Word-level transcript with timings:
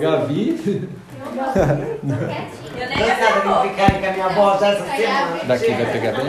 Gabi. 0.00 0.88
Eu 2.74 2.88
nem 2.88 2.98
Cansada 2.98 3.40
de 3.40 3.68
ficar 3.68 3.90
com 3.90 4.06
a 4.06 4.12
minha 4.12 4.26
avó 4.26 4.54
essa 4.54 4.84
semana. 4.96 5.44
Daqui 5.44 5.72
vai 5.72 5.86
pegar 5.86 6.12
bem? 6.12 6.26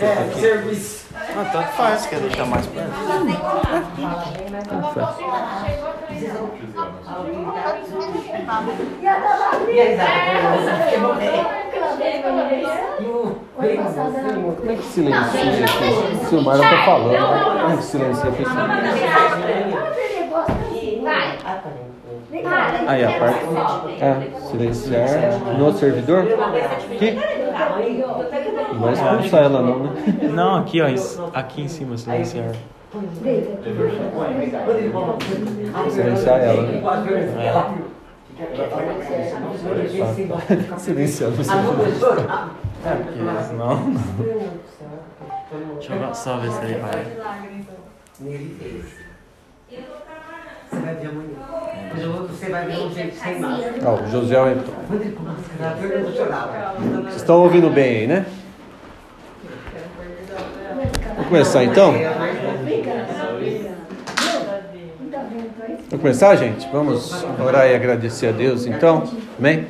É, 0.00 0.40
serviço. 0.40 1.06
Ah, 1.14 1.44
tanto 1.52 1.68
faz, 1.72 2.06
quer 2.06 2.20
deixar 2.20 2.46
mais 2.46 2.66
perto. 2.66 2.90
E 9.68 9.80
aí, 9.80 9.96
Zé? 9.96 10.90
Que 10.90 10.98
bom. 10.98 11.16
E 13.00 13.04
o 13.04 13.40
Como 14.56 14.70
é 14.70 14.76
que 14.76 14.82
silencia 14.82 15.40
aqui? 15.40 16.26
Se 16.26 16.34
o 16.36 16.42
Mara 16.42 16.60
tá 16.60 16.84
falando? 16.84 17.60
Como 17.60 17.72
é 17.72 17.76
que 17.76 17.82
silencia 17.82 18.30
a? 18.30 19.75
Aí 22.86 23.04
a 23.04 23.18
parte. 23.18 23.44
É, 24.00 24.40
silenciar 24.40 25.38
no 25.58 25.72
servidor? 25.72 26.24
Aqui? 26.92 27.18
Não 28.72 28.80
vai 28.80 28.92
expulsar 28.92 29.44
ela 29.44 29.62
não, 29.62 29.84
né? 29.84 29.92
Não, 30.32 30.56
aqui, 30.56 30.80
ó. 30.80 30.86
Aqui 31.32 31.62
em 31.62 31.68
cima, 31.68 31.96
silenciar. 31.96 32.52
Silenciar 35.90 36.40
ela, 36.40 36.62
né? 36.62 36.82
Silenciando 40.78 41.40
o 41.40 41.44
servidor. 41.44 42.18
É, 42.84 42.94
porque 42.94 43.18
senão. 43.48 43.94
Deixa 45.78 45.94
eu 45.94 46.14
só 46.14 46.36
ver 46.38 46.50
se 46.50 46.64
ele 46.64 46.78
vai. 46.78 47.04
Você 50.68 50.80
vai 50.80 50.94
ver 50.94 51.08
amanhã. 51.08 51.75
Mas 51.96 52.04
o 52.04 52.10
outro 52.10 52.36
você 52.36 52.50
vai 52.50 52.66
ver 52.66 52.78
um 52.78 52.92
jeito 52.92 53.16
sem 53.16 53.40
máscara. 53.40 53.74
Ó, 53.86 53.94
o 53.94 54.10
José 54.10 54.36
entrou. 54.52 54.76
Vocês 57.04 57.16
estão 57.16 57.42
ouvindo 57.42 57.70
bem 57.70 58.00
aí, 58.00 58.06
né? 58.06 58.26
Vamos 61.14 61.28
começar 61.28 61.64
então? 61.64 61.94
Vamos 65.88 66.02
começar, 66.02 66.36
gente? 66.36 66.68
Vamos 66.70 67.24
orar 67.42 67.66
e 67.66 67.74
agradecer 67.74 68.26
a 68.26 68.32
Deus 68.32 68.66
então? 68.66 69.04
Amém? 69.38 69.66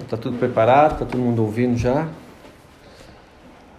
Está 0.00 0.16
tudo 0.16 0.36
preparado? 0.36 0.94
Está 0.94 1.04
todo 1.04 1.20
mundo 1.20 1.42
ouvindo 1.42 1.76
já? 1.76 2.08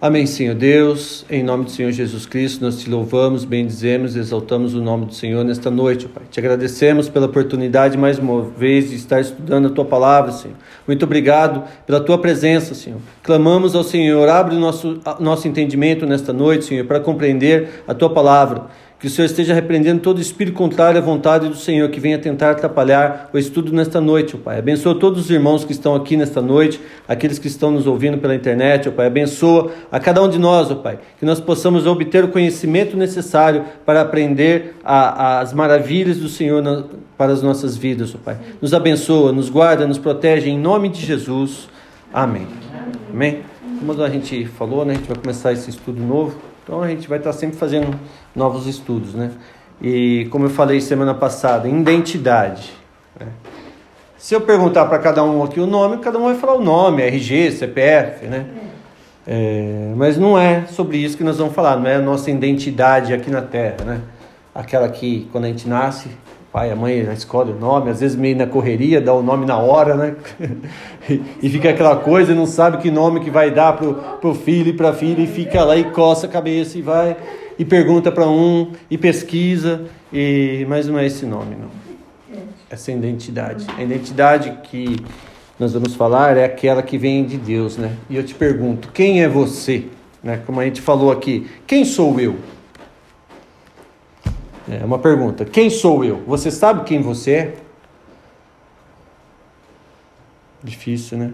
Amém, 0.00 0.26
Senhor 0.26 0.54
Deus. 0.54 1.26
Em 1.28 1.42
nome 1.42 1.64
do 1.64 1.72
Senhor 1.72 1.90
Jesus 1.90 2.24
Cristo, 2.24 2.64
nós 2.64 2.78
te 2.78 2.88
louvamos, 2.88 3.44
bendizemos, 3.44 4.14
exaltamos 4.14 4.72
o 4.72 4.80
nome 4.80 5.06
do 5.06 5.12
Senhor 5.12 5.44
nesta 5.44 5.72
noite, 5.72 6.06
Pai. 6.06 6.22
Te 6.30 6.38
agradecemos 6.38 7.08
pela 7.08 7.26
oportunidade 7.26 7.98
mais 7.98 8.16
uma 8.16 8.42
vez 8.42 8.90
de 8.90 8.94
estar 8.94 9.20
estudando 9.20 9.66
a 9.66 9.70
tua 9.70 9.84
palavra, 9.84 10.30
Senhor. 10.30 10.56
Muito 10.86 11.04
obrigado 11.04 11.64
pela 11.84 11.98
tua 11.98 12.16
presença, 12.16 12.76
Senhor. 12.76 13.00
Clamamos 13.24 13.74
ao 13.74 13.82
Senhor, 13.82 14.28
abre 14.28 14.54
o 14.54 14.60
nosso, 14.60 15.00
nosso 15.18 15.48
entendimento 15.48 16.06
nesta 16.06 16.32
noite, 16.32 16.66
Senhor, 16.66 16.86
para 16.86 17.00
compreender 17.00 17.82
a 17.88 17.92
tua 17.92 18.08
palavra. 18.08 18.66
Que 19.00 19.06
o 19.06 19.10
Senhor 19.10 19.26
esteja 19.26 19.54
repreendendo 19.54 20.00
todo 20.00 20.20
espírito 20.20 20.56
contrário 20.56 20.98
à 20.98 21.00
vontade 21.00 21.48
do 21.48 21.54
Senhor 21.54 21.88
que 21.88 22.00
venha 22.00 22.18
tentar 22.18 22.50
atrapalhar 22.50 23.30
o 23.32 23.38
estudo 23.38 23.72
nesta 23.72 24.00
noite, 24.00 24.34
ó 24.34 24.38
Pai. 24.42 24.58
Abençoa 24.58 24.98
todos 24.98 25.26
os 25.26 25.30
irmãos 25.30 25.64
que 25.64 25.70
estão 25.70 25.94
aqui 25.94 26.16
nesta 26.16 26.42
noite, 26.42 26.80
aqueles 27.06 27.38
que 27.38 27.46
estão 27.46 27.70
nos 27.70 27.86
ouvindo 27.86 28.18
pela 28.18 28.34
internet, 28.34 28.88
ó 28.88 28.90
Pai. 28.92 29.06
Abençoa 29.06 29.70
a 29.92 30.00
cada 30.00 30.20
um 30.20 30.28
de 30.28 30.36
nós, 30.36 30.68
ó 30.72 30.74
Pai. 30.74 30.98
Que 31.16 31.24
nós 31.24 31.38
possamos 31.40 31.86
obter 31.86 32.24
o 32.24 32.28
conhecimento 32.28 32.96
necessário 32.96 33.64
para 33.86 34.00
aprender 34.00 34.74
a- 34.84 35.38
as 35.38 35.52
maravilhas 35.52 36.16
do 36.16 36.28
Senhor 36.28 36.60
na- 36.60 36.82
para 37.16 37.32
as 37.32 37.40
nossas 37.40 37.76
vidas, 37.76 38.12
ó 38.16 38.18
Pai. 38.18 38.36
Nos 38.60 38.74
abençoa, 38.74 39.30
nos 39.30 39.48
guarda, 39.48 39.86
nos 39.86 39.98
protege 39.98 40.50
em 40.50 40.58
nome 40.58 40.88
de 40.88 41.06
Jesus. 41.06 41.68
Amém. 42.12 42.48
Amém. 43.12 43.42
Como 43.78 44.02
a 44.02 44.10
gente 44.10 44.44
falou, 44.44 44.84
né, 44.84 44.94
a 44.94 44.96
gente 44.96 45.06
vai 45.06 45.16
começar 45.16 45.52
esse 45.52 45.70
estudo 45.70 46.02
novo. 46.02 46.34
Então 46.68 46.82
a 46.82 46.88
gente 46.88 47.08
vai 47.08 47.16
estar 47.16 47.32
sempre 47.32 47.56
fazendo 47.56 47.98
novos 48.36 48.66
estudos, 48.66 49.14
né? 49.14 49.30
E 49.80 50.28
como 50.30 50.44
eu 50.44 50.50
falei 50.50 50.82
semana 50.82 51.14
passada, 51.14 51.66
identidade. 51.66 52.74
né? 53.18 53.26
Se 54.18 54.34
eu 54.34 54.42
perguntar 54.42 54.84
para 54.84 54.98
cada 54.98 55.24
um 55.24 55.42
aqui 55.42 55.58
o 55.60 55.66
nome, 55.66 55.96
cada 55.96 56.18
um 56.18 56.24
vai 56.24 56.34
falar 56.34 56.56
o 56.56 56.62
nome, 56.62 57.02
RG, 57.02 57.52
CPF, 57.52 58.26
né? 58.26 58.46
É, 59.26 59.94
mas 59.96 60.18
não 60.18 60.38
é 60.38 60.66
sobre 60.66 60.98
isso 60.98 61.16
que 61.16 61.24
nós 61.24 61.38
vamos 61.38 61.54
falar, 61.54 61.78
não 61.78 61.88
é 61.88 61.94
a 61.94 62.02
nossa 62.02 62.30
identidade 62.30 63.14
aqui 63.14 63.30
na 63.30 63.40
Terra, 63.40 63.86
né? 63.86 64.00
Aquela 64.54 64.90
que 64.90 65.26
quando 65.32 65.46
a 65.46 65.48
gente 65.48 65.66
nasce, 65.66 66.10
pai 66.58 66.72
a 66.72 66.76
mãe 66.76 67.04
já 67.04 67.12
escolhe 67.12 67.52
o 67.52 67.54
nome, 67.54 67.88
às 67.88 68.00
vezes 68.00 68.16
meio 68.16 68.36
na 68.36 68.44
correria, 68.44 69.00
dá 69.00 69.14
o 69.14 69.22
nome 69.22 69.46
na 69.46 69.58
hora, 69.58 69.94
né? 69.94 70.16
E- 71.08 71.22
e 71.40 71.48
fica 71.48 71.70
aquela 71.70 71.96
coisa, 71.96 72.34
não 72.34 72.44
sabe 72.46 72.78
que 72.78 72.90
nome 72.90 73.20
que 73.20 73.30
vai 73.30 73.50
dar 73.50 73.74
pro, 73.74 73.94
pro 74.20 74.34
filho 74.34 74.70
e 74.70 74.72
pra 74.72 74.92
filha, 74.92 75.22
e 75.22 75.26
fica 75.26 75.62
lá 75.64 75.76
e 75.76 75.84
coça 75.84 76.26
a 76.26 76.28
cabeça 76.28 76.76
e 76.76 76.82
vai 76.82 77.16
e 77.58 77.64
pergunta 77.64 78.10
para 78.10 78.28
um 78.28 78.72
e 78.90 78.98
pesquisa, 78.98 79.82
e 80.12 80.66
mas 80.68 80.86
não 80.88 80.98
é 80.98 81.06
esse 81.06 81.24
nome, 81.24 81.54
não. 81.54 81.68
Essa 82.68 82.90
é 82.90 82.94
a 82.94 82.98
identidade. 82.98 83.64
A 83.78 83.82
identidade 83.82 84.52
que 84.64 84.96
nós 85.58 85.72
vamos 85.72 85.94
falar 85.94 86.36
é 86.36 86.44
aquela 86.44 86.82
que 86.82 86.98
vem 86.98 87.24
de 87.24 87.38
Deus, 87.38 87.76
né? 87.78 87.92
E 88.10 88.16
eu 88.16 88.22
te 88.24 88.34
pergunto, 88.34 88.88
quem 88.92 89.22
é 89.22 89.28
você? 89.28 89.84
Né? 90.22 90.40
Como 90.44 90.60
a 90.60 90.64
gente 90.64 90.80
falou 90.82 91.10
aqui, 91.12 91.46
quem 91.66 91.84
sou 91.84 92.18
eu? 92.20 92.36
É 94.70 94.84
uma 94.84 94.98
pergunta. 94.98 95.44
Quem 95.44 95.70
sou 95.70 96.04
eu? 96.04 96.22
Você 96.26 96.50
sabe 96.50 96.84
quem 96.84 97.00
você 97.00 97.32
é? 97.32 97.54
Difícil, 100.62 101.16
né? 101.16 101.32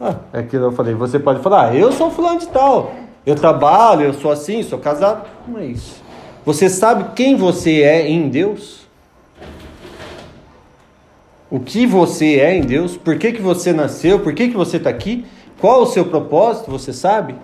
Ah, 0.00 0.16
é 0.32 0.38
aquilo 0.40 0.66
eu 0.66 0.72
falei. 0.72 0.94
Você 0.94 1.18
pode 1.18 1.42
falar, 1.42 1.70
ah, 1.70 1.74
eu 1.74 1.90
sou 1.90 2.10
fulano 2.10 2.38
de 2.38 2.48
tal. 2.48 2.94
Eu 3.26 3.34
trabalho, 3.34 4.02
eu 4.02 4.14
sou 4.14 4.30
assim, 4.30 4.62
sou 4.62 4.78
casado. 4.78 5.28
Não 5.48 5.58
é 5.58 5.66
isso. 5.66 6.02
Você 6.44 6.68
sabe 6.68 7.14
quem 7.14 7.36
você 7.36 7.82
é 7.82 8.08
em 8.08 8.28
Deus? 8.28 8.86
O 11.50 11.60
que 11.60 11.86
você 11.86 12.40
é 12.40 12.56
em 12.56 12.62
Deus? 12.62 12.96
Por 12.96 13.18
que, 13.18 13.32
que 13.32 13.42
você 13.42 13.72
nasceu? 13.72 14.20
Por 14.20 14.34
que, 14.34 14.48
que 14.48 14.56
você 14.56 14.76
está 14.76 14.90
aqui? 14.90 15.24
Qual 15.60 15.82
o 15.82 15.86
seu 15.86 16.04
propósito? 16.04 16.70
Você 16.70 16.92
sabe? 16.92 17.36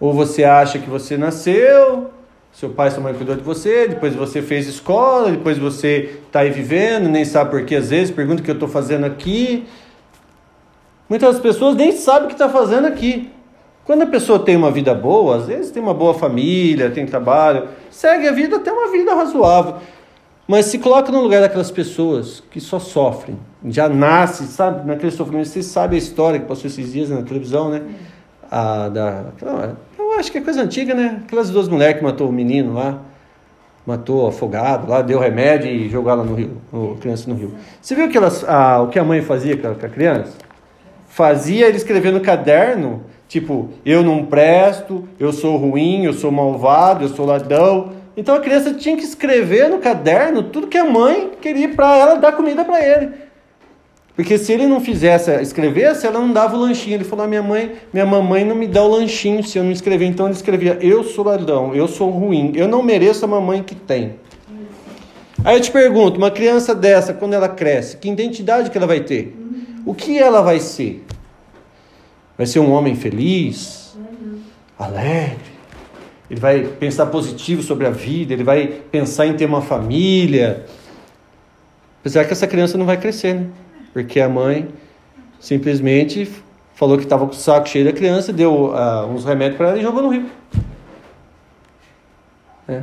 Ou 0.00 0.12
você 0.12 0.44
acha 0.44 0.78
que 0.78 0.88
você 0.88 1.16
nasceu, 1.16 2.10
seu 2.58 2.70
pai 2.70 2.90
sua 2.90 3.00
mãe 3.00 3.14
cuidou 3.14 3.36
de 3.36 3.42
você, 3.42 3.86
depois 3.86 4.16
você 4.16 4.42
fez 4.42 4.66
escola, 4.66 5.30
depois 5.30 5.56
você 5.56 6.18
está 6.26 6.40
aí 6.40 6.50
vivendo, 6.50 7.08
nem 7.08 7.24
sabe 7.24 7.52
por 7.52 7.64
que 7.64 7.76
às 7.76 7.90
vezes, 7.90 8.10
pergunta 8.10 8.42
o 8.42 8.44
que 8.44 8.50
eu 8.50 8.54
estou 8.54 8.68
fazendo 8.68 9.06
aqui. 9.06 9.64
Muitas 11.08 11.38
pessoas 11.38 11.76
nem 11.76 11.92
sabem 11.92 12.24
o 12.24 12.26
que 12.26 12.34
está 12.34 12.48
fazendo 12.48 12.88
aqui. 12.88 13.30
Quando 13.84 14.02
a 14.02 14.06
pessoa 14.06 14.40
tem 14.40 14.56
uma 14.56 14.72
vida 14.72 14.92
boa, 14.92 15.36
às 15.36 15.46
vezes 15.46 15.70
tem 15.70 15.80
uma 15.80 15.94
boa 15.94 16.14
família, 16.14 16.90
tem 16.90 17.06
trabalho, 17.06 17.68
segue 17.92 18.26
a 18.26 18.32
vida 18.32 18.56
até 18.56 18.72
uma 18.72 18.90
vida 18.90 19.14
razoável. 19.14 19.76
Mas 20.48 20.66
se 20.66 20.80
coloca 20.80 21.12
no 21.12 21.20
lugar 21.20 21.40
daquelas 21.40 21.70
pessoas 21.70 22.42
que 22.50 22.60
só 22.60 22.80
sofrem, 22.80 23.38
já 23.66 23.88
nasce, 23.88 24.48
sabe, 24.48 24.84
naquele 24.84 25.12
sofrimento. 25.12 25.46
Vocês 25.46 25.66
sabem 25.66 25.94
a 25.94 26.02
história 26.02 26.40
que 26.40 26.46
passou 26.46 26.66
esses 26.66 26.92
dias 26.92 27.08
na 27.08 27.22
televisão, 27.22 27.70
né? 27.70 27.82
A, 28.50 28.88
da, 28.88 29.20
aquela- 29.36 29.76
eu 29.98 30.12
acho 30.18 30.32
que 30.32 30.38
é 30.38 30.40
coisa 30.40 30.62
antiga, 30.62 30.94
né? 30.94 31.20
Aquelas 31.26 31.50
duas 31.50 31.68
mulheres 31.68 31.98
que 31.98 32.04
matou 32.04 32.28
o 32.28 32.32
menino 32.32 32.72
lá, 32.74 32.98
matou 33.86 34.26
afogado 34.26 34.88
lá, 34.88 35.02
deu 35.02 35.18
remédio 35.18 35.70
e 35.70 35.88
jogou 35.88 36.10
ela 36.10 36.24
no 36.24 36.34
rio, 36.34 36.56
o 36.72 36.96
criança 37.00 37.28
no 37.28 37.36
rio. 37.36 37.54
Você 37.80 37.94
viu 37.94 38.08
que 38.08 38.16
elas, 38.16 38.42
a, 38.48 38.80
o 38.82 38.88
que 38.88 38.98
a 38.98 39.04
mãe 39.04 39.20
fazia 39.22 39.56
com 39.56 39.68
a, 39.68 39.74
com 39.74 39.86
a 39.86 39.88
criança? 39.88 40.32
Fazia 41.08 41.66
ele 41.66 41.76
escrever 41.76 42.12
no 42.12 42.20
caderno, 42.20 43.02
tipo, 43.28 43.70
eu 43.84 44.02
não 44.02 44.24
presto, 44.24 45.06
eu 45.18 45.32
sou 45.32 45.56
ruim, 45.56 46.04
eu 46.04 46.12
sou 46.12 46.30
malvado, 46.30 47.04
eu 47.04 47.08
sou 47.08 47.26
ladrão. 47.26 47.92
Então 48.16 48.34
a 48.34 48.40
criança 48.40 48.74
tinha 48.74 48.96
que 48.96 49.04
escrever 49.04 49.68
no 49.68 49.78
caderno 49.78 50.42
tudo 50.42 50.66
que 50.66 50.76
a 50.78 50.84
mãe 50.84 51.30
queria 51.40 51.68
para 51.68 51.96
ela 51.96 52.14
dar 52.16 52.32
comida 52.32 52.64
para 52.64 52.84
ele. 52.84 53.10
Porque 54.18 54.36
se 54.36 54.52
ele 54.52 54.66
não 54.66 54.80
fizesse, 54.80 55.30
escrevesse, 55.40 56.04
ela 56.04 56.18
não 56.18 56.32
dava 56.32 56.56
o 56.56 56.58
lanchinho. 56.58 56.96
Ele 56.96 57.04
falou: 57.04 57.24
"Ah, 57.24 57.28
minha 57.28 57.40
mãe, 57.40 57.76
minha 57.92 58.04
mamãe 58.04 58.44
não 58.44 58.56
me 58.56 58.66
dá 58.66 58.82
o 58.82 58.88
lanchinho 58.88 59.44
se 59.44 59.56
eu 59.56 59.62
não 59.62 59.70
escrever. 59.70 60.06
Então 60.06 60.26
ele 60.26 60.34
escrevia: 60.34 60.76
eu 60.80 61.04
sou 61.04 61.24
ladrão, 61.24 61.72
eu 61.72 61.86
sou 61.86 62.10
ruim, 62.10 62.50
eu 62.56 62.66
não 62.66 62.82
mereço 62.82 63.24
a 63.24 63.28
mamãe 63.28 63.62
que 63.62 63.76
tem. 63.76 64.16
Aí 65.44 65.56
eu 65.56 65.60
te 65.60 65.70
pergunto, 65.70 66.18
uma 66.18 66.32
criança 66.32 66.74
dessa, 66.74 67.14
quando 67.14 67.34
ela 67.34 67.48
cresce, 67.48 67.96
que 67.96 68.10
identidade 68.10 68.70
que 68.70 68.76
ela 68.76 68.88
vai 68.88 68.98
ter? 68.98 69.36
O 69.86 69.94
que 69.94 70.18
ela 70.18 70.42
vai 70.42 70.58
ser? 70.58 71.06
Vai 72.36 72.44
ser 72.44 72.58
um 72.58 72.72
homem 72.72 72.96
feliz, 72.96 73.96
alegre. 74.76 75.38
Ele 76.28 76.40
vai 76.40 76.62
pensar 76.62 77.06
positivo 77.06 77.62
sobre 77.62 77.86
a 77.86 77.90
vida, 77.90 78.32
ele 78.32 78.42
vai 78.42 78.66
pensar 78.66 79.28
em 79.28 79.34
ter 79.34 79.44
uma 79.44 79.62
família. 79.62 80.66
Apesar 82.00 82.24
que 82.24 82.32
essa 82.32 82.48
criança 82.48 82.76
não 82.76 82.84
vai 82.84 82.96
crescer, 82.96 83.34
né? 83.34 83.46
Porque 83.92 84.20
a 84.20 84.28
mãe 84.28 84.68
simplesmente 85.40 86.30
falou 86.74 86.96
que 86.96 87.04
estava 87.04 87.26
com 87.26 87.32
o 87.32 87.36
saco 87.36 87.68
cheio 87.68 87.84
da 87.84 87.92
criança, 87.92 88.32
deu 88.32 88.74
ah, 88.74 89.06
uns 89.06 89.24
remédios 89.24 89.56
para 89.56 89.70
ela 89.70 89.78
e 89.78 89.82
jogou 89.82 90.02
no 90.02 90.08
rio. 90.10 90.26
É. 92.68 92.82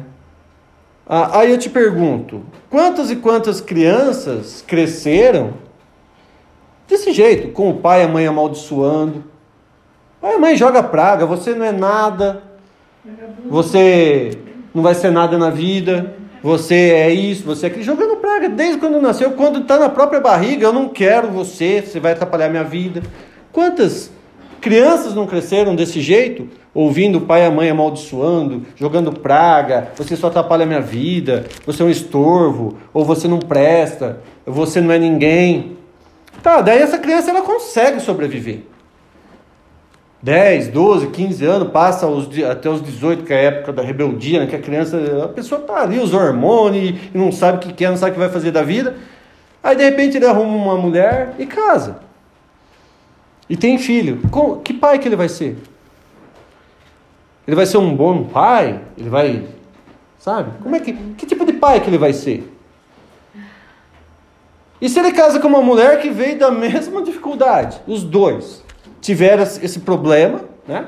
Ah, 1.07 1.39
aí 1.39 1.51
eu 1.51 1.57
te 1.57 1.69
pergunto: 1.69 2.43
quantas 2.69 3.11
e 3.11 3.15
quantas 3.15 3.61
crianças 3.61 4.63
cresceram 4.65 5.53
desse 6.87 7.13
jeito, 7.13 7.49
com 7.49 7.69
o 7.69 7.77
pai 7.77 8.01
e 8.01 8.03
a 8.03 8.07
mãe 8.07 8.25
amaldiçoando? 8.25 9.23
Pai 10.19 10.33
e 10.33 10.35
a 10.35 10.39
mãe 10.39 10.57
joga 10.57 10.81
praga, 10.81 11.25
você 11.25 11.53
não 11.53 11.65
é 11.65 11.71
nada, 11.71 12.41
você 13.45 14.37
não 14.73 14.81
vai 14.81 14.95
ser 14.95 15.11
nada 15.11 15.37
na 15.37 15.49
vida, 15.49 16.15
você 16.45 16.75
é 16.75 17.11
isso, 17.11 17.43
você 17.43 17.65
é 17.65 17.69
aquilo, 17.69 17.83
jogando 17.83 18.17
praga 18.17 18.47
desde 18.47 18.77
quando 18.77 19.01
nasceu, 19.01 19.31
quando 19.31 19.61
está 19.61 19.79
na 19.79 19.89
própria 19.89 20.19
barriga, 20.19 20.67
eu 20.67 20.71
não 20.71 20.87
quero 20.87 21.31
você, 21.31 21.81
você 21.81 21.99
vai 21.99 22.11
atrapalhar 22.11 22.49
minha 22.49 22.63
vida. 22.63 23.01
Quantas 23.51 24.11
crianças 24.61 25.15
não 25.15 25.25
cresceram 25.25 25.75
desse 25.75 25.99
jeito? 25.99 26.47
ouvindo 26.71 27.19
o 27.19 27.21
pai 27.21 27.41
e 27.41 27.45
a 27.45 27.51
mãe 27.51 27.69
amaldiçoando, 27.69 28.63
jogando 28.75 29.13
praga, 29.13 29.91
você 29.95 30.13
só 30.17 30.27
atrapalha 30.27 30.63
a 30.63 30.67
minha 30.67 30.81
vida, 30.81 31.45
você 31.65 31.81
é 31.81 31.85
um 31.85 31.89
estorvo, 31.89 32.75
ou 32.93 33.05
você 33.05 33.29
não 33.29 33.39
presta, 33.39 34.19
você 34.45 34.81
não 34.81 34.91
é 34.91 34.99
ninguém. 34.99 35.77
Tá, 36.43 36.59
daí 36.59 36.79
essa 36.79 36.97
criança 36.97 37.31
ela 37.31 37.43
consegue 37.43 38.01
sobreviver. 38.01 38.63
10, 40.25 40.69
12, 40.69 41.07
15 41.11 41.45
anos, 41.45 41.71
passa 41.71 42.07
os, 42.07 42.27
até 42.43 42.67
os 42.67 42.81
18, 42.81 43.23
que 43.23 43.31
é 43.31 43.37
a 43.37 43.41
época 43.41 43.71
da 43.71 43.83
rebeldia, 43.83 44.39
né, 44.39 44.47
que 44.47 44.55
a 44.55 44.59
criança, 44.59 45.23
a 45.23 45.27
pessoa 45.27 45.61
tá 45.61 45.83
ali, 45.83 45.99
os 45.99 46.15
hormônios, 46.15 46.99
e 47.13 47.15
não 47.15 47.31
sabe 47.31 47.57
o 47.57 47.59
que 47.59 47.71
quer, 47.71 47.91
não 47.91 47.97
sabe 47.97 48.09
o 48.09 48.13
que 48.15 48.19
vai 48.19 48.29
fazer 48.29 48.49
da 48.49 48.63
vida. 48.63 48.95
Aí 49.61 49.75
de 49.75 49.83
repente 49.83 50.17
ele 50.17 50.25
arruma 50.25 50.55
uma 50.55 50.77
mulher 50.77 51.35
e 51.37 51.45
casa. 51.45 51.99
E 53.47 53.55
tem 53.55 53.77
filho. 53.77 54.19
Com, 54.31 54.55
que 54.57 54.73
pai 54.73 54.97
que 54.97 55.07
ele 55.07 55.15
vai 55.15 55.29
ser? 55.29 55.57
Ele 57.47 57.55
vai 57.55 57.67
ser 57.67 57.77
um 57.77 57.95
bom 57.95 58.23
pai? 58.23 58.81
Ele 58.97 59.09
vai. 59.09 59.43
Sabe? 60.17 60.53
Como 60.63 60.75
é 60.75 60.79
que. 60.79 60.93
Que 60.93 61.27
tipo 61.27 61.45
de 61.45 61.53
pai 61.53 61.79
que 61.81 61.87
ele 61.87 61.99
vai 61.99 62.13
ser? 62.13 62.51
E 64.81 64.89
se 64.89 64.99
ele 64.99 65.11
casa 65.11 65.39
com 65.39 65.47
uma 65.47 65.61
mulher 65.61 66.01
que 66.01 66.09
veio 66.09 66.39
da 66.39 66.49
mesma 66.49 67.03
dificuldade? 67.03 67.79
Os 67.85 68.03
dois 68.03 68.64
tiveram 69.05 69.43
esse 69.43 69.81
problema, 69.81 70.41
né? 70.67 70.87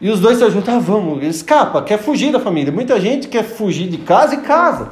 E 0.00 0.10
os 0.10 0.18
dois 0.18 0.38
se 0.38 0.50
juntam, 0.50 0.76
ah, 0.76 0.80
vamos, 0.80 1.18
ele 1.18 1.28
escapa, 1.28 1.80
quer 1.82 1.98
fugir 1.98 2.32
da 2.32 2.40
família. 2.40 2.72
Muita 2.72 3.00
gente 3.00 3.28
quer 3.28 3.44
fugir 3.44 3.88
de 3.88 3.98
casa 3.98 4.34
e 4.34 4.38
casa. 4.38 4.88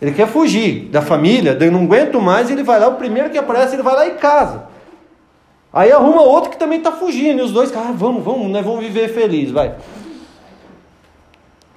Ele 0.00 0.12
quer 0.12 0.28
fugir 0.28 0.90
da 0.90 1.00
família, 1.00 1.56
eu 1.58 1.72
não 1.72 1.84
aguento 1.84 2.20
mais, 2.20 2.50
ele 2.50 2.62
vai 2.62 2.78
lá, 2.78 2.88
o 2.88 2.96
primeiro 2.96 3.30
que 3.30 3.38
aparece, 3.38 3.76
ele 3.76 3.82
vai 3.82 3.94
lá 3.94 4.06
e 4.06 4.10
casa. 4.16 4.66
Aí 5.72 5.90
arruma 5.90 6.20
outro 6.20 6.50
que 6.50 6.58
também 6.58 6.78
está 6.78 6.92
fugindo, 6.92 7.38
e 7.38 7.42
os 7.42 7.50
dois, 7.52 7.74
ah, 7.74 7.92
vamos, 7.94 8.22
vamos, 8.22 8.50
nós 8.50 8.64
vamos 8.64 8.84
viver 8.84 9.08
feliz, 9.08 9.50
vai. 9.50 9.74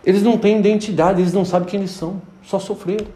Eles 0.06 0.22
não 0.22 0.38
têm 0.38 0.60
identidade, 0.60 1.22
eles 1.22 1.34
não 1.34 1.46
sabem 1.46 1.68
quem 1.68 1.80
eles 1.80 1.92
são, 1.92 2.22
só 2.44 2.60
sofreram. 2.60 3.08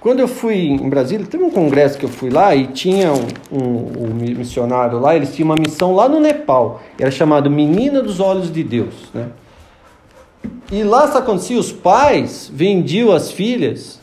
Quando 0.00 0.20
eu 0.20 0.28
fui 0.28 0.68
em 0.68 0.88
Brasília, 0.88 1.26
teve 1.26 1.42
um 1.42 1.50
congresso 1.50 1.98
que 1.98 2.04
eu 2.04 2.08
fui 2.08 2.30
lá 2.30 2.54
e 2.54 2.68
tinha 2.68 3.12
um, 3.12 3.26
um, 3.52 4.10
um 4.10 4.14
missionário 4.14 4.98
lá, 4.98 5.16
eles 5.16 5.34
tinham 5.34 5.48
uma 5.48 5.56
missão 5.56 5.94
lá 5.94 6.08
no 6.08 6.20
Nepal, 6.20 6.80
era 6.98 7.10
chamado 7.10 7.50
Menina 7.50 8.00
dos 8.00 8.20
Olhos 8.20 8.52
de 8.52 8.62
Deus, 8.62 8.94
né? 9.12 9.26
E 10.70 10.82
lá, 10.84 11.08
sabe 11.08 11.18
acontecia? 11.18 11.58
Os 11.58 11.72
pais 11.72 12.50
vendiam 12.52 13.10
as 13.10 13.32
filhas 13.32 13.98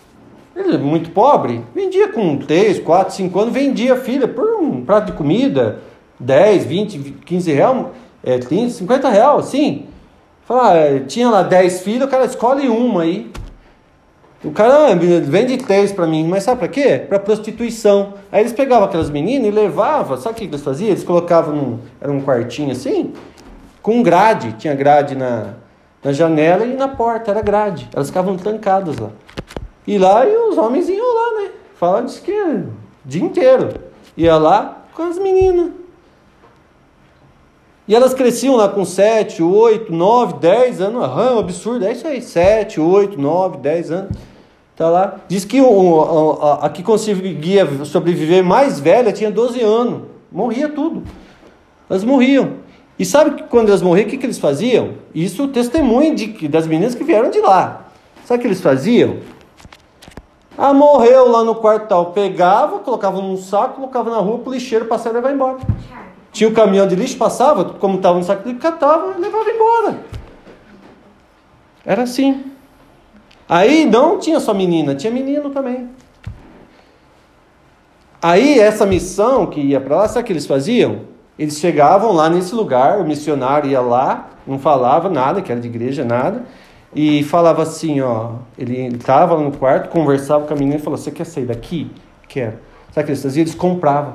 ele, 0.56 0.78
muito 0.78 1.10
pobre, 1.12 1.62
vendia 1.76 2.08
com 2.08 2.38
3, 2.38 2.80
4, 2.80 3.14
5 3.14 3.40
anos, 3.40 3.54
vendia 3.54 3.94
a 3.94 3.98
filha 3.98 4.26
por 4.26 4.56
um 4.56 4.86
prato 4.86 5.08
de 5.08 5.12
comida, 5.12 5.82
10, 6.18 6.64
20, 6.64 7.00
15 7.26 7.52
reais, 7.52 7.86
é, 8.24 8.38
30, 8.38 8.70
50 8.70 9.10
reais, 9.10 9.40
assim. 9.40 9.86
Fala, 10.46 10.78
é, 10.78 11.00
tinha 11.00 11.30
lá 11.30 11.44
10 11.44 11.82
filhos, 11.82 12.08
o 12.08 12.10
cara 12.10 12.24
escolhe 12.24 12.70
uma 12.70 13.02
aí. 13.02 13.30
O 14.46 14.52
cara 14.52 14.92
ah, 14.92 14.96
vende 14.96 15.58
três 15.58 15.92
para 15.92 16.06
mim, 16.06 16.28
mas 16.28 16.44
sabe 16.44 16.60
para 16.60 16.68
quê? 16.68 17.00
Para 17.00 17.18
prostituição. 17.18 18.14
Aí 18.32 18.42
eles 18.42 18.54
pegavam 18.54 18.86
aquelas 18.86 19.10
meninas 19.10 19.48
e 19.48 19.52
levavam, 19.52 20.16
sabe 20.18 20.36
o 20.36 20.38
que 20.38 20.44
eles 20.44 20.62
faziam? 20.62 20.90
Eles 20.90 21.04
colocavam 21.04 21.56
num, 21.56 21.80
era 22.00 22.12
um 22.12 22.22
quartinho 22.22 22.72
assim, 22.72 23.12
com 23.82 24.04
grade, 24.04 24.54
tinha 24.54 24.76
grade 24.76 25.16
na, 25.16 25.56
na 26.04 26.14
janela 26.14 26.64
e 26.64 26.76
na 26.76 26.88
porta, 26.88 27.32
era 27.32 27.42
grade. 27.42 27.90
Elas 27.92 28.08
ficavam 28.10 28.38
trancadas 28.38 29.00
lá. 29.00 29.10
E 29.88 29.98
lá 29.98 30.28
e 30.28 30.36
os 30.36 30.58
homens 30.60 30.90
iam 30.90 31.14
lá, 31.14 31.42
né? 31.42 31.50
Fala 31.74 32.04
disso 32.04 32.22
que 32.22 32.32
o 32.32 32.68
dia 33.04 33.24
inteiro. 33.24 33.70
Ia 34.16 34.38
lá 34.38 34.86
com 34.94 35.04
as 35.04 35.18
meninas. 35.18 35.72
E 37.88 37.96
elas 37.96 38.14
cresciam 38.14 38.56
lá 38.56 38.70
com 38.70 38.86
7, 38.86 39.42
8, 39.44 39.92
9, 39.92 40.34
10 40.40 40.82
anos. 40.82 41.04
Ah, 41.04 41.34
um 41.36 41.40
absurdo. 41.40 41.86
É 41.86 41.92
isso 41.92 42.08
aí. 42.08 42.22
7, 42.22 42.80
8, 42.80 43.20
9, 43.20 43.58
10 43.58 43.92
anos. 43.92 44.18
Tá 44.76 44.90
lá. 44.90 45.22
Diz 45.28 45.46
que 45.46 45.62
o, 45.62 46.38
a, 46.42 46.66
a, 46.66 46.70
que 46.70 46.84
conseguia 46.84 47.86
sobreviver 47.86 48.44
mais 48.44 48.80
velha 48.80 49.12
tinha 49.14 49.32
12 49.32 49.62
anos. 49.62 50.02
Morria 50.32 50.68
tudo. 50.68 51.04
Elas 51.90 52.04
morriam. 52.04 52.66
E 53.00 53.06
sabe 53.06 53.32
que 53.32 53.44
quando 53.44 53.70
elas 53.70 53.82
morriam, 53.82 54.06
o 54.06 54.10
que, 54.10 54.18
que 54.18 54.26
eles 54.26 54.38
faziam? 54.38 54.96
Isso 55.14 55.48
testemunho 55.48 56.16
de, 56.16 56.48
das 56.48 56.68
meninas 56.68 56.94
que 56.94 57.04
vieram 57.04 57.30
de 57.30 57.40
lá. 57.40 57.88
Sabe 58.26 58.40
o 58.40 58.42
que 58.42 58.48
eles 58.48 58.62
faziam? 58.62 59.18
Ah, 60.58 60.74
morreu 60.74 61.30
lá 61.30 61.44
no 61.44 61.56
quartal. 61.56 62.08
Pegava, 62.08 62.80
colocava 62.80 63.22
num 63.22 63.38
saco, 63.38 63.76
colocava 63.76 64.10
na 64.10 64.18
rua, 64.18 64.42
o 64.46 64.52
lixeiro 64.52 64.86
passava 64.86 65.12
e 65.12 65.16
levava 65.16 65.34
embora. 65.34 65.58
Tinha 66.32 66.50
o 66.50 66.52
um 66.52 66.56
caminhão 66.56 66.88
de 66.88 66.96
lixo, 66.96 67.18
passava, 67.18 67.64
como 67.64 67.96
estava 67.96 68.18
no 68.18 68.24
saco 68.26 68.48
de 68.48 68.56
catava 68.56 69.14
e 69.18 69.22
levava 69.22 69.50
embora. 69.50 70.00
Era 71.86 72.04
assim. 72.04 72.55
Aí 73.48 73.86
não 73.86 74.18
tinha 74.20 74.40
só 74.40 74.54
menina, 74.54 74.96
tinha 74.96 75.12
menino 75.12 75.50
também. 75.50 75.90
Aí 78.22 78.60
essa 78.60 78.86
missão 78.86 79.46
que 79.46 79.62
ia 79.62 79.80
para 79.80 79.98
lá, 79.98 80.08
sabe 80.08 80.24
o 80.24 80.26
que 80.26 80.34
eles 80.34 80.48
faziam? 80.48 81.02
Eles 81.38 81.60
chegavam 81.60 82.12
lá 82.12 82.30
nesse 82.30 82.56
lugar, 82.56 83.00
o 83.00 83.06
missionário 83.06 83.70
ia 83.70 83.82
lá, 83.82 84.30
não 84.48 84.58
falava 84.58 85.10
nada, 85.10 85.42
que 85.42 85.52
era 85.52 85.62
de 85.62 85.68
igreja, 85.68 86.04
nada 86.04 86.44
e 86.96 87.24
falava 87.24 87.62
assim, 87.62 88.00
ó, 88.00 88.36
ele 88.58 88.80
entrava 88.80 89.38
no 89.38 89.52
quarto, 89.52 89.90
conversava 89.90 90.48
com 90.48 90.54
a 90.54 90.58
menina 90.58 90.78
e 90.78 90.80
falava, 90.80 91.02
você 91.02 91.12
quer 91.12 91.26
sair 91.26 91.46
daqui? 91.46 91.92
Quero. 92.26 92.54
Sabe 92.92 93.02
o 93.02 93.06
que 93.06 93.12
eles 93.12 93.22
faziam? 93.22 93.44
Eles 93.44 93.54
compravam. 93.54 94.14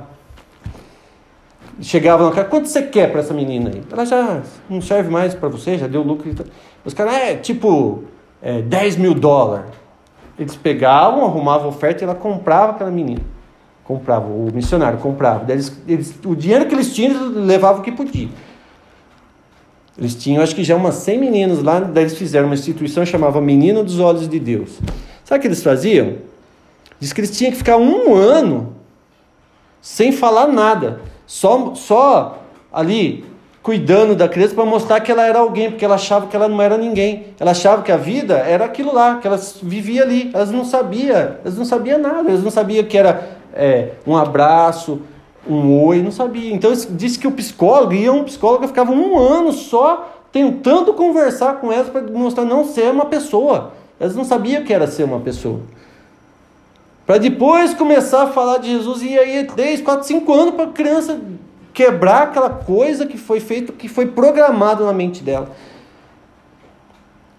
Chegavam 1.82 2.28
na 2.28 2.34
casa, 2.34 2.48
quanto 2.48 2.68
você 2.68 2.82
quer 2.82 3.10
para 3.10 3.20
essa 3.20 3.34
menina 3.34 3.70
aí? 3.70 3.82
Ela 3.92 4.06
já 4.06 4.42
não 4.68 4.80
serve 4.80 5.10
mais 5.10 5.34
para 5.34 5.50
você, 5.50 5.76
já 5.76 5.86
deu 5.86 6.02
lucro. 6.02 6.34
Os 6.82 6.94
caras, 6.94 7.14
é 7.14 7.36
tipo, 7.36 8.04
é, 8.42 8.62
10 8.62 8.96
mil 8.96 9.14
dólares. 9.14 9.70
Eles 10.38 10.56
pegavam, 10.56 11.24
arrumavam 11.24 11.68
oferta 11.68 12.02
e 12.02 12.04
ela 12.04 12.14
comprava 12.14 12.72
aquela 12.72 12.90
menina. 12.90 13.20
Comprava, 13.84 14.26
o 14.26 14.50
missionário 14.52 14.98
comprava. 14.98 15.50
Eles, 15.52 15.76
eles, 15.86 16.14
o 16.24 16.34
dinheiro 16.34 16.66
que 16.66 16.74
eles 16.74 16.94
tinham, 16.94 17.10
eles 17.10 17.36
levavam 17.46 17.80
o 17.80 17.84
que 17.84 17.92
podia. 17.92 18.28
Eles 19.98 20.14
tinham, 20.14 20.42
acho 20.42 20.54
que 20.54 20.64
já 20.64 20.76
umas 20.76 20.94
100 20.94 21.18
meninos 21.18 21.62
lá, 21.62 21.80
daí 21.80 22.04
eles 22.04 22.16
fizeram 22.16 22.46
uma 22.46 22.54
instituição 22.54 23.04
chamava 23.04 23.40
Menino 23.40 23.84
dos 23.84 23.98
Olhos 23.98 24.28
de 24.28 24.38
Deus. 24.38 24.78
Sabe 25.24 25.38
o 25.38 25.42
que 25.42 25.48
eles 25.48 25.62
faziam? 25.62 26.16
Diz 26.98 27.12
que 27.12 27.20
eles 27.20 27.36
tinham 27.36 27.50
que 27.50 27.58
ficar 27.58 27.76
um 27.76 28.14
ano 28.14 28.74
sem 29.82 30.12
falar 30.12 30.46
nada, 30.46 31.00
só, 31.26 31.74
só 31.74 32.42
ali 32.72 33.24
cuidando 33.62 34.14
da 34.14 34.28
criança 34.28 34.54
para 34.54 34.64
mostrar 34.64 35.00
que 35.00 35.12
ela 35.12 35.26
era 35.26 35.38
alguém, 35.38 35.70
porque 35.70 35.84
ela 35.84 35.96
achava 35.96 36.26
que 36.26 36.34
ela 36.34 36.48
não 36.48 36.60
era 36.60 36.78
ninguém. 36.78 37.26
Ela 37.38 37.50
achava 37.50 37.82
que 37.82 37.92
a 37.92 37.96
vida 37.96 38.34
era 38.38 38.64
aquilo 38.64 38.94
lá, 38.94 39.16
que 39.16 39.26
elas 39.26 39.58
vivia 39.62 40.02
ali. 40.02 40.30
Elas 40.32 40.50
não 40.50 40.64
sabiam, 40.64 41.16
elas 41.16 41.58
não 41.58 41.64
sabiam 41.64 41.98
nada, 41.98 42.30
elas 42.30 42.42
não 42.42 42.50
sabiam 42.50 42.84
que 42.84 42.96
era 42.96 43.38
é, 43.52 43.90
um 44.06 44.16
abraço, 44.16 45.02
um 45.46 45.84
oi, 45.84 46.02
não 46.02 46.10
sabia. 46.10 46.54
Então 46.54 46.72
disse 46.90 47.18
que 47.18 47.26
o 47.26 47.32
psicólogo 47.32 47.92
ia 47.92 48.12
um 48.12 48.24
psicólogo 48.24 48.66
ficava 48.66 48.92
um 48.92 49.18
ano 49.18 49.52
só 49.52 50.10
tentando 50.32 50.94
conversar 50.94 51.60
com 51.60 51.72
elas 51.72 51.88
para 51.88 52.02
mostrar 52.02 52.44
não 52.44 52.64
ser 52.64 52.90
uma 52.90 53.06
pessoa. 53.06 53.72
Elas 53.98 54.16
não 54.16 54.24
sabiam 54.24 54.64
que 54.64 54.72
era 54.72 54.86
ser 54.86 55.04
uma 55.04 55.20
pessoa. 55.20 55.60
Para 57.06 57.18
depois 57.18 57.74
começar 57.74 58.22
a 58.22 58.26
falar 58.28 58.58
de 58.58 58.70
Jesus 58.70 59.02
e 59.02 59.18
aí 59.18 59.44
3, 59.44 59.80
4, 59.82 60.06
5 60.06 60.32
anos 60.32 60.54
para 60.54 60.64
a 60.64 60.68
criança 60.68 61.18
quebrar 61.72 62.24
aquela 62.24 62.50
coisa 62.50 63.06
que 63.06 63.18
foi 63.18 63.40
feito, 63.40 63.72
que 63.72 63.88
foi 63.88 64.06
programado 64.06 64.84
na 64.84 64.92
mente 64.92 65.22
dela. 65.22 65.50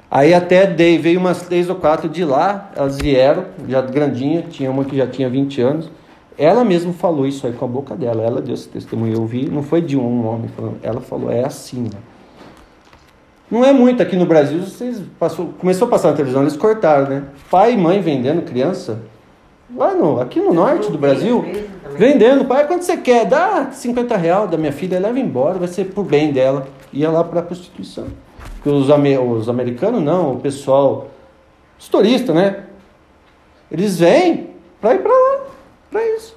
Aí 0.09 0.33
até 0.33 0.67
dei, 0.67 0.97
veio 0.97 1.19
umas 1.19 1.43
três 1.43 1.69
ou 1.69 1.75
quatro 1.75 2.09
de 2.09 2.25
lá, 2.25 2.69
elas 2.75 2.97
vieram, 2.97 3.45
já 3.67 3.81
grandinha, 3.81 4.41
tinha 4.41 4.69
uma 4.69 4.83
que 4.83 4.97
já 4.97 5.07
tinha 5.07 5.29
20 5.29 5.61
anos. 5.61 5.91
Ela 6.37 6.63
mesma 6.63 6.91
falou 6.91 7.25
isso 7.25 7.45
aí 7.45 7.53
com 7.53 7.65
a 7.65 7.67
boca 7.67 7.95
dela. 7.95 8.23
Ela 8.23 8.41
deu 8.41 8.53
esse 8.53 8.67
testemunho. 8.67 9.13
Eu 9.13 9.25
vi, 9.25 9.49
não 9.49 9.61
foi 9.61 9.81
de 9.81 9.95
um 9.95 10.27
homem 10.27 10.47
falando. 10.49 10.77
Ela 10.81 10.99
falou, 10.99 11.31
é 11.31 11.45
assim. 11.45 11.83
Né? 11.83 11.99
Não 13.49 13.63
é 13.63 13.71
muito 13.71 14.01
aqui 14.01 14.15
no 14.15 14.25
Brasil. 14.25 14.59
Vocês 14.59 15.01
passou, 15.19 15.53
começou 15.59 15.87
a 15.87 15.91
passar 15.91 16.09
na 16.09 16.15
televisão, 16.15 16.41
eles 16.41 16.55
cortaram, 16.55 17.07
né? 17.09 17.23
Pai 17.49 17.73
e 17.73 17.77
mãe 17.77 18.01
vendendo 18.01 18.41
criança. 18.41 18.99
Lá 19.75 19.93
no, 19.93 20.19
aqui 20.19 20.39
no 20.39 20.53
norte 20.53 20.91
do 20.91 20.97
Brasil, 20.97 21.45
Vendendo, 21.97 22.45
pai, 22.45 22.67
quanto 22.67 22.83
você 22.83 22.97
quer? 22.97 23.25
Dá 23.25 23.71
50 23.71 24.15
reais 24.17 24.49
da 24.49 24.57
minha 24.57 24.71
filha, 24.71 24.99
leva 24.99 25.19
embora, 25.19 25.59
vai 25.59 25.67
ser 25.67 25.85
por 25.85 26.05
bem 26.05 26.31
dela. 26.31 26.67
Ia 26.93 27.09
lá 27.09 27.23
para 27.23 27.39
a 27.39 27.43
prostituição. 27.43 28.07
Porque 28.55 28.69
os, 28.69 28.87
os 28.89 29.49
americanos 29.49 30.01
não, 30.01 30.33
o 30.33 30.39
pessoal, 30.39 31.09
os 31.79 31.87
turistas, 31.87 32.35
né? 32.35 32.63
Eles 33.71 33.99
vêm 33.99 34.51
para 34.79 34.95
ir 34.95 34.99
para 34.99 35.11
lá, 35.11 35.45
para 35.89 36.05
isso. 36.15 36.35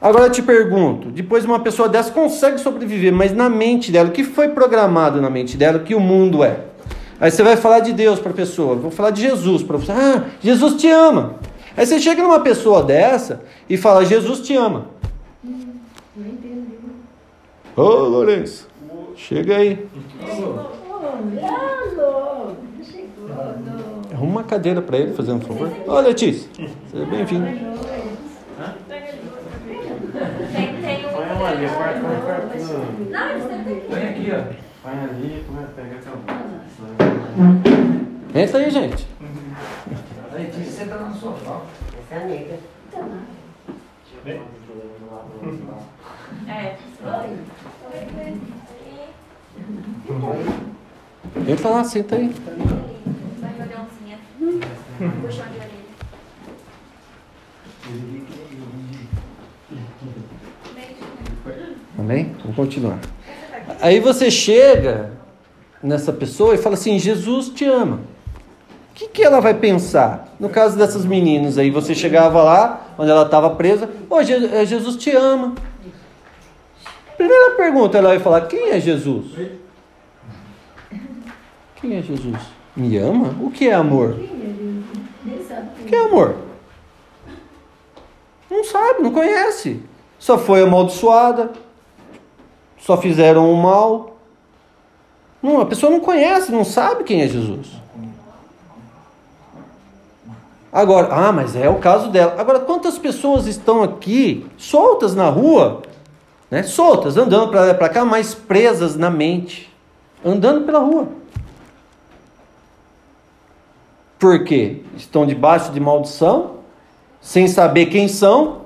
Agora 0.00 0.24
eu 0.24 0.30
te 0.30 0.42
pergunto, 0.42 1.10
depois 1.10 1.44
uma 1.44 1.60
pessoa 1.60 1.88
dessa 1.88 2.10
consegue 2.10 2.58
sobreviver, 2.58 3.12
mas 3.12 3.32
na 3.32 3.48
mente 3.48 3.92
dela, 3.92 4.08
o 4.08 4.12
que 4.12 4.24
foi 4.24 4.48
programado 4.48 5.22
na 5.22 5.30
mente 5.30 5.56
dela, 5.56 5.78
o 5.78 5.84
que 5.84 5.94
o 5.94 6.00
mundo 6.00 6.42
é? 6.42 6.58
Aí 7.20 7.30
você 7.30 7.40
vai 7.40 7.56
falar 7.56 7.78
de 7.78 7.92
Deus 7.92 8.18
para 8.18 8.32
a 8.32 8.34
pessoa, 8.34 8.74
vou 8.74 8.90
falar 8.90 9.10
de 9.10 9.22
Jesus 9.22 9.62
para 9.62 9.76
você. 9.76 9.92
Ah, 9.92 10.24
Jesus 10.42 10.74
te 10.74 10.88
ama. 10.88 11.36
Aí 11.76 11.86
você 11.86 11.98
chega 11.98 12.22
numa 12.22 12.40
pessoa 12.40 12.82
dessa 12.82 13.42
e 13.68 13.76
fala, 13.76 14.04
Jesus 14.04 14.40
te 14.40 14.54
ama. 14.54 14.86
Ô, 17.74 17.82
oh, 17.82 18.04
Lourenço, 18.08 18.68
chega 19.16 19.56
aí. 19.56 19.88
Arruma 24.12 24.32
uma 24.32 24.44
cadeira 24.44 24.82
para 24.82 24.98
ele, 24.98 25.14
fazendo 25.14 25.38
um 25.38 25.40
favor. 25.40 25.72
Ô, 25.86 26.00
Letícia, 26.00 26.50
seja 26.90 27.06
bem-vindo. 27.06 27.46
Tem, 30.52 30.76
tem. 30.82 31.02
Põe. 31.02 31.26
Não, 33.10 33.26
aqui, 34.08 34.30
ó. 34.30 34.42
Põe 34.82 34.92
ali, 34.92 35.44
põe, 35.46 35.64
pega 35.74 35.96
aquela. 35.96 36.18
Entra 38.34 38.58
aí, 38.58 38.70
gente. 38.70 39.11
Sofá. 41.22 41.60
Essa 42.10 42.16
é. 42.16 42.58
É. 44.26 44.40
Entra 51.48 51.68
lá, 51.70 51.84
senta 51.84 52.16
aí. 52.16 52.28
Vai 53.40 53.52
fazer 53.54 53.74
oncinha. 53.78 54.18
Puxão 55.20 55.46
de 55.46 55.58
orelha. 55.58 55.82
Amém? 61.98 62.34
Vamos 62.40 62.56
continuar. 62.56 62.98
Aí 63.80 64.00
você 64.00 64.30
chega 64.30 65.12
nessa 65.82 66.12
pessoa 66.12 66.54
e 66.54 66.58
fala 66.58 66.74
assim: 66.74 66.98
Jesus 66.98 67.48
te 67.48 67.64
ama. 67.64 68.00
O 69.02 69.04
que, 69.04 69.08
que 69.08 69.24
ela 69.24 69.40
vai 69.40 69.52
pensar? 69.52 70.28
No 70.38 70.48
caso 70.48 70.78
dessas 70.78 71.04
meninas 71.04 71.58
aí, 71.58 71.70
você 71.70 71.92
chegava 71.92 72.40
lá, 72.40 72.86
onde 72.96 73.10
ela 73.10 73.24
estava 73.24 73.50
presa, 73.50 73.90
ô 74.08 74.14
oh, 74.14 74.22
Jesus 74.22 74.96
te 74.96 75.10
ama. 75.10 75.54
Primeira 77.16 77.56
pergunta, 77.56 77.98
ela 77.98 78.10
vai 78.10 78.20
falar: 78.20 78.42
quem 78.42 78.70
é 78.70 78.78
Jesus? 78.78 79.32
Quem 81.76 81.96
é 81.96 82.02
Jesus? 82.02 82.38
Me 82.76 82.96
ama? 82.96 83.34
O 83.40 83.50
que 83.50 83.68
é 83.68 83.74
amor? 83.74 84.10
O 84.10 85.84
que 85.84 85.96
é 85.96 85.98
amor? 85.98 86.36
Não 88.48 88.62
sabe, 88.62 89.02
não 89.02 89.10
conhece. 89.10 89.82
Só 90.16 90.38
foi 90.38 90.62
amaldiçoada, 90.62 91.50
só 92.78 92.96
fizeram 92.96 93.52
o 93.52 93.56
mal. 93.56 94.16
Não, 95.42 95.60
a 95.60 95.66
pessoa 95.66 95.90
não 95.90 95.98
conhece, 95.98 96.52
não 96.52 96.64
sabe 96.64 97.02
quem 97.02 97.22
é 97.22 97.26
Jesus. 97.26 97.81
Agora, 100.72 101.08
ah, 101.10 101.30
mas 101.30 101.54
é 101.54 101.68
o 101.68 101.74
caso 101.74 102.10
dela. 102.10 102.34
Agora, 102.38 102.60
quantas 102.60 102.98
pessoas 102.98 103.46
estão 103.46 103.82
aqui 103.82 104.46
soltas 104.56 105.14
na 105.14 105.28
rua, 105.28 105.82
né? 106.50 106.62
Soltas, 106.62 107.18
andando 107.18 107.50
para 107.50 107.66
lá 107.66 107.74
para 107.74 107.90
cá, 107.90 108.04
mas 108.06 108.34
presas 108.34 108.96
na 108.96 109.10
mente, 109.10 109.70
andando 110.24 110.64
pela 110.64 110.78
rua. 110.78 111.08
Por 114.18 114.44
quê? 114.44 114.82
Estão 114.96 115.26
debaixo 115.26 115.72
de 115.72 115.80
maldição, 115.80 116.58
sem 117.20 117.46
saber 117.46 117.86
quem 117.86 118.08
são, 118.08 118.62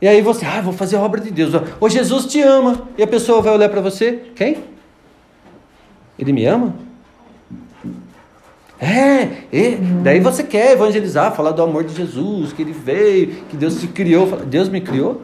e 0.00 0.08
aí 0.08 0.20
você, 0.20 0.44
ah, 0.44 0.60
vou 0.60 0.72
fazer 0.72 0.96
a 0.96 1.00
obra 1.00 1.20
de 1.20 1.30
Deus. 1.30 1.52
Ô 1.80 1.88
Jesus 1.88 2.26
te 2.26 2.40
ama. 2.40 2.88
E 2.96 3.02
a 3.02 3.06
pessoa 3.06 3.40
vai 3.40 3.54
olhar 3.54 3.68
para 3.68 3.80
você, 3.80 4.30
quem? 4.34 4.64
Ele 6.18 6.32
me 6.32 6.44
ama? 6.44 6.74
É, 8.84 9.46
e 9.50 9.76
daí 10.02 10.20
você 10.20 10.44
quer 10.44 10.72
evangelizar, 10.72 11.34
falar 11.34 11.52
do 11.52 11.62
amor 11.62 11.84
de 11.84 11.94
Jesus, 11.94 12.52
que 12.52 12.60
ele 12.60 12.72
veio, 12.72 13.28
que 13.48 13.56
Deus 13.56 13.74
se 13.74 13.88
criou. 13.88 14.26
Deus 14.44 14.68
me 14.68 14.78
criou? 14.78 15.22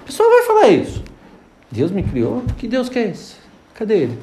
A 0.00 0.02
pessoa 0.02 0.28
vai 0.28 0.42
falar 0.42 0.68
isso. 0.68 1.02
Deus 1.70 1.90
me 1.90 2.02
criou? 2.02 2.42
Que 2.58 2.68
Deus 2.68 2.90
que 2.90 2.98
é 2.98 3.08
esse? 3.08 3.36
Cadê 3.72 4.00
ele? 4.00 4.18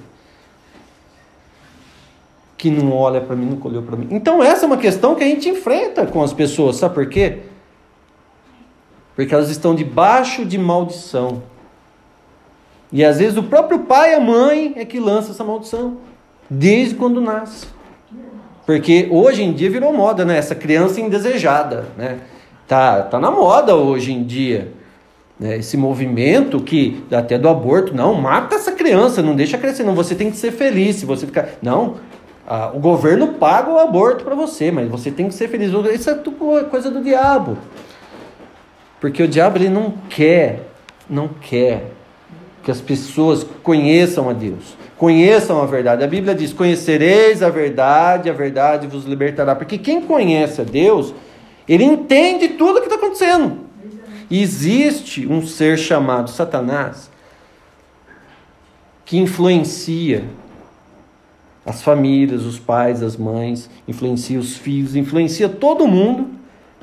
Que 2.56 2.70
não 2.70 2.94
olha 2.94 3.20
para 3.20 3.36
mim, 3.36 3.46
nunca 3.46 3.68
olhou 3.68 3.82
para 3.82 3.96
mim. 3.96 4.10
Então 4.12 4.44
essa 4.44 4.64
é 4.64 4.68
uma 4.68 4.78
questão 4.78 5.16
que 5.16 5.24
a 5.24 5.28
gente 5.28 5.50
enfrenta 5.50 6.06
com 6.06 6.22
as 6.22 6.32
pessoas, 6.32 6.76
sabe 6.76 6.94
por 6.94 7.10
quê? 7.10 7.40
Porque 9.16 9.34
elas 9.34 9.50
estão 9.50 9.74
debaixo 9.74 10.46
de 10.46 10.60
maldição. 10.60 11.42
E 12.92 13.04
às 13.04 13.18
vezes 13.18 13.38
o 13.38 13.44
próprio 13.44 13.80
pai 13.80 14.12
e 14.12 14.16
a 14.16 14.20
mãe 14.20 14.74
é 14.76 14.86
que 14.86 15.00
lança 15.00 15.32
essa 15.32 15.44
maldição, 15.44 15.98
desde 16.48 16.94
quando 16.94 17.20
nasce. 17.20 17.81
Porque 18.66 19.08
hoje 19.12 19.44
em 19.44 19.54
dia 19.54 19.70
virou 19.70 19.94
moda, 19.94 20.24
né? 20.24 20.38
Essa 20.38 20.56
criança 20.56 21.02
indesejada, 21.02 21.86
né? 21.98 22.20
Tá, 22.68 23.02
tá 23.02 23.20
na 23.20 23.32
moda 23.32 23.76
hoje 23.76 24.12
em 24.12 24.24
dia. 24.24 24.72
Né? 25.40 25.58
Esse 25.58 25.76
movimento 25.76 26.60
que 26.62 27.04
até 27.12 27.38
do 27.38 27.50
aborto, 27.50 27.94
não, 27.94 28.14
mata 28.14 28.56
essa 28.56 28.72
criança, 28.72 29.22
não 29.22 29.36
deixa 29.36 29.58
crescer, 29.58 29.84
não. 29.84 29.96
Você 29.96 30.16
tem 30.16 30.30
que 30.30 30.38
ser 30.38 30.52
feliz, 30.52 30.98
se 30.98 31.06
você 31.06 31.26
ficar, 31.26 31.50
não. 31.62 31.96
o 32.74 32.80
governo 32.80 33.30
paga 33.34 33.72
o 33.72 33.80
aborto 33.80 34.24
para 34.24 34.36
você, 34.36 34.72
mas 34.72 34.88
você 34.88 35.10
tem 35.12 35.28
que 35.28 35.34
ser 35.34 35.48
feliz. 35.48 35.72
Isso 35.94 36.10
é 36.10 36.16
coisa 36.70 36.92
do 36.92 37.02
diabo. 37.02 37.58
Porque 39.00 39.24
o 39.24 39.28
diabo 39.28 39.58
ele 39.58 39.70
não 39.70 39.96
quer, 40.08 40.68
não 41.10 41.28
quer 41.28 41.92
que 42.64 42.72
as 42.72 42.80
pessoas 42.80 43.46
conheçam 43.64 44.30
a 44.30 44.34
Deus, 44.34 44.78
conheçam 44.98 45.62
a 45.62 45.66
verdade. 45.66 46.04
A 46.04 46.08
Bíblia 46.08 46.36
diz: 46.36 46.54
Conhecereis 46.54 47.42
a 47.42 47.50
verdade, 47.50 48.30
a 48.30 48.34
verdade 48.34 48.88
vos 48.88 49.06
libertará. 49.06 49.56
Porque 49.56 49.78
quem 49.78 50.02
conhece 50.02 50.62
a 50.62 50.64
Deus, 50.64 51.14
ele 51.68 51.84
entende 51.84 52.50
tudo 52.50 52.78
o 52.78 52.82
que 52.82 52.88
está 52.88 52.96
acontecendo. 52.96 53.60
E 54.30 54.42
existe 54.42 55.28
um 55.28 55.46
ser 55.46 55.78
chamado 55.78 56.30
Satanás 56.30 57.12
que 59.04 59.18
influencia 59.18 60.24
as 61.66 61.82
famílias, 61.82 62.46
os 62.46 62.58
pais, 62.58 63.04
as 63.04 63.18
mães, 63.18 63.70
influencia 63.88 64.40
os 64.40 64.56
filhos, 64.56 64.96
influencia 64.96 65.50
todo 65.50 65.86
mundo 65.86 66.30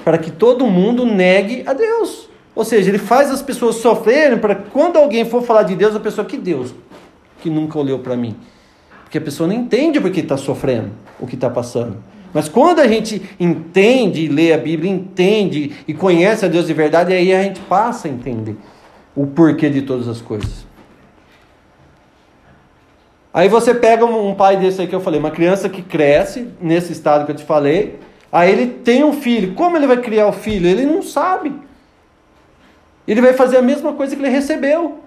para 0.05 0.19
que 0.19 0.31
todo 0.31 0.67
mundo 0.67 1.05
negue 1.05 1.63
a 1.67 1.73
Deus. 1.73 2.29
Ou 2.59 2.65
seja, 2.65 2.91
ele 2.91 2.99
faz 2.99 3.31
as 3.31 3.41
pessoas 3.41 3.77
sofrerem 3.77 4.37
para 4.37 4.57
quando 4.57 4.97
alguém 4.97 5.25
for 5.25 5.45
falar 5.45 5.63
de 5.63 5.77
Deus, 5.77 5.95
a 5.95 6.01
pessoa 6.01 6.27
que 6.27 6.37
Deus, 6.37 6.75
que 7.41 7.49
nunca 7.49 7.79
olhou 7.79 8.01
para 8.01 8.17
mim. 8.17 8.35
Porque 9.05 9.17
a 9.17 9.21
pessoa 9.21 9.47
não 9.47 9.55
entende 9.55 10.01
porque 10.01 10.19
está 10.19 10.37
sofrendo, 10.37 10.91
o 11.21 11.27
que 11.29 11.37
está 11.37 11.49
passando. 11.49 11.99
Mas 12.35 12.49
quando 12.49 12.81
a 12.81 12.89
gente 12.89 13.23
entende 13.39 14.25
e 14.25 14.29
lê 14.29 14.53
a 14.53 14.59
Bíblia, 14.59 14.91
entende 14.91 15.73
e 15.87 15.95
conhece 15.95 16.45
a 16.45 16.49
Deus 16.49 16.67
de 16.67 16.75
verdade, 16.75 17.15
aí 17.15 17.33
a 17.33 17.45
gente 17.45 17.61
passa 17.61 18.09
a 18.09 18.11
entender 18.11 18.57
o 19.15 19.25
porquê 19.25 19.71
de 19.71 19.83
todas 19.83 20.09
as 20.09 20.21
coisas. 20.21 20.67
Aí 23.33 23.49
você 23.49 23.73
pega 23.73 24.05
um 24.05 24.35
pai 24.35 24.57
desse 24.57 24.81
aí 24.81 24.89
que 24.89 24.95
eu 24.97 25.01
falei, 25.01 25.21
uma 25.21 25.31
criança 25.31 25.69
que 25.69 25.81
cresce 25.81 26.49
nesse 26.61 26.91
estado 26.91 27.25
que 27.25 27.31
eu 27.31 27.37
te 27.37 27.45
falei, 27.45 28.01
Aí 28.31 28.53
ele 28.53 28.67
tem 28.67 29.05
um 29.05 29.13
filho. 29.15 29.55
Como 29.55 29.77
ele 29.77 29.87
vai 29.87 29.97
criar 29.97 30.27
o 30.27 30.33
filho? 30.33 30.69
Ele 30.69 30.85
não 30.85 31.03
sabe. 31.03 31.68
Ele 33.09 33.23
vai 33.23 33.33
fazer 33.33 33.57
a 33.57 33.63
mesma 33.63 33.95
coisa 33.95 34.15
que 34.15 34.21
ele 34.23 34.31
recebeu. 34.31 34.99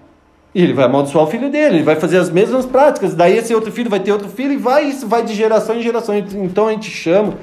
E 0.54 0.62
ele 0.62 0.74
vai 0.74 0.84
amaldiçoar 0.84 1.24
o 1.24 1.28
filho 1.28 1.48
dele, 1.48 1.76
ele 1.76 1.82
vai 1.82 1.96
fazer 1.96 2.18
as 2.18 2.28
mesmas 2.28 2.66
práticas. 2.66 3.14
Daí 3.14 3.38
esse 3.38 3.54
outro 3.54 3.72
filho 3.72 3.88
vai 3.88 4.00
ter 4.00 4.12
outro 4.12 4.28
filho 4.28 4.52
e 4.52 4.56
vai 4.56 4.84
isso 4.84 5.06
vai 5.06 5.22
de 5.22 5.32
geração 5.32 5.76
em 5.76 5.80
geração. 5.80 6.14
Então 6.16 6.66
a 6.66 6.72
gente 6.72 6.90
chama, 6.90 7.38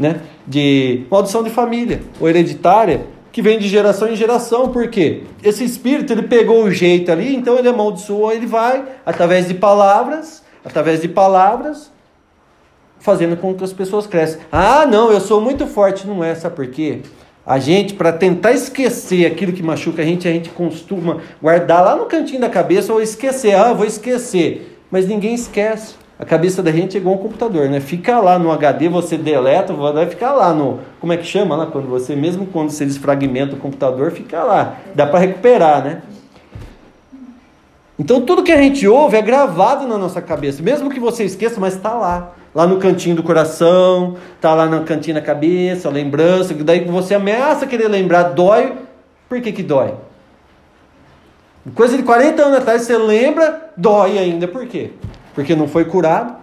né, 0.00 0.20
de 0.44 1.04
maldição 1.08 1.44
de 1.44 1.50
família 1.50 2.00
ou 2.18 2.28
hereditária, 2.28 3.06
que 3.30 3.40
vem 3.40 3.60
de 3.60 3.68
geração 3.68 4.08
em 4.08 4.16
geração. 4.16 4.70
Por 4.70 4.88
quê? 4.88 5.22
Esse 5.44 5.62
espírito 5.62 6.12
ele 6.12 6.22
pegou 6.22 6.64
o 6.64 6.70
jeito 6.70 7.12
ali, 7.12 7.36
então 7.36 7.56
ele 7.56 7.68
amaldiçoou, 7.68 8.32
ele 8.32 8.46
vai 8.46 8.84
através 9.06 9.46
de 9.46 9.54
palavras, 9.54 10.42
através 10.64 11.00
de 11.00 11.06
palavras 11.06 11.92
fazendo 12.98 13.36
com 13.36 13.54
que 13.54 13.62
as 13.62 13.72
pessoas 13.72 14.06
cresçam. 14.06 14.40
Ah, 14.50 14.84
não, 14.84 15.12
eu 15.12 15.20
sou 15.20 15.40
muito 15.40 15.66
forte. 15.66 16.06
Não 16.06 16.24
é, 16.24 16.34
sabe 16.34 16.56
por 16.56 16.66
quê? 16.66 17.02
A 17.48 17.58
gente, 17.58 17.94
para 17.94 18.12
tentar 18.12 18.52
esquecer 18.52 19.24
aquilo 19.24 19.54
que 19.54 19.62
machuca 19.62 20.02
a 20.02 20.04
gente, 20.04 20.28
a 20.28 20.30
gente 20.30 20.50
costuma 20.50 21.16
guardar 21.40 21.82
lá 21.82 21.96
no 21.96 22.04
cantinho 22.04 22.42
da 22.42 22.50
cabeça 22.50 22.92
ou 22.92 23.00
esquecer. 23.00 23.54
Ah, 23.54 23.72
vou 23.72 23.86
esquecer. 23.86 24.78
Mas 24.90 25.08
ninguém 25.08 25.32
esquece. 25.32 25.94
A 26.18 26.26
cabeça 26.26 26.62
da 26.62 26.70
gente 26.70 26.98
é 26.98 27.00
igual 27.00 27.14
um 27.14 27.18
computador, 27.18 27.70
né? 27.70 27.80
Fica 27.80 28.20
lá 28.20 28.38
no 28.38 28.52
HD, 28.52 28.90
você 28.90 29.16
deleta, 29.16 29.72
vai 29.72 30.04
ficar 30.04 30.32
lá 30.32 30.52
no. 30.52 30.80
Como 31.00 31.10
é 31.10 31.16
que 31.16 31.24
chama 31.24 31.56
lá? 31.56 31.64
Quando 31.64 31.88
você, 31.88 32.14
mesmo 32.14 32.44
quando 32.44 32.68
você 32.68 32.84
desfragmenta 32.84 33.56
o 33.56 33.58
computador, 33.58 34.10
fica 34.10 34.42
lá. 34.42 34.76
Dá 34.94 35.06
para 35.06 35.20
recuperar, 35.20 35.82
né? 35.82 36.02
Então 37.98 38.20
tudo 38.20 38.42
que 38.42 38.52
a 38.52 38.60
gente 38.60 38.86
ouve 38.86 39.16
é 39.16 39.22
gravado 39.22 39.86
na 39.86 39.96
nossa 39.96 40.20
cabeça, 40.20 40.62
mesmo 40.62 40.90
que 40.90 41.00
você 41.00 41.24
esqueça, 41.24 41.58
mas 41.58 41.76
está 41.76 41.94
lá. 41.94 42.34
Lá 42.54 42.66
no 42.66 42.78
cantinho 42.78 43.14
do 43.14 43.22
coração, 43.22 44.16
está 44.34 44.54
lá 44.54 44.66
no 44.66 44.84
cantinho 44.84 45.14
da 45.14 45.22
cabeça, 45.22 45.88
lembrança, 45.90 46.54
daí 46.54 46.84
você 46.84 47.14
ameaça 47.14 47.66
querer 47.66 47.88
lembrar, 47.88 48.24
dói. 48.24 48.74
Por 49.28 49.40
que, 49.40 49.52
que 49.52 49.62
dói? 49.62 49.94
Coisa 51.74 51.96
de 51.96 52.02
40 52.02 52.42
anos 52.42 52.58
atrás 52.58 52.82
você 52.82 52.96
lembra, 52.96 53.72
dói 53.76 54.18
ainda. 54.18 54.48
Por 54.48 54.66
quê? 54.66 54.92
Porque 55.34 55.54
não 55.54 55.68
foi 55.68 55.84
curado. 55.84 56.36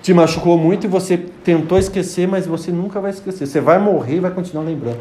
Te 0.00 0.12
machucou 0.12 0.58
muito 0.58 0.84
e 0.84 0.88
você 0.88 1.16
tentou 1.16 1.78
esquecer, 1.78 2.26
mas 2.26 2.46
você 2.46 2.72
nunca 2.72 3.00
vai 3.00 3.10
esquecer. 3.10 3.46
Você 3.46 3.60
vai 3.60 3.78
morrer 3.78 4.16
e 4.16 4.20
vai 4.20 4.30
continuar 4.30 4.64
lembrando. 4.64 5.00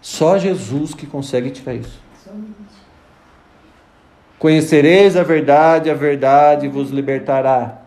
Só 0.00 0.36
Jesus 0.38 0.92
que 0.92 1.06
consegue 1.06 1.50
tirar 1.50 1.74
isso. 1.74 2.00
Conhecereis 4.44 5.16
a 5.16 5.22
verdade, 5.22 5.90
a 5.90 5.94
verdade 5.94 6.68
vos 6.68 6.90
libertará. 6.90 7.78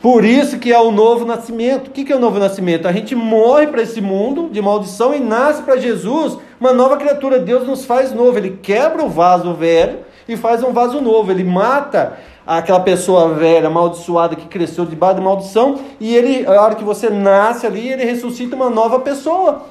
Por 0.00 0.24
isso 0.24 0.58
que 0.58 0.72
é 0.72 0.80
o 0.80 0.90
novo 0.90 1.26
nascimento. 1.26 1.88
O 1.88 1.90
que 1.90 2.10
é 2.10 2.16
o 2.16 2.18
novo 2.18 2.38
nascimento? 2.38 2.88
A 2.88 2.92
gente 2.92 3.14
morre 3.14 3.66
para 3.66 3.82
esse 3.82 4.00
mundo 4.00 4.48
de 4.50 4.62
maldição 4.62 5.14
e 5.14 5.20
nasce 5.20 5.60
para 5.62 5.76
Jesus, 5.76 6.38
uma 6.58 6.72
nova 6.72 6.96
criatura. 6.96 7.38
Deus 7.38 7.68
nos 7.68 7.84
faz 7.84 8.14
novo. 8.14 8.38
Ele 8.38 8.58
quebra 8.62 9.04
o 9.04 9.10
vaso 9.10 9.52
velho 9.52 9.98
e 10.26 10.38
faz 10.38 10.62
um 10.62 10.72
vaso 10.72 11.02
novo. 11.02 11.30
Ele 11.30 11.44
mata 11.44 12.16
aquela 12.46 12.80
pessoa 12.80 13.34
velha, 13.34 13.66
amaldiçoada, 13.66 14.36
que 14.36 14.46
cresceu 14.46 14.86
debaixo 14.86 15.16
da 15.16 15.22
maldição, 15.22 15.80
e 16.00 16.16
ele, 16.16 16.46
a 16.46 16.62
hora 16.62 16.76
que 16.76 16.84
você 16.84 17.10
nasce 17.10 17.66
ali, 17.66 17.92
ele 17.92 18.06
ressuscita 18.06 18.56
uma 18.56 18.70
nova 18.70 19.00
pessoa 19.00 19.66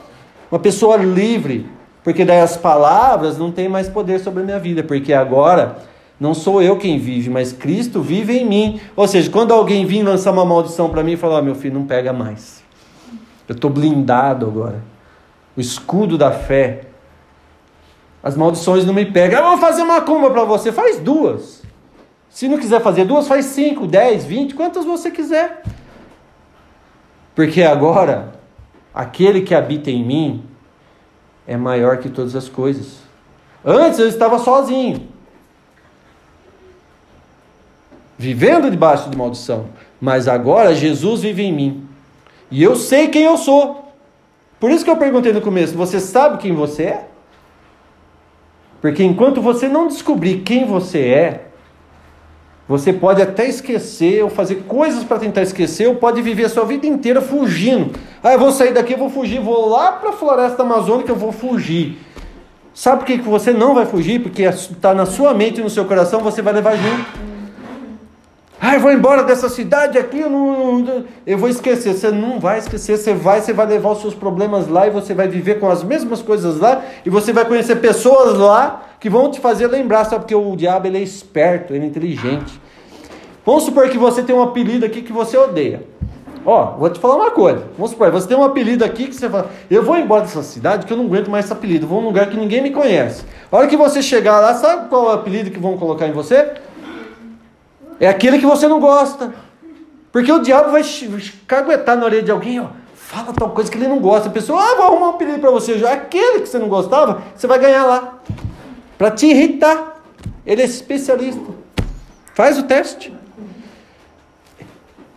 uma 0.51 0.59
pessoa 0.59 0.95
livre, 0.97 1.67
porque 2.05 2.23
daí 2.23 2.39
as 2.39 2.55
palavras 2.55 3.37
não 3.37 3.51
têm 3.51 3.67
mais 3.67 3.89
poder 3.89 4.19
sobre 4.19 4.43
a 4.43 4.45
minha 4.45 4.59
vida, 4.59 4.83
porque 4.83 5.11
agora 5.11 5.77
não 6.17 6.33
sou 6.33 6.61
eu 6.61 6.77
quem 6.77 6.97
vive, 6.97 7.29
mas 7.29 7.51
Cristo 7.51 8.01
vive 8.01 8.37
em 8.37 8.45
mim. 8.45 8.79
Ou 8.95 9.07
seja, 9.07 9.29
quando 9.29 9.51
alguém 9.51 9.85
vir 9.85 10.03
lançar 10.03 10.31
uma 10.31 10.45
maldição 10.45 10.89
para 10.89 11.03
mim 11.03 11.13
e 11.13 11.17
falar: 11.17 11.39
oh, 11.39 11.41
meu 11.41 11.55
filho, 11.55 11.73
não 11.73 11.85
pega 11.85 12.13
mais. 12.13 12.63
Eu 13.49 13.55
estou 13.55 13.69
blindado 13.69 14.45
agora. 14.45 14.81
O 15.57 15.59
escudo 15.59 16.17
da 16.17 16.31
fé. 16.31 16.81
As 18.23 18.37
maldições 18.37 18.85
não 18.85 18.93
me 18.93 19.05
pegam. 19.05 19.39
Eu 19.39 19.49
vou 19.49 19.57
fazer 19.57 19.81
uma 19.81 20.01
cumba 20.01 20.31
para 20.31 20.43
você. 20.43 20.71
Faz 20.71 20.99
duas. 20.99 21.63
Se 22.29 22.47
não 22.47 22.57
quiser 22.57 22.81
fazer 22.81 23.05
duas, 23.05 23.27
faz 23.27 23.45
cinco, 23.45 23.85
dez, 23.85 24.23
vinte, 24.25 24.55
quantas 24.55 24.85
você 24.85 25.11
quiser. 25.11 25.63
Porque 27.35 27.61
agora 27.61 28.35
Aquele 28.95 29.41
que 29.41 29.53
habita 29.53 29.91
em 29.91 30.05
mim 30.05 30.45
é 31.47 31.55
maior 31.55 31.97
que 31.97 32.09
todas 32.09 32.35
as 32.35 32.49
coisas. 32.49 32.99
Antes 33.63 33.99
eu 33.99 34.07
estava 34.07 34.39
sozinho, 34.39 35.07
vivendo 38.17 38.69
debaixo 38.69 39.09
de 39.09 39.17
maldição, 39.17 39.67
mas 39.99 40.27
agora 40.27 40.75
Jesus 40.75 41.21
vive 41.21 41.43
em 41.43 41.53
mim. 41.53 41.87
E 42.51 42.61
eu 42.61 42.75
sei 42.75 43.07
quem 43.07 43.23
eu 43.23 43.37
sou. 43.37 43.93
Por 44.59 44.71
isso 44.71 44.83
que 44.83 44.89
eu 44.89 44.97
perguntei 44.97 45.33
no 45.33 45.41
começo: 45.41 45.75
você 45.75 45.99
sabe 45.99 46.37
quem 46.37 46.53
você 46.53 46.83
é? 46.83 47.07
Porque 48.81 49.03
enquanto 49.03 49.41
você 49.41 49.67
não 49.67 49.87
descobrir 49.87 50.41
quem 50.41 50.65
você 50.65 50.99
é, 50.99 51.44
você 52.67 52.91
pode 52.91 53.21
até 53.21 53.47
esquecer 53.47 54.23
ou 54.23 54.29
fazer 54.29 54.63
coisas 54.67 55.03
para 55.03 55.19
tentar 55.19 55.43
esquecer, 55.43 55.87
ou 55.87 55.95
pode 55.95 56.21
viver 56.21 56.45
a 56.45 56.49
sua 56.49 56.65
vida 56.65 56.87
inteira 56.87 57.21
fugindo. 57.21 57.93
Ah, 58.23 58.33
eu 58.33 58.39
vou 58.39 58.51
sair 58.51 58.73
daqui, 58.73 58.93
eu 58.93 58.97
vou 58.97 59.09
fugir, 59.09 59.39
vou 59.39 59.69
lá 59.69 59.91
para 59.91 60.09
a 60.09 60.13
floresta 60.13 60.63
amazônica, 60.63 61.11
eu 61.11 61.15
vou 61.15 61.31
fugir. 61.31 61.99
Sabe 62.73 62.97
por 62.97 63.05
que 63.05 63.17
você 63.17 63.53
não 63.53 63.75
vai 63.75 63.85
fugir? 63.85 64.21
Porque 64.21 64.41
está 64.41 64.93
na 64.93 65.05
sua 65.05 65.33
mente 65.33 65.61
e 65.61 65.63
no 65.63 65.69
seu 65.69 65.85
coração, 65.85 66.21
você 66.21 66.41
vai 66.41 66.53
levar 66.53 66.75
junto. 66.75 67.34
Ah, 68.59 68.75
eu 68.75 68.79
vou 68.79 68.91
embora 68.91 69.23
dessa 69.23 69.49
cidade 69.49 69.97
aqui, 69.97 70.19
eu, 70.19 70.29
não, 70.29 71.03
eu 71.27 71.37
vou 71.37 71.49
esquecer. 71.49 71.93
Você 71.93 72.09
não 72.09 72.39
vai 72.39 72.59
esquecer, 72.59 72.97
você 72.97 73.13
vai, 73.13 73.41
você 73.41 73.51
vai 73.51 73.65
levar 73.65 73.91
os 73.91 74.01
seus 74.01 74.13
problemas 74.13 74.67
lá 74.67 74.87
e 74.87 74.89
você 74.89 75.13
vai 75.13 75.27
viver 75.27 75.59
com 75.59 75.69
as 75.69 75.83
mesmas 75.83 76.21
coisas 76.21 76.59
lá 76.59 76.81
e 77.05 77.09
você 77.09 77.33
vai 77.33 77.45
conhecer 77.45 77.75
pessoas 77.77 78.37
lá 78.37 78.83
que 78.99 79.09
vão 79.09 79.29
te 79.29 79.39
fazer 79.39 79.67
lembrar, 79.67 80.05
sabe? 80.05 80.23
Porque 80.23 80.35
o 80.35 80.55
diabo 80.55 80.87
ele 80.87 80.97
é 80.97 81.01
esperto, 81.01 81.73
ele 81.73 81.85
é 81.85 81.87
inteligente. 81.87 82.59
Vamos 83.45 83.63
supor 83.63 83.89
que 83.89 83.97
você 83.97 84.23
tem 84.23 84.35
um 84.35 84.41
apelido 84.41 84.85
aqui 84.85 85.01
que 85.01 85.11
você 85.11 85.37
odeia. 85.37 85.83
Ó, 86.45 86.77
vou 86.77 86.89
te 86.89 86.99
falar 86.99 87.15
uma 87.15 87.31
coisa. 87.31 87.63
Vamos 87.75 87.91
supor, 87.91 88.11
você 88.11 88.27
tem 88.27 88.37
um 88.37 88.43
apelido 88.43 88.85
aqui 88.85 89.07
que 89.07 89.15
você 89.15 89.29
fala, 89.29 89.49
eu 89.69 89.83
vou 89.83 89.97
embora 89.97 90.21
dessa 90.21 90.43
cidade 90.43 90.85
que 90.85 90.93
eu 90.93 90.97
não 90.97 91.05
aguento 91.05 91.29
mais 91.29 91.45
esse 91.45 91.53
apelido, 91.53 91.87
vou 91.87 92.01
num 92.01 92.07
lugar 92.07 92.29
que 92.29 92.37
ninguém 92.37 92.61
me 92.61 92.71
conhece. 92.71 93.23
A 93.51 93.57
hora 93.57 93.67
que 93.67 93.75
você 93.75 94.01
chegar 94.01 94.39
lá, 94.39 94.53
sabe 94.53 94.87
qual 94.87 95.05
é 95.05 95.09
o 95.09 95.11
apelido 95.13 95.51
que 95.51 95.59
vão 95.59 95.75
colocar 95.77 96.07
em 96.07 96.11
você? 96.11 96.53
É 97.99 98.07
aquele 98.07 98.39
que 98.39 98.45
você 98.45 98.67
não 98.67 98.79
gosta. 98.79 99.33
Porque 100.11 100.31
o 100.31 100.39
diabo 100.39 100.71
vai 100.71 100.81
caguetar 101.45 101.97
na 101.97 102.05
orelha 102.05 102.23
de 102.23 102.31
alguém, 102.31 102.59
ó. 102.59 102.67
Fala 102.93 103.33
tal 103.33 103.51
coisa 103.51 103.69
que 103.69 103.77
ele 103.77 103.87
não 103.87 103.99
gosta. 103.99 104.29
A 104.29 104.31
pessoa, 104.31 104.61
ah, 104.61 104.75
vou 104.75 104.85
arrumar 104.85 105.07
um 105.07 105.09
apelido 105.11 105.39
para 105.39 105.51
você. 105.51 105.73
Aquele 105.85 106.39
que 106.39 106.47
você 106.47 106.57
não 106.57 106.67
gostava, 106.67 107.21
você 107.35 107.45
vai 107.47 107.59
ganhar 107.59 107.85
lá 107.85 108.19
para 108.97 109.11
te 109.11 109.27
irritar. 109.27 110.01
Ele 110.45 110.61
é 110.61 110.65
especialista. 110.65 111.41
Faz 112.33 112.57
o 112.57 112.63
teste. 112.63 113.13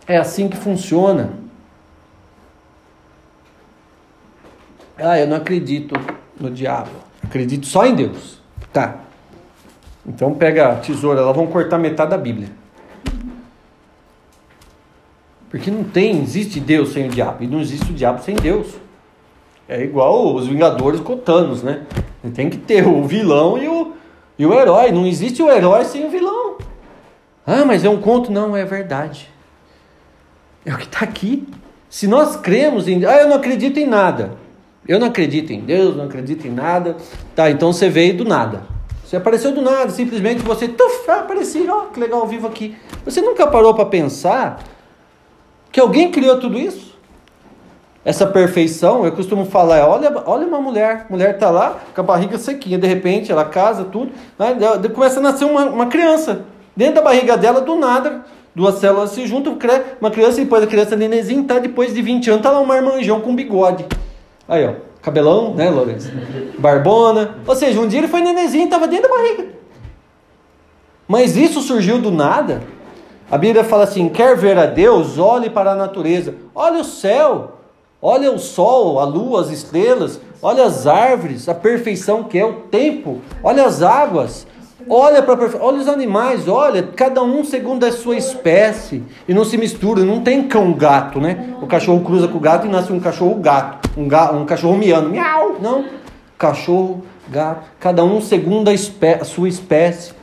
É 0.07 0.17
assim 0.17 0.47
que 0.47 0.57
funciona. 0.57 1.33
Ah, 4.97 5.17
eu 5.17 5.27
não 5.27 5.37
acredito 5.37 5.93
no 6.39 6.51
diabo. 6.51 6.91
Acredito 7.23 7.65
só 7.65 7.85
em 7.85 7.95
Deus. 7.95 8.41
Tá. 8.73 8.97
Então 10.05 10.33
pega 10.33 10.73
a 10.73 10.75
tesoura, 10.75 11.21
lá 11.21 11.31
vão 11.31 11.47
cortar 11.47 11.77
metade 11.77 12.11
da 12.11 12.17
Bíblia. 12.17 12.58
Porque 15.49 15.71
não 15.71 15.83
tem, 15.83 16.21
existe 16.21 16.59
Deus 16.59 16.93
sem 16.93 17.07
o 17.07 17.09
diabo. 17.09 17.43
E 17.43 17.47
não 17.47 17.59
existe 17.59 17.91
o 17.91 17.93
diabo 17.93 18.21
sem 18.23 18.35
Deus. 18.35 18.67
É 19.67 19.83
igual 19.83 20.33
os 20.33 20.47
Vingadores 20.47 20.99
com 20.99 21.17
Thanos, 21.17 21.63
né? 21.63 21.83
Tem 22.33 22.49
que 22.49 22.57
ter 22.57 22.87
o 22.87 23.03
vilão 23.03 23.57
e 23.57 23.67
o, 23.67 23.93
e 24.37 24.45
o 24.45 24.53
herói. 24.53 24.91
Não 24.91 25.05
existe 25.05 25.41
o 25.41 25.49
herói 25.49 25.85
sem 25.85 26.05
o 26.05 26.09
vilão. 26.09 26.57
Ah, 27.45 27.65
mas 27.65 27.83
é 27.83 27.89
um 27.89 27.99
conto. 27.99 28.31
Não, 28.31 28.55
é 28.55 28.63
verdade. 28.63 29.29
É 30.65 30.73
o 30.73 30.77
que 30.77 30.85
está 30.85 30.99
aqui. 31.01 31.47
Se 31.89 32.07
nós 32.07 32.35
cremos 32.35 32.87
em. 32.87 33.03
Ah, 33.05 33.21
eu 33.21 33.29
não 33.29 33.37
acredito 33.37 33.77
em 33.79 33.87
nada. 33.87 34.37
Eu 34.87 34.99
não 34.99 35.07
acredito 35.07 35.51
em 35.51 35.59
Deus, 35.59 35.95
não 35.95 36.05
acredito 36.05 36.47
em 36.47 36.51
nada. 36.51 36.97
Tá, 37.35 37.49
então 37.49 37.71
você 37.71 37.89
veio 37.89 38.17
do 38.17 38.25
nada. 38.25 38.63
Você 39.03 39.15
apareceu 39.15 39.51
do 39.51 39.61
nada, 39.61 39.89
simplesmente 39.89 40.43
você. 40.43 40.67
Tuf, 40.67 41.09
ah, 41.09 41.21
apareci, 41.21 41.65
ó, 41.67 41.85
que 41.85 41.99
legal, 41.99 42.27
vivo 42.27 42.47
aqui. 42.47 42.75
Você 43.05 43.21
nunca 43.21 43.47
parou 43.47 43.73
para 43.73 43.85
pensar 43.85 44.63
que 45.79 45.81
alguém 45.81 46.11
criou 46.11 46.37
tudo 46.37 46.59
isso? 46.59 46.89
essa 48.03 48.25
perfeição, 48.25 49.05
eu 49.05 49.11
costumo 49.11 49.45
falar, 49.45 49.87
olha, 49.87 50.11
olha 50.25 50.47
uma 50.47 50.59
mulher, 50.59 51.05
mulher 51.09 51.35
está 51.35 51.51
lá 51.51 51.79
com 51.93 52.01
a 52.01 52.03
barriga 52.03 52.37
sequinha, 52.37 52.77
de 52.77 52.87
repente 52.87 53.31
ela 53.31 53.43
casa, 53.45 53.83
tudo, 53.83 54.11
né? 54.39 54.55
começa 54.95 55.19
a 55.19 55.21
nascer 55.21 55.43
uma, 55.43 55.65
uma 55.65 55.85
criança, 55.87 56.45
dentro 56.75 56.95
da 56.95 57.01
barriga 57.01 57.37
dela, 57.37 57.61
do 57.61 57.75
nada, 57.75 58.25
duas 58.55 58.75
células 58.75 59.11
se 59.11 59.27
juntam, 59.27 59.59
uma 59.99 60.09
criança, 60.09 60.39
e 60.39 60.45
depois 60.45 60.63
a 60.63 60.67
criança 60.67 60.95
nenenzinha, 60.95 61.43
tá, 61.43 61.59
depois 61.59 61.93
de 61.93 62.01
20 62.01 62.31
anos, 62.31 62.41
tá 62.41 62.49
lá 62.49 62.61
um 62.61 62.65
marmanjão 62.65 63.19
com 63.19 63.35
bigode, 63.35 63.85
aí 64.47 64.65
ó, 64.65 64.75
cabelão, 65.01 65.53
né 65.53 65.69
Lourenço, 65.69 66.09
barbona, 66.57 67.35
ou 67.45 67.55
seja, 67.55 67.79
um 67.79 67.87
dia 67.87 67.99
ele 67.99 68.07
foi 68.07 68.21
nenenzinho, 68.21 68.63
estava 68.63 68.87
dentro 68.87 69.09
da 69.09 69.15
barriga, 69.15 69.45
mas 71.07 71.35
isso 71.35 71.61
surgiu 71.61 71.99
do 71.99 72.09
nada, 72.09 72.63
a 73.29 73.37
Bíblia 73.37 73.63
fala 73.63 73.83
assim, 73.83 74.09
quer 74.09 74.35
ver 74.35 74.57
a 74.57 74.65
Deus, 74.65 75.17
olhe 75.17 75.49
para 75.49 75.71
a 75.71 75.75
natureza, 75.75 76.35
olha 76.55 76.79
o 76.79 76.83
céu, 76.83 77.59
Olha 78.01 78.31
o 78.31 78.39
sol, 78.39 78.97
a 78.97 79.03
lua, 79.03 79.41
as 79.41 79.49
estrelas, 79.49 80.21
olha 80.41 80.63
as 80.63 80.87
árvores, 80.87 81.49
a 81.49 81.53
perfeição 81.53 82.23
que 82.23 82.39
é 82.39 82.45
o 82.45 82.53
tempo, 82.53 83.19
olha 83.43 83.65
as 83.65 83.81
águas, 83.81 84.47
olha 84.87 85.21
para 85.21 85.57
olha 85.61 85.79
os 85.79 85.87
animais, 85.89 86.47
olha, 86.47 86.81
cada 86.81 87.21
um 87.21 87.43
segundo 87.43 87.85
a 87.85 87.91
sua 87.91 88.15
espécie 88.15 89.03
e 89.27 89.33
não 89.33 89.43
se 89.43 89.57
mistura, 89.57 90.05
não 90.05 90.21
tem 90.21 90.47
cão 90.47 90.71
gato, 90.71 91.19
né? 91.19 91.53
O 91.61 91.67
cachorro 91.67 91.99
cruza 91.99 92.29
com 92.29 92.37
o 92.37 92.39
gato 92.39 92.67
e 92.67 92.69
nasce 92.69 92.93
um 92.93 93.01
cachorro 93.01 93.35
gato, 93.35 93.89
um, 93.97 94.07
gato, 94.07 94.33
um 94.37 94.45
cachorro 94.45 94.77
miando, 94.77 95.09
miau, 95.09 95.57
não, 95.59 95.83
cachorro, 96.37 97.03
gato, 97.27 97.65
cada 97.81 98.01
um 98.01 98.21
segundo 98.21 98.69
a, 98.69 98.73
espé 98.73 99.15
a 99.15 99.25
sua 99.25 99.49
espécie. 99.49 100.13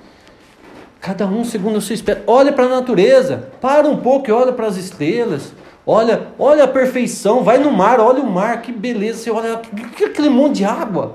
Cada 1.06 1.24
um 1.24 1.44
segundo 1.44 1.78
a 1.78 1.80
sua 1.80 1.94
espécie. 1.94 2.22
Olha 2.26 2.52
para 2.52 2.64
a 2.64 2.68
natureza, 2.68 3.48
para 3.60 3.86
um 3.86 3.96
pouco 3.96 4.28
e 4.28 4.32
olha 4.32 4.52
para 4.52 4.66
as 4.66 4.76
estrelas. 4.76 5.52
Olha, 5.86 6.26
olha 6.36 6.64
a 6.64 6.66
perfeição, 6.66 7.44
vai 7.44 7.58
no 7.58 7.70
mar, 7.70 8.00
olha 8.00 8.20
o 8.20 8.28
mar, 8.28 8.60
que 8.60 8.72
beleza, 8.72 9.20
você 9.20 9.30
olha 9.30 9.62
aquele 10.04 10.28
monte 10.28 10.56
de 10.56 10.64
água. 10.64 11.14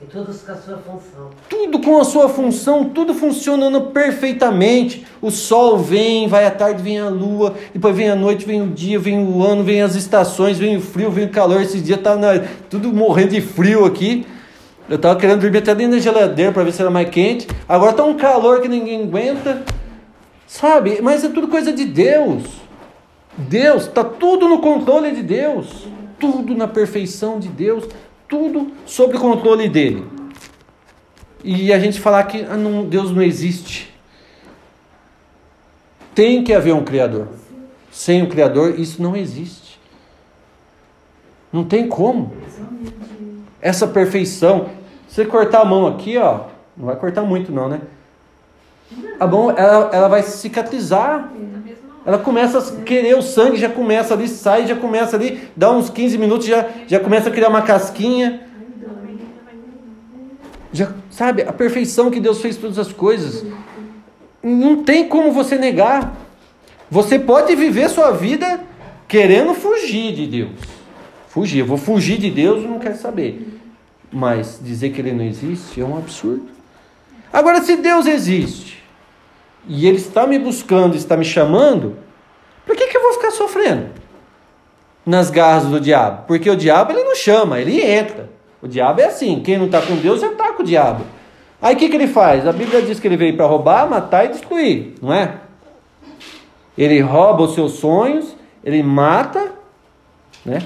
E 0.00 0.04
todos 0.04 0.42
com 0.42 0.52
a 0.52 0.54
sua 0.54 0.76
função. 0.76 1.30
Tudo 1.48 1.80
com 1.80 2.00
a 2.00 2.04
sua 2.04 2.28
função, 2.28 2.84
tudo 2.90 3.12
funcionando 3.12 3.80
perfeitamente. 3.80 5.04
O 5.20 5.32
sol 5.32 5.78
vem, 5.78 6.28
vai 6.28 6.46
à 6.46 6.50
tarde, 6.52 6.80
vem 6.80 7.00
a 7.00 7.08
lua, 7.08 7.54
depois 7.74 7.96
vem 7.96 8.08
a 8.08 8.14
noite, 8.14 8.46
vem 8.46 8.62
o 8.62 8.68
dia, 8.68 9.00
vem 9.00 9.18
o 9.18 9.42
ano, 9.42 9.64
vem 9.64 9.82
as 9.82 9.96
estações, 9.96 10.60
vem 10.60 10.76
o 10.76 10.80
frio, 10.80 11.10
vem 11.10 11.24
o 11.24 11.30
calor. 11.30 11.60
Esses 11.60 11.82
dias 11.82 12.00
tá 12.00 12.14
na, 12.14 12.38
tudo 12.70 12.92
morrendo 12.92 13.30
de 13.30 13.40
frio 13.40 13.84
aqui. 13.84 14.24
Eu 14.92 14.96
estava 14.96 15.18
querendo 15.18 15.40
dormir 15.40 15.58
até 15.58 15.74
dentro 15.74 15.92
da 15.92 16.02
geladeira 16.02 16.52
para 16.52 16.64
ver 16.64 16.72
se 16.72 16.82
era 16.82 16.90
mais 16.90 17.08
quente. 17.08 17.48
Agora 17.66 17.92
está 17.92 18.04
um 18.04 18.14
calor 18.14 18.60
que 18.60 18.68
ninguém 18.68 19.04
aguenta. 19.04 19.64
Sabe? 20.46 21.00
Mas 21.00 21.24
é 21.24 21.30
tudo 21.30 21.48
coisa 21.48 21.72
de 21.72 21.86
Deus. 21.86 22.42
Deus, 23.38 23.84
está 23.84 24.04
tudo 24.04 24.46
no 24.46 24.58
controle 24.58 25.12
de 25.12 25.22
Deus. 25.22 25.86
Tudo 26.18 26.54
na 26.54 26.68
perfeição 26.68 27.40
de 27.40 27.48
Deus 27.48 27.88
tudo 28.32 28.72
sob 28.86 29.18
controle 29.18 29.68
dele. 29.68 30.06
E 31.44 31.70
a 31.70 31.78
gente 31.78 32.00
falar 32.00 32.24
que 32.24 32.42
ah, 32.48 32.56
não, 32.56 32.84
Deus 32.84 33.10
não 33.10 33.20
existe. 33.20 33.94
Tem 36.14 36.42
que 36.42 36.54
haver 36.54 36.72
um 36.72 36.82
Criador. 36.82 37.28
Sem 37.90 38.22
o 38.22 38.28
Criador, 38.28 38.78
isso 38.78 39.02
não 39.02 39.14
existe. 39.14 39.78
Não 41.52 41.62
tem 41.62 41.86
como. 41.86 42.32
Essa 43.60 43.86
perfeição. 43.86 44.81
Você 45.12 45.26
cortar 45.26 45.60
a 45.60 45.64
mão 45.66 45.86
aqui, 45.86 46.16
ó, 46.16 46.46
não 46.74 46.86
vai 46.86 46.96
cortar 46.96 47.20
muito, 47.20 47.52
não, 47.52 47.68
né? 47.68 47.82
A 49.20 49.26
mão, 49.26 49.50
ela, 49.50 49.90
ela 49.92 50.08
vai 50.08 50.22
cicatrizar. 50.22 51.30
Ela 52.06 52.18
começa 52.18 52.58
a 52.58 52.82
querer 52.82 53.14
o 53.14 53.20
sangue, 53.20 53.58
já 53.58 53.68
começa 53.68 54.14
ali, 54.14 54.26
sai, 54.26 54.66
já 54.66 54.74
começa 54.74 55.14
ali, 55.14 55.50
dá 55.54 55.70
uns 55.70 55.90
15 55.90 56.16
minutos, 56.16 56.46
já, 56.46 56.66
já 56.88 56.98
começa 56.98 57.28
a 57.28 57.32
criar 57.32 57.50
uma 57.50 57.60
casquinha. 57.60 58.40
Já, 60.72 60.90
sabe, 61.10 61.42
a 61.42 61.52
perfeição 61.52 62.10
que 62.10 62.18
Deus 62.18 62.40
fez 62.40 62.56
todas 62.56 62.78
as 62.78 62.90
coisas. 62.90 63.44
Não 64.42 64.82
tem 64.82 65.06
como 65.06 65.30
você 65.30 65.58
negar. 65.58 66.16
Você 66.90 67.18
pode 67.18 67.54
viver 67.54 67.90
sua 67.90 68.12
vida 68.12 68.60
querendo 69.06 69.52
fugir 69.52 70.14
de 70.14 70.26
Deus. 70.26 70.52
Fugir, 71.28 71.58
eu 71.58 71.66
vou 71.66 71.76
fugir 71.76 72.16
de 72.16 72.30
Deus, 72.30 72.64
não 72.64 72.78
quero 72.78 72.96
saber. 72.96 73.51
Mas 74.12 74.60
dizer 74.62 74.90
que 74.90 75.00
ele 75.00 75.12
não 75.12 75.24
existe 75.24 75.80
é 75.80 75.84
um 75.84 75.96
absurdo. 75.96 76.46
Agora, 77.32 77.62
se 77.62 77.76
Deus 77.76 78.06
existe, 78.06 78.82
e 79.66 79.86
ele 79.86 79.96
está 79.96 80.26
me 80.26 80.38
buscando, 80.38 80.96
está 80.96 81.16
me 81.16 81.24
chamando, 81.24 81.96
por 82.66 82.76
que, 82.76 82.86
que 82.88 82.96
eu 82.96 83.02
vou 83.02 83.14
ficar 83.14 83.30
sofrendo 83.30 83.86
nas 85.06 85.30
garras 85.30 85.64
do 85.64 85.80
diabo? 85.80 86.24
Porque 86.26 86.50
o 86.50 86.56
diabo 86.56 86.92
ele 86.92 87.04
não 87.04 87.14
chama, 87.14 87.58
ele 87.58 87.80
entra. 87.80 88.28
O 88.60 88.68
diabo 88.68 89.00
é 89.00 89.06
assim, 89.06 89.40
quem 89.40 89.56
não 89.56 89.66
está 89.66 89.80
com 89.80 89.96
Deus 89.96 90.20
já 90.20 90.28
está 90.28 90.52
com 90.52 90.62
o 90.62 90.66
diabo. 90.66 91.04
Aí 91.60 91.74
o 91.74 91.78
que, 91.78 91.88
que 91.88 91.96
ele 91.96 92.08
faz? 92.08 92.46
A 92.46 92.52
Bíblia 92.52 92.82
diz 92.82 93.00
que 93.00 93.08
ele 93.08 93.16
veio 93.16 93.36
para 93.36 93.46
roubar, 93.46 93.88
matar 93.88 94.26
e 94.26 94.28
destruir, 94.28 94.94
não 95.00 95.12
é? 95.12 95.36
Ele 96.76 97.00
rouba 97.00 97.44
os 97.44 97.54
seus 97.54 97.74
sonhos, 97.74 98.36
ele 98.64 98.82
mata, 98.82 99.52
né? 100.44 100.60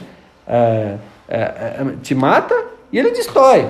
É, 0.47 0.97
é, 1.29 1.39
é, 1.39 1.85
te 2.03 2.15
mata 2.15 2.76
e 2.93 2.99
ele 2.99 3.11
destrói. 3.11 3.69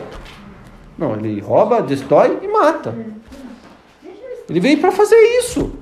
Não, 0.98 1.14
ele 1.14 1.40
rouba, 1.40 1.82
destrói 1.82 2.38
e 2.42 2.48
mata. 2.48 2.94
Ele 4.48 4.60
veio 4.60 4.78
para 4.78 4.92
fazer 4.92 5.16
isso. 5.38 5.72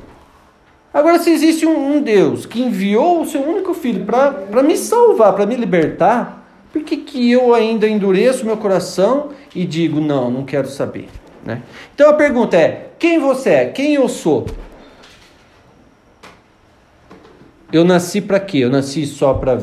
Agora, 0.93 1.19
se 1.19 1.31
existe 1.31 1.67
um, 1.67 1.97
um, 1.97 2.03
Deus 2.03 2.47
que 2.47 2.63
enviou 2.63 3.21
o 3.21 3.27
seu 3.27 3.43
único 3.43 3.75
filho 3.75 4.05
para 4.05 4.63
me 4.63 4.77
salvar, 4.77 5.35
para 5.35 5.45
me 5.45 5.57
libertar, 5.57 6.47
por 6.73 6.83
que, 6.83 6.99
que 6.99 7.31
eu 7.31 7.55
ainda 7.55 7.89
endureço 7.89 8.47
meu 8.47 8.57
coração 8.57 9.31
e 9.55 9.65
digo, 9.65 10.01
não, 10.01 10.31
não 10.31 10.45
quero 10.45 10.69
saber? 10.69 11.09
Né? 11.45 11.63
Então 11.95 12.11
a 12.11 12.15
pergunta 12.15 12.57
é: 12.57 12.91
quem 12.99 13.19
você 13.19 13.51
é? 13.51 13.67
Quem 13.67 13.95
eu 13.95 14.09
sou? 14.09 14.47
Eu 17.73 17.85
nasci 17.85 18.21
para 18.21 18.39
quê? 18.39 18.59
Eu 18.59 18.71
nasci 18.71 19.05
só 19.05 19.35
para 19.35 19.61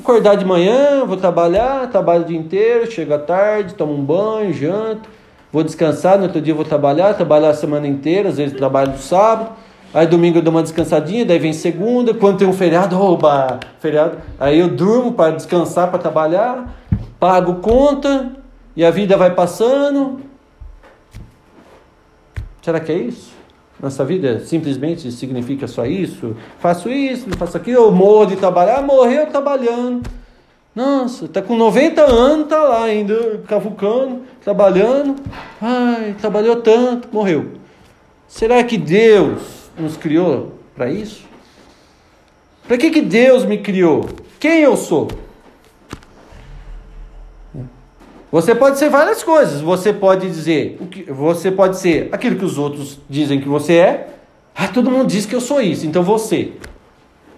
acordar 0.00 0.36
de 0.36 0.44
manhã, 0.44 1.04
vou 1.06 1.16
trabalhar, 1.16 1.88
trabalho 1.90 2.22
o 2.22 2.26
dia 2.26 2.38
inteiro, 2.38 2.90
chego 2.90 3.14
à 3.14 3.18
tarde, 3.18 3.74
tomo 3.74 3.94
um 3.94 4.04
banho, 4.04 4.52
janto 4.52 5.08
vou 5.52 5.64
descansar, 5.64 6.16
no 6.16 6.24
outro 6.24 6.40
dia 6.40 6.54
vou 6.54 6.64
trabalhar, 6.64 7.14
trabalhar 7.14 7.50
a 7.50 7.54
semana 7.54 7.86
inteira, 7.86 8.28
às 8.28 8.36
vezes 8.36 8.56
trabalho 8.56 8.92
no 8.92 8.98
sábado, 8.98 9.50
aí 9.92 10.06
domingo 10.06 10.38
eu 10.38 10.42
dou 10.42 10.52
uma 10.52 10.62
descansadinha, 10.62 11.24
daí 11.24 11.38
vem 11.38 11.52
segunda, 11.52 12.14
quando 12.14 12.38
tem 12.38 12.48
um 12.48 12.52
feriado, 12.52 13.00
oba, 13.00 13.58
feriado, 13.80 14.18
aí 14.38 14.58
eu 14.58 14.68
durmo 14.68 15.12
para 15.12 15.34
descansar, 15.34 15.90
para 15.90 15.98
trabalhar, 15.98 16.72
pago 17.18 17.56
conta, 17.56 18.36
e 18.76 18.84
a 18.84 18.90
vida 18.90 19.16
vai 19.16 19.34
passando. 19.34 20.20
Será 22.62 22.78
que 22.78 22.92
é 22.92 22.96
isso? 22.96 23.39
Nossa 23.82 24.04
vida 24.04 24.40
simplesmente 24.40 25.10
significa 25.10 25.66
só 25.66 25.86
isso? 25.86 26.36
Faço 26.58 26.90
isso, 26.90 27.30
faço 27.30 27.56
aquilo, 27.56 27.84
eu 27.84 27.92
morro 27.92 28.26
de 28.26 28.36
trabalhar, 28.36 28.82
morreu 28.82 29.26
trabalhando. 29.26 30.02
Nossa, 30.74 31.26
tá 31.26 31.40
com 31.42 31.56
90 31.56 32.02
anos, 32.02 32.48
tá 32.48 32.62
lá 32.62 32.84
ainda, 32.84 33.42
cavucando, 33.48 34.22
trabalhando. 34.42 35.16
Ai, 35.60 36.14
trabalhou 36.20 36.56
tanto, 36.56 37.08
morreu. 37.10 37.52
Será 38.28 38.62
que 38.62 38.78
Deus 38.78 39.70
nos 39.78 39.96
criou 39.96 40.52
para 40.76 40.90
isso? 40.90 41.24
Para 42.68 42.76
que, 42.76 42.90
que 42.90 43.00
Deus 43.00 43.44
me 43.44 43.58
criou? 43.58 44.08
Quem 44.38 44.60
eu 44.60 44.76
sou? 44.76 45.08
Você 48.30 48.54
pode 48.54 48.78
ser 48.78 48.88
várias 48.88 49.22
coisas. 49.22 49.60
Você 49.60 49.92
pode 49.92 50.28
dizer, 50.28 50.76
o 50.80 50.86
que, 50.86 51.02
você 51.10 51.50
pode 51.50 51.78
ser 51.78 52.08
aquilo 52.12 52.36
que 52.36 52.44
os 52.44 52.58
outros 52.58 53.00
dizem 53.08 53.40
que 53.40 53.48
você 53.48 53.74
é. 53.74 54.16
Ah, 54.54 54.68
todo 54.68 54.90
mundo 54.90 55.06
diz 55.06 55.26
que 55.26 55.34
eu 55.34 55.40
sou 55.40 55.60
isso, 55.60 55.86
então 55.86 56.02
você. 56.02 56.52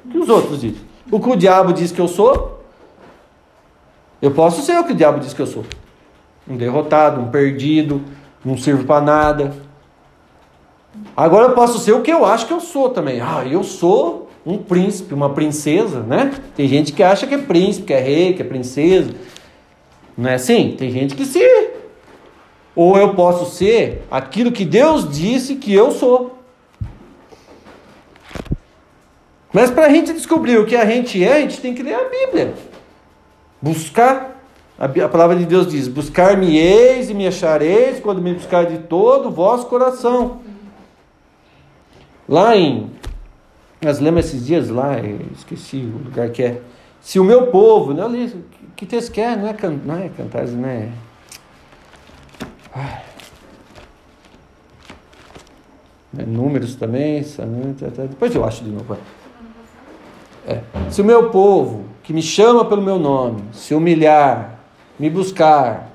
O 0.04 0.08
que 0.10 0.18
os 0.18 0.28
outros 0.28 0.60
dizem? 0.60 0.80
O 1.10 1.20
que 1.20 1.28
o 1.28 1.36
diabo 1.36 1.72
diz 1.72 1.92
que 1.92 2.00
eu 2.00 2.08
sou, 2.08 2.62
eu 4.20 4.30
posso 4.30 4.62
ser 4.62 4.78
o 4.78 4.84
que 4.84 4.92
o 4.92 4.94
diabo 4.94 5.20
diz 5.20 5.32
que 5.32 5.40
eu 5.40 5.46
sou. 5.46 5.64
Um 6.48 6.56
derrotado, 6.56 7.20
um 7.20 7.28
perdido, 7.28 8.02
não 8.44 8.56
sirvo 8.56 8.84
para 8.84 9.00
nada. 9.00 9.54
Agora 11.16 11.48
eu 11.48 11.54
posso 11.54 11.78
ser 11.78 11.92
o 11.92 12.02
que 12.02 12.10
eu 12.10 12.24
acho 12.24 12.46
que 12.46 12.52
eu 12.52 12.60
sou 12.60 12.90
também. 12.90 13.20
Ah, 13.20 13.44
eu 13.44 13.62
sou 13.62 14.28
um 14.44 14.58
príncipe, 14.58 15.14
uma 15.14 15.30
princesa, 15.30 16.00
né? 16.00 16.32
Tem 16.56 16.66
gente 16.66 16.92
que 16.92 17.02
acha 17.02 17.26
que 17.26 17.34
é 17.34 17.38
príncipe, 17.38 17.86
que 17.86 17.92
é 17.92 18.00
rei, 18.00 18.34
que 18.34 18.42
é 18.42 18.44
princesa. 18.44 19.12
Não 20.16 20.30
é 20.30 20.34
assim? 20.34 20.74
Tem 20.76 20.90
gente 20.90 21.14
que 21.14 21.24
se. 21.24 21.40
Ou 22.74 22.96
eu 22.96 23.14
posso 23.14 23.54
ser 23.54 24.02
aquilo 24.10 24.52
que 24.52 24.64
Deus 24.64 25.08
disse 25.08 25.56
que 25.56 25.72
eu 25.74 25.90
sou. 25.90 26.38
Mas 29.52 29.70
para 29.70 29.86
a 29.86 29.90
gente 29.90 30.12
descobrir 30.12 30.58
o 30.58 30.64
que 30.64 30.74
a 30.74 30.86
gente 30.86 31.22
é, 31.22 31.34
a 31.34 31.40
gente 31.40 31.60
tem 31.60 31.74
que 31.74 31.82
ler 31.82 31.94
a 31.94 32.08
Bíblia. 32.08 32.54
Buscar, 33.60 34.42
a, 34.78 34.88
palavra 35.08 35.36
de 35.36 35.44
Deus 35.44 35.66
diz: 35.66 35.86
Buscar-me-eis 35.88 37.10
e 37.10 37.14
me 37.14 37.26
achareis 37.26 38.00
quando 38.00 38.22
me 38.22 38.32
buscar 38.32 38.64
de 38.64 38.78
todo 38.78 39.28
o 39.28 39.32
vosso 39.32 39.66
coração. 39.66 40.40
Lá 42.26 42.56
em. 42.56 42.90
Nós 43.82 43.98
lemos 43.98 44.26
esses 44.26 44.46
dias 44.46 44.70
lá, 44.70 44.96
esqueci 45.36 45.78
o 45.78 46.04
lugar 46.04 46.30
que 46.30 46.42
é. 46.42 46.60
Se 47.00 47.18
o 47.18 47.24
meu 47.24 47.48
povo, 47.48 47.92
né, 47.92 48.06
li, 48.08 48.32
que 48.82 48.86
texto 48.86 49.12
que 49.12 49.20
é? 49.20 49.36
Não 49.36 49.46
é, 49.46 49.52
can, 49.52 49.78
não 49.84 49.96
é 49.96 50.08
cantar, 50.08 50.44
não 50.48 50.68
é. 50.68 50.88
Números 56.26 56.74
também, 56.74 57.22
depois 58.10 58.34
eu 58.34 58.44
acho 58.44 58.64
de 58.64 58.70
novo. 58.70 58.98
É. 60.44 60.60
Se 60.90 61.00
o 61.00 61.04
meu 61.04 61.30
povo, 61.30 61.84
que 62.02 62.12
me 62.12 62.20
chama 62.20 62.64
pelo 62.64 62.82
meu 62.82 62.98
nome, 62.98 63.44
se 63.52 63.72
humilhar, 63.72 64.58
me 64.98 65.08
buscar 65.08 65.88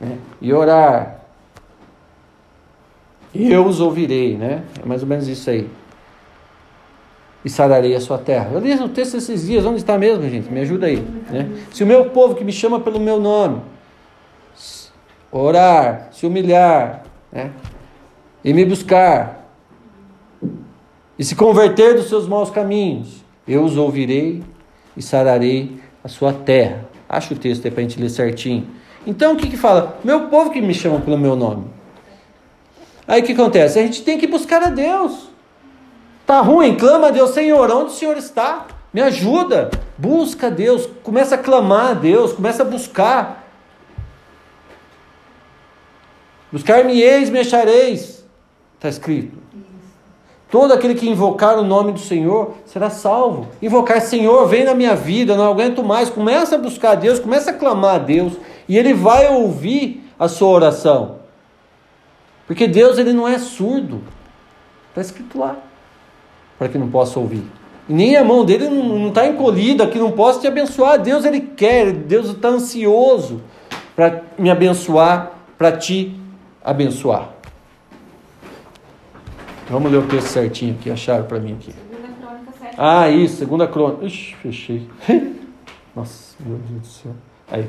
né, 0.00 0.18
e 0.40 0.52
orar, 0.52 1.22
eu 3.34 3.66
os 3.66 3.80
ouvirei, 3.80 4.36
né? 4.36 4.62
É 4.80 4.86
mais 4.86 5.02
ou 5.02 5.08
menos 5.08 5.26
isso 5.26 5.50
aí. 5.50 5.68
E 7.46 7.48
sararei 7.48 7.94
a 7.94 8.00
sua 8.00 8.18
terra. 8.18 8.50
Eu 8.52 8.58
li 8.58 8.74
no 8.74 8.88
texto 8.88 9.16
esses 9.16 9.46
dias, 9.46 9.64
onde 9.64 9.76
está 9.76 9.96
mesmo, 9.96 10.28
gente? 10.28 10.52
Me 10.52 10.62
ajuda 10.62 10.86
aí. 10.86 10.96
Né? 11.30 11.48
Se 11.70 11.84
o 11.84 11.86
meu 11.86 12.06
povo 12.06 12.34
que 12.34 12.42
me 12.42 12.50
chama 12.50 12.80
pelo 12.80 12.98
meu 12.98 13.20
nome 13.20 13.60
orar, 15.30 16.08
se 16.10 16.26
humilhar, 16.26 17.04
né? 17.30 17.52
e 18.42 18.52
me 18.52 18.64
buscar, 18.64 19.48
e 21.16 21.24
se 21.24 21.36
converter 21.36 21.94
dos 21.94 22.08
seus 22.08 22.26
maus 22.26 22.50
caminhos, 22.50 23.24
eu 23.46 23.62
os 23.62 23.76
ouvirei 23.76 24.42
e 24.96 25.00
sararei 25.00 25.78
a 26.02 26.08
sua 26.08 26.32
terra. 26.32 26.84
Acho 27.08 27.34
o 27.34 27.38
texto 27.38 27.64
aí 27.64 27.70
para 27.70 27.80
a 27.80 27.82
gente 27.84 28.00
ler 28.00 28.10
certinho. 28.10 28.66
Então 29.06 29.34
o 29.34 29.36
que 29.36 29.48
que 29.48 29.56
fala? 29.56 30.00
Meu 30.02 30.26
povo 30.26 30.50
que 30.50 30.60
me 30.60 30.74
chama 30.74 30.98
pelo 30.98 31.16
meu 31.16 31.36
nome. 31.36 31.66
Aí 33.06 33.22
o 33.22 33.24
que 33.24 33.34
acontece? 33.34 33.78
A 33.78 33.82
gente 33.82 34.02
tem 34.02 34.18
que 34.18 34.26
buscar 34.26 34.64
a 34.64 34.70
Deus. 34.70 35.35
Tá 36.26 36.40
ruim? 36.40 36.76
Clama 36.76 37.08
a 37.08 37.10
Deus, 37.10 37.30
Senhor, 37.30 37.70
onde 37.70 37.92
o 37.92 37.94
Senhor 37.94 38.16
está? 38.16 38.66
Me 38.92 39.00
ajuda. 39.00 39.70
Busca 39.96 40.50
Deus, 40.50 40.88
começa 41.02 41.36
a 41.36 41.38
clamar 41.38 41.90
a 41.90 41.94
Deus, 41.94 42.32
começa 42.32 42.62
a 42.62 42.66
buscar. 42.66 43.44
Buscar-me-eis, 46.50 47.30
me 47.30 47.38
achareis. 47.38 48.24
Está 48.74 48.88
escrito. 48.88 49.38
Todo 50.50 50.72
aquele 50.72 50.94
que 50.94 51.08
invocar 51.08 51.58
o 51.58 51.64
nome 51.64 51.92
do 51.92 51.98
Senhor 51.98 52.54
será 52.64 52.90
salvo. 52.90 53.48
Invocar, 53.60 54.00
Senhor, 54.00 54.46
vem 54.46 54.64
na 54.64 54.74
minha 54.74 54.94
vida, 54.94 55.36
não 55.36 55.50
aguento 55.50 55.82
mais. 55.82 56.10
Começa 56.10 56.54
a 56.54 56.58
buscar 56.58 56.92
a 56.92 56.94
Deus, 56.94 57.18
começa 57.18 57.50
a 57.50 57.54
clamar 57.54 57.96
a 57.96 57.98
Deus. 57.98 58.34
E 58.68 58.76
Ele 58.76 58.94
vai 58.94 59.28
ouvir 59.28 60.04
a 60.18 60.28
sua 60.28 60.48
oração. 60.48 61.16
Porque 62.46 62.66
Deus 62.66 62.96
ele 62.96 63.12
não 63.12 63.26
é 63.26 63.38
surdo. 63.38 64.02
Está 64.90 65.00
escrito 65.00 65.38
lá. 65.38 65.56
Para 66.58 66.68
que 66.68 66.78
não 66.78 66.88
possa 66.88 67.18
ouvir. 67.18 67.42
E 67.88 67.92
nem 67.92 68.16
a 68.16 68.24
mão 68.24 68.44
dele 68.44 68.68
não 68.68 69.08
está 69.08 69.26
encolhida, 69.26 69.86
que 69.86 69.98
não 69.98 70.12
possa 70.12 70.40
te 70.40 70.46
abençoar. 70.46 71.00
Deus 71.00 71.24
ele 71.24 71.40
quer, 71.40 71.92
Deus 71.92 72.30
está 72.30 72.48
ansioso 72.48 73.40
para 73.94 74.22
me 74.38 74.50
abençoar, 74.50 75.32
para 75.56 75.72
te 75.72 76.14
abençoar. 76.62 77.30
Vamos 79.68 79.90
ler 79.90 79.98
o 79.98 80.06
texto 80.06 80.28
certinho 80.28 80.76
aqui, 80.78 80.90
acharam 80.90 81.24
para 81.24 81.40
mim 81.40 81.54
aqui. 81.54 81.74
Ah, 82.78 83.08
isso, 83.08 83.36
segunda 83.36 83.66
crônica. 83.66 84.04
Ixi, 84.04 84.36
fechei. 84.36 84.88
Nossa, 85.96 86.36
meu 86.44 86.58
Deus 86.58 86.80
do 86.80 86.86
céu. 86.86 87.12
Aí. 87.50 87.68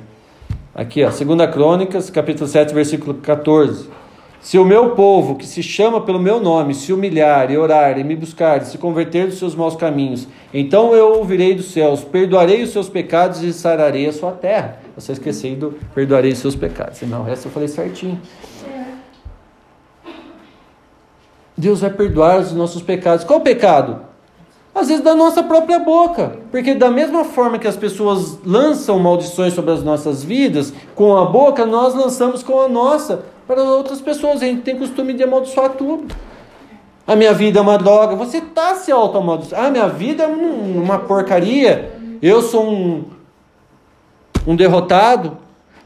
Aqui, 0.76 1.04
ó, 1.04 1.10
segunda 1.10 1.47
crônicas, 1.47 2.10
capítulo 2.10 2.47
7, 2.47 2.73
versículo 2.73 3.15
14. 3.15 3.89
Se 4.48 4.58
o 4.58 4.64
meu 4.64 4.92
povo, 4.92 5.36
que 5.36 5.46
se 5.46 5.62
chama 5.62 6.00
pelo 6.00 6.18
meu 6.18 6.40
nome, 6.40 6.74
se 6.74 6.94
humilhar 6.94 7.52
e 7.52 7.58
orar 7.58 8.00
e 8.00 8.04
me 8.06 8.16
buscar, 8.16 8.62
e 8.62 8.66
se 8.66 8.78
converter 8.78 9.28
dos 9.28 9.38
seus 9.38 9.54
maus 9.54 9.76
caminhos, 9.76 10.26
então 10.54 10.96
eu 10.96 11.18
ouvirei 11.18 11.54
dos 11.54 11.74
céus, 11.74 12.02
perdoarei 12.06 12.64
os 12.64 12.70
seus 12.70 12.88
pecados 12.88 13.44
e 13.44 13.52
sararei 13.52 14.08
a 14.08 14.14
sua 14.14 14.32
terra. 14.32 14.80
Você 14.96 15.12
esqueceu 15.12 15.54
do 15.58 15.78
perdoarei 15.94 16.32
os 16.32 16.38
seus 16.38 16.56
pecados. 16.56 17.02
Não, 17.02 17.24
o 17.24 17.24
resto 17.26 17.50
eu 17.50 17.52
falei 17.52 17.68
certinho. 17.68 18.22
Deus 21.58 21.82
vai 21.82 21.90
perdoar 21.90 22.40
os 22.40 22.54
nossos 22.54 22.82
pecados. 22.82 23.26
Qual 23.26 23.40
o 23.40 23.44
pecado? 23.44 24.00
Às 24.74 24.88
vezes 24.88 25.04
da 25.04 25.14
nossa 25.14 25.44
própria 25.44 25.80
boca. 25.80 26.38
Porque 26.52 26.74
da 26.74 26.90
mesma 26.90 27.26
forma 27.26 27.60
que 27.60 27.68
as 27.68 27.76
pessoas 27.76 28.40
lançam 28.46 28.98
maldições 28.98 29.54
sobre 29.54 29.72
as 29.72 29.84
nossas 29.84 30.24
vidas, 30.24 30.72
com 30.96 31.18
a 31.18 31.26
boca, 31.26 31.66
nós 31.66 31.94
lançamos 31.94 32.42
com 32.42 32.62
a 32.62 32.70
nossa 32.70 33.36
para 33.48 33.64
outras 33.64 34.02
pessoas. 34.02 34.42
A 34.42 34.46
gente 34.46 34.62
tem 34.62 34.78
costume 34.78 35.14
de 35.14 35.24
amaldiçoar 35.24 35.72
tudo. 35.72 36.14
A 37.08 37.16
minha 37.16 37.34
vida 37.34 37.60
é 37.60 37.62
uma 37.62 37.78
droga. 37.78 38.16
Você 38.16 38.40
está 38.40 38.76
se 38.76 38.92
auto-amaldiçoando. 38.92 39.66
Ah, 39.66 39.72
minha 39.72 39.88
vida 39.88 40.24
é 40.24 40.28
uma 40.28 41.00
porcaria. 41.00 41.98
Eu 42.22 42.42
sou 42.42 42.70
um, 42.70 43.06
um 44.46 44.56
derrotado. 44.56 45.38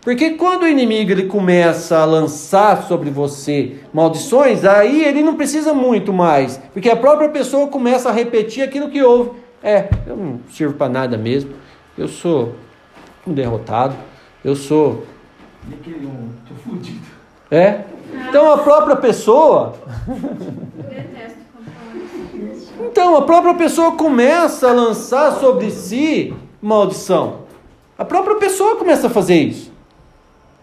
Porque 0.01 0.31
quando 0.31 0.63
o 0.63 0.67
inimigo 0.67 1.11
ele 1.11 1.27
começa 1.27 1.99
a 1.99 2.05
lançar 2.05 2.83
sobre 2.83 3.11
você 3.11 3.75
maldições, 3.93 4.65
aí 4.65 5.05
ele 5.05 5.21
não 5.21 5.35
precisa 5.35 5.75
muito 5.75 6.11
mais, 6.11 6.57
porque 6.73 6.89
a 6.89 6.95
própria 6.95 7.29
pessoa 7.29 7.67
começa 7.67 8.09
a 8.09 8.11
repetir 8.11 8.63
aquilo 8.63 8.89
que 8.89 9.03
ouve. 9.03 9.29
É, 9.61 9.89
eu 10.07 10.17
não 10.17 10.39
sirvo 10.49 10.73
para 10.73 10.89
nada 10.89 11.19
mesmo. 11.19 11.51
Eu 11.95 12.07
sou 12.07 12.55
um 13.27 13.33
derrotado. 13.33 13.95
Eu 14.43 14.55
sou. 14.55 15.05
Tô 16.47 16.55
fudido. 16.55 17.20
É. 17.51 17.81
Então 18.29 18.49
a 18.49 18.57
própria 18.59 18.95
pessoa. 18.95 19.73
Então 22.79 23.17
a 23.17 23.21
própria 23.23 23.53
pessoa 23.53 23.91
começa 23.91 24.69
a 24.69 24.73
lançar 24.73 25.33
sobre 25.33 25.69
si 25.69 26.33
maldição. 26.61 27.41
A 27.97 28.05
própria 28.05 28.37
pessoa 28.37 28.77
começa 28.77 29.07
a 29.07 29.09
fazer 29.09 29.35
isso. 29.35 29.71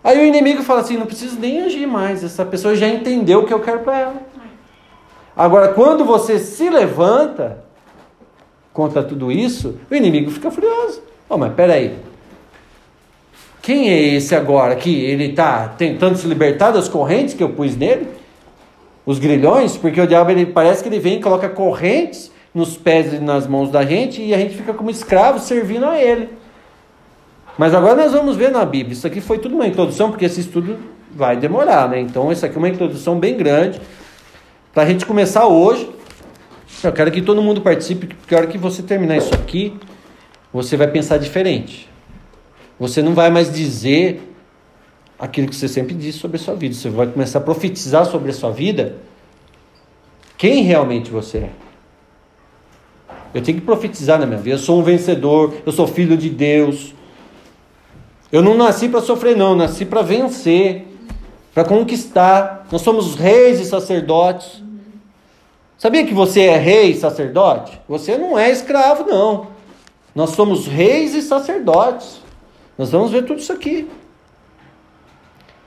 Aí 0.03 0.19
o 0.19 0.25
inimigo 0.25 0.63
fala 0.63 0.81
assim: 0.81 0.97
não 0.97 1.07
preciso 1.07 1.39
nem 1.39 1.61
agir 1.61 1.87
mais, 1.87 2.25
essa 2.25 2.45
pessoa 2.45 2.75
já 2.75 2.89
entendeu 2.89 3.41
o 3.41 3.47
que 3.47 3.53
eu 3.53 3.61
quero 3.61 3.81
para 3.81 3.99
ela. 3.99 4.23
Agora, 5.37 5.69
quando 5.69 6.05
você 6.05 6.39
se 6.39 6.69
levanta 6.69 7.65
contra 8.73 9.03
tudo 9.03 9.31
isso, 9.31 9.79
o 9.91 9.95
inimigo 9.95 10.31
fica 10.31 10.51
furioso. 10.51 11.03
Oh, 11.29 11.37
mas 11.37 11.53
peraí. 11.53 12.08
Quem 13.69 13.91
é 13.91 14.15
esse 14.15 14.35
agora 14.35 14.75
que 14.77 15.05
ele 15.05 15.25
está 15.25 15.69
tentando 15.69 16.17
se 16.17 16.27
libertar 16.27 16.71
das 16.71 16.89
correntes 16.89 17.35
que 17.35 17.43
eu 17.43 17.51
pus 17.51 17.77
nele? 17.77 18.09
Os 19.05 19.19
grilhões? 19.19 19.77
Porque 19.77 20.01
o 20.01 20.07
diabo 20.07 20.31
ele, 20.31 20.47
parece 20.47 20.83
que 20.83 20.89
ele 20.89 20.99
vem 20.99 21.19
e 21.19 21.21
coloca 21.21 21.51
correntes 21.51 22.33
nos 22.55 22.79
pés 22.79 23.13
e 23.13 23.19
nas 23.19 23.47
mãos 23.47 23.71
da 23.71 23.85
gente 23.85 24.23
e 24.23 24.33
a 24.33 24.39
gente 24.39 24.57
fica 24.57 24.73
como 24.73 24.89
escravo 24.89 25.39
servindo 25.39 25.85
a 25.85 26.01
ele. 26.01 26.31
Mas 27.59 27.75
agora 27.75 27.95
nós 27.95 28.11
vamos 28.11 28.37
ver 28.37 28.51
na 28.51 28.65
Bíblia. 28.65 28.95
Isso 28.95 29.07
aqui 29.07 29.21
foi 29.21 29.37
tudo 29.39 29.55
uma 29.55 29.67
introdução, 29.67 30.09
porque 30.09 30.25
esse 30.25 30.41
estudo 30.41 30.79
vai 31.15 31.37
demorar, 31.37 31.91
né? 31.91 32.01
Então, 32.01 32.33
isso 32.33 32.47
aqui 32.47 32.57
é 32.57 32.59
uma 32.59 32.71
introdução 32.71 33.19
bem 33.19 33.37
grande. 33.37 33.79
Para 34.73 34.85
a 34.85 34.87
gente 34.87 35.05
começar 35.05 35.47
hoje, 35.47 35.91
eu 36.83 36.93
quero 36.95 37.11
que 37.11 37.21
todo 37.21 37.43
mundo 37.43 37.61
participe, 37.61 38.07
porque 38.07 38.35
a 38.35 38.39
hora 38.39 38.47
que 38.47 38.57
você 38.57 38.83
terminar 38.83 39.19
isso 39.19 39.35
aqui, 39.35 39.75
você 40.51 40.75
vai 40.75 40.87
pensar 40.87 41.19
diferente. 41.19 41.88
Você 42.79 43.03
não 43.03 43.15
vai 43.15 43.31
mais 43.31 43.53
dizer 43.53 44.23
aquilo 45.19 45.49
que 45.49 45.57
você 45.57 45.67
sempre 45.67 45.95
disse 45.95 46.19
sobre 46.19 46.37
a 46.37 46.41
sua 46.41 46.55
vida. 46.55 46.75
Você 46.75 46.89
vai 46.89 47.07
começar 47.07 47.41
a 47.41 47.43
profetizar 47.43 48.07
sobre 48.07 48.31
a 48.31 48.35
sua 48.35 48.51
vida 48.51 48.97
quem 50.37 50.63
realmente 50.63 51.11
você 51.11 51.39
é. 51.39 51.51
Eu 53.35 53.43
tenho 53.43 53.59
que 53.59 53.65
profetizar 53.65 54.19
na 54.19 54.27
minha 54.27 54.39
vida. 54.39 54.55
Eu 54.55 54.61
sou 54.61 54.79
um 54.79 54.83
vencedor, 54.83 55.55
eu 55.67 55.73
sou 55.73 55.87
filho 55.87 56.17
de 56.17 56.31
Deus, 56.31 56.95
eu 58.31 58.43
não 58.43 58.57
nasci 58.57 58.89
para 58.89 59.01
sofrer, 59.01 59.37
não, 59.37 59.51
eu 59.51 59.57
nasci 59.57 59.85
para 59.85 60.03
vencer, 60.03 60.87
para 61.55 61.65
conquistar. 61.65 62.67
Nós 62.71 62.83
somos 62.83 63.15
reis 63.15 63.59
e 63.59 63.65
sacerdotes. 63.65 64.63
Sabia 65.77 66.05
que 66.07 66.15
você 66.15 66.43
é 66.43 66.57
rei 66.57 66.91
e 66.91 66.97
sacerdote? 66.97 67.81
Você 67.89 68.17
não 68.19 68.39
é 68.39 68.51
escravo, 68.51 69.05
não. 69.05 69.49
Nós 70.15 70.31
somos 70.31 70.67
reis 70.67 71.15
e 71.15 71.23
sacerdotes. 71.23 72.18
Nós 72.79 72.91
vamos 72.93 73.11
ver 73.11 73.25
tudo 73.25 73.41
isso 73.41 73.53
aqui. 73.53 73.91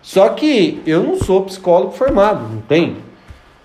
Só 0.02 0.30
que 0.30 0.82
eu 0.86 1.04
não 1.04 1.18
sou 1.20 1.44
psicólogo 1.44 1.92
formado, 1.92 2.48
não 2.48 2.62
tenho. 2.62 2.98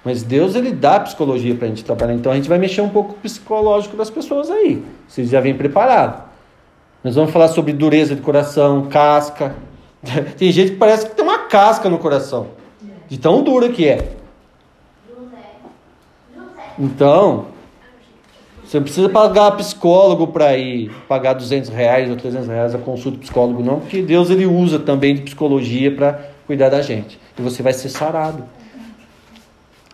Mas 0.05 0.23
Deus 0.23 0.55
ele 0.55 0.73
dá 0.73 1.01
psicologia 1.01 1.55
para 1.55 1.67
a 1.67 1.69
gente 1.69 1.85
trabalhar. 1.85 2.15
Então 2.15 2.31
a 2.31 2.35
gente 2.35 2.49
vai 2.49 2.59
mexer 2.59 2.81
um 2.81 2.89
pouco 2.89 3.15
com 3.15 3.19
o 3.19 3.23
psicológico 3.23 3.97
das 3.97 4.11
pessoas 4.11 4.51
aí. 4.51 4.85
Vocês 5.09 5.31
já 5.31 5.41
vêm 5.41 5.55
preparados. 5.55 6.21
Nós 7.03 7.15
vamos 7.15 7.31
falar 7.31 7.49
sobre 7.49 7.73
dureza 7.73 8.15
de 8.15 8.21
coração, 8.21 8.89
casca. 8.89 9.55
Tem 10.37 10.51
gente 10.51 10.73
que 10.73 10.77
parece 10.77 11.07
que 11.07 11.15
tem 11.15 11.25
uma 11.25 11.39
casca 11.47 11.89
no 11.89 11.99
coração, 11.99 12.49
de 13.09 13.19
tão 13.19 13.43
dura 13.43 13.69
que 13.69 13.89
é. 13.89 14.13
Então, 16.79 17.47
você 18.67 18.79
não 18.79 18.85
precisa 18.85 19.09
pagar 19.09 19.53
psicólogo 19.53 20.27
para 20.27 20.57
ir 20.59 20.91
pagar 21.09 21.35
200 21.35 21.71
reais 21.71 22.11
ou 22.11 22.17
300 22.17 22.49
reais 22.49 22.75
a 22.75 22.79
consulta 22.79 23.19
psicólogo, 23.19 23.63
não, 23.63 23.79
porque 23.79 24.03
Deus 24.03 24.29
ele 24.29 24.45
usa 24.45 24.81
também 24.81 25.15
de 25.15 25.23
psicologia 25.23 25.95
para 25.95 26.21
cuidar 26.49 26.69
da 26.69 26.83
gente. 26.83 27.19
E 27.39 27.43
você 27.43 27.63
vai 27.63 27.73
ser 27.73 27.89
sarado. 27.89 28.45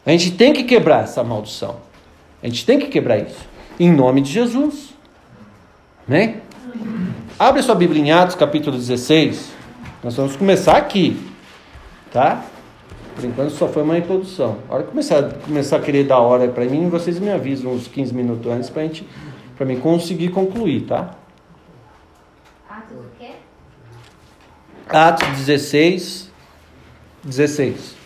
A 0.07 0.11
gente 0.11 0.33
tem 0.33 0.55
que 0.55 0.65
quebrar 0.65 1.05
essa 1.05 1.23
maldição. 1.23 1.77
A 2.43 2.47
gente 2.47 2.65
tem 2.65 2.79
que 2.79 2.87
quebrar 2.87 3.19
isso. 3.19 3.47
Em 3.79 3.93
nome 3.93 4.23
de 4.23 4.33
Jesus. 4.33 4.95
Né? 6.09 6.39
Abre 7.39 7.63
sua 7.63 7.75
Bíblia 7.75 8.03
em 8.03 8.11
Atos, 8.11 8.35
capítulo 8.35 8.77
16. 8.77 9.51
Nós 10.03 10.17
vamos 10.17 10.35
começar 10.35 10.77
aqui, 10.77 11.21
tá? 12.11 12.43
Por 13.15 13.25
enquanto 13.25 13.51
só 13.51 13.69
foi 13.69 13.83
uma 13.83 13.99
introdução. 13.99 14.59
A 14.69 14.75
hora 14.75 14.83
que 14.85 14.91
começar, 14.91 15.23
começar 15.45 15.77
a 15.77 15.81
querer 15.81 16.05
dar 16.05 16.19
hora 16.19 16.49
para 16.49 16.65
mim, 16.65 16.89
vocês 16.89 17.19
me 17.19 17.31
avisam 17.31 17.73
uns 17.73 17.87
15 17.87 18.15
minutos 18.15 18.51
antes 18.51 18.71
para 18.71 18.83
gente, 18.83 19.07
para 19.57 19.67
mim 19.67 19.79
conseguir 19.79 20.31
concluir, 20.31 20.83
tá? 20.83 21.15
Atos 22.69 22.99
quê? 23.19 23.33
Atos 24.89 25.29
16, 25.29 26.31
16. 27.25 28.03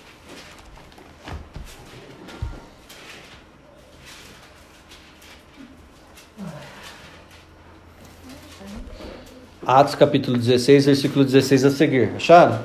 Atos 9.66 9.96
capítulo 9.96 10.38
16, 10.38 10.86
versículo 10.86 11.24
16 11.24 11.64
a 11.64 11.70
seguir. 11.70 12.12
Acharam? 12.14 12.60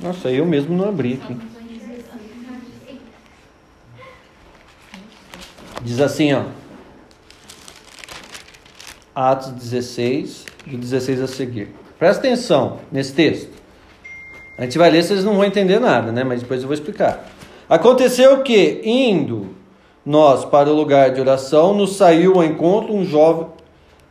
Nossa, 0.00 0.30
eu 0.30 0.46
mesmo 0.46 0.74
não 0.74 0.88
abri 0.88 1.20
aqui. 1.22 1.55
Diz 5.86 6.00
assim, 6.00 6.32
ó. 6.32 6.42
Atos 9.14 9.50
16, 9.50 10.44
do 10.66 10.76
16 10.76 11.22
a 11.22 11.28
seguir. 11.28 11.68
Presta 11.96 12.26
atenção 12.26 12.78
nesse 12.90 13.12
texto. 13.12 13.52
A 14.58 14.62
gente 14.62 14.76
vai 14.78 14.90
ler, 14.90 15.04
vocês 15.04 15.22
não 15.22 15.36
vão 15.36 15.44
entender 15.44 15.78
nada, 15.78 16.10
né? 16.10 16.24
Mas 16.24 16.40
depois 16.40 16.60
eu 16.60 16.66
vou 16.66 16.74
explicar. 16.74 17.28
Aconteceu 17.68 18.42
que, 18.42 18.80
indo 18.82 19.54
nós 20.04 20.44
para 20.44 20.68
o 20.68 20.74
lugar 20.74 21.12
de 21.14 21.20
oração, 21.20 21.72
nos 21.72 21.94
saiu 21.94 22.34
ao 22.34 22.44
encontro 22.44 22.92
um 22.92 23.04
jovem, 23.04 23.46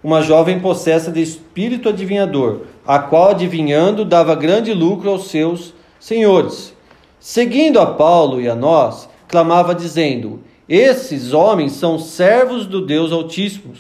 uma 0.01 0.21
jovem 0.21 0.61
possessa 0.61 1.11
de 1.11 1.21
espírito 1.21 1.89
adivinhador, 1.89 2.61
a 2.87 2.99
qual 2.99 3.31
adivinhando 3.31 4.05
dava 4.05 4.33
grande 4.33 4.73
lucro 4.73 5.09
aos 5.09 5.27
seus 5.27 5.73
senhores. 5.99 6.73
Seguindo 7.19 7.81
a 7.81 7.85
Paulo 7.85 8.39
e 8.39 8.47
a 8.47 8.55
nós, 8.55 9.09
clamava 9.27 9.75
dizendo: 9.75 10.39
Esses 10.67 11.33
homens 11.33 11.73
são 11.73 11.99
servos 11.99 12.65
do 12.65 12.83
Deus 12.83 13.11
Altíssimo, 13.11 13.73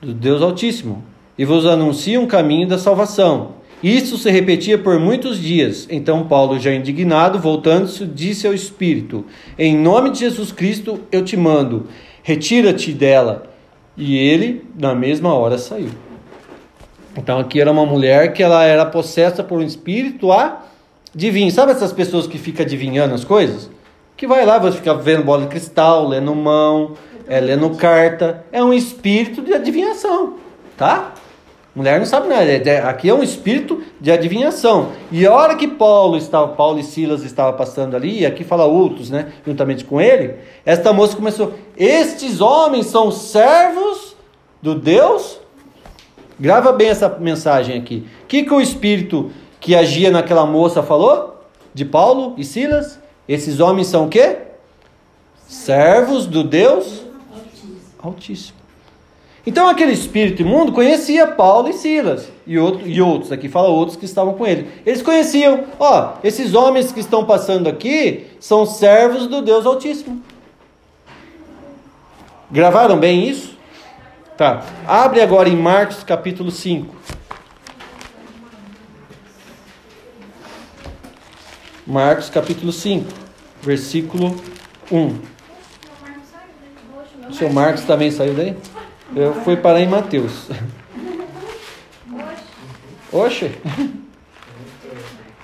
do 0.00 0.14
Deus 0.14 0.40
Altíssimo, 0.40 1.04
e 1.36 1.44
vos 1.44 1.66
anunciam 1.66 2.24
o 2.24 2.28
caminho 2.28 2.68
da 2.68 2.78
salvação. 2.78 3.62
Isso 3.82 4.16
se 4.16 4.30
repetia 4.30 4.78
por 4.78 5.00
muitos 5.00 5.40
dias. 5.40 5.88
Então 5.90 6.28
Paulo, 6.28 6.60
já 6.60 6.72
indignado, 6.72 7.40
voltando-se, 7.40 8.06
disse 8.06 8.46
ao 8.46 8.54
Espírito: 8.54 9.24
Em 9.58 9.76
nome 9.76 10.10
de 10.10 10.20
Jesus 10.20 10.52
Cristo 10.52 11.00
eu 11.10 11.24
te 11.24 11.36
mando, 11.36 11.88
retira-te 12.22 12.92
dela. 12.92 13.50
E 13.96 14.16
ele, 14.16 14.64
na 14.78 14.94
mesma 14.94 15.34
hora, 15.34 15.58
saiu. 15.58 15.90
Então 17.16 17.38
aqui 17.38 17.60
era 17.60 17.70
uma 17.70 17.84
mulher 17.84 18.32
que 18.32 18.42
ela 18.42 18.64
era 18.64 18.86
possessa 18.86 19.42
por 19.42 19.58
um 19.58 19.62
espírito 19.62 20.28
adivinho. 20.32 21.50
Sabe 21.50 21.72
essas 21.72 21.92
pessoas 21.92 22.26
que 22.26 22.38
ficam 22.38 22.64
adivinhando 22.64 23.14
as 23.14 23.24
coisas? 23.24 23.68
Que 24.22 24.26
vai 24.28 24.46
lá, 24.46 24.56
vai 24.56 24.70
ficar 24.70 24.94
vendo 24.94 25.24
bola 25.24 25.42
de 25.42 25.48
cristal, 25.48 26.06
lendo 26.06 26.32
mão, 26.32 26.92
é, 27.26 27.40
lendo 27.40 27.68
carta. 27.70 28.44
É 28.52 28.62
um 28.62 28.72
espírito 28.72 29.42
de 29.42 29.52
adivinhação, 29.52 30.34
tá? 30.76 31.12
Mulher 31.74 31.98
não 31.98 32.06
sabe 32.06 32.28
nada. 32.28 32.44
É, 32.44 32.78
aqui 32.82 33.08
é 33.08 33.14
um 33.14 33.24
espírito 33.24 33.82
de 34.00 34.12
adivinhação. 34.12 34.92
E 35.10 35.26
a 35.26 35.34
hora 35.34 35.56
que 35.56 35.66
Paulo 35.66 36.16
estava, 36.16 36.46
Paulo 36.54 36.78
e 36.78 36.84
Silas 36.84 37.24
estavam 37.24 37.54
passando 37.54 37.96
ali, 37.96 38.24
aqui 38.24 38.44
fala 38.44 38.64
outros, 38.64 39.10
né, 39.10 39.32
juntamente 39.44 39.84
com 39.84 40.00
ele, 40.00 40.36
esta 40.64 40.92
moça 40.92 41.16
começou: 41.16 41.54
"Estes 41.76 42.40
homens 42.40 42.86
são 42.86 43.10
servos 43.10 44.14
do 44.62 44.76
Deus 44.76 45.40
Grava 46.38 46.70
bem 46.70 46.90
essa 46.90 47.08
mensagem 47.08 47.76
aqui. 47.76 48.06
O 48.22 48.26
que, 48.26 48.44
que 48.44 48.54
o 48.54 48.60
espírito 48.60 49.32
que 49.58 49.74
agia 49.74 50.12
naquela 50.12 50.46
moça 50.46 50.80
falou? 50.80 51.42
De 51.74 51.84
Paulo 51.84 52.34
e 52.38 52.44
Silas? 52.44 53.01
Esses 53.28 53.60
homens 53.60 53.86
são 53.86 54.06
o 54.06 54.08
quê? 54.08 54.38
Servos 55.46 56.26
do 56.26 56.42
Deus 56.42 57.02
Altíssimo. 58.02 58.62
Então 59.46 59.68
aquele 59.68 59.92
espírito 59.92 60.42
imundo 60.42 60.72
conhecia 60.72 61.26
Paulo 61.26 61.68
e 61.68 61.72
Silas 61.72 62.28
e, 62.46 62.58
outro, 62.58 62.86
e 62.86 63.00
outros, 63.02 63.32
aqui 63.32 63.48
fala 63.48 63.68
outros 63.68 63.96
que 63.96 64.04
estavam 64.04 64.34
com 64.34 64.46
ele. 64.46 64.68
Eles 64.86 65.02
conheciam, 65.02 65.64
ó, 65.80 66.14
esses 66.22 66.54
homens 66.54 66.92
que 66.92 67.00
estão 67.00 67.24
passando 67.24 67.68
aqui 67.68 68.26
são 68.38 68.64
servos 68.64 69.26
do 69.26 69.42
Deus 69.42 69.66
Altíssimo. 69.66 70.22
Gravaram 72.50 72.98
bem 72.98 73.28
isso? 73.28 73.56
Tá. 74.36 74.64
Abre 74.86 75.20
agora 75.20 75.48
em 75.48 75.56
Marcos 75.56 76.04
capítulo 76.04 76.50
5. 76.50 77.01
Marcos 81.86 82.30
capítulo 82.30 82.72
5, 82.72 83.12
versículo 83.60 84.36
1. 84.90 85.18
O 87.28 87.34
seu 87.34 87.52
Marcos 87.52 87.82
também 87.82 88.10
saiu 88.12 88.34
daí? 88.34 88.56
Eu 89.16 89.34
fui 89.42 89.56
parar 89.56 89.80
em 89.80 89.88
Mateus. 89.88 90.48
Oxe. 93.10 93.50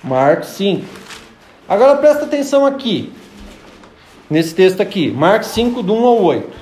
Marcos 0.01 0.47
5. 0.49 0.85
Agora 1.67 1.97
presta 1.97 2.23
atenção 2.23 2.65
aqui. 2.65 3.11
Nesse 4.29 4.55
texto 4.55 4.79
aqui. 4.79 5.11
Marcos 5.11 5.49
5, 5.49 5.83
do 5.83 5.93
1 5.93 6.05
ao 6.05 6.23
8. 6.23 6.57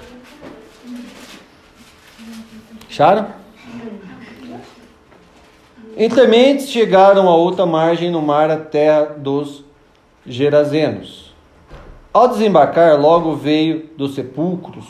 Acharam? 2.89 3.27
Em 5.95 6.09
chegaram 6.65 7.29
a 7.29 7.35
outra 7.35 7.65
margem 7.65 8.09
no 8.09 8.21
mar, 8.21 8.49
a 8.49 8.57
terra 8.57 9.15
dos 9.17 9.66
Gerazenos. 10.27 11.33
Ao 12.13 12.27
desembarcar, 12.27 12.99
logo 12.99 13.33
veio 13.35 13.85
dos 13.97 14.13
sepulcros 14.13 14.85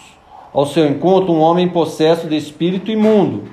ao 0.51 0.65
seu 0.65 0.87
encontro 0.87 1.31
um 1.31 1.39
homem 1.39 1.67
possesso 1.67 2.25
de 2.27 2.35
espírito 2.35 2.89
imundo, 2.89 3.43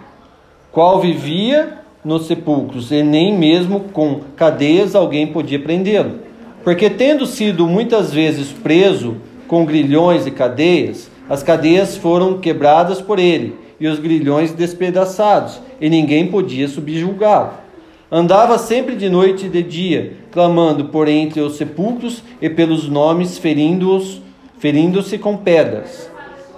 qual 0.73 0.99
vivia 1.01 1.81
nos 2.03 2.27
sepulcros, 2.27 2.91
e 2.91 3.03
nem 3.03 3.37
mesmo 3.37 3.81
com 3.93 4.21
cadeias 4.35 4.95
alguém 4.95 5.27
podia 5.27 5.59
prendê-lo. 5.59 6.21
Porque, 6.63 6.89
tendo 6.89 7.27
sido 7.27 7.67
muitas 7.67 8.11
vezes 8.11 8.51
preso 8.51 9.19
com 9.47 9.67
grilhões 9.67 10.27
e 10.27 10.31
cadeias, 10.31 11.11
as 11.29 11.43
cadeias 11.43 11.99
foram 11.99 12.39
quebradas 12.39 13.03
por 13.03 13.19
ele 13.19 13.59
e 13.79 13.87
os 13.87 13.99
grilhões 13.99 14.53
despedaçados, 14.53 15.61
e 15.79 15.91
ninguém 15.91 16.29
podia 16.29 16.67
subjulgá-lo. 16.67 17.64
Andava 18.11 18.59
sempre 18.59 18.97
de 18.97 19.09
noite 19.09 19.47
e 19.47 19.49
de 19.49 19.63
dia, 19.63 20.17
clamando 20.31 20.87
por 20.87 21.09
entre 21.09 21.41
os 21.41 21.57
sepulcros 21.57 22.23
e 22.41 22.49
pelos 22.49 22.89
nomes, 22.89 23.39
ferindo-os, 23.39 24.21
ferindo-se 24.59 25.19
com 25.19 25.37
pedras. 25.37 26.11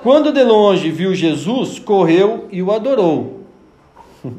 Quando 0.03 0.33
de 0.33 0.43
longe 0.43 0.91
viu 0.91 1.15
Jesus, 1.15 1.79
correu 1.79 2.47
e 2.51 2.63
o 2.63 2.71
adorou, 2.71 3.43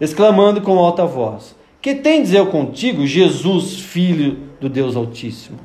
exclamando 0.00 0.60
com 0.60 0.78
alta 0.78 1.06
voz: 1.06 1.54
Que 1.80 1.94
tem 1.94 2.22
dizer 2.22 2.46
contigo, 2.46 3.06
Jesus, 3.06 3.78
filho 3.78 4.38
do 4.60 4.68
Deus 4.68 4.96
Altíssimo? 4.96 5.58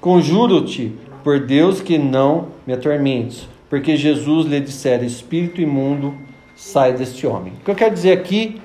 Conjuro-te 0.00 0.92
por 1.22 1.40
Deus 1.40 1.80
que 1.80 1.96
não 1.96 2.48
me 2.66 2.72
atormentes 2.72 3.52
porque 3.72 3.96
Jesus 3.96 4.46
lhe 4.46 4.60
dissera: 4.60 5.02
Espírito 5.02 5.62
imundo, 5.62 6.14
sai 6.54 6.92
deste 6.92 7.26
homem. 7.26 7.54
O 7.54 7.64
que 7.64 7.70
eu 7.70 7.74
quero 7.74 7.94
dizer 7.94 8.12
aqui, 8.12 8.60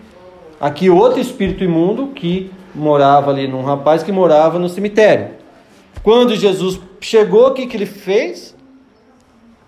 aqui 0.60 0.90
outro 0.90 1.20
espírito 1.20 1.64
imundo 1.64 2.08
que 2.08 2.52
morava 2.74 3.32
ali 3.32 3.48
num 3.48 3.64
rapaz 3.64 4.04
que 4.04 4.12
morava 4.12 4.60
no 4.60 4.70
cemitério. 4.70 5.30
Quando 6.04 6.36
Jesus 6.36 6.80
chegou, 7.02 7.48
o 7.48 7.54
que, 7.54 7.68
que 7.68 7.76
ele 7.76 7.86
fez? 7.86 8.56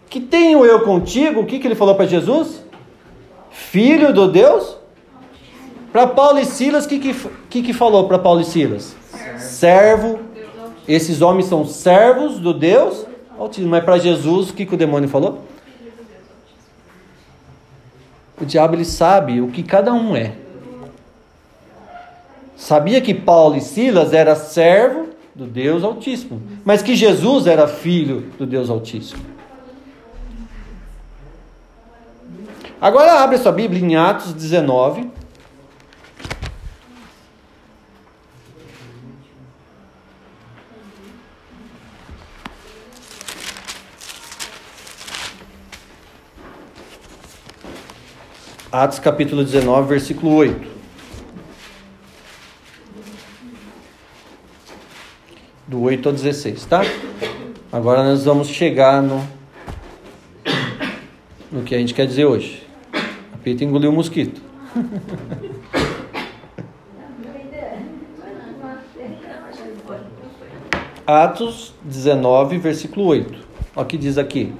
Que 0.09 0.19
tenho 0.19 0.65
eu 0.65 0.81
contigo? 0.81 1.41
O 1.41 1.45
que, 1.45 1.59
que 1.59 1.67
ele 1.67 1.75
falou 1.75 1.95
para 1.95 2.05
Jesus? 2.05 2.63
Filho 3.51 4.13
do 4.13 4.27
Deus? 4.27 4.77
Para 5.91 6.07
Paulo 6.07 6.39
e 6.39 6.45
Silas, 6.45 6.85
o 6.85 6.89
que, 6.89 6.99
que, 6.99 7.15
que, 7.49 7.61
que 7.63 7.73
falou 7.73 8.07
para 8.07 8.19
Paulo 8.19 8.41
e 8.41 8.45
Silas? 8.45 8.95
Servo. 9.37 10.19
Esses 10.87 11.21
homens 11.21 11.45
são 11.45 11.65
servos 11.65 12.39
do 12.39 12.53
Deus. 12.53 13.05
Mas 13.67 13.83
para 13.83 13.97
Jesus, 13.97 14.49
o 14.49 14.53
que, 14.53 14.65
que 14.65 14.73
o 14.73 14.77
demônio 14.77 15.09
falou? 15.09 15.43
O 18.39 18.45
diabo 18.45 18.75
ele 18.75 18.85
sabe 18.85 19.41
o 19.41 19.49
que 19.49 19.63
cada 19.63 19.93
um 19.93 20.15
é. 20.15 20.33
Sabia 22.59 22.99
que 22.99 23.13
Paulo 23.13 23.55
e 23.55 23.61
Silas 23.61 24.11
era 24.11 24.35
servo 24.35 25.07
do 25.33 25.45
Deus 25.45 25.81
Altíssimo, 25.81 26.41
mas 26.65 26.81
que 26.81 26.93
Jesus 26.93 27.47
era 27.47 27.69
filho 27.69 28.33
do 28.37 28.45
Deus 28.45 28.69
Altíssimo. 28.69 29.23
Agora 32.81 33.23
abre 33.23 33.37
sua 33.37 33.53
Bíblia 33.53 33.81
em 33.81 33.95
Atos 33.95 34.33
19. 34.33 35.09
Atos 48.69 48.99
capítulo 48.99 49.45
19, 49.45 49.87
versículo 49.87 50.35
8. 50.35 50.78
Do 55.69 55.83
8 55.83 56.09
ao 56.09 56.13
16, 56.13 56.65
tá? 56.65 56.81
Agora 57.71 58.03
nós 58.03 58.25
vamos 58.25 58.47
chegar 58.47 59.03
no, 59.03 59.23
no 61.51 61.61
que 61.61 61.75
a 61.75 61.77
gente 61.77 61.93
quer 61.93 62.07
dizer 62.07 62.25
hoje. 62.25 62.67
A 63.31 63.37
Pita 63.37 63.63
engoliu 63.63 63.91
o 63.91 63.93
mosquito. 63.93 64.41
Atos 71.05 71.75
19, 71.83 72.57
versículo 72.57 73.05
8. 73.05 73.31
Olha 73.75 73.83
o 73.83 73.87
que 73.87 73.95
diz 73.95 74.17
aqui. 74.17 74.51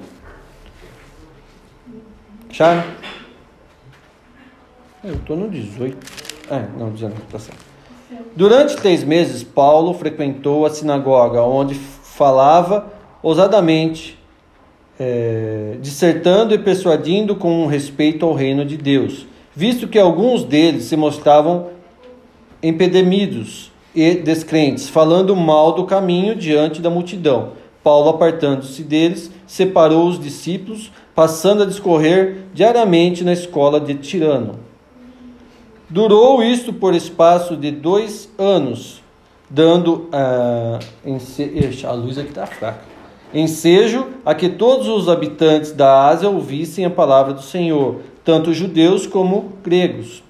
Acharam? 2.48 2.84
Eu 5.02 5.14
estou 5.14 5.36
no 5.36 5.50
18. 5.50 5.98
É, 6.48 6.68
não, 6.78 6.90
19, 6.92 7.20
tá 7.32 7.38
certo. 7.40 7.69
Durante 8.36 8.76
três 8.76 9.04
meses, 9.04 9.42
Paulo 9.42 9.92
frequentou 9.94 10.64
a 10.66 10.70
sinagoga, 10.70 11.42
onde 11.42 11.74
falava 11.74 12.92
ousadamente, 13.22 14.18
é, 14.98 15.76
dissertando 15.80 16.54
e 16.54 16.58
persuadindo 16.58 17.34
com 17.34 17.66
respeito 17.66 18.24
ao 18.26 18.34
reino 18.34 18.64
de 18.64 18.76
Deus, 18.76 19.26
visto 19.54 19.88
que 19.88 19.98
alguns 19.98 20.44
deles 20.44 20.84
se 20.84 20.96
mostravam 20.96 21.68
empedemidos 22.62 23.72
e 23.94 24.14
descrentes, 24.14 24.88
falando 24.88 25.34
mal 25.34 25.72
do 25.72 25.84
caminho 25.84 26.34
diante 26.34 26.80
da 26.80 26.90
multidão. 26.90 27.52
Paulo, 27.82 28.10
apartando-se 28.10 28.82
deles, 28.82 29.30
separou 29.46 30.06
os 30.06 30.20
discípulos, 30.20 30.92
passando 31.14 31.62
a 31.62 31.66
discorrer 31.66 32.44
diariamente 32.52 33.24
na 33.24 33.32
escola 33.32 33.80
de 33.80 33.94
Tirano. 33.94 34.69
Durou 35.90 36.40
isto 36.40 36.72
por 36.72 36.94
espaço 36.94 37.56
de 37.56 37.72
dois 37.72 38.30
anos. 38.38 39.02
dando 39.50 40.08
ah, 40.12 40.78
ence... 41.04 41.42
Ixi, 41.42 41.84
a 41.84 41.90
luz 41.90 42.16
aqui 42.16 42.28
está 42.28 42.46
fraca. 42.46 42.82
Ensejo 43.34 44.06
a 44.24 44.32
que 44.32 44.48
todos 44.48 44.86
os 44.86 45.08
habitantes 45.08 45.72
da 45.72 46.06
Ásia 46.06 46.28
ouvissem 46.28 46.84
a 46.84 46.90
palavra 46.90 47.32
do 47.32 47.42
Senhor, 47.42 48.02
tanto 48.24 48.54
judeus 48.54 49.04
como 49.04 49.52
gregos. 49.64 50.22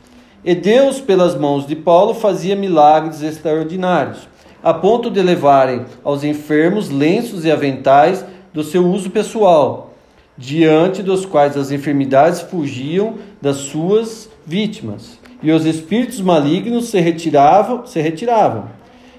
E 0.42 0.54
Deus, 0.54 0.98
pelas 0.98 1.34
mãos 1.34 1.66
de 1.66 1.76
Paulo, 1.76 2.14
fazia 2.14 2.56
milagres 2.56 3.22
extraordinários, 3.22 4.26
a 4.62 4.72
ponto 4.72 5.10
de 5.10 5.20
levarem 5.20 5.84
aos 6.02 6.24
enfermos 6.24 6.88
lenços 6.88 7.44
e 7.44 7.50
aventais 7.50 8.24
do 8.54 8.64
seu 8.64 8.86
uso 8.86 9.10
pessoal, 9.10 9.92
diante 10.38 11.02
dos 11.02 11.26
quais 11.26 11.54
as 11.58 11.70
enfermidades 11.70 12.40
fugiam 12.40 13.16
das 13.42 13.56
suas 13.56 14.30
vítimas, 14.46 15.19
e 15.42 15.50
os 15.50 15.64
espíritos 15.64 16.20
malignos 16.20 16.88
se 16.88 17.00
retiravam, 17.00 17.86
se 17.86 18.00
retiravam. 18.00 18.68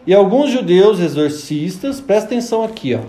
E 0.06 0.14
alguns 0.14 0.52
judeus 0.52 1.00
exorcistas, 1.00 2.02
presta 2.02 2.28
atenção 2.28 2.64
aqui, 2.64 2.96
ó. 2.96 3.02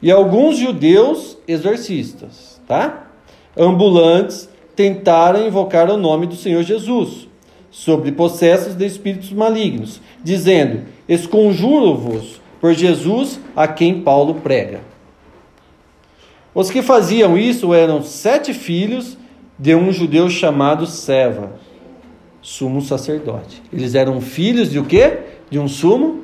E 0.00 0.10
alguns 0.10 0.56
judeus 0.56 1.36
exorcistas, 1.46 2.60
tá? 2.66 3.08
Ambulantes 3.56 4.48
tentaram 4.76 5.46
invocar 5.46 5.90
o 5.90 5.96
nome 5.96 6.26
do 6.26 6.36
Senhor 6.36 6.62
Jesus 6.62 7.26
sobre 7.70 8.12
possessos 8.12 8.76
de 8.76 8.86
espíritos 8.86 9.32
malignos, 9.32 10.00
dizendo: 10.22 10.82
Esconjuro-vos 11.08 12.40
por 12.60 12.74
Jesus 12.74 13.40
a 13.56 13.66
quem 13.66 14.00
Paulo 14.00 14.36
prega. 14.36 14.80
Os 16.54 16.70
que 16.70 16.82
faziam 16.82 17.36
isso 17.36 17.74
eram 17.74 18.02
sete 18.02 18.54
filhos 18.54 19.16
de 19.58 19.74
um 19.74 19.92
judeu 19.92 20.30
chamado 20.30 20.86
Seva, 20.86 21.52
sumo 22.48 22.80
sacerdote. 22.80 23.62
Eles 23.70 23.94
eram 23.94 24.22
filhos 24.22 24.70
de 24.70 24.78
o 24.78 24.84
quê? 24.84 25.18
De 25.50 25.58
um 25.58 25.68
sumo? 25.68 26.22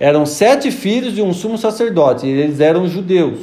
Eram 0.00 0.26
sete 0.26 0.72
filhos 0.72 1.14
de 1.14 1.22
um 1.22 1.32
sumo 1.32 1.56
sacerdote. 1.56 2.26
Eles 2.26 2.58
eram 2.58 2.88
judeus, 2.88 3.38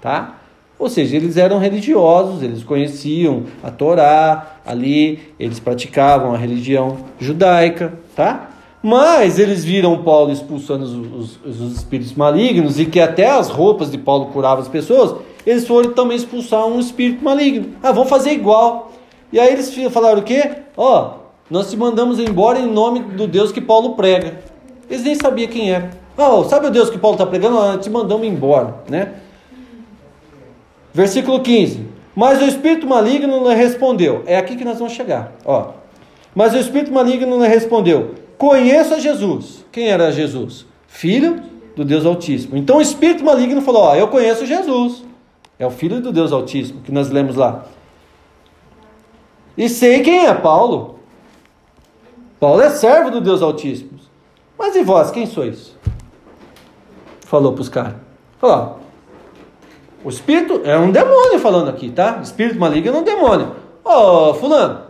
tá? 0.00 0.38
Ou 0.78 0.88
seja, 0.88 1.16
eles 1.16 1.36
eram 1.36 1.58
religiosos, 1.58 2.42
eles 2.42 2.64
conheciam 2.64 3.44
a 3.62 3.70
Torá, 3.70 4.60
ali 4.64 5.20
eles 5.38 5.60
praticavam 5.60 6.32
a 6.32 6.38
religião 6.38 6.96
judaica, 7.20 7.92
tá? 8.16 8.50
Mas 8.82 9.38
eles 9.38 9.62
viram 9.62 10.02
Paulo 10.02 10.32
expulsando 10.32 10.84
os, 10.84 11.38
os, 11.44 11.60
os, 11.60 11.76
espíritos 11.76 12.14
malignos 12.14 12.80
e 12.80 12.86
que 12.86 12.98
até 12.98 13.30
as 13.30 13.50
roupas 13.50 13.90
de 13.90 13.98
Paulo 13.98 14.26
curavam 14.26 14.62
as 14.62 14.68
pessoas, 14.68 15.16
eles 15.46 15.66
foram 15.66 15.92
também 15.92 16.16
expulsar 16.16 16.66
um 16.66 16.80
espírito 16.80 17.22
maligno. 17.22 17.74
Ah, 17.82 17.92
vamos 17.92 18.08
fazer 18.08 18.32
igual. 18.32 18.93
E 19.34 19.40
aí 19.40 19.52
eles 19.52 19.74
falaram 19.90 20.20
o 20.20 20.22
quê? 20.22 20.48
Ó, 20.76 21.00
oh, 21.00 21.10
nós 21.50 21.68
te 21.68 21.76
mandamos 21.76 22.20
embora 22.20 22.56
em 22.60 22.70
nome 22.70 23.00
do 23.00 23.26
Deus 23.26 23.50
que 23.50 23.60
Paulo 23.60 23.96
prega. 23.96 24.38
Eles 24.88 25.02
nem 25.02 25.16
sabiam 25.16 25.50
quem 25.50 25.72
era. 25.72 25.90
Oh, 26.16 26.44
sabe 26.44 26.68
o 26.68 26.70
Deus 26.70 26.88
que 26.88 26.98
Paulo 26.98 27.16
está 27.16 27.26
pregando? 27.26 27.58
Ah, 27.58 27.76
te 27.76 27.90
mandamos 27.90 28.24
embora, 28.24 28.76
né? 28.88 29.14
Versículo 30.92 31.40
15. 31.40 31.84
Mas 32.14 32.40
o 32.40 32.44
espírito 32.44 32.86
maligno 32.86 33.48
lhe 33.48 33.56
respondeu. 33.56 34.22
É 34.24 34.36
aqui 34.36 34.54
que 34.54 34.64
nós 34.64 34.78
vamos 34.78 34.92
chegar. 34.94 35.32
Ó. 35.44 35.70
Mas 36.32 36.54
o 36.54 36.56
espírito 36.56 36.92
maligno 36.92 37.42
lhe 37.42 37.48
respondeu: 37.48 38.14
Conheço 38.38 38.94
a 38.94 39.00
Jesus. 39.00 39.64
Quem 39.72 39.88
era 39.88 40.12
Jesus? 40.12 40.64
Filho 40.86 41.42
do 41.74 41.84
Deus 41.84 42.06
Altíssimo. 42.06 42.56
Então 42.56 42.76
o 42.76 42.80
espírito 42.80 43.24
maligno 43.24 43.60
falou: 43.62 43.82
Ó, 43.82 43.96
eu 43.96 44.06
conheço 44.06 44.46
Jesus. 44.46 45.02
É 45.58 45.66
o 45.66 45.70
filho 45.70 46.00
do 46.00 46.12
Deus 46.12 46.30
Altíssimo 46.30 46.82
que 46.82 46.92
nós 46.92 47.10
lemos 47.10 47.34
lá. 47.34 47.64
E 49.56 49.68
sei 49.68 50.00
quem 50.00 50.26
é 50.26 50.34
Paulo. 50.34 50.98
Paulo 52.40 52.60
é 52.60 52.70
servo 52.70 53.10
do 53.10 53.20
Deus 53.20 53.42
Altíssimo. 53.42 53.90
Mas 54.58 54.76
e 54.76 54.82
vós, 54.82 55.10
quem 55.10 55.26
sois? 55.26 55.76
Falou 57.20 57.52
para 57.52 57.62
os 57.62 57.68
caras. 57.68 57.94
Falou: 58.38 58.80
o 60.04 60.10
espírito 60.10 60.60
é 60.64 60.78
um 60.78 60.92
demônio 60.92 61.38
falando 61.38 61.70
aqui, 61.70 61.90
tá? 61.90 62.20
Espírito 62.22 62.58
maligno 62.60 62.98
é 62.98 63.00
um 63.00 63.02
demônio. 63.02 63.56
Ó, 63.82 64.30
oh, 64.30 64.34
fulano, 64.34 64.82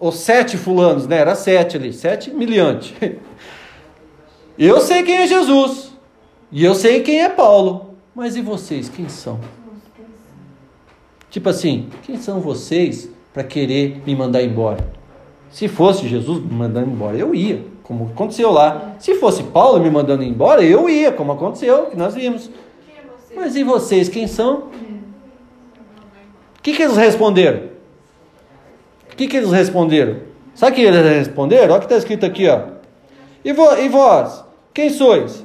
os 0.00 0.16
sete 0.16 0.56
fulanos, 0.56 1.06
né? 1.06 1.18
Era 1.18 1.34
sete 1.34 1.76
ali, 1.76 1.92
sete 1.92 2.30
miliante. 2.30 2.96
Eu 4.58 4.80
sei 4.80 5.02
quem 5.02 5.18
é 5.18 5.26
Jesus. 5.26 5.92
E 6.50 6.62
eu 6.62 6.74
sei 6.74 7.00
quem 7.00 7.22
é 7.22 7.28
Paulo. 7.30 7.94
Mas 8.14 8.36
e 8.36 8.42
vocês, 8.42 8.90
quem 8.90 9.08
são? 9.08 9.40
Tipo 11.30 11.48
assim, 11.48 11.88
quem 12.02 12.18
são 12.18 12.38
vocês 12.40 13.08
para 13.32 13.44
querer 13.44 14.02
me 14.06 14.14
mandar 14.14 14.42
embora? 14.42 14.86
Se 15.50 15.68
fosse 15.68 16.08
Jesus 16.08 16.42
me 16.42 16.52
mandando 16.52 16.90
embora, 16.90 17.16
eu 17.16 17.34
ia, 17.34 17.64
como 17.82 18.10
aconteceu 18.12 18.50
lá. 18.50 18.94
Se 18.98 19.14
fosse 19.16 19.42
Paulo 19.44 19.80
me 19.80 19.90
mandando 19.90 20.22
embora, 20.22 20.62
eu 20.62 20.88
ia, 20.88 21.12
como 21.12 21.32
aconteceu, 21.32 21.86
que 21.86 21.96
nós 21.96 22.14
vimos. 22.14 22.50
Mas 23.34 23.56
e 23.56 23.62
vocês, 23.62 24.08
quem 24.08 24.26
são? 24.26 24.68
O 26.58 26.62
que, 26.62 26.72
que 26.72 26.82
eles 26.82 26.96
responderam? 26.96 27.70
O 29.12 29.16
que, 29.16 29.26
que 29.26 29.36
eles 29.36 29.50
responderam? 29.50 30.16
Sabe 30.54 30.72
o 30.72 30.74
que 30.76 30.82
eles 30.82 31.04
responderam? 31.04 31.64
Olha 31.64 31.76
o 31.76 31.78
que 31.80 31.86
está 31.86 31.96
escrito 31.96 32.24
aqui, 32.24 32.48
ó. 32.48 32.60
E, 33.44 33.52
vo, 33.52 33.74
e 33.76 33.88
vós, 33.88 34.44
quem 34.72 34.88
sois? 34.88 35.44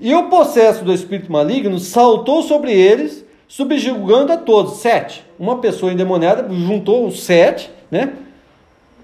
E 0.00 0.14
o 0.14 0.28
possesso 0.28 0.84
do 0.84 0.92
espírito 0.92 1.32
maligno 1.32 1.78
saltou 1.78 2.42
sobre 2.42 2.72
eles, 2.72 3.24
subjugando 3.48 4.32
a 4.32 4.36
todos. 4.36 4.78
Sete. 4.78 5.24
Uma 5.38 5.58
pessoa 5.58 5.92
endemoniada 5.92 6.46
juntou 6.54 7.06
os 7.06 7.24
sete, 7.24 7.70
né? 7.90 8.12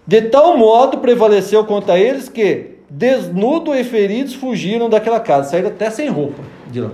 De 0.07 0.23
tal 0.23 0.57
modo 0.57 0.99
prevaleceu 0.99 1.65
contra 1.65 1.99
eles 1.99 2.29
que, 2.29 2.77
desnudo 2.89 3.75
e 3.75 3.83
feridos, 3.83 4.35
fugiram 4.35 4.89
daquela 4.89 5.19
casa. 5.19 5.51
Saíram 5.51 5.71
até 5.71 5.91
sem 5.91 6.09
roupa 6.09 6.43
de 6.71 6.81
lá 6.81 6.91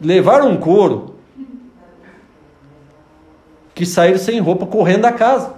levaram 0.00 0.50
um 0.50 0.56
couro 0.56 1.16
que 3.74 3.86
saíram 3.86 4.18
sem 4.18 4.40
roupa 4.40 4.66
correndo 4.66 5.02
da 5.02 5.12
casa. 5.12 5.54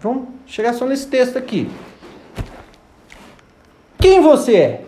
Vamos 0.00 0.28
chegar 0.46 0.72
só 0.74 0.86
nesse 0.86 1.06
texto 1.06 1.36
aqui. 1.36 1.70
Quem 4.00 4.20
você 4.20 4.56
é? 4.56 4.84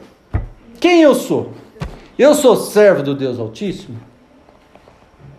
Quem 0.81 1.03
eu 1.03 1.15
sou? 1.15 1.53
Eu 2.19 2.35
sou 2.35 2.57
servo 2.57 3.03
do 3.03 3.15
Deus 3.15 3.39
Altíssimo? 3.39 4.01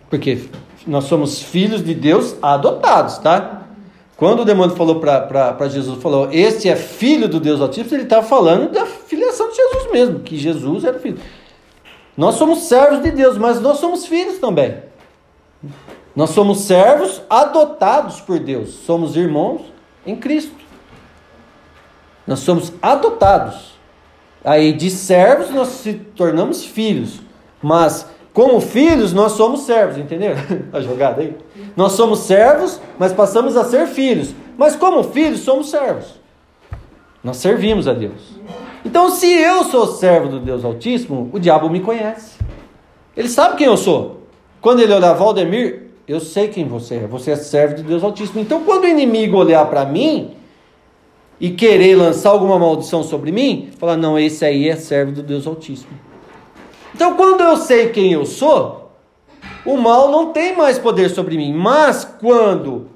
Porque 0.08 0.48
nós 0.86 1.04
somos 1.04 1.42
filhos 1.42 1.84
de 1.84 1.94
Deus 1.94 2.34
adotados, 2.40 3.18
tá? 3.18 3.66
Quando 4.16 4.40
o 4.40 4.44
demônio 4.44 4.74
falou 4.74 4.98
para 4.98 5.68
Jesus, 5.68 6.02
falou, 6.02 6.28
este 6.32 6.68
é 6.68 6.76
filho 6.76 7.28
do 7.28 7.38
Deus 7.38 7.60
Altíssimo, 7.60 7.96
ele 7.96 8.04
estava 8.04 8.26
falando 8.26 8.72
da 8.72 8.86
filiação 8.86 9.48
de 9.50 9.56
Jesus 9.56 9.92
mesmo, 9.92 10.20
que 10.20 10.36
Jesus 10.36 10.84
era 10.84 10.98
filho. 10.98 11.18
Nós 12.16 12.34
somos 12.34 12.60
servos 12.60 13.02
de 13.02 13.10
Deus, 13.10 13.38
mas 13.38 13.60
nós 13.60 13.78
somos 13.78 14.06
filhos 14.06 14.38
também. 14.38 14.78
Nós 16.14 16.30
somos 16.30 16.62
servos 16.62 17.22
adotados 17.30 18.20
por 18.20 18.38
Deus, 18.38 18.70
somos 18.70 19.16
irmãos 19.16 19.62
em 20.04 20.16
Cristo. 20.16 20.54
Nós 22.26 22.40
somos 22.40 22.72
adotados. 22.82 23.79
Aí 24.44 24.72
de 24.72 24.90
servos 24.90 25.50
nós 25.50 25.68
se 25.68 25.94
tornamos 25.94 26.64
filhos, 26.64 27.20
mas 27.62 28.06
como 28.32 28.60
filhos, 28.60 29.12
nós 29.12 29.32
somos 29.32 29.62
servos, 29.62 29.98
entenderam? 29.98 30.40
A 30.72 30.80
jogada 30.80 31.20
aí? 31.20 31.36
Nós 31.76 31.92
somos 31.92 32.20
servos, 32.20 32.80
mas 32.98 33.12
passamos 33.12 33.56
a 33.56 33.64
ser 33.64 33.86
filhos. 33.86 34.34
Mas 34.56 34.76
como 34.76 35.02
filhos, 35.02 35.40
somos 35.40 35.68
servos. 35.68 36.20
Nós 37.22 37.36
servimos 37.38 37.88
a 37.88 37.92
Deus. 37.92 38.40
Então, 38.84 39.10
se 39.10 39.26
eu 39.26 39.64
sou 39.64 39.86
servo 39.86 40.28
do 40.28 40.40
Deus 40.40 40.64
Altíssimo, 40.64 41.28
o 41.32 41.38
diabo 41.38 41.68
me 41.68 41.80
conhece. 41.80 42.38
Ele 43.16 43.28
sabe 43.28 43.56
quem 43.56 43.66
eu 43.66 43.76
sou. 43.76 44.22
Quando 44.60 44.80
ele 44.80 44.94
olhar 44.94 45.12
Valdemir, 45.12 45.90
eu 46.06 46.20
sei 46.20 46.48
quem 46.48 46.66
você 46.66 46.96
é. 46.96 47.06
Você 47.06 47.32
é 47.32 47.36
servo 47.36 47.74
de 47.74 47.82
Deus 47.82 48.02
Altíssimo. 48.02 48.40
Então, 48.40 48.62
quando 48.64 48.84
o 48.84 48.88
inimigo 48.88 49.36
olhar 49.36 49.66
para 49.66 49.84
mim 49.84 50.30
e 51.40 51.50
querer 51.50 51.96
lançar 51.96 52.30
alguma 52.30 52.58
maldição 52.58 53.02
sobre 53.02 53.32
mim, 53.32 53.70
falar: 53.78 53.96
não, 53.96 54.18
esse 54.18 54.44
aí 54.44 54.68
é 54.68 54.76
servo 54.76 55.12
do 55.12 55.22
Deus 55.22 55.46
Altíssimo. 55.46 55.92
Então, 56.94 57.16
quando 57.16 57.40
eu 57.40 57.56
sei 57.56 57.88
quem 57.88 58.12
eu 58.12 58.26
sou, 58.26 58.92
o 59.64 59.76
mal 59.76 60.10
não 60.10 60.32
tem 60.32 60.56
mais 60.56 60.78
poder 60.78 61.08
sobre 61.08 61.36
mim. 61.36 61.52
Mas 61.54 62.04
quando 62.04 62.88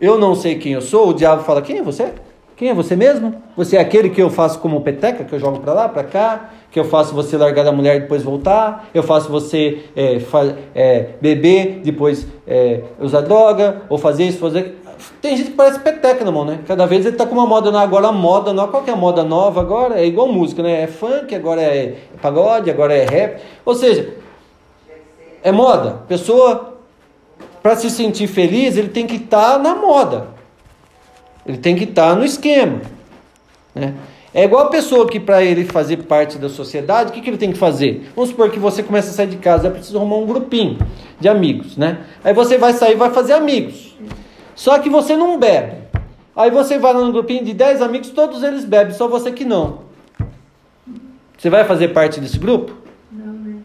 eu 0.00 0.18
não 0.18 0.34
sei 0.34 0.56
quem 0.56 0.72
eu 0.72 0.80
sou, 0.80 1.10
o 1.10 1.14
diabo 1.14 1.44
fala: 1.44 1.62
Quem 1.62 1.78
é 1.78 1.82
você? 1.82 2.12
Quem 2.56 2.68
é 2.68 2.74
você 2.74 2.94
mesmo? 2.94 3.42
Você 3.56 3.78
é 3.78 3.80
aquele 3.80 4.10
que 4.10 4.20
eu 4.20 4.28
faço 4.28 4.58
como 4.58 4.82
peteca, 4.82 5.24
que 5.24 5.32
eu 5.32 5.38
jogo 5.38 5.60
para 5.60 5.72
lá, 5.72 5.88
para 5.88 6.04
cá, 6.04 6.50
que 6.70 6.78
eu 6.78 6.84
faço 6.84 7.14
você 7.14 7.34
largar 7.38 7.64
da 7.64 7.72
mulher 7.72 7.96
e 7.96 8.00
depois 8.00 8.22
voltar, 8.22 8.90
eu 8.92 9.02
faço 9.02 9.30
você 9.30 9.86
é, 9.96 10.20
fa 10.20 10.54
é, 10.74 11.14
beber, 11.22 11.80
depois 11.82 12.26
é, 12.46 12.82
usar 13.00 13.22
droga, 13.22 13.82
ou 13.88 13.96
fazer 13.96 14.24
isso, 14.24 14.38
fazer. 14.38 14.78
Tem 15.20 15.36
gente 15.36 15.50
que 15.50 15.56
parece 15.56 15.80
peteca 15.80 16.24
na 16.24 16.30
mão, 16.30 16.44
né? 16.44 16.60
Cada 16.66 16.86
vez 16.86 17.04
ele 17.04 17.16
tá 17.16 17.26
com 17.26 17.34
uma 17.34 17.46
moda 17.46 17.70
nova. 17.70 17.84
Agora 17.84 18.08
a 18.08 18.12
moda 18.12 18.52
nova, 18.52 18.70
qual 18.70 18.82
que 18.82 18.90
é 18.90 18.92
a 18.92 18.96
moda 18.96 19.22
nova 19.22 19.60
agora? 19.60 20.00
É 20.00 20.06
igual 20.06 20.28
música, 20.28 20.62
né? 20.62 20.82
É 20.82 20.86
funk, 20.86 21.34
agora 21.34 21.60
é 21.62 21.96
pagode, 22.20 22.70
agora 22.70 22.94
é 22.94 23.04
rap. 23.04 23.42
Ou 23.64 23.74
seja, 23.74 24.14
é 25.42 25.52
moda. 25.52 26.02
Pessoa, 26.08 26.74
para 27.62 27.76
se 27.76 27.90
sentir 27.90 28.26
feliz, 28.26 28.76
ele 28.76 28.88
tem 28.88 29.06
que 29.06 29.16
estar 29.16 29.52
tá 29.52 29.58
na 29.58 29.74
moda. 29.74 30.28
Ele 31.46 31.58
tem 31.58 31.74
que 31.74 31.84
estar 31.84 32.10
tá 32.10 32.14
no 32.14 32.24
esquema. 32.24 32.80
Né? 33.74 33.94
É 34.32 34.44
igual 34.44 34.66
a 34.66 34.68
pessoa 34.68 35.08
que, 35.08 35.18
para 35.18 35.42
ele 35.42 35.64
fazer 35.64 35.96
parte 36.04 36.38
da 36.38 36.48
sociedade, 36.48 37.10
o 37.10 37.12
que, 37.12 37.20
que 37.20 37.28
ele 37.30 37.36
tem 37.36 37.50
que 37.50 37.58
fazer? 37.58 38.10
Vamos 38.14 38.30
supor 38.30 38.48
que 38.50 38.60
você 38.60 38.80
começa 38.80 39.10
a 39.10 39.12
sair 39.12 39.26
de 39.26 39.36
casa, 39.36 39.66
é 39.66 39.70
preciso 39.70 39.98
arrumar 39.98 40.18
um 40.18 40.26
grupinho 40.26 40.78
de 41.18 41.28
amigos, 41.28 41.76
né? 41.76 41.98
Aí 42.22 42.32
você 42.32 42.56
vai 42.56 42.72
sair 42.72 42.94
vai 42.94 43.10
fazer 43.10 43.32
amigos. 43.32 43.96
Só 44.54 44.78
que 44.78 44.88
você 44.88 45.16
não 45.16 45.38
bebe. 45.38 45.76
Aí 46.34 46.50
você 46.50 46.78
vai 46.78 46.92
lá 46.92 47.00
no 47.00 47.12
grupinho 47.12 47.44
de 47.44 47.52
10 47.52 47.82
amigos, 47.82 48.10
todos 48.10 48.42
eles 48.42 48.64
bebem, 48.64 48.94
só 48.94 49.08
você 49.08 49.32
que 49.32 49.44
não. 49.44 49.80
Você 51.36 51.50
vai 51.50 51.64
fazer 51.64 51.88
parte 51.88 52.20
desse 52.20 52.38
grupo? 52.38 52.72
Não, 53.10 53.32
né? 53.32 53.62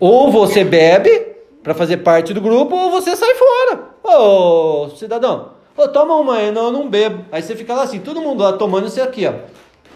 Ou 0.00 0.30
você 0.30 0.64
bebe 0.64 1.36
para 1.62 1.74
fazer 1.74 1.98
parte 1.98 2.32
do 2.32 2.40
grupo, 2.40 2.74
ou 2.74 2.90
você 2.90 3.16
sai 3.16 3.34
fora. 3.34 3.90
Ô, 4.02 4.90
cidadão, 4.96 5.50
ô, 5.76 5.88
toma 5.88 6.14
uma 6.16 6.36
aí, 6.36 6.50
não, 6.50 6.66
eu 6.66 6.72
não 6.72 6.88
bebo. 6.88 7.24
Aí 7.32 7.42
você 7.42 7.54
fica 7.54 7.74
lá 7.74 7.82
assim, 7.82 8.00
todo 8.00 8.20
mundo 8.20 8.42
lá 8.42 8.52
tomando 8.52 8.86
isso 8.86 9.02
aqui, 9.02 9.26
ó. 9.26 9.34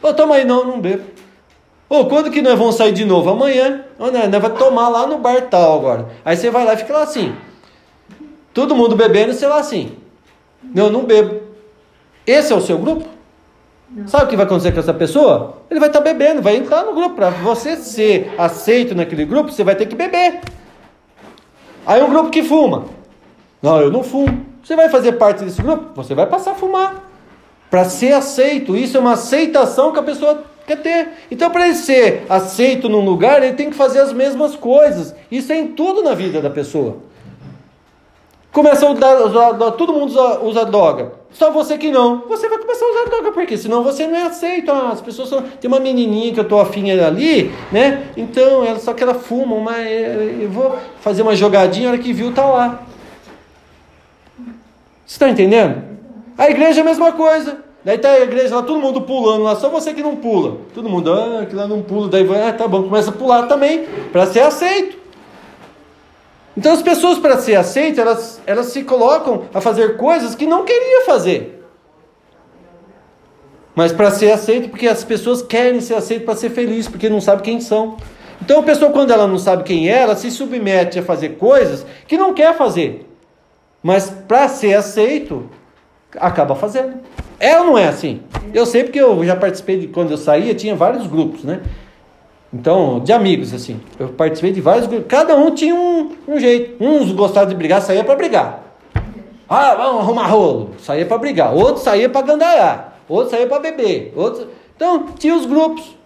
Ô, 0.06 0.12
toma 0.12 0.36
aí, 0.36 0.44
não, 0.44 0.60
eu 0.60 0.66
não 0.66 0.80
bebo. 0.80 1.04
Ô, 1.88 2.06
quando 2.06 2.30
que 2.30 2.40
nós 2.40 2.58
vamos 2.58 2.76
sair 2.76 2.92
de 2.92 3.04
novo? 3.04 3.28
Amanhã. 3.30 3.84
Ô, 3.98 4.06
né, 4.06 4.26
nós 4.26 4.40
vamos 4.40 4.58
tomar 4.58 4.88
lá 4.88 5.06
no 5.06 5.18
bar 5.18 5.42
tal 5.50 5.78
agora. 5.78 6.08
Aí 6.24 6.36
você 6.36 6.50
vai 6.50 6.64
lá 6.64 6.74
e 6.74 6.78
fica 6.78 6.92
lá 6.92 7.02
assim. 7.02 7.34
Todo 8.52 8.74
mundo 8.74 8.94
bebendo, 8.94 9.32
sei 9.32 9.48
lá 9.48 9.58
assim. 9.58 9.92
Não, 10.62 10.86
eu 10.86 10.92
não 10.92 11.04
bebo. 11.04 11.40
Esse 12.26 12.52
é 12.52 12.56
o 12.56 12.60
seu 12.60 12.78
grupo? 12.78 13.08
Não. 13.90 14.06
Sabe 14.08 14.24
o 14.24 14.28
que 14.28 14.36
vai 14.36 14.46
acontecer 14.46 14.72
com 14.72 14.80
essa 14.80 14.94
pessoa? 14.94 15.58
Ele 15.70 15.80
vai 15.80 15.88
estar 15.88 16.00
bebendo, 16.00 16.40
vai 16.40 16.56
entrar 16.56 16.84
no 16.84 16.94
grupo. 16.94 17.16
Para 17.16 17.30
você 17.30 17.76
ser 17.76 18.32
aceito 18.38 18.94
naquele 18.94 19.24
grupo, 19.24 19.50
você 19.50 19.64
vai 19.64 19.74
ter 19.74 19.86
que 19.86 19.94
beber. 19.94 20.40
Aí 21.86 22.02
um 22.02 22.10
grupo 22.10 22.30
que 22.30 22.42
fuma. 22.42 22.86
Não, 23.60 23.80
eu 23.80 23.90
não 23.90 24.02
fumo. 24.02 24.46
Você 24.62 24.76
vai 24.76 24.88
fazer 24.88 25.12
parte 25.12 25.44
desse 25.44 25.60
grupo? 25.60 25.90
Você 25.96 26.14
vai 26.14 26.26
passar 26.26 26.52
a 26.52 26.54
fumar. 26.54 27.10
Para 27.70 27.84
ser 27.84 28.12
aceito. 28.12 28.76
Isso 28.76 28.96
é 28.96 29.00
uma 29.00 29.12
aceitação 29.12 29.92
que 29.92 29.98
a 29.98 30.02
pessoa 30.02 30.44
quer 30.66 30.80
ter. 30.80 31.08
Então, 31.30 31.50
para 31.50 31.66
ele 31.66 31.74
ser 31.74 32.24
aceito 32.28 32.88
num 32.88 33.04
lugar, 33.04 33.42
ele 33.42 33.54
tem 33.54 33.70
que 33.70 33.76
fazer 33.76 33.98
as 33.98 34.12
mesmas 34.12 34.54
coisas. 34.54 35.14
Isso 35.30 35.52
é 35.52 35.56
em 35.56 35.68
tudo 35.68 36.02
na 36.02 36.14
vida 36.14 36.40
da 36.40 36.50
pessoa. 36.50 36.98
Começa 38.52 38.86
a 38.86 38.90
usar, 38.90 39.70
todo 39.72 39.94
mundo 39.94 40.10
usa, 40.10 40.40
usa 40.40 40.64
droga. 40.66 41.12
Só 41.32 41.50
você 41.50 41.78
que 41.78 41.90
não. 41.90 42.24
Você 42.28 42.46
vai 42.50 42.58
começar 42.58 42.84
a 42.84 42.90
usar 42.90 43.04
droga, 43.08 43.32
porque 43.32 43.56
senão 43.56 43.82
você 43.82 44.06
não 44.06 44.16
é 44.16 44.22
aceito. 44.24 44.70
Ah, 44.70 44.90
as 44.92 45.00
pessoas 45.00 45.30
são. 45.30 45.40
Tem 45.40 45.66
uma 45.66 45.80
menininha 45.80 46.34
que 46.34 46.40
eu 46.40 46.46
tô 46.46 46.60
afim 46.60 46.90
ali, 46.90 47.50
né? 47.72 48.08
Então, 48.14 48.62
ela, 48.62 48.78
só 48.78 48.92
que 48.92 49.02
ela 49.02 49.14
fuma, 49.14 49.58
mas 49.58 49.88
eu 50.38 50.50
vou 50.50 50.76
fazer 51.00 51.22
uma 51.22 51.34
jogadinha, 51.34 51.88
a 51.88 51.92
hora 51.92 51.98
que 51.98 52.12
viu, 52.12 52.30
tá 52.34 52.44
lá. 52.44 52.82
Você 55.06 55.14
está 55.14 55.30
entendendo? 55.30 55.82
A 56.36 56.50
igreja 56.50 56.80
é 56.80 56.82
a 56.82 56.84
mesma 56.84 57.12
coisa. 57.12 57.58
Daí 57.84 57.98
tá 57.98 58.10
a 58.10 58.20
igreja 58.20 58.54
lá, 58.54 58.62
todo 58.62 58.78
mundo 58.78 59.00
pulando 59.00 59.42
lá, 59.42 59.56
só 59.56 59.68
você 59.68 59.92
que 59.92 60.02
não 60.02 60.14
pula. 60.14 60.58
Todo 60.74 60.88
mundo, 60.88 61.12
ah, 61.12 61.46
que 61.46 61.56
lá 61.56 61.66
não 61.66 61.82
pula. 61.82 62.08
Daí 62.08 62.22
vai, 62.22 62.46
ah, 62.48 62.52
tá 62.52 62.68
bom, 62.68 62.82
começa 62.84 63.10
a 63.10 63.12
pular 63.12 63.48
também, 63.48 63.86
para 64.12 64.26
ser 64.26 64.40
aceito. 64.40 65.01
Então 66.56 66.72
as 66.72 66.82
pessoas, 66.82 67.18
para 67.18 67.38
ser 67.38 67.56
aceitas, 67.56 67.98
elas, 67.98 68.42
elas 68.46 68.66
se 68.66 68.82
colocam 68.82 69.44
a 69.54 69.60
fazer 69.60 69.96
coisas 69.96 70.34
que 70.34 70.46
não 70.46 70.64
queriam 70.64 71.06
fazer. 71.06 71.64
Mas 73.74 73.90
para 73.90 74.10
ser 74.10 74.32
aceito, 74.32 74.68
porque 74.68 74.86
as 74.86 75.02
pessoas 75.02 75.40
querem 75.40 75.80
ser 75.80 75.94
aceitas 75.94 76.26
para 76.26 76.36
ser 76.36 76.50
felizes, 76.50 76.88
porque 76.88 77.08
não 77.08 77.20
sabem 77.20 77.42
quem 77.42 77.60
são. 77.60 77.96
Então 78.40 78.60
a 78.60 78.62
pessoa, 78.62 78.90
quando 78.90 79.12
ela 79.12 79.26
não 79.26 79.38
sabe 79.38 79.62
quem 79.62 79.88
é, 79.88 80.02
ela 80.02 80.14
se 80.14 80.30
submete 80.30 80.98
a 80.98 81.02
fazer 81.02 81.30
coisas 81.36 81.86
que 82.06 82.18
não 82.18 82.34
quer 82.34 82.54
fazer. 82.54 83.08
Mas 83.82 84.10
para 84.10 84.46
ser 84.48 84.74
aceito, 84.74 85.48
acaba 86.18 86.54
fazendo. 86.54 86.96
É 87.40 87.58
ou 87.58 87.66
não 87.66 87.78
é 87.78 87.88
assim? 87.88 88.20
Eu 88.52 88.66
sei 88.66 88.84
porque 88.84 89.00
eu 89.00 89.24
já 89.24 89.34
participei 89.34 89.78
de 89.78 89.88
quando 89.88 90.10
eu 90.10 90.18
saía, 90.18 90.54
tinha 90.54 90.74
vários 90.74 91.06
grupos, 91.06 91.44
né? 91.44 91.62
Então, 92.52 93.00
de 93.00 93.12
amigos, 93.12 93.54
assim. 93.54 93.80
Eu 93.98 94.08
participei 94.08 94.52
de 94.52 94.60
vários 94.60 94.86
grupos. 94.86 95.06
Cada 95.08 95.34
um 95.36 95.50
tinha 95.54 95.74
um, 95.74 96.10
um 96.28 96.38
jeito. 96.38 96.82
Uns 96.84 97.10
gostavam 97.12 97.48
de 97.48 97.54
brigar, 97.54 97.80
saía 97.80 98.04
para 98.04 98.14
brigar. 98.14 98.62
Ah, 99.48 99.74
vamos 99.74 100.02
arrumar 100.02 100.26
rolo. 100.26 100.70
Saía 100.78 101.06
para 101.06 101.16
brigar. 101.16 101.54
Outros 101.54 101.82
saía 101.82 102.08
para 102.10 102.26
gandaiar. 102.26 102.98
Outros 103.08 103.30
saía 103.30 103.46
para 103.46 103.58
beber. 103.58 104.12
Outros... 104.14 104.46
Então, 104.76 105.06
tinha 105.18 105.34
os 105.34 105.46
grupos. 105.46 105.96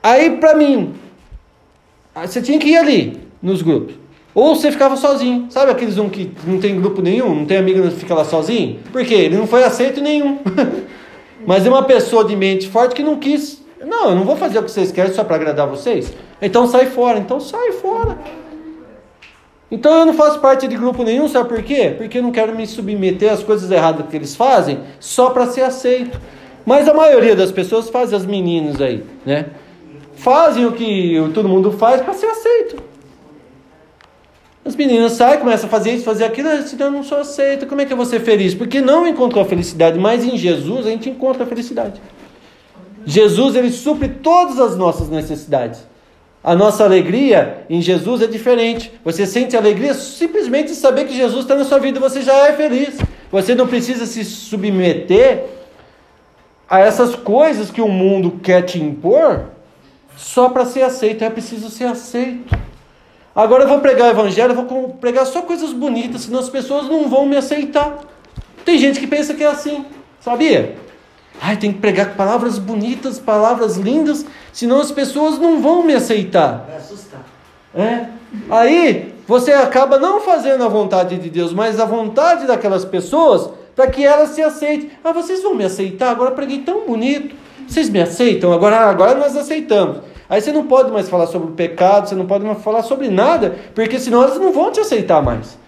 Aí, 0.00 0.36
para 0.36 0.54
mim, 0.54 0.94
você 2.14 2.40
tinha 2.40 2.58
que 2.58 2.68
ir 2.68 2.76
ali, 2.76 3.20
nos 3.42 3.62
grupos. 3.62 3.94
Ou 4.34 4.54
você 4.54 4.70
ficava 4.70 4.96
sozinho. 4.96 5.46
Sabe 5.50 5.72
aqueles 5.72 5.98
um 5.98 6.08
que 6.08 6.30
não 6.46 6.60
tem 6.60 6.80
grupo 6.80 7.02
nenhum, 7.02 7.34
não 7.34 7.46
tem 7.46 7.56
amigo, 7.56 7.90
fica 7.90 8.14
lá 8.14 8.24
sozinho? 8.24 8.78
Por 8.92 9.04
quê? 9.04 9.14
Ele 9.14 9.36
não 9.36 9.46
foi 9.46 9.64
aceito 9.64 10.00
nenhum. 10.00 10.38
Mas 11.44 11.66
é 11.66 11.68
uma 11.68 11.82
pessoa 11.82 12.24
de 12.24 12.36
mente 12.36 12.68
forte 12.68 12.94
que 12.94 13.02
não 13.02 13.16
quis 13.16 13.60
não, 13.86 14.10
eu 14.10 14.14
não 14.16 14.24
vou 14.24 14.36
fazer 14.36 14.58
o 14.58 14.62
que 14.62 14.70
vocês 14.70 14.90
querem 14.90 15.12
só 15.12 15.24
para 15.24 15.36
agradar 15.36 15.66
vocês. 15.66 16.12
Então 16.40 16.66
sai 16.66 16.86
fora. 16.86 17.18
Então 17.18 17.40
sai 17.40 17.72
fora. 17.72 18.18
Então 19.70 20.00
eu 20.00 20.06
não 20.06 20.14
faço 20.14 20.40
parte 20.40 20.66
de 20.66 20.76
grupo 20.76 21.02
nenhum, 21.02 21.28
sabe 21.28 21.48
por 21.48 21.62
quê? 21.62 21.94
Porque 21.96 22.18
eu 22.18 22.22
não 22.22 22.32
quero 22.32 22.56
me 22.56 22.66
submeter 22.66 23.30
às 23.30 23.42
coisas 23.42 23.70
erradas 23.70 24.06
que 24.08 24.16
eles 24.16 24.34
fazem 24.34 24.80
só 24.98 25.30
para 25.30 25.46
ser 25.46 25.62
aceito. 25.62 26.18
Mas 26.64 26.88
a 26.88 26.94
maioria 26.94 27.36
das 27.36 27.52
pessoas 27.52 27.90
faz, 27.90 28.14
as 28.14 28.24
meninas 28.24 28.80
aí, 28.80 29.04
né? 29.26 29.46
Fazem 30.14 30.66
o 30.66 30.72
que 30.72 31.16
todo 31.34 31.48
mundo 31.48 31.70
faz 31.70 32.00
para 32.00 32.14
ser 32.14 32.26
aceito. 32.26 32.82
As 34.64 34.74
meninas 34.74 35.12
saem, 35.12 35.38
começam 35.38 35.66
a 35.66 35.70
fazer 35.70 35.92
isso, 35.92 36.04
fazer 36.04 36.24
aquilo, 36.24 36.50
senão 36.62 36.86
eu 36.86 36.92
não 36.92 37.02
sou 37.02 37.18
aceita. 37.18 37.64
Como 37.64 37.80
é 37.80 37.86
que 37.86 37.92
eu 37.92 37.96
vou 37.96 38.04
ser 38.04 38.20
feliz? 38.20 38.54
Porque 38.54 38.80
não 38.80 39.06
encontrou 39.06 39.42
a 39.42 39.46
felicidade, 39.46 39.98
mas 39.98 40.24
em 40.24 40.36
Jesus 40.36 40.86
a 40.86 40.90
gente 40.90 41.08
encontra 41.08 41.44
a 41.44 41.46
felicidade. 41.46 42.00
Jesus 43.08 43.56
ele 43.56 43.72
supre 43.72 44.06
todas 44.06 44.60
as 44.60 44.76
nossas 44.76 45.08
necessidades. 45.08 45.80
A 46.44 46.54
nossa 46.54 46.84
alegria 46.84 47.64
em 47.70 47.80
Jesus 47.80 48.20
é 48.20 48.26
diferente. 48.26 48.92
Você 49.02 49.26
sente 49.26 49.56
alegria 49.56 49.94
simplesmente 49.94 50.68
de 50.68 50.74
saber 50.74 51.06
que 51.06 51.16
Jesus 51.16 51.40
está 51.40 51.54
na 51.54 51.64
sua 51.64 51.78
vida, 51.78 51.98
você 51.98 52.20
já 52.20 52.48
é 52.48 52.52
feliz. 52.52 52.98
Você 53.32 53.54
não 53.54 53.66
precisa 53.66 54.04
se 54.04 54.22
submeter 54.26 55.46
a 56.68 56.80
essas 56.80 57.16
coisas 57.16 57.70
que 57.70 57.80
o 57.80 57.88
mundo 57.88 58.40
quer 58.42 58.60
te 58.60 58.78
impor 58.78 59.46
só 60.14 60.50
para 60.50 60.66
ser 60.66 60.82
aceito. 60.82 61.24
É 61.24 61.30
preciso 61.30 61.70
ser 61.70 61.84
aceito. 61.84 62.54
Agora 63.34 63.64
eu 63.64 63.68
vou 63.68 63.80
pregar 63.80 64.08
o 64.08 64.10
evangelho, 64.10 64.52
eu 64.52 64.66
vou 64.66 64.90
pregar 65.00 65.24
só 65.24 65.40
coisas 65.40 65.72
bonitas, 65.72 66.22
senão 66.22 66.40
as 66.40 66.50
pessoas 66.50 66.86
não 66.86 67.08
vão 67.08 67.24
me 67.24 67.38
aceitar. 67.38 68.00
Tem 68.66 68.76
gente 68.76 69.00
que 69.00 69.06
pensa 69.06 69.32
que 69.32 69.42
é 69.42 69.46
assim, 69.46 69.86
sabia? 70.20 70.76
Ai, 71.40 71.56
tem 71.56 71.72
que 71.72 71.78
pregar 71.78 72.14
palavras 72.14 72.58
bonitas, 72.58 73.18
palavras 73.18 73.76
lindas, 73.76 74.26
senão 74.52 74.80
as 74.80 74.90
pessoas 74.90 75.38
não 75.38 75.60
vão 75.62 75.82
me 75.82 75.94
aceitar. 75.94 76.66
Vai 76.66 76.76
assustar. 76.76 77.20
É. 77.74 78.06
Aí 78.50 79.14
você 79.26 79.52
acaba 79.52 79.98
não 79.98 80.20
fazendo 80.20 80.64
a 80.64 80.68
vontade 80.68 81.16
de 81.16 81.30
Deus, 81.30 81.52
mas 81.52 81.78
a 81.78 81.84
vontade 81.84 82.46
daquelas 82.46 82.84
pessoas 82.84 83.50
para 83.76 83.86
que 83.86 84.04
elas 84.04 84.30
se 84.30 84.42
aceitem. 84.42 84.90
Ah, 85.04 85.12
vocês 85.12 85.42
vão 85.42 85.54
me 85.54 85.64
aceitar? 85.64 86.10
Agora 86.10 86.30
eu 86.30 86.34
preguei 86.34 86.58
tão 86.58 86.86
bonito. 86.86 87.36
Vocês 87.68 87.88
me 87.88 88.00
aceitam? 88.00 88.52
Agora, 88.52 88.78
agora 88.80 89.14
nós 89.14 89.36
aceitamos. 89.36 89.98
Aí 90.28 90.40
você 90.40 90.50
não 90.50 90.66
pode 90.66 90.90
mais 90.90 91.08
falar 91.08 91.26
sobre 91.26 91.48
o 91.48 91.54
pecado, 91.54 92.08
você 92.08 92.14
não 92.14 92.26
pode 92.26 92.44
mais 92.44 92.62
falar 92.62 92.82
sobre 92.82 93.08
nada, 93.08 93.56
porque 93.74 93.98
senão 93.98 94.22
elas 94.22 94.38
não 94.38 94.52
vão 94.52 94.70
te 94.72 94.80
aceitar 94.80 95.22
mais. 95.22 95.58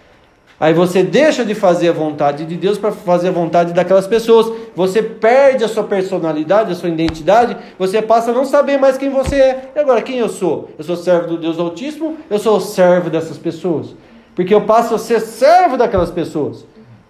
Aí 0.60 0.74
você 0.74 1.02
deixa 1.02 1.42
de 1.42 1.54
fazer 1.54 1.88
a 1.88 1.92
vontade 1.92 2.44
de 2.44 2.54
Deus 2.54 2.76
para 2.76 2.92
fazer 2.92 3.28
a 3.28 3.32
vontade 3.32 3.72
daquelas 3.72 4.06
pessoas. 4.06 4.52
Você 4.76 5.02
perde 5.02 5.64
a 5.64 5.68
sua 5.68 5.84
personalidade, 5.84 6.70
a 6.70 6.74
sua 6.74 6.90
identidade. 6.90 7.56
Você 7.78 8.02
passa 8.02 8.30
a 8.30 8.34
não 8.34 8.44
saber 8.44 8.76
mais 8.76 8.98
quem 8.98 9.08
você 9.08 9.36
é. 9.36 9.72
E 9.74 9.78
agora, 9.78 10.02
quem 10.02 10.18
eu 10.18 10.28
sou? 10.28 10.68
Eu 10.76 10.84
sou 10.84 10.96
servo 10.96 11.28
do 11.28 11.38
Deus 11.38 11.58
Altíssimo? 11.58 12.18
Eu 12.28 12.38
sou 12.38 12.60
servo 12.60 13.08
dessas 13.08 13.38
pessoas. 13.38 13.96
Porque 14.34 14.52
eu 14.52 14.60
passo 14.60 14.94
a 14.94 14.98
ser 14.98 15.20
servo 15.20 15.78
daquelas 15.78 16.10
pessoas. 16.10 16.66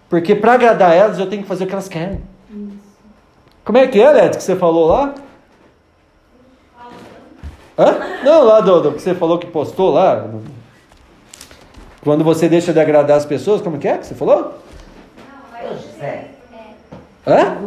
Porque 0.09 0.33
para 0.33 0.53
agradar 0.53 0.95
elas, 0.95 1.19
eu 1.19 1.27
tenho 1.27 1.41
que 1.41 1.47
fazer 1.49 1.65
o 1.65 1.67
que 1.67 1.73
elas 1.73 1.89
querem. 1.89 2.21
Como 3.65 3.77
é 3.77 3.85
que 3.85 3.99
é, 3.99 4.11
Led, 4.11 4.37
que 4.37 4.43
você 4.43 4.55
falou 4.55 4.87
lá? 4.87 5.13
Hã? 7.77 7.97
Não, 8.23 8.43
lá 8.45 8.61
do, 8.61 8.79
do 8.79 8.91
que 8.93 9.01
você 9.01 9.13
falou 9.13 9.37
que 9.37 9.47
postou 9.47 9.91
lá. 9.91 10.25
Quando 12.03 12.23
você 12.23 12.49
deixa 12.49 12.73
de 12.73 12.79
agradar 12.79 13.17
as 13.17 13.25
pessoas, 13.25 13.61
como 13.61 13.77
que 13.77 13.87
é 13.87 13.97
que 13.97 14.05
você 14.07 14.15
falou? 14.15 14.55
Hã? 17.27 17.57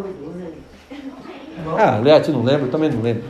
Ah, 1.79 1.99
Leite, 2.03 2.31
não 2.31 2.43
lembro, 2.43 2.67
eu 2.67 2.71
também 2.71 2.91
não 2.91 3.01
lembro. 3.01 3.25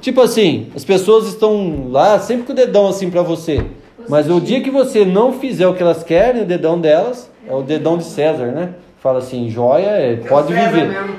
Tipo 0.00 0.22
assim, 0.22 0.70
as 0.74 0.84
pessoas 0.84 1.26
estão 1.26 1.88
lá 1.90 2.18
sempre 2.18 2.44
com 2.44 2.52
o 2.52 2.56
dedão 2.56 2.88
assim 2.88 3.10
para 3.10 3.22
você. 3.22 3.64
Mas 4.08 4.30
o 4.30 4.40
dia 4.40 4.62
que 4.62 4.70
você 4.70 5.04
não 5.04 5.32
fizer 5.34 5.66
o 5.66 5.74
que 5.74 5.82
elas 5.82 6.02
querem, 6.02 6.42
o 6.42 6.46
dedão 6.46 6.80
delas 6.80 7.30
é 7.46 7.54
o 7.54 7.62
dedão 7.62 7.98
de 7.98 8.04
César, 8.04 8.46
né? 8.46 8.70
Fala 9.00 9.18
assim, 9.18 9.48
joia, 9.48 9.86
é, 9.90 10.16
pode 10.16 10.48
César 10.54 10.70
viver. 10.70 10.88
mesmo. 10.88 11.14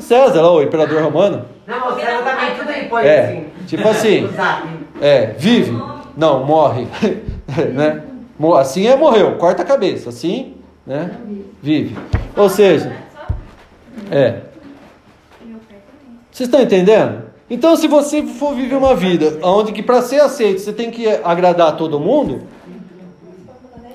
César, 0.00 0.42
lá, 0.42 0.52
o 0.52 0.62
imperador 0.62 1.02
romano. 1.02 1.44
Não, 1.66 1.88
o 1.92 1.94
César 1.94 2.22
também 2.22 2.54
tudo 2.56 2.70
aí 2.70 2.88
põe 2.88 3.04
É, 3.06 3.20
assim. 3.24 3.44
tipo 3.66 3.88
assim. 3.88 4.28
É, 5.00 5.26
vive. 5.38 5.80
Não, 6.16 6.44
morre. 6.44 6.88
né? 7.72 8.02
Assim 8.58 8.86
é 8.86 8.96
morreu, 8.96 9.36
corta 9.36 9.62
a 9.62 9.64
cabeça. 9.64 10.10
Assim, 10.10 10.54
né? 10.86 11.10
Vive. 11.62 11.96
Ou 12.36 12.48
seja, 12.48 12.92
É. 14.10 14.42
Vocês 16.30 16.46
estão 16.46 16.62
entendendo? 16.62 17.24
Então, 17.50 17.74
se 17.76 17.88
você 17.88 18.22
for 18.22 18.54
viver 18.54 18.76
uma 18.76 18.94
vida 18.94 19.38
onde 19.42 19.72
que 19.72 19.82
para 19.82 20.02
ser 20.02 20.20
aceito 20.20 20.60
você 20.60 20.72
tem 20.72 20.90
que 20.90 21.08
agradar 21.08 21.76
todo 21.76 21.98
mundo, 21.98 22.42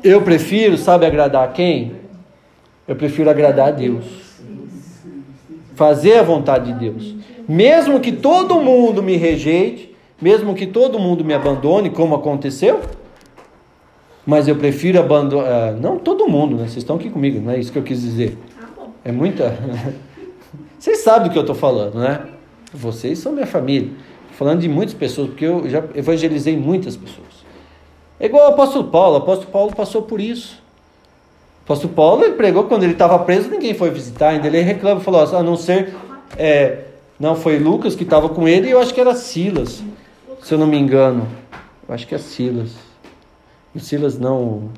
eu 0.04 0.22
prefiro, 0.22 0.78
sabe, 0.78 1.06
agradar 1.06 1.54
quem? 1.54 1.96
Eu 2.86 2.96
prefiro 2.96 3.30
agradar 3.30 3.70
a 3.70 3.72
Deus. 3.72 4.04
Fazer 5.76 6.18
a 6.18 6.24
vontade 6.24 6.74
de 6.74 6.80
Deus. 6.80 7.16
Mesmo 7.48 8.00
que 8.00 8.12
todo 8.12 8.60
mundo 8.60 9.02
me 9.02 9.16
rejeite, 9.16 9.96
mesmo 10.22 10.54
que 10.54 10.68
todo 10.68 11.00
mundo 11.00 11.24
me 11.24 11.34
abandone, 11.34 11.90
como 11.90 12.16
aconteceu, 12.16 12.82
mas 14.26 14.48
eu 14.48 14.56
prefiro 14.56 15.00
abandonar. 15.00 15.74
Não 15.74 15.98
todo 15.98 16.28
mundo, 16.28 16.56
né? 16.56 16.64
Vocês 16.64 16.78
estão 16.78 16.96
aqui 16.96 17.10
comigo, 17.10 17.42
não 17.42 17.52
é 17.52 17.60
isso 17.60 17.72
que 17.72 17.78
eu 17.78 17.84
quis 17.84 18.02
dizer. 18.02 18.38
É 19.04 19.12
muita. 19.12 19.58
Vocês 20.80 21.00
sabem 21.00 21.30
do 21.30 21.32
que 21.32 21.38
eu 21.38 21.44
estou 21.44 21.56
falando, 21.56 22.00
né? 22.00 22.22
Vocês 22.74 23.20
são 23.20 23.32
minha 23.32 23.48
família. 23.48 23.90
Falando 24.32 24.62
de 24.62 24.68
muitas 24.68 24.96
pessoas, 24.96 25.30
porque 25.30 25.46
eu 25.46 25.70
já 25.70 25.84
evangelizei 25.96 26.58
muitas 26.58 26.98
pessoas. 26.98 27.44
É 28.20 28.26
igual 28.26 28.50
o 28.50 28.54
apóstolo 28.54 28.86
Paulo. 28.86 29.16
O 29.16 29.18
apóstolo 29.20 29.52
Paulo 29.52 29.76
passou 29.76 30.02
por 30.02 30.20
isso. 30.20 30.62
O 31.62 31.64
apóstolo 31.66 31.94
Paulo 31.94 32.24
ele 32.24 32.34
pregou 32.34 32.66
quando 32.66 32.84
ele 32.84 32.94
estava 32.94 33.20
preso, 33.20 33.50
ninguém 33.50 33.74
foi 33.74 33.90
visitar 33.92 34.30
ainda. 34.30 34.48
Ele 34.48 34.62
reclama, 34.62 35.00
falou, 35.00 35.22
assim, 35.22 35.36
a 35.36 35.44
não 35.44 35.56
ser. 35.56 35.94
É, 36.38 36.80
não, 37.20 37.36
foi 37.36 37.60
Lucas 37.60 37.96
que 37.96 38.04
estava 38.04 38.28
com 38.28 38.48
ele 38.48 38.68
e 38.68 38.72
eu 38.72 38.80
acho 38.82 38.94
que 38.94 39.00
era 39.00 39.14
Silas, 39.16 39.84
se 40.42 40.54
eu 40.54 40.58
não 40.58 40.68
me 40.68 40.78
engano. 40.78 41.28
Eu 41.88 41.94
acho 41.94 42.08
que 42.08 42.16
é 42.16 42.18
Silas. 42.18 42.72
E 43.76 43.80
Silas 43.80 44.20
não. 44.20 44.70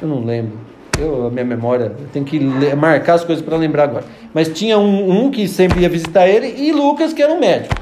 Eu 0.00 0.08
não 0.08 0.24
lembro. 0.24 0.58
Eu, 0.98 1.26
a 1.26 1.30
minha 1.30 1.44
memória, 1.44 1.92
eu 1.98 2.06
tenho 2.12 2.24
que 2.24 2.40
marcar 2.74 3.14
as 3.14 3.24
coisas 3.24 3.44
para 3.44 3.56
lembrar 3.56 3.84
agora. 3.84 4.04
Mas 4.34 4.48
tinha 4.48 4.78
um, 4.78 5.26
um, 5.26 5.30
que 5.30 5.46
sempre 5.46 5.80
ia 5.80 5.88
visitar 5.88 6.28
ele 6.28 6.48
e 6.48 6.72
Lucas, 6.72 7.12
que 7.12 7.22
era 7.22 7.32
um 7.32 7.38
médico. 7.38 7.74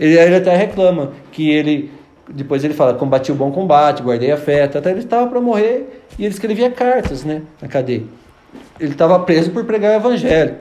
Ele, 0.00 0.18
ele 0.18 0.36
até 0.36 0.56
reclama 0.56 1.12
que 1.32 1.50
ele. 1.50 1.90
Depois 2.28 2.64
ele 2.64 2.74
fala: 2.74 2.94
combati 2.94 3.30
o 3.30 3.34
bom 3.34 3.50
combate, 3.52 4.02
guardei 4.02 4.30
a 4.30 4.36
fé. 4.36 4.64
Até 4.64 4.90
ele 4.90 5.00
estava 5.00 5.28
para 5.28 5.40
morrer 5.40 6.02
e 6.18 6.24
ele 6.24 6.32
escrevia 6.32 6.70
cartas 6.70 7.24
né, 7.24 7.42
na 7.60 7.68
cadeia. 7.68 8.04
Ele 8.80 8.92
estava 8.92 9.18
preso 9.20 9.50
por 9.50 9.64
pregar 9.64 9.92
o 9.92 9.96
evangelho. 9.96 10.54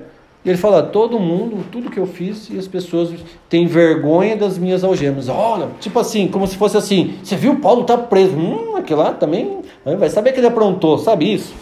E 0.46 0.50
ele 0.50 0.58
fala: 0.58 0.84
todo 0.84 1.20
mundo, 1.20 1.66
tudo 1.72 1.89
que 1.89 2.00
eu 2.00 2.06
fiz, 2.06 2.50
e 2.52 2.60
as 2.60 2.68
pessoas 2.68 3.10
têm 3.50 3.66
vergonha 3.66 4.38
das 4.38 4.58
minhas 4.60 4.84
algemas. 4.84 5.28
Olha, 5.28 5.70
tipo 5.80 6.00
assim, 6.00 6.28
como 6.28 6.46
se 6.46 6.56
fosse 6.56 6.78
assim: 6.78 7.16
você 7.24 7.36
viu, 7.36 7.56
Paulo 7.60 7.84
tá 7.84 7.98
preso. 7.98 8.38
Hum, 8.38 8.76
aquele 8.78 9.00
lá 9.00 9.12
também 9.12 9.62
vai 9.84 10.10
saber 10.10 10.32
que 10.32 10.39
ele 10.39 10.48
aprontou, 10.48 11.00
sabe 11.00 11.34
isso? 11.34 11.54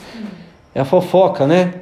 É 0.76 0.82
a 0.82 0.86
fofoca, 0.86 1.48
né? 1.48 1.76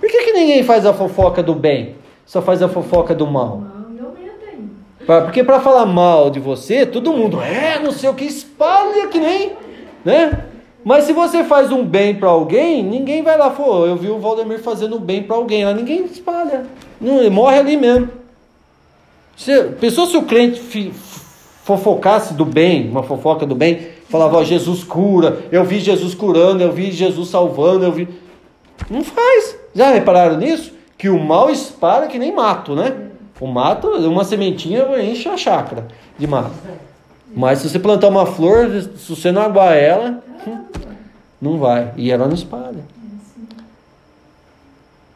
Por 0.00 0.08
que, 0.08 0.24
que 0.24 0.32
ninguém 0.32 0.64
faz 0.64 0.84
a 0.84 0.92
fofoca 0.92 1.42
do 1.42 1.54
bem? 1.54 1.94
Só 2.26 2.42
faz 2.42 2.62
a 2.62 2.68
fofoca 2.68 3.14
do 3.14 3.26
mal? 3.26 3.62
Porque 5.06 5.42
para 5.42 5.60
falar 5.60 5.86
mal 5.86 6.30
de 6.30 6.38
você, 6.38 6.86
todo 6.86 7.12
mundo 7.12 7.40
é, 7.40 7.78
não 7.80 7.90
sei 7.90 8.08
o 8.08 8.14
que, 8.14 8.24
espalha 8.24 9.08
que 9.08 9.18
nem, 9.18 9.52
né? 10.04 10.44
Mas 10.84 11.04
se 11.04 11.12
você 11.12 11.44
faz 11.44 11.70
um 11.70 11.84
bem 11.84 12.14
para 12.14 12.28
alguém, 12.28 12.82
ninguém 12.82 13.22
vai 13.22 13.36
lá, 13.36 13.50
pô, 13.50 13.86
eu 13.86 13.96
vi 13.96 14.08
o 14.08 14.18
Valdemir 14.18 14.60
fazendo 14.60 14.98
bem 14.98 15.22
para 15.22 15.36
alguém, 15.36 15.64
lá 15.64 15.74
ninguém 15.74 16.04
espalha, 16.04 16.64
não, 17.00 17.30
morre 17.30 17.58
ali 17.58 17.76
mesmo. 17.76 18.08
Se, 19.36 19.64
pensou 19.80 20.06
se 20.06 20.16
o 20.16 20.22
crente 20.22 20.60
fi, 20.60 20.92
fofocasse 21.64 22.34
do 22.34 22.44
bem, 22.44 22.88
uma 22.88 23.02
fofoca 23.02 23.46
do 23.46 23.54
bem, 23.54 23.88
falava, 24.08 24.38
ó, 24.38 24.44
Jesus 24.44 24.82
cura, 24.82 25.44
eu 25.52 25.64
vi 25.64 25.80
Jesus 25.80 26.14
curando, 26.14 26.62
eu 26.62 26.72
vi 26.72 26.90
Jesus 26.90 27.28
salvando, 27.28 27.84
eu 27.84 27.92
vi. 27.92 28.08
Não 28.90 29.04
faz. 29.04 29.56
Já 29.74 29.92
repararam 29.92 30.36
nisso? 30.36 30.72
Que 30.98 31.08
o 31.08 31.18
mal 31.18 31.50
espalha 31.50 32.06
que 32.06 32.18
nem 32.18 32.34
mato, 32.34 32.74
né? 32.74 32.94
O 33.40 33.46
mato, 33.46 33.88
uma 33.88 34.24
sementinha 34.24 34.84
enche 35.00 35.28
a 35.28 35.36
chácara 35.36 35.86
de 36.18 36.26
mato. 36.26 36.50
Mas 37.34 37.60
se 37.60 37.68
você 37.68 37.78
plantar 37.78 38.08
uma 38.08 38.26
flor, 38.26 38.68
se 38.96 39.08
você 39.14 39.30
não 39.30 39.42
aguar 39.42 39.74
ela, 39.74 40.22
não 41.40 41.58
vai. 41.58 41.92
E 41.96 42.10
ela 42.10 42.26
não 42.26 42.34
espalha. 42.34 42.84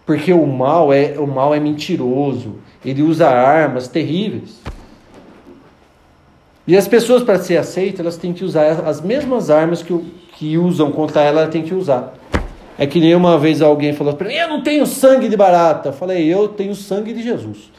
Porque 0.07 0.33
o 0.33 0.47
mal 0.47 0.93
é, 0.93 1.19
o 1.19 1.27
mal 1.27 1.55
é 1.55 1.61
mentiroso. 1.61 2.57
Ele 2.85 3.03
usa 3.03 3.29
armas 3.29 3.89
terríveis. 3.89 4.61
E 6.67 6.77
as 6.77 6.89
pessoas, 6.89 7.23
para 7.23 7.39
ser 7.39 7.59
aceitas, 7.59 8.01
elas 8.01 8.17
têm 8.17 8.33
que 8.33 8.45
usar 8.45 8.87
as 8.87 9.01
mesmas 9.01 9.51
armas 9.51 9.83
que, 9.83 9.99
que 10.37 10.57
usam 10.57 10.91
contra 10.91 11.23
ela, 11.23 11.43
ela 11.43 11.51
tem 11.51 11.63
que 11.63 11.75
usar. 11.75 12.15
É 12.79 12.87
que 12.87 12.99
nem 12.99 13.15
uma 13.15 13.39
vez 13.39 13.63
alguém 13.63 13.93
falou 13.93 14.15
para 14.15 14.29
mim: 14.29 14.35
Eu 14.35 14.49
não 14.49 14.63
tenho 14.63 14.87
sangue 14.87 15.29
de 15.29 15.37
barata. 15.37 15.91
Eu 15.91 15.93
falei: 15.93 16.27
Eu 16.33 16.49
tenho 16.49 16.75
sangue 16.75 17.13
de 17.13 17.23
Jesus. 17.23 17.71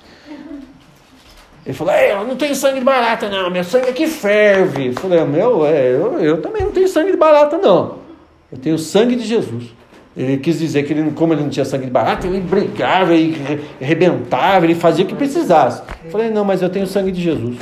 Ele 1.65 1.73
falou: 1.73 1.93
Eu 1.93 2.25
não 2.25 2.35
tenho 2.35 2.55
sangue 2.55 2.79
de 2.79 2.85
barata, 2.85 3.27
não. 3.27 3.49
Meu 3.49 3.63
sangue 3.63 3.89
aqui 3.89 4.05
ferve. 4.07 4.87
Eu 4.87 4.93
falei: 4.93 5.23
Meu, 5.25 5.65
é, 5.65 5.93
eu, 5.93 6.19
eu 6.19 6.41
também 6.41 6.61
não 6.61 6.71
tenho 6.71 6.87
sangue 6.87 7.11
de 7.11 7.17
barata, 7.17 7.57
não. 7.57 7.97
Eu 8.51 8.57
tenho 8.59 8.77
sangue 8.77 9.15
de 9.15 9.25
Jesus. 9.25 9.73
Ele 10.15 10.37
quis 10.37 10.59
dizer 10.59 10.83
que, 10.83 10.93
ele, 10.93 11.11
como 11.11 11.33
ele 11.33 11.41
não 11.41 11.49
tinha 11.49 11.65
sangue 11.65 11.85
de 11.85 11.91
barata, 11.91 12.25
ele 12.25 12.39
brigava, 12.39 13.13
ele 13.13 13.67
arrebentava, 13.81 14.65
ele 14.65 14.75
fazia 14.75 15.03
o 15.03 15.07
que 15.07 15.15
precisasse. 15.15 15.81
Eu 16.05 16.11
falei: 16.11 16.29
Não, 16.29 16.45
mas 16.45 16.61
eu 16.61 16.69
tenho 16.69 16.85
sangue 16.85 17.11
de 17.11 17.21
Jesus. 17.21 17.57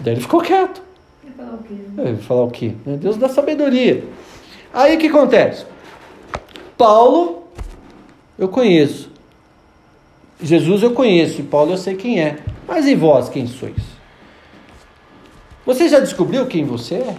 Daí 0.00 0.14
ele 0.14 0.20
ficou 0.20 0.40
quieto. 0.40 0.80
Ele 1.24 1.34
falar 1.36 1.54
o 1.54 1.58
quê? 1.58 1.74
Ele 1.98 2.16
falar 2.16 2.42
o 2.44 2.50
quê? 2.50 2.72
Deus 3.00 3.16
dá 3.16 3.28
sabedoria. 3.28 4.04
Aí 4.72 4.96
o 4.96 4.98
que 4.98 5.08
acontece? 5.08 5.66
Paulo, 6.76 7.48
eu 8.38 8.48
conheço. 8.48 9.13
Jesus 10.42 10.82
eu 10.82 10.92
conheço, 10.92 11.40
e 11.40 11.44
Paulo 11.44 11.72
eu 11.72 11.78
sei 11.78 11.94
quem 11.94 12.20
é. 12.20 12.38
Mas 12.66 12.86
e 12.86 12.94
vós, 12.94 13.28
quem 13.28 13.46
sois? 13.46 13.94
Você 15.66 15.88
já 15.88 16.00
descobriu 16.00 16.46
quem 16.46 16.64
você 16.64 16.96
é? 16.96 17.16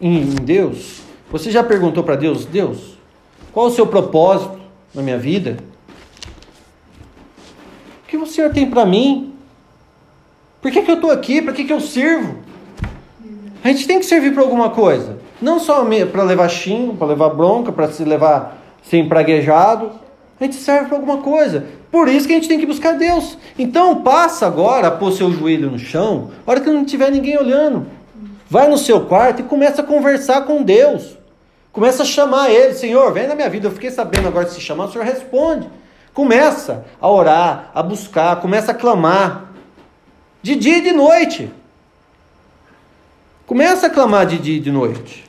Em 0.00 0.34
Deus? 0.34 1.00
Você 1.30 1.50
já 1.50 1.62
perguntou 1.62 2.04
para 2.04 2.16
Deus, 2.16 2.44
Deus, 2.44 2.98
qual 3.52 3.66
o 3.66 3.70
seu 3.70 3.86
propósito 3.86 4.58
na 4.94 5.02
minha 5.02 5.18
vida? 5.18 5.56
O 8.04 8.08
que 8.08 8.16
o 8.16 8.26
Senhor 8.26 8.52
tem 8.52 8.68
para 8.68 8.84
mim? 8.84 9.34
Por 10.60 10.70
que, 10.70 10.82
que 10.82 10.90
eu 10.90 10.96
estou 10.96 11.10
aqui? 11.10 11.40
Para 11.40 11.52
que, 11.52 11.64
que 11.64 11.72
eu 11.72 11.80
sirvo? 11.80 12.36
A 13.64 13.68
gente 13.68 13.86
tem 13.86 13.98
que 13.98 14.06
servir 14.06 14.32
para 14.32 14.42
alguma 14.42 14.70
coisa. 14.70 15.18
Não 15.40 15.58
só 15.58 15.84
para 16.12 16.22
levar 16.22 16.48
xingo, 16.48 16.96
para 16.96 17.08
levar 17.08 17.30
bronca, 17.30 17.72
para 17.72 17.90
se 17.90 18.04
levar 18.04 18.58
sem 18.82 19.08
praguejado. 19.08 19.90
A 20.40 20.44
gente 20.44 20.56
serve 20.56 20.88
para 20.88 20.96
alguma 20.96 21.18
coisa. 21.18 21.66
Por 21.90 22.08
isso 22.08 22.26
que 22.26 22.32
a 22.32 22.36
gente 22.36 22.48
tem 22.48 22.58
que 22.58 22.66
buscar 22.66 22.92
Deus. 22.92 23.38
Então 23.58 24.02
passa 24.02 24.46
agora 24.46 24.88
a 24.88 24.90
pôr 24.90 25.12
seu 25.12 25.30
joelho 25.30 25.70
no 25.70 25.78
chão, 25.78 26.30
hora 26.46 26.60
que 26.60 26.70
não 26.70 26.84
tiver 26.84 27.10
ninguém 27.10 27.38
olhando. 27.38 27.86
Vai 28.48 28.68
no 28.68 28.78
seu 28.78 29.02
quarto 29.06 29.40
e 29.40 29.44
começa 29.44 29.82
a 29.82 29.84
conversar 29.84 30.42
com 30.42 30.62
Deus. 30.62 31.16
Começa 31.72 32.04
a 32.04 32.06
chamar 32.06 32.50
Ele, 32.50 32.74
Senhor, 32.74 33.12
vem 33.12 33.26
na 33.26 33.34
minha 33.34 33.50
vida. 33.50 33.68
Eu 33.68 33.72
fiquei 33.72 33.90
sabendo 33.90 34.28
agora 34.28 34.46
de 34.46 34.52
se 34.52 34.60
chamar, 34.60 34.86
o 34.86 34.92
Senhor 34.92 35.04
responde. 35.04 35.68
Começa 36.14 36.86
a 36.98 37.10
orar, 37.10 37.70
a 37.74 37.82
buscar, 37.82 38.40
começa 38.40 38.72
a 38.72 38.74
clamar. 38.74 39.52
De 40.42 40.54
dia 40.54 40.78
e 40.78 40.80
de 40.80 40.92
noite. 40.92 41.50
Começa 43.46 43.88
a 43.88 43.90
clamar 43.90 44.24
de 44.26 44.38
dia 44.38 44.56
e 44.56 44.60
de 44.60 44.70
noite. 44.70 45.25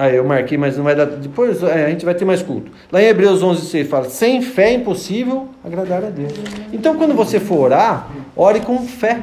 Ah, 0.00 0.08
eu 0.08 0.24
marquei, 0.24 0.56
mas 0.56 0.76
não 0.76 0.84
vai 0.84 0.94
dar. 0.94 1.06
Depois 1.06 1.60
é, 1.60 1.86
a 1.86 1.88
gente 1.90 2.04
vai 2.04 2.14
ter 2.14 2.24
mais 2.24 2.40
culto. 2.40 2.70
Lá 2.92 3.02
em 3.02 3.06
Hebreus 3.06 3.42
11, 3.42 3.66
6 3.66 3.88
fala: 3.88 4.08
sem 4.08 4.40
fé 4.40 4.70
é 4.70 4.74
impossível 4.74 5.48
agradar 5.64 6.04
a 6.04 6.08
Deus. 6.08 6.32
Então, 6.72 6.96
quando 6.96 7.14
você 7.14 7.40
for 7.40 7.64
orar, 7.64 8.08
ore 8.36 8.60
com 8.60 8.78
fé. 8.86 9.20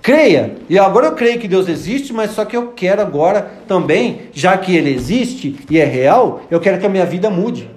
Creia. 0.00 0.54
E 0.66 0.78
agora 0.78 1.08
eu 1.08 1.12
creio 1.12 1.38
que 1.38 1.46
Deus 1.46 1.68
existe, 1.68 2.10
mas 2.10 2.30
só 2.30 2.46
que 2.46 2.56
eu 2.56 2.68
quero 2.68 3.02
agora 3.02 3.50
também, 3.68 4.30
já 4.32 4.56
que 4.56 4.74
Ele 4.74 4.94
existe 4.94 5.58
e 5.68 5.78
é 5.78 5.84
real, 5.84 6.40
eu 6.50 6.58
quero 6.58 6.78
que 6.78 6.86
a 6.86 6.88
minha 6.88 7.04
vida 7.04 7.28
mude. 7.28 7.68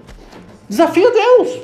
Desafio 0.70 1.12
Deus. 1.12 1.60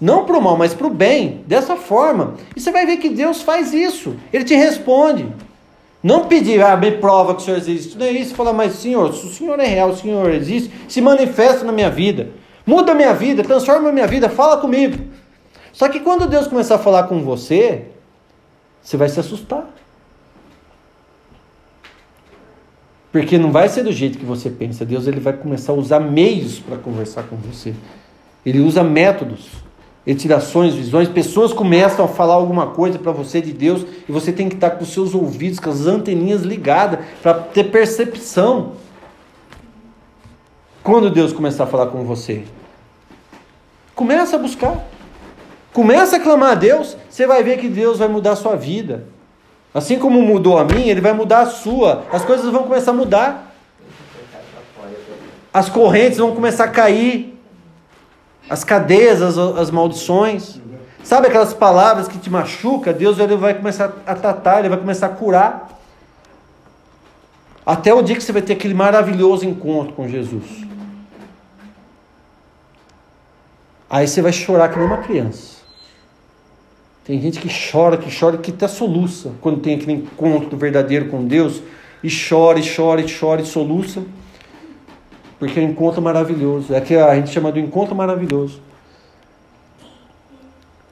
Não 0.00 0.24
para 0.24 0.38
o 0.38 0.40
mal, 0.40 0.56
mas 0.56 0.72
para 0.72 0.86
o 0.86 0.90
bem. 0.90 1.40
Dessa 1.48 1.74
forma. 1.74 2.34
E 2.54 2.60
você 2.60 2.70
vai 2.70 2.86
ver 2.86 2.98
que 2.98 3.08
Deus 3.08 3.42
faz 3.42 3.74
isso. 3.74 4.14
Ele 4.32 4.44
te 4.44 4.54
responde. 4.54 5.26
Não 6.02 6.26
pedir, 6.26 6.62
ah, 6.62 6.76
me 6.76 6.92
prova 6.92 7.34
que 7.34 7.42
o 7.42 7.44
Senhor 7.44 7.58
existe. 7.58 7.96
Não 7.98 8.06
é 8.06 8.10
isso. 8.10 8.34
Falar, 8.34 8.52
mas 8.52 8.74
Senhor, 8.74 9.12
se 9.12 9.26
o 9.26 9.30
Senhor 9.30 9.58
é 9.60 9.66
real, 9.66 9.90
o 9.90 9.96
Senhor 9.96 10.30
existe, 10.30 10.72
se 10.88 11.00
manifesta 11.00 11.64
na 11.64 11.72
minha 11.72 11.90
vida. 11.90 12.30
Muda 12.64 12.92
a 12.92 12.94
minha 12.94 13.12
vida, 13.12 13.42
transforma 13.42 13.88
a 13.88 13.92
minha 13.92 14.06
vida, 14.06 14.28
fala 14.28 14.56
comigo. 14.58 14.98
Só 15.72 15.88
que 15.88 16.00
quando 16.00 16.26
Deus 16.26 16.46
começar 16.46 16.76
a 16.76 16.78
falar 16.78 17.04
com 17.04 17.22
você, 17.22 17.86
você 18.82 18.96
vai 18.96 19.08
se 19.08 19.20
assustar. 19.20 19.68
Porque 23.12 23.36
não 23.36 23.50
vai 23.50 23.68
ser 23.68 23.82
do 23.82 23.92
jeito 23.92 24.18
que 24.18 24.24
você 24.24 24.48
pensa. 24.48 24.84
Deus 24.84 25.06
ele 25.06 25.20
vai 25.20 25.32
começar 25.32 25.72
a 25.72 25.74
usar 25.74 26.00
meios 26.00 26.60
para 26.60 26.76
conversar 26.76 27.24
com 27.24 27.36
você. 27.36 27.74
Ele 28.46 28.60
usa 28.60 28.82
métodos 28.82 29.48
retirações, 30.06 30.74
visões, 30.74 31.08
pessoas 31.08 31.52
começam 31.52 32.04
a 32.04 32.08
falar 32.08 32.34
alguma 32.34 32.68
coisa 32.68 32.98
para 32.98 33.12
você 33.12 33.40
de 33.40 33.52
Deus 33.52 33.84
e 34.08 34.12
você 34.12 34.32
tem 34.32 34.48
que 34.48 34.54
estar 34.54 34.70
com 34.70 34.82
os 34.82 34.92
seus 34.92 35.14
ouvidos, 35.14 35.60
com 35.60 35.70
as 35.70 35.86
anteninhas 35.86 36.42
ligadas 36.42 37.00
para 37.22 37.34
ter 37.34 37.64
percepção. 37.64 38.72
quando 40.82 41.10
Deus 41.10 41.32
começar 41.32 41.64
a 41.64 41.66
falar 41.66 41.86
com 41.86 42.04
você? 42.04 42.44
Começa 43.94 44.36
a 44.36 44.38
buscar. 44.38 44.86
Começa 45.72 46.16
a 46.16 46.20
clamar 46.20 46.52
a 46.52 46.54
Deus, 46.54 46.96
você 47.08 47.26
vai 47.26 47.44
ver 47.44 47.58
que 47.58 47.68
Deus 47.68 47.98
vai 47.98 48.08
mudar 48.08 48.32
a 48.32 48.36
sua 48.36 48.56
vida. 48.56 49.06
Assim 49.72 49.98
como 49.98 50.20
mudou 50.20 50.58
a 50.58 50.64
minha, 50.64 50.90
Ele 50.90 51.00
vai 51.00 51.12
mudar 51.12 51.42
a 51.42 51.46
sua. 51.46 52.04
As 52.10 52.24
coisas 52.24 52.50
vão 52.50 52.64
começar 52.64 52.90
a 52.90 52.94
mudar. 52.94 53.54
As 55.52 55.68
correntes 55.68 56.18
vão 56.18 56.34
começar 56.34 56.64
a 56.64 56.68
cair. 56.68 57.39
As 58.50 58.64
cadeias, 58.64 59.22
as, 59.22 59.38
as 59.38 59.70
maldições. 59.70 60.58
Sabe 61.04 61.28
aquelas 61.28 61.54
palavras 61.54 62.08
que 62.08 62.18
te 62.18 62.28
machucam? 62.28 62.92
Deus 62.92 63.18
ele 63.20 63.36
vai 63.36 63.54
começar 63.54 64.02
a 64.04 64.14
tratar, 64.14 64.58
Ele 64.58 64.68
vai 64.68 64.78
começar 64.78 65.06
a 65.06 65.10
curar. 65.10 65.80
Até 67.64 67.94
o 67.94 68.02
dia 68.02 68.16
que 68.16 68.22
você 68.22 68.32
vai 68.32 68.42
ter 68.42 68.54
aquele 68.54 68.74
maravilhoso 68.74 69.46
encontro 69.46 69.94
com 69.94 70.08
Jesus. 70.08 70.66
Aí 73.88 74.08
você 74.08 74.20
vai 74.20 74.32
chorar 74.32 74.68
que 74.68 74.78
nem 74.78 74.86
uma 74.86 74.98
criança. 74.98 75.60
Tem 77.04 77.20
gente 77.20 77.38
que 77.38 77.48
chora, 77.48 77.96
que 77.96 78.10
chora, 78.16 78.36
que 78.36 78.50
até 78.50 78.66
soluça 78.66 79.32
quando 79.40 79.60
tem 79.60 79.76
aquele 79.76 79.92
encontro 79.92 80.56
verdadeiro 80.56 81.08
com 81.08 81.24
Deus. 81.24 81.62
E 82.02 82.08
chora, 82.08 82.58
e 82.58 82.76
chora, 82.76 83.00
e 83.00 83.06
chora, 83.18 83.42
e 83.42 83.46
soluça. 83.46 84.02
Porque 85.40 85.58
é 85.58 85.62
um 85.62 85.70
encontro 85.70 86.00
maravilhoso. 86.00 86.72
É 86.72 86.80
que 86.80 86.94
a 86.94 87.14
gente 87.16 87.30
chama 87.30 87.50
de 87.50 87.58
encontro 87.58 87.94
maravilhoso. 87.94 88.60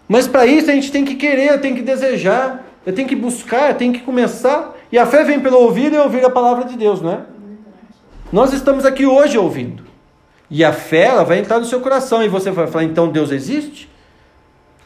Mas 0.09 0.26
para 0.26 0.46
isso 0.46 0.70
a 0.70 0.72
gente 0.72 0.90
tem 0.90 1.05
que 1.05 1.14
querer, 1.14 1.61
tem 1.61 1.74
que 1.74 1.82
desejar, 1.82 2.64
tenho 2.94 3.07
que 3.07 3.14
buscar, 3.14 3.74
tenho 3.74 3.92
que 3.92 4.01
começar. 4.01 4.74
E 4.90 4.99
a 4.99 5.05
fé 5.05 5.22
vem 5.22 5.38
pelo 5.38 5.59
ouvir 5.59 5.92
e 5.92 5.99
ouvir 5.99 6.24
a 6.24 6.30
palavra 6.30 6.64
de 6.64 6.78
Deus, 6.78 7.03
não 7.03 7.12
é? 7.12 7.20
Nós 8.32 8.55
estamos 8.55 8.86
aqui 8.86 9.05
hoje 9.05 9.36
ouvindo. 9.36 9.84
E 10.51 10.64
a 10.64 10.72
fé 10.72 11.03
ela 11.03 11.24
vai 11.24 11.38
entrar 11.38 11.59
no 11.59 11.66
seu 11.66 11.80
coração 11.80 12.22
e 12.24 12.28
você 12.28 12.51
vai 12.51 12.66
falar, 12.66 12.84
então 12.84 13.11
Deus 13.11 13.30
existe? 13.30 13.86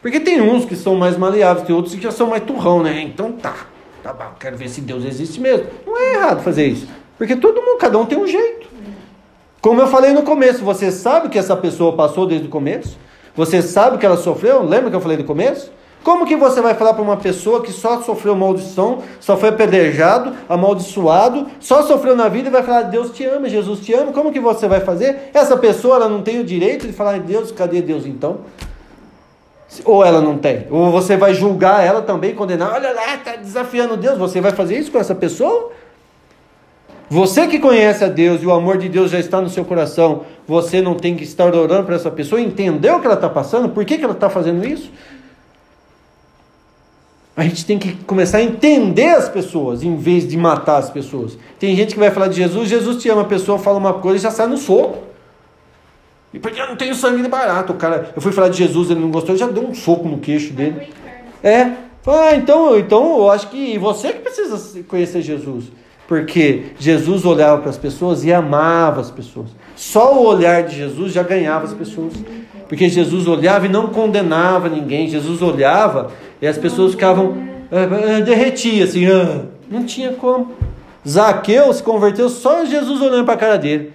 Porque 0.01 0.19
tem 0.19 0.41
uns 0.41 0.65
que 0.65 0.75
são 0.75 0.95
mais 0.95 1.17
maleáveis, 1.17 1.65
tem 1.65 1.73
outros 1.73 1.95
que 1.95 2.01
já 2.01 2.11
são 2.11 2.27
mais 2.27 2.43
turrão, 2.43 2.83
né? 2.83 3.01
Então 3.01 3.31
tá, 3.31 3.55
tá 4.03 4.11
bom, 4.11 4.33
quero 4.37 4.57
ver 4.57 4.67
se 4.67 4.81
Deus 4.81 5.05
existe 5.05 5.39
mesmo. 5.39 5.67
Não 5.87 5.97
é 5.97 6.15
errado 6.15 6.43
fazer 6.43 6.67
isso. 6.67 6.85
Porque 7.17 7.37
todo 7.37 7.61
mundo, 7.61 7.77
cada 7.77 7.97
um 7.97 8.05
tem 8.05 8.17
um 8.17 8.27
jeito. 8.27 8.62
Como 9.63 9.79
eu 9.79 9.87
falei 9.87 10.11
no 10.11 10.23
começo, 10.23 10.61
você 10.61 10.91
sabe 10.91 11.29
que 11.29 11.39
essa 11.39 11.55
pessoa 11.55 11.93
passou 11.93 12.25
desde 12.25 12.47
o 12.47 12.49
começo? 12.49 12.97
Você 13.33 13.61
sabe 13.61 13.97
que 13.97 14.05
ela 14.05 14.17
sofreu? 14.17 14.61
Lembra 14.61 14.89
que 14.89 14.95
eu 14.97 14.99
falei 14.99 15.15
no 15.15 15.23
começo? 15.23 15.71
Como 16.03 16.25
que 16.25 16.35
você 16.35 16.59
vai 16.59 16.73
falar 16.73 16.93
para 16.93 17.01
uma 17.01 17.15
pessoa 17.15 17.61
que 17.61 17.71
só 17.71 18.01
sofreu 18.01 18.35
maldição, 18.35 18.97
só 19.21 19.37
foi 19.37 19.47
apedrejado, 19.47 20.33
amaldiçoado, 20.49 21.47
só 21.61 21.81
sofreu 21.83 22.13
na 22.13 22.27
vida 22.27 22.49
e 22.49 22.51
vai 22.51 22.61
falar, 22.61 22.81
Deus 22.81 23.11
te 23.11 23.23
ama, 23.23 23.47
Jesus 23.47 23.79
te 23.79 23.93
ama? 23.93 24.11
Como 24.11 24.33
que 24.33 24.39
você 24.41 24.67
vai 24.67 24.81
fazer? 24.81 25.31
Essa 25.33 25.55
pessoa 25.55 25.95
ela 25.95 26.09
não 26.09 26.21
tem 26.21 26.41
o 26.41 26.43
direito 26.43 26.85
de 26.85 26.91
falar, 26.91 27.21
Deus, 27.21 27.49
cadê 27.49 27.81
Deus 27.81 28.05
então? 28.05 28.39
Ou 29.85 30.03
ela 30.03 30.19
não 30.19 30.37
tem? 30.37 30.67
Ou 30.69 30.91
você 30.91 31.15
vai 31.15 31.33
julgar 31.33 31.85
ela 31.85 32.01
também, 32.01 32.35
condenar, 32.35 32.73
olha 32.73 32.91
lá, 32.91 33.15
está 33.15 33.37
desafiando 33.37 33.95
Deus. 33.95 34.17
Você 34.17 34.41
vai 34.41 34.51
fazer 34.51 34.77
isso 34.77 34.91
com 34.91 34.99
essa 34.99 35.15
pessoa? 35.15 35.71
Você 37.13 37.45
que 37.45 37.59
conhece 37.59 38.03
a 38.03 38.07
Deus 38.07 38.41
e 38.41 38.45
o 38.47 38.51
amor 38.51 38.79
de 38.79 38.89
Deus 38.89 39.11
já 39.11 39.19
está 39.19 39.39
no 39.39 39.47
seu 39.47 39.63
coração, 39.63 40.25
você 40.47 40.81
não 40.81 40.95
tem 40.95 41.15
que 41.15 41.23
estar 41.23 41.45
orando 41.53 41.83
para 41.83 41.93
essa 41.93 42.09
pessoa, 42.09 42.41
entender 42.41 42.89
o 42.89 42.99
que 42.99 43.05
ela 43.05 43.13
está 43.13 43.29
passando, 43.29 43.69
por 43.69 43.85
que, 43.85 43.99
que 43.99 44.03
ela 44.03 44.15
está 44.15 44.31
fazendo 44.31 44.65
isso? 44.65 44.91
A 47.37 47.43
gente 47.43 47.67
tem 47.67 47.77
que 47.77 47.93
começar 48.05 48.39
a 48.39 48.41
entender 48.43 49.09
as 49.09 49.29
pessoas 49.29 49.83
em 49.83 49.95
vez 49.95 50.27
de 50.27 50.35
matar 50.35 50.77
as 50.77 50.89
pessoas. 50.89 51.37
Tem 51.59 51.75
gente 51.75 51.93
que 51.93 51.99
vai 51.99 52.09
falar 52.09 52.29
de 52.29 52.37
Jesus, 52.37 52.67
Jesus 52.67 52.99
te 52.99 53.07
ama, 53.09 53.21
a 53.21 53.25
pessoa 53.25 53.59
fala 53.59 53.77
uma 53.77 53.93
coisa 53.93 54.17
e 54.17 54.21
já 54.21 54.31
sai 54.31 54.47
no 54.47 54.57
soco. 54.57 55.03
E 56.33 56.39
porque 56.39 56.59
eu 56.59 56.65
não 56.65 56.75
tenho 56.75 56.95
sangue 56.95 57.21
de 57.21 57.29
barato. 57.29 57.73
O 57.73 57.75
cara, 57.75 58.11
eu 58.15 58.23
fui 58.23 58.31
falar 58.31 58.49
de 58.49 58.57
Jesus, 58.57 58.89
ele 58.89 59.01
não 59.01 59.11
gostou, 59.11 59.37
já 59.37 59.45
deu 59.45 59.63
um 59.63 59.75
soco 59.75 60.07
no 60.07 60.17
queixo 60.17 60.51
dele. 60.51 60.91
É. 61.43 61.73
Ah, 62.07 62.33
então, 62.33 62.75
então 62.75 63.19
eu 63.19 63.29
acho 63.29 63.49
que 63.49 63.77
você 63.77 64.13
que 64.13 64.19
precisa 64.19 64.83
conhecer 64.85 65.21
Jesus. 65.21 65.65
Porque 66.07 66.65
Jesus 66.77 67.25
olhava 67.25 67.61
para 67.61 67.69
as 67.69 67.77
pessoas 67.77 68.23
e 68.23 68.33
amava 68.33 69.01
as 69.01 69.09
pessoas. 69.09 69.49
Só 69.75 70.15
o 70.15 70.27
olhar 70.27 70.63
de 70.63 70.75
Jesus 70.75 71.13
já 71.13 71.23
ganhava 71.23 71.65
as 71.65 71.73
pessoas. 71.73 72.13
Porque 72.67 72.89
Jesus 72.89 73.27
olhava 73.27 73.65
e 73.65 73.69
não 73.69 73.87
condenava 73.87 74.69
ninguém. 74.69 75.07
Jesus 75.07 75.41
olhava 75.41 76.11
e 76.41 76.47
as 76.47 76.57
pessoas 76.57 76.91
ficavam 76.91 77.37
ah, 77.71 78.21
derretia 78.21 78.83
assim, 78.83 79.07
ah, 79.07 79.45
não 79.69 79.83
tinha 79.85 80.13
como. 80.13 80.51
Zaqueu 81.07 81.73
se 81.73 81.81
converteu 81.81 82.29
só 82.29 82.63
Jesus 82.65 83.01
olhando 83.01 83.25
para 83.25 83.33
a 83.33 83.37
cara 83.37 83.57
dele. 83.57 83.91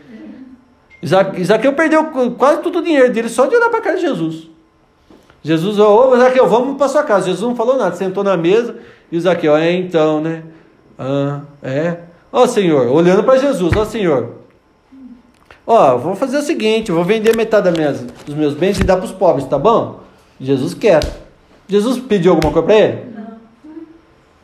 Zaqueu 1.44 1.72
perdeu 1.72 2.04
quase 2.36 2.60
todo 2.60 2.80
o 2.80 2.82
dinheiro 2.82 3.12
dele 3.12 3.28
só 3.28 3.46
de 3.46 3.54
olhar 3.54 3.70
para 3.70 3.78
a 3.78 3.82
cara 3.82 3.96
de 3.96 4.02
Jesus. 4.02 4.48
Jesus, 5.42 5.78
ô 5.78 6.16
Zaqueu, 6.16 6.48
vamos 6.48 6.76
para 6.76 6.88
sua 6.88 7.04
casa. 7.04 7.26
Jesus 7.26 7.48
não 7.48 7.54
falou 7.54 7.76
nada, 7.76 7.94
sentou 7.94 8.24
na 8.24 8.36
mesa 8.36 8.76
e 9.10 9.20
Zaqueu, 9.20 9.56
é 9.56 9.72
então, 9.72 10.20
né? 10.20 10.42
Ah, 10.98 11.42
é. 11.62 11.98
Ó 12.32 12.46
Senhor, 12.46 12.88
olhando 12.88 13.22
para 13.22 13.38
Jesus, 13.38 13.74
ó 13.76 13.84
Senhor. 13.84 14.38
Ó, 15.66 15.96
vou 15.98 16.16
fazer 16.16 16.38
o 16.38 16.42
seguinte, 16.42 16.90
vou 16.90 17.04
vender 17.04 17.36
metade 17.36 17.70
minhas, 17.70 18.00
dos 18.00 18.34
meus 18.34 18.54
bens 18.54 18.80
e 18.80 18.84
dar 18.84 18.96
para 18.96 19.04
os 19.04 19.12
pobres, 19.12 19.46
tá 19.46 19.58
bom? 19.58 20.00
Jesus 20.40 20.74
quer. 20.74 21.00
Jesus 21.68 21.98
pediu 21.98 22.32
alguma 22.32 22.52
coisa 22.52 22.66
para 22.66 22.76
ele? 22.76 22.98
Não. 23.14 23.26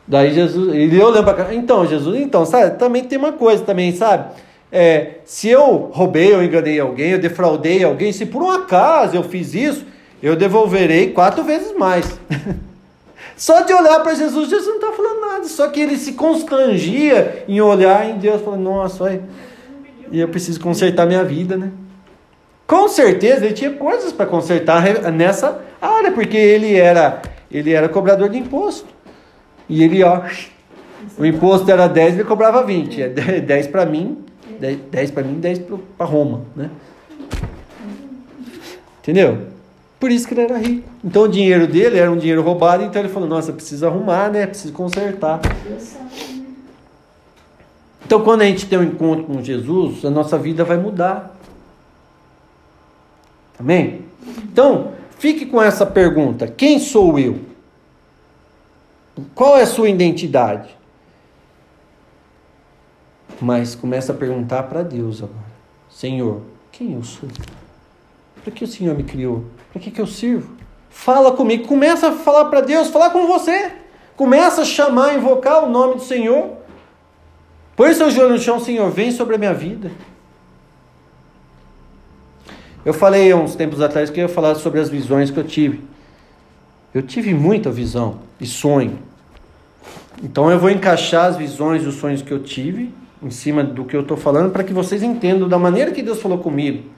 Daí 0.07 0.33
Jesus, 0.33 0.73
ele 0.73 1.01
olhando 1.01 1.23
para 1.23 1.33
cá. 1.33 1.53
Então, 1.53 1.85
Jesus, 1.85 2.19
então, 2.19 2.45
sabe, 2.45 2.77
também 2.77 3.03
tem 3.03 3.17
uma 3.17 3.31
coisa 3.31 3.63
também, 3.63 3.91
sabe? 3.95 4.35
É, 4.71 5.15
se 5.25 5.49
eu 5.49 5.89
roubei, 5.91 6.33
eu 6.33 6.43
enganei 6.43 6.79
alguém, 6.79 7.11
eu 7.11 7.19
defraudei 7.19 7.83
alguém, 7.83 8.11
se 8.11 8.25
por 8.25 8.43
um 8.43 8.51
acaso 8.51 9.15
eu 9.15 9.23
fiz 9.23 9.53
isso, 9.55 9.85
eu 10.21 10.35
devolverei 10.35 11.11
quatro 11.11 11.43
vezes 11.43 11.75
mais. 11.77 12.19
Só 13.37 13.61
de 13.61 13.73
olhar 13.73 13.99
para 14.01 14.13
Jesus, 14.13 14.49
Jesus 14.49 14.67
não 14.67 14.75
está 14.75 14.91
falando 14.91 15.21
nada, 15.21 15.43
só 15.45 15.67
que 15.67 15.79
ele 15.79 15.97
se 15.97 16.13
constrangia 16.13 17.43
em 17.47 17.59
olhar 17.59 18.09
em 18.09 18.17
Deus, 18.17 18.41
falando, 18.41 18.63
nossa, 18.63 19.03
olha, 19.03 19.21
e 20.11 20.19
eu 20.19 20.27
preciso 20.27 20.59
consertar 20.61 21.05
minha 21.05 21.23
vida, 21.23 21.57
né? 21.57 21.71
Com 22.65 22.87
certeza 22.87 23.45
ele 23.45 23.53
tinha 23.53 23.71
coisas 23.71 24.11
para 24.11 24.25
consertar 24.25 24.81
nessa 25.11 25.61
área, 25.81 26.11
porque 26.11 26.37
ele 26.37 26.75
era, 26.75 27.21
ele 27.51 27.73
era 27.73 27.89
cobrador 27.89 28.29
de 28.29 28.37
imposto. 28.37 28.87
E 29.67 29.83
ele, 29.83 30.03
ó, 30.03 30.21
o 31.17 31.25
imposto 31.25 31.69
era 31.69 31.87
10, 31.87 32.15
ele 32.15 32.23
cobrava 32.23 32.63
20. 32.63 33.01
É 33.01 33.09
10 33.09 33.67
para 33.67 33.85
mim, 33.85 34.23
10, 34.59 34.77
10 34.89 35.11
para 35.11 35.23
mim, 35.23 35.39
10 35.39 35.61
para 35.97 36.05
Roma, 36.05 36.41
né? 36.55 36.69
Entendeu? 39.01 39.54
Por 39.99 40.11
isso 40.11 40.27
que 40.27 40.33
ele 40.33 40.41
era 40.41 40.57
rico. 40.57 40.87
Então 41.03 41.23
o 41.23 41.27
dinheiro 41.27 41.67
dele 41.67 41.97
era 41.97 42.11
um 42.11 42.17
dinheiro 42.17 42.41
roubado, 42.41 42.83
então 42.83 43.01
ele 43.01 43.09
falou: 43.09 43.27
Nossa, 43.27 43.53
preciso 43.53 43.85
arrumar, 43.87 44.29
né? 44.29 44.45
Preciso 44.45 44.73
consertar. 44.73 45.39
Então 48.05 48.21
quando 48.23 48.41
a 48.41 48.45
gente 48.45 48.67
tem 48.67 48.77
um 48.77 48.83
encontro 48.83 49.25
com 49.25 49.41
Jesus, 49.41 50.03
a 50.05 50.09
nossa 50.09 50.37
vida 50.37 50.63
vai 50.63 50.77
mudar. 50.77 51.35
Amém? 53.57 54.05
Então, 54.43 54.93
fique 55.17 55.45
com 55.45 55.61
essa 55.61 55.85
pergunta: 55.85 56.47
Quem 56.47 56.77
sou 56.79 57.17
eu? 57.17 57.39
Qual 59.33 59.57
é 59.57 59.61
a 59.61 59.67
sua 59.67 59.89
identidade? 59.89 60.75
Mas 63.41 63.75
começa 63.75 64.11
a 64.11 64.15
perguntar 64.15 64.63
para 64.63 64.83
Deus 64.83 65.23
agora: 65.23 65.55
Senhor, 65.89 66.41
quem 66.71 66.93
eu 66.93 67.03
sou? 67.03 67.29
Para 68.43 68.51
que 68.51 68.63
o 68.63 68.67
Senhor 68.67 68.95
me 68.95 69.03
criou? 69.03 69.45
Para 69.75 69.81
que, 69.81 69.91
que 69.91 69.99
eu 69.99 70.07
sirvo? 70.07 70.55
Fala 70.89 71.33
comigo, 71.33 71.67
começa 71.67 72.07
a 72.07 72.11
falar 72.13 72.45
para 72.45 72.61
Deus, 72.61 72.87
falar 72.87 73.09
com 73.09 73.27
você. 73.27 73.73
Começa 74.15 74.61
a 74.61 74.65
chamar, 74.65 75.15
invocar 75.15 75.65
o 75.65 75.69
nome 75.69 75.95
do 75.95 76.01
Senhor. 76.01 76.51
Põe 77.75 77.93
seu 77.93 78.09
joelho 78.09 78.29
no 78.29 78.39
chão, 78.39 78.57
Senhor, 78.57 78.89
vem 78.89 79.11
sobre 79.11 79.35
a 79.35 79.37
minha 79.37 79.53
vida. 79.53 79.91
Eu 82.85 82.93
falei 82.93 83.29
há 83.29 83.35
uns 83.35 83.53
tempos 83.53 83.81
atrás 83.81 84.09
que 84.09 84.17
eu 84.17 84.29
ia 84.29 84.33
falar 84.33 84.55
sobre 84.55 84.79
as 84.79 84.87
visões 84.87 85.29
que 85.29 85.37
eu 85.37 85.43
tive. 85.43 85.83
Eu 86.93 87.01
tive 87.01 87.33
muita 87.33 87.69
visão 87.69 88.19
e 88.39 88.45
sonho. 88.45 88.99
Então 90.23 90.49
eu 90.49 90.57
vou 90.57 90.69
encaixar 90.69 91.25
as 91.25 91.35
visões 91.35 91.83
e 91.83 91.87
os 91.87 91.95
sonhos 91.95 92.21
que 92.21 92.31
eu 92.31 92.41
tive 92.41 92.93
em 93.21 93.29
cima 93.29 93.61
do 93.61 93.83
que 93.83 93.93
eu 93.93 94.03
estou 94.03 94.15
falando 94.15 94.53
para 94.53 94.63
que 94.63 94.71
vocês 94.71 95.03
entendam 95.03 95.49
da 95.49 95.59
maneira 95.59 95.91
que 95.91 96.01
Deus 96.01 96.21
falou 96.21 96.37
comigo 96.37 96.95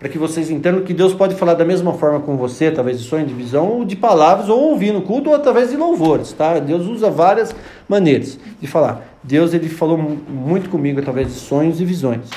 para 0.00 0.08
que 0.08 0.16
vocês 0.16 0.50
entendam 0.50 0.80
que 0.80 0.94
Deus 0.94 1.12
pode 1.12 1.34
falar 1.34 1.52
da 1.52 1.64
mesma 1.64 1.92
forma 1.92 2.20
com 2.20 2.34
você, 2.34 2.68
através 2.68 2.98
de 2.98 3.06
sonho 3.06 3.26
de 3.26 3.34
visão, 3.34 3.68
ou 3.68 3.84
de 3.84 3.94
palavras, 3.94 4.48
ou 4.48 4.70
ouvindo 4.70 5.02
culto, 5.02 5.28
ou 5.28 5.36
através 5.36 5.70
de 5.70 5.76
louvores, 5.76 6.32
tá? 6.32 6.58
Deus 6.58 6.86
usa 6.86 7.10
várias 7.10 7.54
maneiras 7.86 8.38
de 8.58 8.66
falar. 8.66 9.06
Deus 9.22 9.52
ele 9.52 9.68
falou 9.68 9.98
muito 9.98 10.70
comigo 10.70 10.98
através 10.98 11.28
de 11.28 11.34
sonhos 11.34 11.82
e 11.82 11.84
visões. 11.84 12.30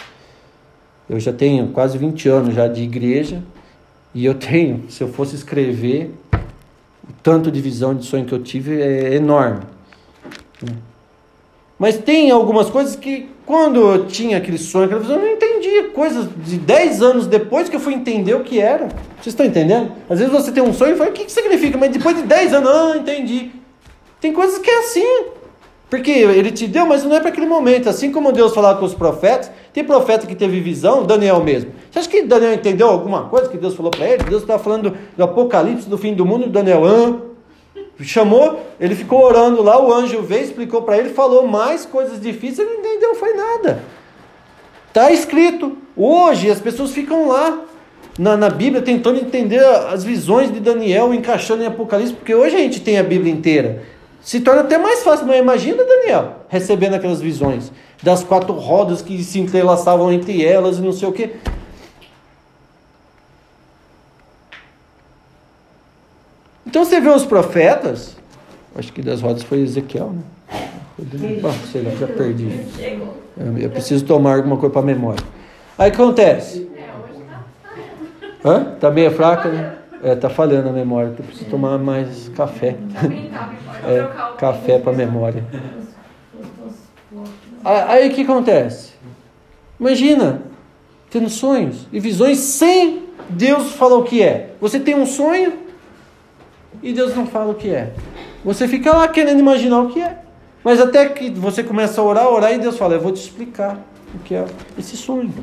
Eu 1.10 1.18
já 1.22 1.32
tenho 1.32 1.70
quase 1.70 1.98
20 1.98 2.28
anos 2.28 2.54
já 2.54 2.68
de 2.68 2.84
igreja, 2.84 3.42
e 4.14 4.26
eu 4.26 4.34
tenho, 4.34 4.84
se 4.90 5.02
eu 5.02 5.08
fosse 5.08 5.34
escrever, 5.34 6.14
o 6.34 7.14
tanto 7.24 7.50
de 7.50 7.62
visão 7.62 7.96
de 7.96 8.06
sonho 8.06 8.26
que 8.26 8.34
eu 8.34 8.44
tive 8.44 8.82
é 8.82 9.16
enorme. 9.16 9.62
Mas 11.80 11.98
tem 11.98 12.30
algumas 12.30 12.70
coisas 12.70 12.98
que, 12.98 13.30
quando 13.46 13.80
eu 13.80 14.06
tinha 14.06 14.38
aquele 14.38 14.58
sonho, 14.58 14.86
aquela 14.86 15.00
visão, 15.00 15.16
eu 15.16 15.22
não 15.22 15.34
entendi 15.64 15.90
coisas 15.90 16.28
de 16.36 16.58
10 16.58 17.02
anos 17.02 17.28
depois 17.28 17.70
que 17.70 17.76
eu 17.76 17.80
fui 17.80 17.94
entender 17.94 18.34
o 18.34 18.42
que 18.42 18.60
era. 18.60 18.88
Vocês 19.16 19.28
estão 19.28 19.46
entendendo? 19.46 19.92
Às 20.10 20.20
vezes 20.20 20.34
você 20.34 20.52
tem 20.52 20.62
um 20.62 20.74
sonho 20.74 20.96
e 20.96 20.98
fala, 20.98 21.10
o 21.10 21.14
que, 21.14 21.26
que 21.26 21.32
significa? 21.32 21.78
Mas 21.78 21.92
depois 21.92 22.16
de 22.16 22.24
10 22.24 22.54
anos, 22.54 22.70
ah, 22.70 22.98
entendi. 22.98 23.52
Tem 24.20 24.34
coisas 24.34 24.60
que 24.60 24.70
é 24.70 24.80
assim. 24.80 25.26
Porque 25.90 26.12
ele 26.12 26.52
te 26.52 26.68
deu, 26.68 26.86
mas 26.86 27.04
não 27.04 27.16
é 27.16 27.20
para 27.20 27.30
aquele 27.30 27.46
momento. 27.46 27.88
Assim 27.88 28.12
como 28.12 28.32
Deus 28.32 28.54
falava 28.54 28.80
com 28.80 28.86
os 28.86 28.96
profetas, 28.96 29.52
tem 29.72 29.84
profeta 29.84 30.26
que 30.26 30.36
teve 30.36 30.60
visão, 30.60 31.06
Daniel 31.06 31.42
mesmo. 31.44 31.72
Você 31.90 32.00
acha 32.00 32.10
que 32.10 32.24
Daniel 32.24 32.54
entendeu 32.54 32.90
alguma 32.90 33.26
coisa 33.26 33.48
que 33.48 33.58
Deus 33.58 33.76
falou 33.76 33.92
para 33.92 34.08
ele? 34.08 34.24
Deus 34.24 34.42
estava 34.42 34.62
falando 34.62 34.98
do 35.16 35.24
apocalipse, 35.24 35.88
do 35.88 35.98
fim 35.98 36.16
do 36.16 36.26
mundo, 36.26 36.50
Daniel, 36.50 36.84
ah, 36.86 37.34
chamou, 38.02 38.60
ele 38.80 38.96
ficou 38.96 39.24
orando 39.24 39.62
lá, 39.62 39.80
o 39.80 39.94
anjo 39.94 40.22
veio, 40.24 40.44
explicou 40.44 40.82
para 40.82 40.98
ele, 40.98 41.10
falou 41.10 41.46
mais 41.48 41.86
coisas 41.86 42.20
difíceis, 42.20 42.60
ele 42.60 42.70
não 42.70 42.80
entendeu, 42.80 43.16
foi 43.16 43.34
nada. 43.34 43.84
Está 44.94 45.12
escrito. 45.12 45.76
Hoje 45.98 46.52
as 46.52 46.60
pessoas 46.60 46.92
ficam 46.92 47.28
lá 47.28 47.64
na, 48.20 48.38
na 48.38 48.48
Bíblia 48.48 48.80
tentando 48.80 49.20
entender 49.20 49.58
as 49.66 50.04
visões 50.04 50.54
de 50.54 50.60
Daniel, 50.60 51.12
encaixando 51.12 51.64
em 51.64 51.66
Apocalipse, 51.66 52.14
porque 52.14 52.36
hoje 52.36 52.56
a 52.56 52.60
gente 52.60 52.80
tem 52.80 53.00
a 53.00 53.04
Bíblia 53.04 53.34
inteira. 53.34 53.82
Se 54.22 54.40
torna 54.40 54.62
até 54.62 54.78
mais 54.78 55.02
fácil, 55.02 55.26
mas 55.26 55.40
imagina 55.40 55.84
Daniel 55.84 56.46
recebendo 56.48 56.94
aquelas 56.94 57.20
visões 57.20 57.72
das 58.04 58.24
quatro 58.24 58.54
rodas 58.54 59.02
que 59.02 59.24
se 59.24 59.40
entrelaçavam 59.40 60.14
entre 60.14 60.46
elas 60.46 60.78
e 60.78 60.82
não 60.82 60.92
sei 60.92 61.08
o 61.08 61.12
que. 61.12 61.32
Então 66.68 66.86
você 66.86 67.02
vê 67.02 67.10
os 67.10 67.26
profetas, 67.26 68.16
acho 68.76 68.94
que 68.94 69.02
das 69.02 69.22
rodas 69.22 69.42
foi 69.42 69.62
Ezequiel, 69.62 70.12
né? 70.12 70.22
Ah, 71.44 71.72
sei 71.72 71.82
lá, 71.82 71.90
já 71.96 72.06
perdi. 72.06 72.48
Eu 73.38 73.70
preciso 73.70 74.06
tomar 74.06 74.36
alguma 74.36 74.58
coisa 74.58 74.72
para 74.72 74.82
a 74.82 74.86
memória. 74.86 75.24
Aí 75.78 75.90
acontece. 75.92 76.70
Hã? 78.46 78.76
Tá 78.80 78.92
meio 78.92 79.12
fraca, 79.12 79.50
né? 79.50 79.76
É, 80.04 80.16
tá 80.16 80.30
falhando 80.30 80.70
a 80.70 80.72
memória. 80.72 81.14
Eu 81.18 81.26
preciso 81.26 81.50
tomar 81.50 81.78
mais 81.78 82.30
café. 82.30 82.76
É, 83.86 84.36
café 84.38 84.80
para 84.80 84.94
memória. 84.94 85.44
Aí 87.64 88.10
o 88.10 88.12
que 88.14 88.22
acontece? 88.24 88.94
Imagina, 89.80 90.42
tendo 91.10 91.30
sonhos 91.30 91.88
e 91.92 92.00
visões 92.00 92.38
sem 92.40 93.04
Deus 93.30 93.74
falar 93.74 93.98
o 93.98 94.04
que 94.04 94.22
é. 94.22 94.52
Você 94.60 94.80
tem 94.80 94.96
um 94.96 95.06
sonho, 95.06 95.54
e 96.82 96.92
Deus 96.92 97.16
não 97.16 97.26
fala 97.26 97.52
o 97.52 97.56
que 97.56 97.70
é. 97.70 97.94
Você 98.44 98.68
fica 98.68 98.92
lá 98.92 99.08
querendo 99.08 99.40
imaginar 99.40 99.82
o 99.82 99.90
que 99.90 100.02
é. 100.02 100.23
Mas 100.64 100.80
até 100.80 101.08
que 101.10 101.30
você 101.30 101.64
começa 101.64 102.00
a 102.00 102.04
orar, 102.04 102.28
orar, 102.28 102.54
e 102.54 102.60
Deus 102.60 102.78
fala: 102.78 102.96
Eu 102.96 103.02
vou 103.02 103.12
te 103.12 103.22
explicar 103.22 103.80
o 104.14 104.20
que 104.20 104.36
é 104.36 104.46
esse 104.78 104.96
sonho. 104.96 105.34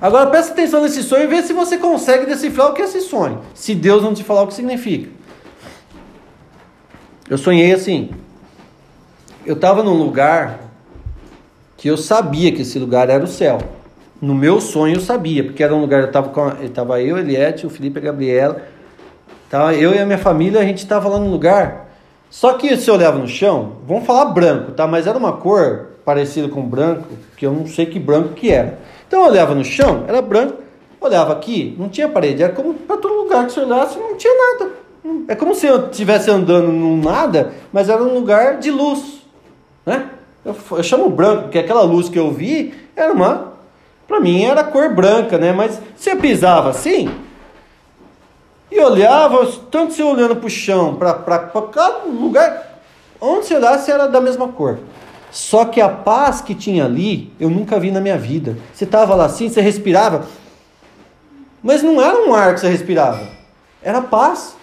Agora 0.00 0.28
presta 0.28 0.52
atenção 0.52 0.82
nesse 0.82 1.02
sonho 1.02 1.24
e 1.24 1.26
vê 1.26 1.42
se 1.42 1.52
você 1.52 1.76
consegue 1.76 2.24
decifrar 2.24 2.70
o 2.70 2.72
que 2.72 2.80
é 2.80 2.86
esse 2.86 3.00
sonho. 3.02 3.40
Se 3.54 3.74
Deus 3.74 4.02
não 4.02 4.14
te 4.14 4.24
falar 4.24 4.42
o 4.42 4.46
que 4.46 4.54
significa. 4.54 5.10
Eu 7.28 7.36
sonhei 7.36 7.72
assim. 7.72 8.10
Eu 9.44 9.54
estava 9.54 9.82
num 9.82 9.94
lugar 9.94 10.60
que 11.76 11.88
eu 11.88 11.96
sabia 11.96 12.52
que 12.52 12.62
esse 12.62 12.78
lugar 12.78 13.10
era 13.10 13.22
o 13.22 13.28
céu. 13.28 13.58
No 14.20 14.34
meu 14.34 14.60
sonho 14.60 14.96
eu 14.96 15.00
sabia, 15.00 15.44
porque 15.44 15.62
era 15.62 15.74
um 15.74 15.80
lugar, 15.80 16.00
eu 16.00 16.06
estava 16.06 16.28
com, 16.28 16.48
eu, 16.48 16.96
eu, 16.98 17.18
Eliette, 17.18 17.66
o 17.66 17.70
Felipe 17.70 17.98
a 17.98 18.02
Gabriela, 18.02 18.62
Tá? 19.50 19.74
Eu 19.74 19.92
e 19.92 19.98
a 19.98 20.06
minha 20.06 20.16
família, 20.16 20.60
a 20.60 20.64
gente 20.64 20.78
estava 20.78 21.08
lá 21.08 21.18
no 21.18 21.28
lugar. 21.28 21.89
Só 22.30 22.52
que 22.52 22.76
se 22.76 22.88
eu 22.88 22.94
olhava 22.94 23.18
no 23.18 23.26
chão, 23.26 23.72
vamos 23.86 24.06
falar 24.06 24.26
branco, 24.26 24.70
tá? 24.70 24.86
Mas 24.86 25.06
era 25.06 25.18
uma 25.18 25.32
cor 25.32 25.88
parecida 26.04 26.48
com 26.48 26.62
branco, 26.62 27.08
que 27.36 27.44
eu 27.44 27.52
não 27.52 27.66
sei 27.66 27.86
que 27.86 27.98
branco 27.98 28.30
que 28.30 28.50
era. 28.50 28.78
Então 29.06 29.22
eu 29.22 29.26
olhava 29.28 29.54
no 29.54 29.64
chão, 29.64 30.04
era 30.06 30.22
branco. 30.22 30.58
Olhava 31.00 31.32
aqui, 31.32 31.74
não 31.78 31.88
tinha 31.88 32.08
parede. 32.08 32.42
Era 32.42 32.52
como 32.52 32.74
para 32.74 32.96
todo 32.96 33.22
lugar 33.22 33.46
que 33.46 33.52
você 33.52 33.60
olhasse, 33.60 33.98
não 33.98 34.16
tinha 34.16 34.32
nada. 34.32 34.70
É 35.26 35.34
como 35.34 35.54
se 35.54 35.66
eu 35.66 35.86
estivesse 35.86 36.30
andando 36.30 36.70
num 36.70 37.00
nada, 37.00 37.52
mas 37.72 37.88
era 37.88 38.02
um 38.02 38.14
lugar 38.14 38.58
de 38.58 38.70
luz. 38.70 39.22
Né? 39.84 40.08
Eu, 40.44 40.54
eu 40.72 40.82
chamo 40.82 41.08
branco, 41.08 41.44
porque 41.44 41.58
aquela 41.58 41.82
luz 41.82 42.08
que 42.08 42.18
eu 42.18 42.30
vi 42.30 42.74
era 42.94 43.12
uma. 43.12 43.54
Para 44.06 44.20
mim 44.20 44.44
era 44.44 44.62
cor 44.62 44.94
branca, 44.94 45.38
né? 45.38 45.52
Mas 45.52 45.80
se 45.96 46.10
eu 46.10 46.16
pisava 46.16 46.70
assim, 46.70 47.08
e 48.70 48.80
olhava, 48.80 49.46
tanto 49.70 49.94
se 49.94 50.02
olhando 50.02 50.36
para 50.36 50.46
o 50.46 50.50
chão, 50.50 50.94
para 50.94 51.14
cada 51.72 52.04
lugar, 52.04 52.80
onde 53.20 53.46
você 53.46 53.56
olhasse 53.56 53.90
era 53.90 54.06
da 54.06 54.20
mesma 54.20 54.48
cor. 54.48 54.78
Só 55.30 55.64
que 55.64 55.80
a 55.80 55.88
paz 55.88 56.40
que 56.40 56.54
tinha 56.54 56.84
ali, 56.84 57.32
eu 57.38 57.48
nunca 57.48 57.78
vi 57.78 57.90
na 57.90 58.00
minha 58.00 58.18
vida. 58.18 58.56
Você 58.72 58.84
estava 58.84 59.14
lá 59.14 59.26
assim, 59.26 59.48
você 59.48 59.60
respirava, 59.60 60.26
mas 61.62 61.82
não 61.82 62.00
era 62.00 62.26
um 62.26 62.34
ar 62.34 62.54
que 62.54 62.60
você 62.60 62.68
respirava, 62.68 63.28
era 63.82 64.00
paz. 64.00 64.56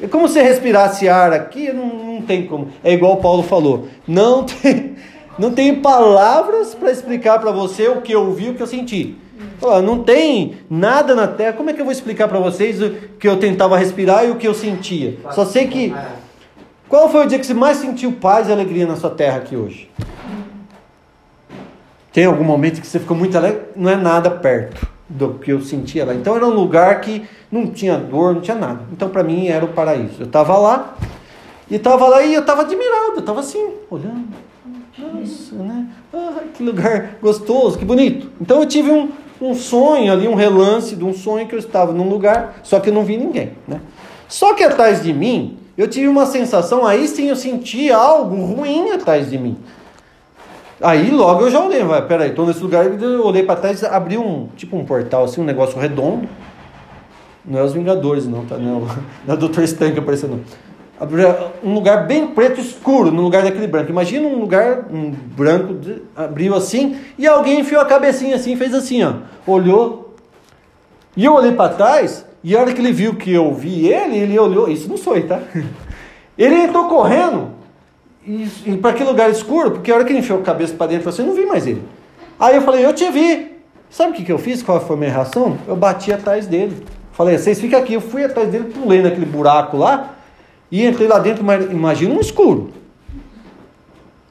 É 0.00 0.06
como 0.06 0.28
se 0.28 0.40
respirasse 0.42 1.08
ar 1.08 1.32
aqui, 1.32 1.72
não, 1.72 1.86
não 1.86 2.22
tem 2.22 2.46
como. 2.46 2.70
É 2.84 2.92
igual 2.92 3.14
o 3.14 3.16
Paulo 3.16 3.42
falou, 3.42 3.88
não 4.06 4.44
tem, 4.44 4.96
não 5.38 5.50
tem 5.50 5.80
palavras 5.80 6.74
para 6.74 6.90
explicar 6.90 7.38
para 7.38 7.50
você 7.50 7.88
o 7.88 8.02
que 8.02 8.12
eu 8.12 8.32
vi, 8.32 8.50
o 8.50 8.54
que 8.54 8.62
eu 8.62 8.66
senti. 8.66 9.16
Não 9.82 10.02
tem 10.02 10.58
nada 10.68 11.14
na 11.14 11.26
terra. 11.26 11.52
Como 11.52 11.70
é 11.70 11.72
que 11.72 11.80
eu 11.80 11.84
vou 11.84 11.92
explicar 11.92 12.28
para 12.28 12.38
vocês 12.38 12.80
o 12.82 12.90
que 13.18 13.26
eu 13.28 13.38
tentava 13.38 13.76
respirar 13.76 14.24
e 14.24 14.30
o 14.30 14.36
que 14.36 14.46
eu 14.46 14.54
sentia? 14.54 15.18
Só 15.32 15.44
sei 15.44 15.66
que. 15.66 15.94
Qual 16.88 17.10
foi 17.10 17.24
o 17.24 17.28
dia 17.28 17.38
que 17.38 17.46
você 17.46 17.54
mais 17.54 17.78
sentiu 17.78 18.12
paz 18.12 18.48
e 18.48 18.52
alegria 18.52 18.86
na 18.86 18.96
sua 18.96 19.10
terra 19.10 19.38
aqui 19.38 19.56
hoje? 19.56 19.90
Tem 22.12 22.24
algum 22.24 22.44
momento 22.44 22.80
que 22.80 22.86
você 22.86 22.98
ficou 22.98 23.16
muito 23.16 23.36
alegre? 23.36 23.62
Não 23.74 23.90
é 23.90 23.96
nada 23.96 24.30
perto 24.30 24.86
do 25.08 25.34
que 25.34 25.52
eu 25.52 25.60
sentia 25.60 26.04
lá. 26.04 26.14
Então 26.14 26.36
era 26.36 26.46
um 26.46 26.54
lugar 26.54 27.00
que 27.00 27.24
não 27.50 27.66
tinha 27.66 27.96
dor, 27.98 28.34
não 28.34 28.40
tinha 28.40 28.56
nada. 28.56 28.80
Então 28.92 29.08
para 29.08 29.22
mim 29.22 29.48
era 29.48 29.64
o 29.64 29.68
paraíso. 29.68 30.22
Eu 30.22 30.26
estava 30.26 30.56
lá 30.56 30.96
e 31.70 31.74
estava 31.74 32.08
lá 32.08 32.22
e 32.22 32.34
eu 32.34 32.40
estava 32.40 32.62
admirado. 32.62 33.14
Eu 33.14 33.20
estava 33.20 33.40
assim, 33.40 33.70
olhando. 33.90 34.28
Nossa, 34.98 35.54
né? 35.56 35.88
Ah, 36.12 36.40
que 36.54 36.62
lugar 36.62 37.16
gostoso, 37.20 37.78
que 37.78 37.84
bonito. 37.84 38.30
Então 38.40 38.60
eu 38.60 38.66
tive 38.66 38.90
um, 38.90 39.10
um 39.40 39.54
sonho 39.54 40.12
ali, 40.12 40.26
um 40.26 40.34
relance 40.34 40.96
de 40.96 41.04
um 41.04 41.12
sonho 41.12 41.46
que 41.46 41.54
eu 41.54 41.58
estava 41.58 41.92
num 41.92 42.08
lugar, 42.08 42.60
só 42.62 42.80
que 42.80 42.90
eu 42.90 42.94
não 42.94 43.04
vi 43.04 43.16
ninguém, 43.16 43.52
né? 43.66 43.80
Só 44.28 44.54
que 44.54 44.64
atrás 44.64 45.02
de 45.02 45.12
mim, 45.12 45.58
eu 45.76 45.88
tive 45.88 46.08
uma 46.08 46.26
sensação, 46.26 46.86
aí 46.86 47.06
sim 47.06 47.28
eu 47.28 47.36
senti 47.36 47.90
algo 47.90 48.34
ruim 48.36 48.90
atrás 48.90 49.30
de 49.30 49.38
mim. 49.38 49.56
Aí 50.80 51.10
logo 51.10 51.42
eu 51.42 51.50
já 51.50 51.64
olhei, 51.64 51.82
vai, 51.84 52.06
peraí, 52.06 52.32
tô 52.32 52.44
nesse 52.44 52.60
lugar, 52.60 52.86
eu 52.86 53.24
olhei 53.24 53.42
para 53.42 53.60
trás, 53.60 53.82
abriu 53.84 54.22
um, 54.22 54.48
tipo 54.56 54.76
um 54.76 54.84
portal 54.84 55.24
assim, 55.24 55.40
um 55.40 55.44
negócio 55.44 55.78
redondo. 55.78 56.28
Não 57.44 57.60
é 57.60 57.62
os 57.62 57.72
Vingadores 57.72 58.26
não, 58.26 58.44
tá? 58.44 58.56
Não, 58.56 58.80
não 59.26 59.28
é 59.28 59.32
o 59.32 59.36
Dr. 59.36 59.62
Stank 59.62 59.98
aparecendo 59.98 60.42
um 61.62 61.74
lugar 61.74 62.06
bem 62.06 62.28
preto 62.28 62.60
escuro 62.60 63.10
no 63.10 63.22
lugar 63.22 63.42
daquele 63.42 63.66
branco. 63.66 63.90
Imagina 63.90 64.26
um 64.26 64.40
lugar 64.40 64.86
um 64.90 65.10
branco 65.10 65.76
abriu 66.14 66.54
assim 66.54 66.96
e 67.18 67.26
alguém 67.26 67.60
enfiou 67.60 67.82
a 67.82 67.84
cabecinha 67.84 68.36
assim, 68.36 68.56
fez 68.56 68.72
assim, 68.74 69.02
ó, 69.02 69.14
olhou. 69.46 70.14
E 71.14 71.24
eu 71.24 71.34
olhei 71.34 71.52
para 71.52 71.74
trás 71.74 72.24
e 72.42 72.56
a 72.56 72.60
hora 72.60 72.72
que 72.72 72.80
ele 72.80 72.92
viu 72.92 73.14
que 73.14 73.30
eu 73.30 73.52
vi 73.52 73.88
ele, 73.88 74.16
ele 74.16 74.38
olhou. 74.38 74.68
Isso 74.70 74.88
não 74.88 74.96
foi, 74.96 75.22
tá? 75.22 75.40
Ele 76.38 76.54
entrou 76.54 76.86
correndo 76.86 77.52
e, 78.26 78.46
e 78.66 78.76
para 78.76 78.90
aquele 78.90 79.08
lugar 79.08 79.30
escuro, 79.30 79.70
porque 79.70 79.90
a 79.90 79.94
hora 79.94 80.04
que 80.04 80.12
ele 80.12 80.18
enfiou 80.18 80.38
a 80.38 80.42
cabeça 80.42 80.74
para 80.74 80.88
dentro, 80.88 81.08
assim, 81.08 81.22
eu 81.22 81.28
não 81.28 81.34
vi 81.34 81.46
mais 81.46 81.66
ele. 81.66 81.82
Aí 82.38 82.56
eu 82.56 82.60
falei, 82.60 82.84
eu 82.84 82.92
te 82.92 83.10
vi. 83.10 83.56
Sabe 83.88 84.10
o 84.10 84.14
que, 84.14 84.22
que 84.22 84.32
eu 84.32 84.36
fiz? 84.36 84.62
Qual 84.62 84.78
foi 84.78 84.96
a 84.96 84.98
minha 84.98 85.10
reação? 85.10 85.56
Eu 85.66 85.74
bati 85.74 86.12
atrás 86.12 86.46
dele. 86.46 86.84
Falei, 87.12 87.38
vocês 87.38 87.58
ficam 87.58 87.78
aqui. 87.78 87.94
Eu 87.94 88.02
fui 88.02 88.22
atrás 88.22 88.50
dele, 88.50 88.64
pulei 88.64 89.00
naquele 89.00 89.24
buraco 89.24 89.78
lá 89.78 90.15
e 90.70 90.84
entrei 90.84 91.06
lá 91.08 91.18
dentro, 91.18 91.44
imagina 91.70 92.14
um 92.14 92.20
escuro. 92.20 92.70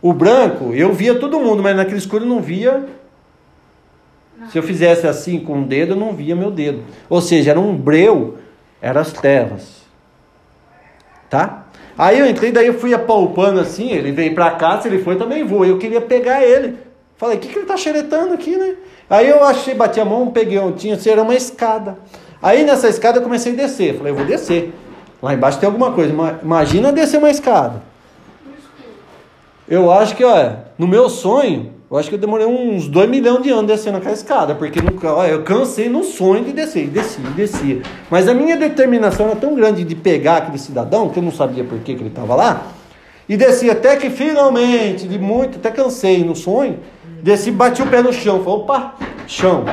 O 0.02 0.14
branco, 0.14 0.74
eu 0.74 0.94
via 0.94 1.16
todo 1.16 1.40
mundo, 1.40 1.64
mas 1.64 1.76
naquele 1.76 1.98
escuro 1.98 2.24
eu 2.24 2.30
não 2.30 2.42
via. 2.42 2.86
Se 4.50 4.58
eu 4.58 4.64
fizesse 4.64 5.08
assim 5.08 5.40
com 5.40 5.62
o 5.62 5.66
dedo, 5.66 5.94
eu 5.94 5.98
não 5.98 6.14
via 6.14 6.36
meu 6.36 6.52
dedo. 6.52 6.84
Ou 7.10 7.22
seja, 7.22 7.52
era 7.52 7.60
um 7.60 7.76
breu, 7.76 8.38
eram 8.82 9.02
as 9.02 9.12
trevas. 9.12 9.82
Tá? 11.30 11.66
Aí 11.98 12.20
eu 12.20 12.28
entrei, 12.28 12.52
daí 12.52 12.68
eu 12.68 12.74
fui 12.74 12.94
apalpando 12.94 13.60
assim, 13.60 13.90
ele 13.90 14.12
veio 14.12 14.36
pra 14.36 14.52
cá, 14.52 14.80
se 14.80 14.88
ele 14.88 15.00
foi, 15.00 15.16
também 15.16 15.44
vou. 15.44 15.66
Eu 15.66 15.78
queria 15.80 16.02
pegar 16.02 16.44
ele. 16.44 16.78
Falei, 17.18 17.38
o 17.38 17.40
que, 17.40 17.48
que 17.48 17.58
ele 17.58 17.66
tá 17.66 17.78
xeretando 17.78 18.34
aqui, 18.34 18.56
né? 18.58 18.76
Aí 19.10 19.30
eu 19.30 19.44
achei, 19.44 19.74
bati 19.74 20.00
a 20.00 20.06
mão, 20.06 20.32
peguei, 20.32 20.60
tinha, 20.74 21.00
era 21.08 21.22
uma 21.22 21.34
escada. 21.34 21.98
Aí 22.42 22.64
nessa 22.64 22.90
escada 22.90 23.20
eu 23.20 23.24
comecei 23.24 23.54
a 23.54 23.56
descer. 23.56 23.96
Falei, 23.96 24.12
eu 24.12 24.16
vou 24.18 24.26
descer. 24.26 24.74
Lá 25.22 25.34
embaixo 25.34 25.60
tem 25.60 25.68
alguma 25.68 25.92
coisa. 25.92 26.14
Imagina 26.42 26.92
descer 26.92 27.18
uma 27.18 27.30
escada. 27.30 27.82
Eu 29.68 29.92
acho 29.92 30.16
que, 30.16 30.24
olha, 30.24 30.66
no 30.78 30.88
meu 30.88 31.10
sonho, 31.10 31.74
eu 31.90 31.98
acho 31.98 32.10
que 32.10 32.16
eu 32.16 32.20
demorei 32.20 32.46
uns 32.46 32.88
2 32.88 33.10
milhões 33.10 33.42
de 33.42 33.50
anos 33.50 33.66
descendo 33.66 33.98
aquela 33.98 34.14
escada, 34.14 34.54
porque 34.54 34.82
nunca, 34.82 35.12
olha, 35.12 35.32
eu 35.32 35.44
cansei 35.44 35.90
no 35.90 36.04
sonho 36.04 36.44
de 36.44 36.52
descer, 36.52 36.84
e 36.84 36.88
descia, 36.88 37.26
e 37.26 37.34
descia. 37.34 37.82
Mas 38.10 38.28
a 38.28 38.34
minha 38.34 38.58
determinação 38.58 39.28
era 39.28 39.36
tão 39.36 39.56
grande 39.56 39.84
de 39.84 39.96
pegar 39.96 40.38
aquele 40.38 40.58
cidadão, 40.58 41.10
que 41.10 41.18
eu 41.18 41.24
não 41.24 41.32
sabia 41.32 41.64
por 41.64 41.80
que, 41.80 41.96
que 41.96 42.02
ele 42.02 42.10
estava 42.10 42.36
lá, 42.36 42.68
e 43.28 43.36
descia 43.36 43.72
até 43.72 43.96
que 43.96 44.10
finalmente, 44.10 45.08
de 45.08 45.18
muito, 45.18 45.58
até 45.58 45.72
cansei 45.72 46.24
no 46.24 46.36
sonho, 46.36 46.80
desci, 47.24 47.50
bati 47.50 47.82
o 47.82 47.88
pé 47.88 48.02
no 48.02 48.14
chão. 48.14 48.44
Falei, 48.44 48.60
opa, 48.60 48.96
chão. 49.28 49.66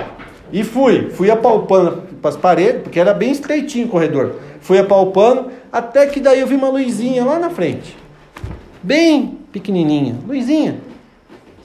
E 0.50 0.64
fui, 0.64 1.10
fui 1.10 1.30
apalpando 1.30 2.02
para 2.20 2.30
as 2.30 2.36
paredes, 2.36 2.82
porque 2.82 3.00
era 3.00 3.12
bem 3.12 3.30
estreitinho 3.30 3.86
o 3.86 3.88
corredor. 3.90 4.36
Fui 4.62 4.78
apalpando, 4.78 5.50
até 5.70 6.06
que 6.06 6.20
daí 6.20 6.40
eu 6.40 6.46
vi 6.46 6.54
uma 6.54 6.68
luzinha 6.68 7.24
lá 7.24 7.38
na 7.38 7.50
frente. 7.50 7.96
Bem 8.82 9.38
pequenininha, 9.52 10.16
luzinha. 10.26 10.80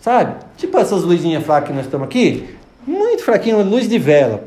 Sabe? 0.02 0.36
Tipo 0.58 0.78
essas 0.78 1.04
luzinhas 1.04 1.43
fracas 1.43 1.70
que 1.70 1.76
nós 1.76 1.86
estamos 1.86 2.06
aqui. 2.06 2.56
Muito 2.86 3.24
fraquinho, 3.24 3.62
luz 3.64 3.88
de 3.88 4.00
vela. 4.00 4.43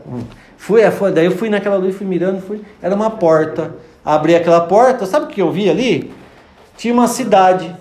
Fui, 0.57 0.83
daí 1.15 1.27
eu 1.27 1.33
fui 1.33 1.49
naquela 1.49 1.77
luz, 1.77 1.97
fui 1.97 2.07
mirando, 2.07 2.43
fui. 2.43 2.61
Era 2.83 2.95
uma 2.95 3.11
porta. 3.11 3.75
Abri 4.05 4.35
aquela 4.35 4.61
porta, 4.63 5.07
sabe 5.07 5.27
o 5.27 5.29
que 5.29 5.41
eu 5.41 5.51
vi 5.51 5.71
ali? 5.71 6.13
Tinha 6.77 6.93
uma 6.93 7.07
cidade. 7.07 7.75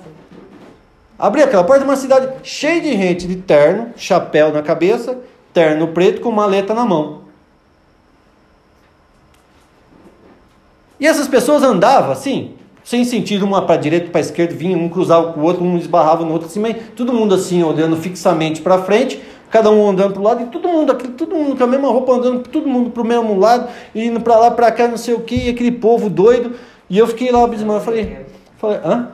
Abri 1.18 1.42
aquela 1.42 1.64
porta, 1.64 1.84
uma 1.84 1.96
cidade 1.96 2.30
cheia 2.44 2.80
de 2.80 2.92
gente 2.92 3.28
de 3.28 3.38
terno, 3.38 3.90
chapéu 3.96 4.52
na 4.52 4.62
cabeça, 4.62 5.18
terno 5.54 5.88
preto 5.90 6.22
com 6.22 6.32
maleta 6.32 6.74
na 6.74 6.86
mão. 6.86 7.22
E 11.00 11.08
essas 11.08 11.28
pessoas 11.28 11.64
andavam 11.64 12.12
assim, 12.12 12.52
sem 12.84 13.04
sentido, 13.04 13.46
uma 13.46 13.62
para 13.62 13.76
a 13.76 13.78
direita, 13.78 14.10
para 14.10 14.20
a 14.20 14.22
esquerda, 14.22 14.54
vinha 14.54 14.78
um 14.78 14.90
cruzava 14.90 15.32
com 15.32 15.40
o 15.40 15.44
outro, 15.44 15.64
um 15.64 15.78
esbarrava 15.78 16.26
no 16.26 16.34
outro, 16.34 16.48
assim, 16.48 16.60
mas 16.60 16.76
todo 16.96 17.14
mundo 17.14 17.36
assim, 17.36 17.64
olhando 17.64 17.96
fixamente 17.96 18.62
para 18.62 18.80
frente, 18.80 19.22
cada 19.50 19.70
um 19.72 19.90
andando 19.90 20.14
para 20.14 20.22
o 20.22 20.24
lado, 20.24 20.44
e 20.44 20.46
todo 20.48 20.68
mundo, 20.68 20.92
aquele, 20.92 21.14
todo 21.14 21.36
mundo 21.36 21.56
com 21.56 21.64
a 21.64 21.68
mesma 21.68 21.88
roupa, 21.88 22.14
andando 22.14 22.48
todo 22.48 22.68
mundo 22.68 22.90
para 22.90 23.02
o 23.02 23.06
mesmo 23.06 23.40
lado, 23.40 23.70
indo 23.94 24.20
para 24.20 24.38
lá, 24.38 24.52
para 24.52 24.72
cá, 24.72 24.88
não 24.88 24.98
sei 24.98 25.14
o 25.14 25.22
que, 25.22 25.50
aquele 25.50 25.72
povo 25.72 26.10
doido. 26.10 26.56
E 26.90 26.98
eu 26.98 27.08
fiquei 27.08 27.32
lá 27.32 27.44
abismado, 27.44 27.82
falei, 27.82 28.26
falei, 28.58 28.80
hã? 28.84 29.10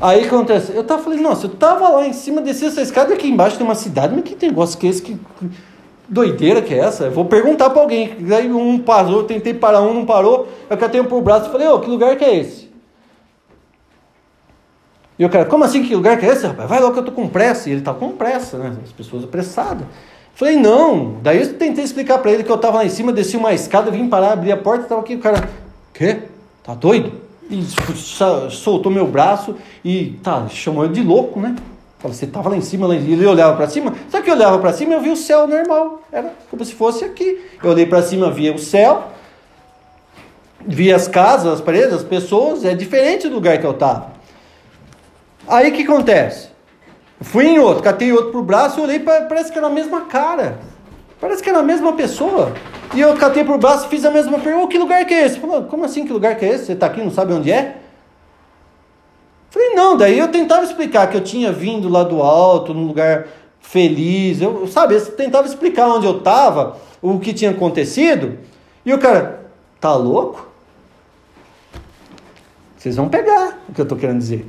Aí 0.00 0.26
acontece, 0.26 0.74
eu 0.74 0.84
tava 0.84 1.02
falando, 1.02 1.22
nossa, 1.22 1.46
eu 1.46 1.50
tava 1.50 1.88
lá 1.88 2.06
em 2.06 2.12
cima, 2.12 2.42
desci 2.42 2.66
essa 2.66 2.82
escada 2.82 3.14
aqui 3.14 3.28
embaixo 3.28 3.56
tem 3.56 3.64
uma 3.64 3.74
cidade, 3.74 4.14
mas 4.14 4.24
que 4.24 4.46
negócio 4.46 4.78
que 4.78 4.86
é 4.86 4.90
esse? 4.90 5.00
Que 5.00 5.16
doideira 6.08 6.62
que 6.62 6.74
é 6.74 6.78
essa? 6.78 7.04
Eu 7.04 7.10
vou 7.10 7.24
perguntar 7.24 7.70
para 7.70 7.80
alguém. 7.80 8.16
Aí 8.34 8.50
um 8.50 8.78
parou, 8.78 9.24
tentei 9.24 9.54
parar 9.54 9.82
um, 9.82 9.94
não 9.94 10.06
parou. 10.06 10.48
Eu 10.68 10.76
catei 10.76 11.00
um 11.00 11.04
por 11.04 11.20
braço 11.22 11.48
e 11.48 11.52
falei, 11.52 11.68
ô, 11.68 11.74
oh, 11.74 11.80
que 11.80 11.90
lugar 11.90 12.16
que 12.16 12.24
é 12.24 12.36
esse? 12.36 12.66
E 15.18 15.24
o 15.24 15.30
cara, 15.30 15.46
como 15.46 15.64
assim, 15.64 15.82
que 15.82 15.94
lugar 15.94 16.18
que 16.18 16.26
é 16.26 16.28
esse, 16.28 16.46
rapaz? 16.46 16.68
Vai 16.68 16.80
logo 16.80 16.92
que 16.92 17.00
eu 17.00 17.04
tô 17.04 17.12
com 17.12 17.26
pressa. 17.26 17.68
E 17.68 17.72
ele 17.72 17.80
tá 17.80 17.94
com 17.94 18.12
pressa, 18.12 18.58
né? 18.58 18.76
As 18.84 18.92
pessoas 18.92 19.24
apressadas. 19.24 19.86
Falei, 20.34 20.56
não. 20.56 21.16
Daí 21.22 21.40
eu 21.40 21.54
tentei 21.54 21.82
explicar 21.82 22.18
para 22.18 22.30
ele 22.30 22.44
que 22.44 22.52
eu 22.52 22.58
tava 22.58 22.78
lá 22.78 22.84
em 22.84 22.90
cima, 22.90 23.12
desci 23.12 23.36
uma 23.36 23.54
escada, 23.54 23.90
vim 23.90 24.08
parar, 24.08 24.32
abri 24.32 24.52
a 24.52 24.56
porta, 24.56 24.84
tava 24.84 25.00
aqui, 25.00 25.14
o 25.14 25.18
cara, 25.18 25.48
quê? 25.94 26.24
Tá 26.62 26.74
doido? 26.74 27.12
E 27.48 27.62
soltou 28.50 28.92
meu 28.92 29.06
braço 29.06 29.56
e 29.84 30.18
tá, 30.22 30.46
chamou 30.48 30.84
eu 30.84 30.90
de 30.90 31.02
louco, 31.02 31.40
né? 31.40 31.56
Falei, 32.06 32.14
você 32.14 32.24
estava 32.24 32.48
lá 32.48 32.56
em 32.56 32.60
cima, 32.60 32.94
e 32.94 33.12
ele 33.12 33.26
olhava 33.26 33.56
para 33.56 33.68
cima. 33.68 33.94
Só 34.08 34.20
que 34.20 34.30
eu 34.30 34.34
olhava 34.34 34.58
para 34.58 34.72
cima 34.72 34.92
e 34.92 34.94
eu 34.94 35.00
vi 35.00 35.10
o 35.10 35.16
céu 35.16 35.46
normal. 35.46 36.02
Era 36.12 36.32
como 36.50 36.64
se 36.64 36.74
fosse 36.74 37.04
aqui. 37.04 37.40
Eu 37.62 37.70
olhei 37.70 37.86
para 37.86 38.02
cima, 38.02 38.30
via 38.30 38.54
o 38.54 38.58
céu, 38.58 39.08
via 40.64 40.94
as 40.94 41.08
casas, 41.08 41.54
as 41.54 41.60
paredes, 41.60 41.92
as 41.92 42.04
pessoas. 42.04 42.64
É 42.64 42.74
diferente 42.74 43.28
do 43.28 43.34
lugar 43.34 43.58
que 43.58 43.66
eu 43.66 43.72
estava. 43.72 44.12
Aí 45.48 45.70
o 45.70 45.72
que 45.72 45.82
acontece? 45.82 46.48
Fui 47.20 47.46
em 47.46 47.58
outro, 47.58 47.82
catei 47.82 48.12
outro 48.12 48.30
pro 48.30 48.42
braço 48.42 48.78
e 48.78 48.82
olhei, 48.82 48.98
parece 49.00 49.50
que 49.50 49.58
era 49.58 49.68
a 49.68 49.70
mesma 49.70 50.02
cara. 50.02 50.58
Parece 51.20 51.42
que 51.42 51.48
era 51.48 51.60
a 51.60 51.62
mesma 51.62 51.94
pessoa. 51.94 52.52
E 52.94 53.00
eu 53.00 53.14
catei 53.16 53.42
pro 53.42 53.58
braço, 53.58 53.88
fiz 53.88 54.04
a 54.04 54.10
mesma 54.10 54.38
pergunta: 54.38 54.68
que 54.68 54.78
lugar 54.78 55.04
que 55.06 55.14
é 55.14 55.24
esse? 55.24 55.40
Falou, 55.40 55.64
como 55.64 55.84
assim 55.84 56.04
que 56.04 56.12
lugar 56.12 56.36
que 56.36 56.44
é 56.44 56.50
esse? 56.50 56.66
Você 56.66 56.72
está 56.72 56.86
aqui, 56.86 57.00
não 57.00 57.10
sabe 57.10 57.32
onde 57.32 57.50
é? 57.50 57.78
Falei, 59.56 59.74
não, 59.74 59.96
daí 59.96 60.18
eu 60.18 60.28
tentava 60.28 60.66
explicar 60.66 61.08
que 61.08 61.16
eu 61.16 61.24
tinha 61.24 61.50
vindo 61.50 61.88
lá 61.88 62.02
do 62.02 62.20
alto, 62.20 62.74
num 62.74 62.86
lugar 62.86 63.26
feliz, 63.58 64.42
eu, 64.42 64.66
sabe, 64.68 64.94
eu 64.94 65.12
tentava 65.12 65.48
explicar 65.48 65.88
onde 65.88 66.04
eu 66.04 66.18
estava, 66.18 66.76
o 67.00 67.18
que 67.18 67.32
tinha 67.32 67.52
acontecido, 67.52 68.36
e 68.84 68.92
o 68.92 68.98
cara, 68.98 69.50
tá 69.80 69.96
louco? 69.96 70.46
Vocês 72.76 72.96
vão 72.96 73.08
pegar 73.08 73.58
o 73.66 73.72
que 73.72 73.80
eu 73.80 73.84
estou 73.84 73.96
querendo 73.96 74.18
dizer. 74.18 74.46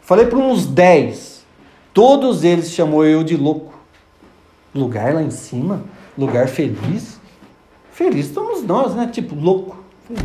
Falei 0.00 0.26
para 0.26 0.40
uns 0.40 0.66
10, 0.66 1.46
todos 1.94 2.42
eles 2.42 2.72
chamou 2.72 3.04
eu 3.04 3.22
de 3.22 3.36
louco. 3.36 3.74
Lugar 4.74 5.14
lá 5.14 5.22
em 5.22 5.30
cima, 5.30 5.84
lugar 6.18 6.48
feliz. 6.48 7.20
Feliz 7.92 8.26
somos 8.26 8.64
nós, 8.64 8.92
né? 8.92 9.06
Tipo, 9.06 9.36
louco. 9.36 9.78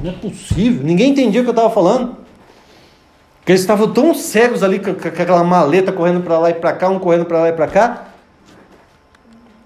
Não 0.04 0.10
é 0.10 0.14
possível. 0.14 0.84
Ninguém 0.84 1.12
entendia 1.12 1.42
o 1.42 1.44
que 1.44 1.50
eu 1.52 1.54
estava 1.54 1.70
falando. 1.70 2.21
Porque 3.42 3.54
eles 3.54 3.62
estavam 3.62 3.92
tão 3.92 4.14
cegos 4.14 4.62
ali 4.62 4.80
com, 4.80 4.94
com 4.94 5.08
aquela 5.08 5.44
maleta 5.44 5.92
correndo 5.92 6.22
para 6.22 6.38
lá 6.38 6.52
e 6.52 6.54
para 6.54 6.74
cá, 6.74 6.90
um 6.90 7.00
correndo 7.00 7.26
para 7.26 7.40
lá 7.40 7.50
e 7.50 7.54
para 7.54 7.68
cá. 7.68 8.06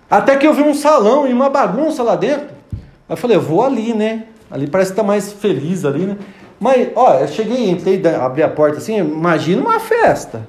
Até 0.09 0.37
que 0.37 0.47
eu 0.47 0.53
vi 0.53 0.61
um 0.61 0.73
salão 0.73 1.27
e 1.27 1.33
uma 1.33 1.49
bagunça 1.49 2.01
lá 2.01 2.15
dentro. 2.15 2.47
Aí 2.71 2.79
eu 3.09 3.17
falei, 3.17 3.35
eu 3.35 3.41
vou 3.41 3.63
ali, 3.63 3.93
né? 3.93 4.23
Ali 4.49 4.65
parece 4.65 4.91
que 4.91 4.95
tá 4.95 5.03
mais 5.03 5.33
feliz 5.33 5.83
ali, 5.83 6.05
né? 6.05 6.17
Mas, 6.57 6.87
ó, 6.95 7.15
eu 7.15 7.27
cheguei, 7.27 7.69
entrei, 7.69 8.01
abri 8.15 8.41
a 8.41 8.47
porta 8.47 8.77
assim, 8.77 8.97
imagina 8.97 9.61
uma 9.61 9.79
festa. 9.79 10.47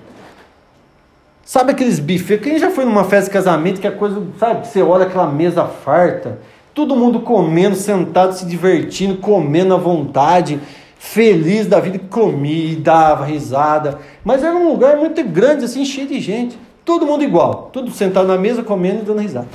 Sabe 1.44 1.72
aqueles 1.72 1.98
bifes? 1.98 2.40
Quem 2.40 2.58
já 2.58 2.70
foi 2.70 2.84
numa 2.84 3.02
festa 3.02 3.26
de 3.26 3.32
casamento 3.32 3.80
que 3.80 3.88
a 3.88 3.92
coisa, 3.92 4.22
sabe, 4.38 4.68
você 4.68 4.82
olha 4.82 5.06
aquela 5.06 5.26
mesa 5.26 5.64
farta, 5.64 6.38
todo 6.72 6.94
mundo 6.94 7.20
comendo, 7.20 7.74
sentado, 7.74 8.34
se 8.34 8.46
divertindo, 8.46 9.16
comendo 9.16 9.74
à 9.74 9.76
vontade 9.76 10.60
feliz 11.06 11.66
da 11.66 11.78
vida, 11.78 11.98
comia, 12.10 12.76
dava 12.78 13.24
risada. 13.24 13.98
Mas 14.24 14.42
era 14.42 14.54
um 14.54 14.68
lugar 14.68 14.96
muito 14.96 15.22
grande, 15.24 15.64
assim, 15.64 15.84
cheio 15.84 16.08
de 16.08 16.20
gente. 16.20 16.58
Todo 16.84 17.06
mundo 17.06 17.22
igual, 17.24 17.70
tudo 17.72 17.90
sentado 17.90 18.28
na 18.28 18.36
mesa, 18.36 18.62
comendo 18.62 19.02
e 19.02 19.04
dando 19.04 19.20
risada. 19.20 19.48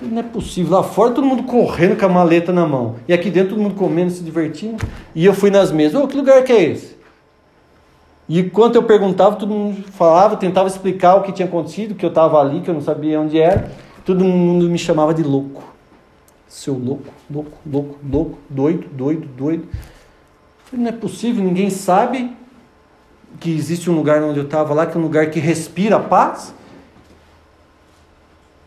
Não 0.00 0.20
é 0.20 0.22
possível. 0.22 0.72
Lá 0.72 0.82
fora 0.82 1.12
todo 1.12 1.26
mundo 1.26 1.44
correndo 1.44 1.98
com 1.98 2.04
a 2.04 2.08
maleta 2.08 2.52
na 2.52 2.66
mão. 2.66 2.96
E 3.08 3.14
aqui 3.14 3.30
dentro 3.30 3.50
todo 3.50 3.62
mundo 3.62 3.74
comendo, 3.74 4.10
se 4.10 4.22
divertindo. 4.22 4.84
E 5.14 5.24
eu 5.24 5.32
fui 5.32 5.50
nas 5.50 5.72
mesas. 5.72 6.00
Oh, 6.00 6.06
que 6.06 6.16
lugar 6.16 6.44
que 6.44 6.52
é 6.52 6.62
esse? 6.62 6.96
E 8.28 8.40
enquanto 8.40 8.76
eu 8.76 8.82
perguntava, 8.82 9.36
todo 9.36 9.54
mundo 9.54 9.82
falava, 9.92 10.36
tentava 10.36 10.68
explicar 10.68 11.14
o 11.14 11.22
que 11.22 11.32
tinha 11.32 11.48
acontecido, 11.48 11.94
que 11.94 12.04
eu 12.04 12.10
estava 12.10 12.38
ali, 12.38 12.60
que 12.60 12.68
eu 12.68 12.74
não 12.74 12.82
sabia 12.82 13.18
onde 13.20 13.38
era. 13.38 13.70
Todo 14.04 14.22
mundo 14.22 14.68
me 14.68 14.78
chamava 14.78 15.14
de 15.14 15.22
louco. 15.22 15.75
Seu 16.56 16.72
louco, 16.72 17.12
louco, 17.30 17.58
louco, 17.70 17.98
louco, 18.10 18.38
doido, 18.48 18.88
doido, 18.90 19.28
doido. 19.36 19.68
Não 20.72 20.88
é 20.88 20.92
possível, 20.92 21.44
ninguém 21.44 21.68
sabe 21.68 22.34
que 23.38 23.54
existe 23.54 23.90
um 23.90 23.94
lugar 23.94 24.22
onde 24.22 24.38
eu 24.38 24.44
estava 24.46 24.72
lá, 24.72 24.86
que 24.86 24.96
é 24.96 24.98
um 24.98 25.02
lugar 25.02 25.28
que 25.28 25.38
respira 25.38 26.00
paz. 26.00 26.54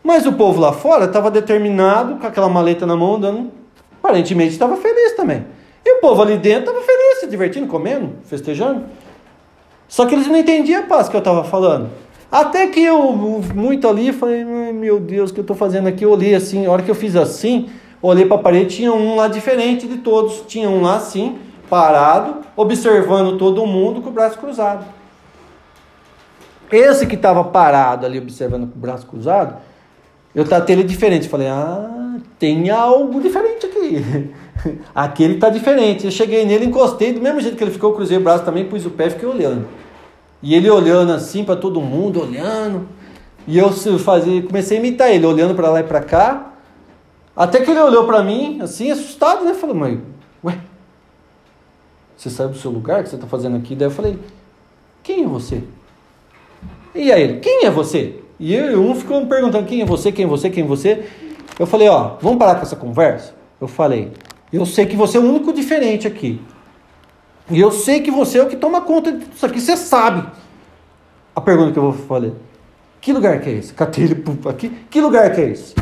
Mas 0.04 0.24
o 0.24 0.34
povo 0.34 0.60
lá 0.60 0.72
fora 0.72 1.06
estava 1.06 1.32
determinado, 1.32 2.14
com 2.14 2.26
aquela 2.28 2.48
maleta 2.48 2.86
na 2.86 2.94
mão, 2.94 3.16
andando, 3.16 3.50
aparentemente 4.00 4.52
estava 4.52 4.76
feliz 4.76 5.16
também. 5.16 5.44
E 5.84 5.96
o 5.96 6.00
povo 6.00 6.22
ali 6.22 6.38
dentro 6.38 6.70
estava 6.70 6.86
feliz, 6.86 7.18
se 7.18 7.26
divertindo, 7.26 7.66
comendo, 7.66 8.12
festejando. 8.22 8.84
Só 9.88 10.06
que 10.06 10.14
eles 10.14 10.28
não 10.28 10.36
entendiam 10.36 10.84
a 10.84 10.86
paz 10.86 11.08
que 11.08 11.16
eu 11.16 11.18
estava 11.18 11.42
falando. 11.42 11.90
Até 12.30 12.68
que 12.68 12.84
eu, 12.84 13.12
muito 13.52 13.88
ali, 13.88 14.12
falei, 14.12 14.44
meu 14.44 15.00
Deus, 15.00 15.32
o 15.32 15.34
que 15.34 15.40
eu 15.40 15.42
estou 15.42 15.56
fazendo 15.56 15.88
aqui? 15.88 16.04
Eu 16.04 16.12
olhei 16.12 16.36
assim, 16.36 16.66
a 16.66 16.70
hora 16.70 16.84
que 16.84 16.90
eu 16.90 16.94
fiz 16.94 17.16
assim, 17.16 17.68
olhei 18.02 18.26
para 18.26 18.36
a 18.36 18.40
parede, 18.40 18.76
tinha 18.76 18.92
um 18.92 19.16
lá 19.16 19.28
diferente 19.28 19.86
de 19.86 19.98
todos. 19.98 20.44
Tinha 20.46 20.68
um 20.68 20.82
lá 20.82 20.96
assim, 20.96 21.38
parado, 21.68 22.38
observando 22.56 23.38
todo 23.38 23.66
mundo 23.66 24.00
com 24.00 24.10
o 24.10 24.12
braço 24.12 24.38
cruzado. 24.38 24.84
Esse 26.70 27.06
que 27.06 27.16
estava 27.16 27.42
parado 27.44 28.06
ali, 28.06 28.18
observando 28.18 28.70
com 28.70 28.76
o 28.76 28.80
braço 28.80 29.06
cruzado, 29.06 29.56
eu 30.34 30.44
tratei 30.44 30.76
ele 30.76 30.84
diferente. 30.84 31.28
Falei, 31.28 31.48
ah, 31.48 32.16
tem 32.38 32.70
algo 32.70 33.20
diferente 33.20 33.66
aqui. 33.66 34.30
Aquele 34.94 35.34
está 35.34 35.48
diferente. 35.48 36.04
Eu 36.04 36.10
cheguei 36.10 36.44
nele, 36.44 36.66
encostei, 36.66 37.12
do 37.12 37.20
mesmo 37.20 37.40
jeito 37.40 37.56
que 37.56 37.64
ele 37.64 37.72
ficou, 37.72 37.92
cruzei 37.92 38.18
o 38.18 38.20
braço 38.20 38.44
também, 38.44 38.64
pus 38.64 38.86
o 38.86 38.90
pé 38.90 39.08
e 39.08 39.10
fiquei 39.10 39.28
olhando. 39.28 39.66
E 40.42 40.54
ele 40.54 40.70
olhando 40.70 41.12
assim 41.12 41.44
para 41.44 41.56
todo 41.56 41.80
mundo, 41.80 42.22
olhando. 42.22 42.88
E 43.46 43.58
eu 43.58 43.70
fazia, 43.98 44.42
comecei 44.42 44.76
a 44.76 44.80
imitar 44.80 45.10
ele, 45.10 45.26
olhando 45.26 45.54
para 45.54 45.70
lá 45.70 45.80
e 45.80 45.84
para 45.84 46.00
cá. 46.00 46.49
Até 47.36 47.60
que 47.60 47.70
ele 47.70 47.80
olhou 47.80 48.06
para 48.06 48.22
mim, 48.22 48.60
assim, 48.60 48.90
assustado, 48.90 49.44
né? 49.44 49.54
Falei, 49.54 49.76
mãe, 49.76 50.02
ué, 50.44 50.58
você 52.16 52.28
saiu 52.28 52.50
do 52.50 52.58
seu 52.58 52.70
lugar? 52.70 53.00
O 53.00 53.02
que 53.04 53.10
você 53.10 53.14
está 53.14 53.26
fazendo 53.26 53.56
aqui? 53.56 53.74
Daí 53.74 53.86
eu 53.86 53.92
falei, 53.92 54.18
quem 55.02 55.24
é 55.24 55.26
você? 55.26 55.62
E 56.94 57.12
aí 57.12 57.22
ele, 57.22 57.40
quem 57.40 57.64
é 57.64 57.70
você? 57.70 58.20
E 58.38 58.54
eu, 58.54 58.82
um 58.82 58.94
ficou 58.94 59.20
me 59.20 59.26
perguntando, 59.26 59.66
quem 59.66 59.80
é 59.80 59.86
você, 59.86 60.10
quem 60.10 60.24
é 60.24 60.28
você, 60.28 60.50
quem 60.50 60.64
é 60.64 60.66
você? 60.66 61.06
Eu 61.58 61.66
falei, 61.66 61.88
ó, 61.88 62.16
vamos 62.20 62.38
parar 62.38 62.56
com 62.56 62.62
essa 62.62 62.76
conversa? 62.76 63.34
Eu 63.60 63.68
falei, 63.68 64.12
eu 64.52 64.66
sei 64.66 64.86
que 64.86 64.96
você 64.96 65.18
é 65.18 65.20
o 65.20 65.24
único 65.24 65.52
diferente 65.52 66.06
aqui. 66.06 66.40
E 67.50 67.60
eu 67.60 67.70
sei 67.72 68.00
que 68.00 68.10
você 68.10 68.38
é 68.38 68.42
o 68.42 68.48
que 68.48 68.56
toma 68.56 68.80
conta 68.80 69.12
disso 69.12 69.44
aqui, 69.44 69.60
você 69.60 69.76
sabe. 69.76 70.26
A 71.34 71.40
pergunta 71.40 71.72
que 71.72 71.78
eu 71.78 71.90
vou 71.90 71.92
fazer: 71.92 72.32
que 73.00 73.12
lugar 73.12 73.40
que 73.40 73.48
é 73.48 73.52
esse? 73.52 73.72
Catei 73.72 74.04
ele 74.04 74.24
aqui. 74.48 74.70
Que 74.88 75.00
lugar 75.00 75.32
que 75.34 75.40
é 75.40 75.50
esse? 75.50 75.74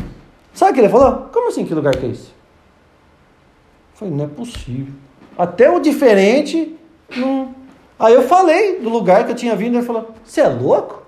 Sabe 0.58 0.72
o 0.72 0.74
que 0.74 0.80
ele 0.80 0.88
falou? 0.88 1.28
Como 1.32 1.50
assim, 1.50 1.64
que 1.64 1.72
lugar 1.72 1.94
que 1.94 2.04
é 2.04 2.08
esse? 2.08 2.26
Eu 2.26 3.94
falei, 3.94 4.14
não 4.14 4.24
é 4.24 4.26
possível. 4.26 4.92
Até 5.38 5.70
o 5.70 5.78
diferente 5.78 6.76
não... 7.16 7.54
Aí 7.96 8.12
eu 8.12 8.26
falei 8.26 8.80
do 8.80 8.88
lugar 8.88 9.24
que 9.24 9.30
eu 9.30 9.36
tinha 9.36 9.54
vindo, 9.54 9.76
ele 9.76 9.86
falou, 9.86 10.10
você 10.24 10.40
é 10.40 10.48
louco? 10.48 11.04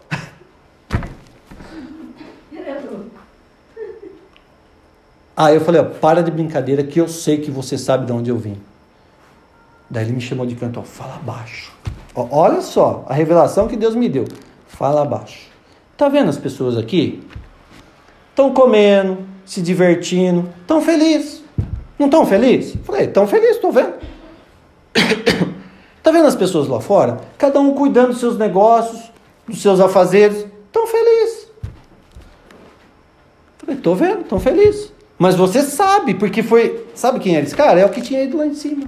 Aí 5.37 5.57
eu 5.57 5.61
falei, 5.63 5.81
ó, 5.81 5.85
para 5.85 6.23
de 6.23 6.31
brincadeira 6.31 6.85
que 6.85 7.01
eu 7.01 7.09
sei 7.09 7.39
que 7.39 7.51
você 7.51 7.77
sabe 7.77 8.07
de 8.07 8.13
onde 8.13 8.31
eu 8.31 8.37
vim. 8.37 8.57
Daí 9.91 10.05
ele 10.05 10.13
me 10.13 10.21
chamou 10.21 10.47
de 10.47 10.55
canto, 10.55 10.79
ó, 10.79 10.85
fala 10.85 11.19
baixo. 11.25 11.73
Ó, 12.15 12.29
olha 12.31 12.61
só 12.61 13.05
a 13.09 13.15
revelação 13.15 13.67
que 13.67 13.77
Deus 13.77 13.97
me 13.97 14.09
deu. 14.09 14.27
Fala 14.69 15.05
baixo. 15.05 15.51
Tá 15.97 16.09
vendo 16.09 16.29
as 16.29 16.39
pessoas 16.39 16.79
aqui? 16.79 17.21
Estão 18.31 18.55
comendo, 18.55 19.29
se 19.45 19.61
divertindo, 19.61 20.49
estão 20.61 20.81
felizes. 20.81 21.43
Não 21.99 22.07
estão 22.07 22.25
felizes? 22.25 22.77
Falei, 22.85 23.07
estão 23.07 23.27
felizes, 23.27 23.57
estou 23.57 23.73
vendo. 23.73 23.95
tá 26.03 26.11
vendo 26.11 26.27
as 26.27 26.35
pessoas 26.35 26.67
lá 26.67 26.81
fora? 26.81 27.21
Cada 27.37 27.61
um 27.61 27.75
cuidando 27.75 28.09
dos 28.09 28.21
seus 28.21 28.39
negócios, 28.39 29.11
dos 29.47 29.61
seus 29.61 29.81
afazeres. 29.81 30.47
Estão 30.67 30.87
felizes. 30.87 31.49
Falei, 33.59 33.77
estou 33.77 33.95
vendo, 33.95 34.23
estão 34.23 34.41
felizes. 34.41 34.93
Mas 35.19 35.35
você 35.35 35.63
sabe, 35.63 36.15
porque 36.15 36.43
foi. 36.43 36.87
Sabe 36.95 37.21
quem 37.21 37.37
era 37.37 37.45
esse 37.45 37.55
cara? 37.55 37.79
É 37.79 37.85
o 37.85 37.91
que 37.91 38.01
tinha 38.01 38.23
ido 38.23 38.39
lá 38.39 38.47
em 38.47 38.55
cima. 38.55 38.85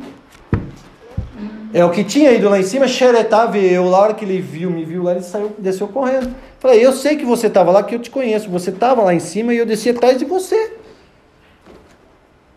É 1.75 1.85
o 1.85 1.91
que 1.91 2.05
tinha 2.05 2.33
ido 2.33 2.49
lá 2.49 2.59
em 2.59 2.63
cima, 2.63 2.89
xeretava 2.89 3.59
eu. 3.59 3.91
Na 3.91 3.99
hora 3.99 4.15
que 4.15 4.25
ele 4.25 4.41
viu, 4.41 4.71
me 4.71 4.85
viu 4.85 5.03
lá, 5.03 5.13
ele 5.13 5.23
saiu, 5.23 5.53
desceu 5.59 5.89
correndo. 5.89 6.35
Falei, 6.63 6.79
eu 6.87 6.93
sei 6.93 7.17
que 7.17 7.25
você 7.25 7.49
estava 7.49 7.73
lá, 7.73 7.83
que 7.83 7.97
eu 7.97 7.99
te 7.99 8.09
conheço. 8.09 8.49
Você 8.49 8.71
estava 8.71 9.03
lá 9.03 9.13
em 9.13 9.19
cima 9.19 9.53
e 9.53 9.57
eu 9.57 9.67
desci 9.67 9.91
atrás 9.91 10.17
de 10.17 10.25
você. 10.25 10.77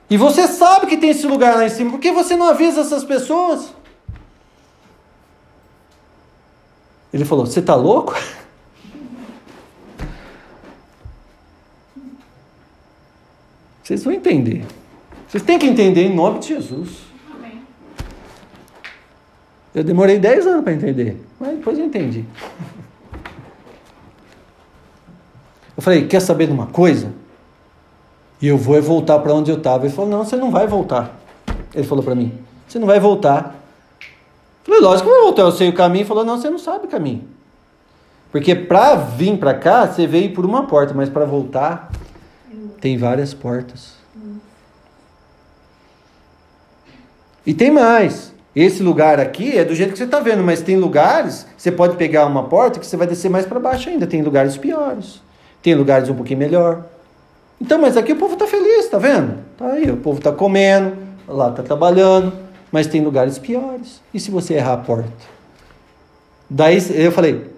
E 0.08 0.16
você 0.16 0.48
sabe 0.48 0.86
que 0.86 0.96
tem 0.96 1.10
esse 1.10 1.26
lugar 1.26 1.56
lá 1.56 1.66
em 1.66 1.70
cima. 1.70 1.90
Por 1.90 2.00
que 2.00 2.12
você 2.12 2.36
não 2.36 2.48
avisa 2.48 2.82
essas 2.82 3.04
pessoas? 3.04 3.74
Ele 7.12 7.26
falou: 7.26 7.48
Você 7.48 7.62
está 7.62 7.74
louco? 7.74 8.14
Vocês 13.82 14.04
vão 14.04 14.14
entender. 14.14 14.68
Vocês 15.28 15.42
têm 15.42 15.58
que 15.58 15.66
entender 15.66 16.04
em 16.04 16.14
nome 16.14 16.38
de 16.38 16.50
Jesus. 16.50 17.06
Eu 19.74 19.84
demorei 19.84 20.20
10 20.20 20.46
anos 20.46 20.64
para 20.64 20.74
entender, 20.74 21.18
mas 21.40 21.58
depois 21.58 21.80
eu 21.80 21.86
entendi. 21.86 22.24
Eu 25.76 25.84
falei, 25.84 26.08
quer 26.08 26.20
saber 26.20 26.48
de 26.48 26.54
uma 26.54 26.68
coisa? 26.68 27.12
E 28.42 28.48
eu 28.48 28.58
vou 28.58 28.82
voltar 28.82 29.20
para 29.20 29.34
onde 29.34 29.52
eu 29.52 29.58
estava. 29.58 29.86
Ele 29.86 29.94
falou, 29.94 30.10
não, 30.10 30.24
você 30.24 30.36
não 30.36 30.52
vai 30.52 30.68
voltar. 30.68 31.18
Ele 31.74 31.86
falou 31.86 32.04
para 32.04 32.16
mim, 32.16 32.34
você 32.68 32.80
não 32.80 32.88
vai 32.88 33.00
voltar. 33.00 33.56
Eu 34.00 34.74
falei, 34.74 34.82
lógico 34.82 35.10
que 35.10 35.14
eu 35.14 35.18
vou 35.18 35.26
voltar, 35.26 35.42
eu 35.44 35.52
sei 35.52 35.70
o 35.70 35.74
caminho. 35.74 36.02
Ele 36.02 36.08
falou, 36.08 36.24
não, 36.24 36.38
você 36.38 36.50
não 36.50 36.60
sabe 36.60 36.86
o 36.86 36.90
caminho. 36.90 37.24
Porque 38.32 38.56
para 38.56 38.96
vir 38.96 39.38
para 39.38 39.54
cá, 39.54 39.88
você 39.88 40.06
veio 40.06 40.34
por 40.34 40.46
uma 40.46 40.66
porta, 40.66 40.94
mas 40.94 41.10
para 41.10 41.26
voltar, 41.26 41.90
tem 42.82 42.98
várias 42.98 43.34
portas. 43.34 43.94
E 47.46 47.54
tem 47.54 47.72
mais. 47.72 48.34
Esse 48.56 48.82
lugar 48.82 49.20
aqui 49.20 49.58
é 49.58 49.66
do 49.66 49.76
jeito 49.76 49.92
que 49.92 49.98
você 49.98 50.06
está 50.06 50.20
vendo, 50.20 50.44
mas 50.44 50.62
tem 50.62 50.78
lugares, 50.78 51.46
você 51.58 51.72
pode 51.72 51.98
pegar 51.98 52.26
uma 52.26 52.44
porta 52.44 52.80
que 52.80 52.86
você 52.86 52.96
vai 52.96 53.06
descer 53.06 53.30
mais 53.30 53.46
para 53.46 53.60
baixo 53.60 53.90
ainda. 53.90 54.08
Tem 54.08 54.22
lugares 54.22 54.58
piores, 54.58 55.22
tem 55.66 55.74
lugares 55.74 56.08
um 56.10 56.14
pouquinho 56.14 56.38
melhor. 56.38 56.86
Então, 57.60 57.82
mas 57.82 57.98
aqui 57.98 58.12
o 58.12 58.16
povo 58.18 58.34
está 58.34 58.46
feliz, 58.46 58.88
tá 58.88 59.00
vendo? 59.00 59.40
Tá 59.58 59.66
aí, 59.66 59.90
o 59.90 59.98
povo 59.98 60.20
está 60.20 60.32
comendo, 60.32 60.96
lá 61.28 61.50
está 61.50 61.64
trabalhando, 61.64 62.32
mas 62.72 62.86
tem 62.86 63.04
lugares 63.04 63.40
piores. 63.40 64.00
E 64.14 64.20
se 64.20 64.30
você 64.30 64.54
errar 64.54 64.74
a 64.74 64.78
porta? 64.78 65.10
Daí 66.48 66.78
eu 66.94 67.12
falei, 67.12 67.50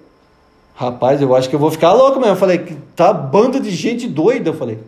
rapaz, 0.74 1.22
eu 1.22 1.36
acho 1.36 1.50
que 1.50 1.56
eu 1.56 1.60
vou 1.60 1.70
ficar 1.70 1.92
louco 1.92 2.18
mesmo. 2.18 2.32
Eu 2.32 2.38
falei, 2.38 2.78
tá 2.96 3.12
bando 3.12 3.60
de 3.60 3.72
gente 3.72 4.08
doida. 4.08 4.52
Eu 4.52 4.54
falei, 4.54 4.80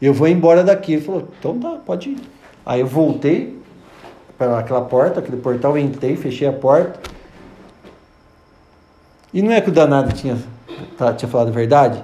eu 0.00 0.14
vou 0.14 0.28
embora 0.28 0.62
daqui. 0.62 0.92
Ele 0.92 1.02
falou, 1.02 1.28
então 1.40 1.58
tá, 1.58 1.70
pode 1.84 2.10
ir. 2.10 2.18
Aí 2.64 2.78
eu 2.78 2.86
voltei, 2.86 3.58
para 4.38 4.60
aquela 4.60 4.82
porta, 4.82 5.18
aquele 5.18 5.38
portal, 5.38 5.76
entrei, 5.76 6.14
fechei 6.14 6.46
a 6.46 6.52
porta. 6.52 7.00
E 9.34 9.42
não 9.42 9.50
é 9.50 9.60
que 9.60 9.70
o 9.70 9.72
danado 9.72 10.12
tinha, 10.12 10.38
tá, 10.96 11.12
tinha 11.12 11.28
falado 11.28 11.48
a 11.48 11.50
verdade? 11.50 12.00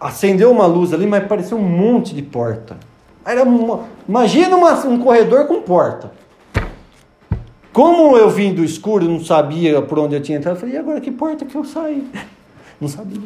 Acendeu 0.00 0.50
uma 0.50 0.64
luz 0.64 0.94
ali, 0.94 1.06
mas 1.06 1.26
parecia 1.26 1.56
um 1.56 1.62
monte 1.62 2.14
de 2.14 2.22
porta. 2.22 2.78
Era 3.24 3.44
uma, 3.44 3.84
imagina 4.08 4.56
uma, 4.56 4.72
um 4.86 4.98
corredor 4.98 5.46
com 5.46 5.60
porta. 5.60 6.10
Como 7.72 8.16
eu 8.16 8.30
vim 8.30 8.54
do 8.54 8.64
escuro, 8.64 9.04
não 9.04 9.22
sabia 9.22 9.80
por 9.82 9.98
onde 9.98 10.16
eu 10.16 10.22
tinha 10.22 10.38
entrado, 10.38 10.56
eu 10.56 10.60
falei, 10.60 10.74
e 10.74 10.78
agora 10.78 11.00
que 11.00 11.10
porta 11.10 11.44
que 11.44 11.54
eu 11.54 11.64
saí? 11.64 12.08
Não 12.80 12.88
sabia. 12.88 13.20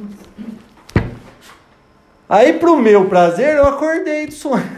Aí, 2.29 2.55
para 2.55 2.73
o 2.73 2.77
meu 2.77 3.05
prazer, 3.05 3.55
eu 3.55 3.69
acordei 3.69 4.27
do 4.27 4.33
sonho. 4.33 4.69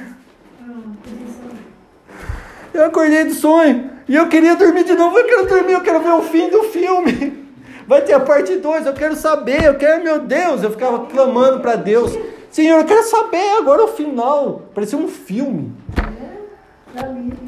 Eu 2.75 2.85
acordei 2.85 3.25
do 3.25 3.33
sonho 3.33 3.91
e 4.07 4.15
eu 4.15 4.29
queria 4.29 4.55
dormir 4.55 4.85
de 4.85 4.93
novo. 4.93 5.17
Eu 5.19 5.25
quero 5.25 5.47
dormir, 5.47 5.73
eu 5.73 5.81
quero 5.81 6.01
ver 6.01 6.11
o 6.11 6.21
fim 6.21 6.51
do 6.51 6.65
filme. 6.65 7.46
Vai 7.87 8.03
ter 8.03 8.15
a 8.15 8.21
parte 8.21 8.57
2, 8.57 8.87
eu 8.87 8.93
quero 8.93 9.15
saber, 9.15 9.65
eu 9.65 9.77
quero, 9.77 10.03
meu 10.03 10.21
Deus. 10.21 10.63
Eu 10.63 10.71
ficava 10.71 11.07
clamando 11.07 11.61
para 11.61 11.77
Deus: 11.77 12.19
Senhor, 12.51 12.81
eu 12.81 12.85
quero 12.85 13.05
saber 13.05 13.59
agora 13.59 13.85
o 13.85 13.89
final. 13.89 14.63
Parecia 14.75 14.99
um 14.99 15.09
filme. 15.09 15.73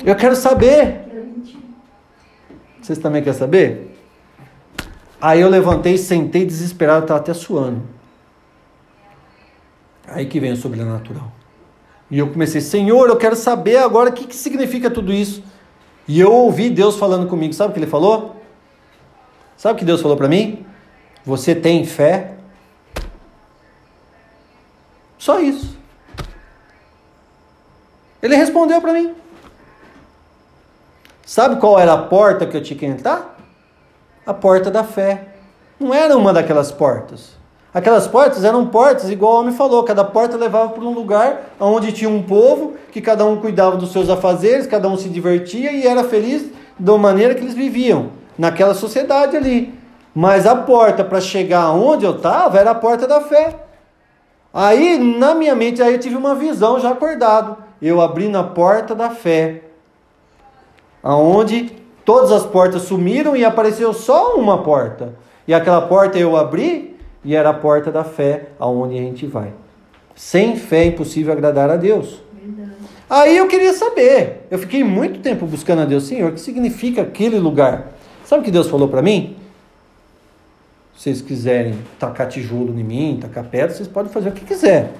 Eu 0.04 0.14
quero 0.14 0.36
saber. 0.36 1.06
Vocês 2.80 2.98
também 2.98 3.22
querem 3.22 3.38
saber? 3.38 3.96
Aí 5.20 5.40
eu 5.40 5.48
levantei, 5.48 5.98
sentei 5.98 6.46
desesperado, 6.46 7.02
estava 7.02 7.20
até 7.20 7.34
suando. 7.34 7.82
Aí 10.06 10.26
que 10.26 10.38
vem 10.38 10.52
o 10.52 10.56
sobrenatural. 10.56 11.32
E 12.10 12.18
eu 12.18 12.30
comecei, 12.30 12.60
Senhor, 12.60 13.08
eu 13.08 13.16
quero 13.16 13.36
saber 13.36 13.78
agora 13.78 14.10
o 14.10 14.12
que, 14.12 14.26
que 14.26 14.36
significa 14.36 14.88
tudo 14.88 15.12
isso. 15.12 15.42
E 16.06 16.18
eu 16.18 16.32
ouvi 16.32 16.70
Deus 16.70 16.96
falando 16.96 17.26
comigo. 17.26 17.52
Sabe 17.52 17.70
o 17.70 17.72
que 17.74 17.80
ele 17.80 17.86
falou? 17.86 18.37
Sabe 19.58 19.74
o 19.74 19.76
que 19.76 19.84
Deus 19.84 20.00
falou 20.00 20.16
para 20.16 20.28
mim? 20.28 20.64
Você 21.26 21.52
tem 21.52 21.84
fé? 21.84 22.34
Só 25.18 25.40
isso. 25.40 25.76
Ele 28.22 28.36
respondeu 28.36 28.80
para 28.80 28.92
mim. 28.92 29.14
Sabe 31.26 31.56
qual 31.56 31.76
era 31.76 31.92
a 31.92 31.98
porta 31.98 32.46
que 32.46 32.56
eu 32.56 32.62
tinha 32.62 32.78
que 32.78 32.86
entrar? 32.86 33.36
A 34.24 34.32
porta 34.32 34.70
da 34.70 34.84
fé. 34.84 35.34
Não 35.78 35.92
era 35.92 36.16
uma 36.16 36.32
daquelas 36.32 36.70
portas. 36.70 37.36
Aquelas 37.74 38.06
portas 38.06 38.44
eram 38.44 38.66
portas, 38.66 39.10
igual 39.10 39.34
o 39.34 39.40
homem 39.40 39.54
falou, 39.54 39.82
cada 39.82 40.04
porta 40.04 40.36
levava 40.36 40.70
para 40.70 40.84
um 40.84 40.94
lugar 40.94 41.52
onde 41.60 41.92
tinha 41.92 42.08
um 42.08 42.22
povo, 42.22 42.74
que 42.92 43.00
cada 43.00 43.24
um 43.24 43.40
cuidava 43.40 43.76
dos 43.76 43.92
seus 43.92 44.08
afazeres, 44.08 44.66
cada 44.68 44.88
um 44.88 44.96
se 44.96 45.08
divertia 45.08 45.72
e 45.72 45.86
era 45.86 46.04
feliz 46.04 46.50
da 46.78 46.96
maneira 46.96 47.34
que 47.34 47.42
eles 47.42 47.54
viviam, 47.54 48.10
naquela 48.38 48.72
sociedade 48.72 49.36
ali. 49.36 49.74
Mas 50.14 50.46
a 50.46 50.56
porta 50.56 51.04
para 51.04 51.20
chegar 51.20 51.70
onde 51.72 52.04
eu 52.04 52.16
estava 52.16 52.58
era 52.58 52.70
a 52.70 52.74
porta 52.74 53.06
da 53.06 53.20
fé. 53.20 53.56
Aí, 54.52 54.98
na 54.98 55.34
minha 55.34 55.54
mente, 55.54 55.82
aí 55.82 55.94
eu 55.94 56.00
tive 56.00 56.16
uma 56.16 56.34
visão 56.34 56.80
já 56.80 56.90
acordado. 56.90 57.56
Eu 57.80 58.00
abri 58.00 58.28
na 58.28 58.42
porta 58.42 58.94
da 58.94 59.10
fé, 59.10 59.62
aonde 61.02 61.76
todas 62.04 62.32
as 62.32 62.44
portas 62.44 62.82
sumiram 62.82 63.36
e 63.36 63.44
apareceu 63.44 63.92
só 63.92 64.34
uma 64.34 64.62
porta. 64.62 65.14
E 65.46 65.54
aquela 65.54 65.82
porta 65.82 66.18
eu 66.18 66.36
abri 66.36 66.96
e 67.24 67.36
era 67.36 67.50
a 67.50 67.54
porta 67.54 67.92
da 67.92 68.02
fé 68.02 68.48
aonde 68.58 68.98
a 68.98 69.02
gente 69.02 69.26
vai. 69.26 69.52
Sem 70.16 70.56
fé 70.56 70.82
é 70.82 70.86
impossível 70.86 71.32
agradar 71.32 71.70
a 71.70 71.76
Deus. 71.76 72.20
Verdade. 72.32 72.72
Aí 73.08 73.36
eu 73.36 73.46
queria 73.46 73.72
saber. 73.72 74.46
Eu 74.50 74.58
fiquei 74.58 74.82
muito 74.82 75.20
tempo 75.20 75.46
buscando 75.46 75.82
a 75.82 75.84
Deus, 75.84 76.04
Senhor, 76.04 76.30
o 76.30 76.34
que 76.34 76.40
significa 76.40 77.02
aquele 77.02 77.38
lugar? 77.38 77.92
Sabe 78.28 78.42
o 78.42 78.44
que 78.44 78.50
Deus 78.50 78.68
falou 78.68 78.88
para 78.88 79.00
mim? 79.00 79.38
Se 80.94 81.04
vocês 81.04 81.22
quiserem 81.22 81.78
tacar 81.98 82.28
tijolo 82.28 82.78
em 82.78 82.84
mim, 82.84 83.18
tacar 83.18 83.44
pedra, 83.44 83.74
vocês 83.74 83.88
podem 83.88 84.12
fazer 84.12 84.28
o 84.28 84.32
que 84.32 84.44
quiser. 84.44 84.92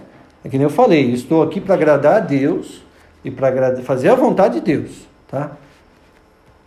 É 0.42 0.48
que 0.48 0.56
nem 0.56 0.64
eu 0.64 0.70
falei, 0.70 1.12
estou 1.12 1.42
aqui 1.42 1.60
para 1.60 1.74
agradar 1.74 2.14
a 2.14 2.20
Deus 2.20 2.82
e 3.22 3.30
para 3.30 3.82
fazer 3.82 4.08
a 4.08 4.14
vontade 4.14 4.54
de 4.54 4.60
Deus, 4.62 5.06
tá? 5.28 5.52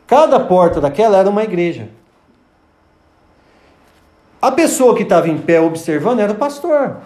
Cada 0.06 0.40
porta 0.40 0.80
daquela 0.80 1.18
era 1.18 1.28
uma 1.28 1.44
igreja. 1.44 1.90
A 4.40 4.52
pessoa 4.52 4.96
que 4.96 5.02
estava 5.02 5.28
em 5.30 5.40
pé 5.40 5.60
observando 5.60 6.20
era 6.20 6.32
o 6.32 6.36
pastor. 6.36 6.98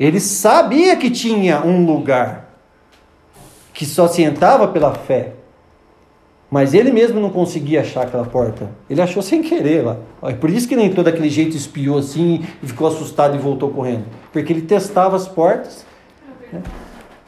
Ele 0.00 0.20
sabia 0.20 0.96
que 0.96 1.10
tinha 1.10 1.60
um 1.60 1.84
lugar 1.84 2.48
que 3.74 3.84
só 3.84 4.08
se 4.08 4.22
entrava 4.22 4.68
pela 4.68 4.94
fé. 4.94 5.34
Mas 6.50 6.74
ele 6.74 6.92
mesmo 6.92 7.20
não 7.20 7.30
conseguia 7.30 7.80
achar 7.80 8.02
aquela 8.02 8.24
porta. 8.24 8.70
Ele 8.88 9.00
achou 9.02 9.20
sem 9.20 9.42
querer 9.42 9.84
lá. 9.84 9.96
É 10.22 10.32
por 10.32 10.48
isso 10.48 10.68
que 10.68 10.74
ele 10.74 10.84
entrou 10.84 11.04
daquele 11.04 11.28
jeito, 11.28 11.56
espiou 11.56 11.98
assim 11.98 12.44
e 12.62 12.66
ficou 12.66 12.86
assustado 12.86 13.34
e 13.34 13.38
voltou 13.38 13.70
correndo. 13.70 14.04
Porque 14.32 14.52
ele 14.52 14.62
testava 14.62 15.16
as 15.16 15.26
portas 15.26 15.84
né, 16.52 16.62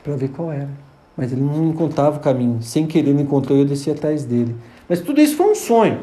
para 0.05 0.15
ver 0.15 0.29
qual 0.29 0.53
era. 0.53 0.69
Mas 1.17 1.33
ele 1.33 1.41
não 1.41 1.71
encontrava 1.71 2.19
o 2.19 2.21
caminho. 2.21 2.63
Sem 2.63 2.87
querer 2.87 3.11
ele 3.11 3.23
encontrou 3.23 3.59
e 3.59 3.63
eu 3.63 3.67
desci 3.67 3.91
atrás 3.91 4.25
dele. 4.25 4.55
Mas 4.89 5.01
tudo 5.01 5.21
isso 5.21 5.37
foi 5.37 5.51
um 5.51 5.55
sonho. 5.55 6.01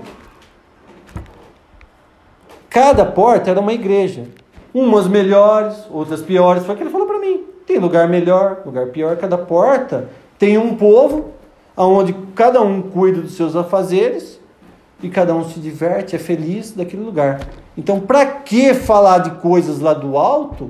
Cada 2.69 3.05
porta 3.05 3.49
era 3.49 3.61
uma 3.61 3.71
igreja. 3.71 4.25
Umas 4.73 5.07
melhores, 5.07 5.87
outras 5.89 6.21
piores. 6.21 6.65
Foi 6.65 6.75
o 6.75 6.77
que 6.77 6.83
ele 6.83 6.89
falou 6.89 7.07
para 7.07 7.19
mim. 7.19 7.45
tem 7.65 7.79
lugar 7.79 8.09
melhor, 8.09 8.63
lugar 8.65 8.87
pior. 8.87 9.15
Cada 9.15 9.37
porta 9.37 10.09
tem 10.37 10.57
um 10.57 10.75
povo, 10.75 11.31
onde 11.83 12.13
cada 12.33 12.61
um 12.61 12.81
cuida 12.81 13.21
dos 13.21 13.35
seus 13.35 13.55
afazeres 13.55 14.39
e 15.01 15.09
cada 15.09 15.35
um 15.35 15.47
se 15.47 15.59
diverte, 15.59 16.15
é 16.15 16.19
feliz 16.19 16.71
daquele 16.71 17.03
lugar. 17.03 17.41
Então, 17.77 17.99
para 17.99 18.25
que 18.25 18.73
falar 18.73 19.19
de 19.19 19.31
coisas 19.41 19.79
lá 19.79 19.93
do 19.93 20.17
alto, 20.17 20.69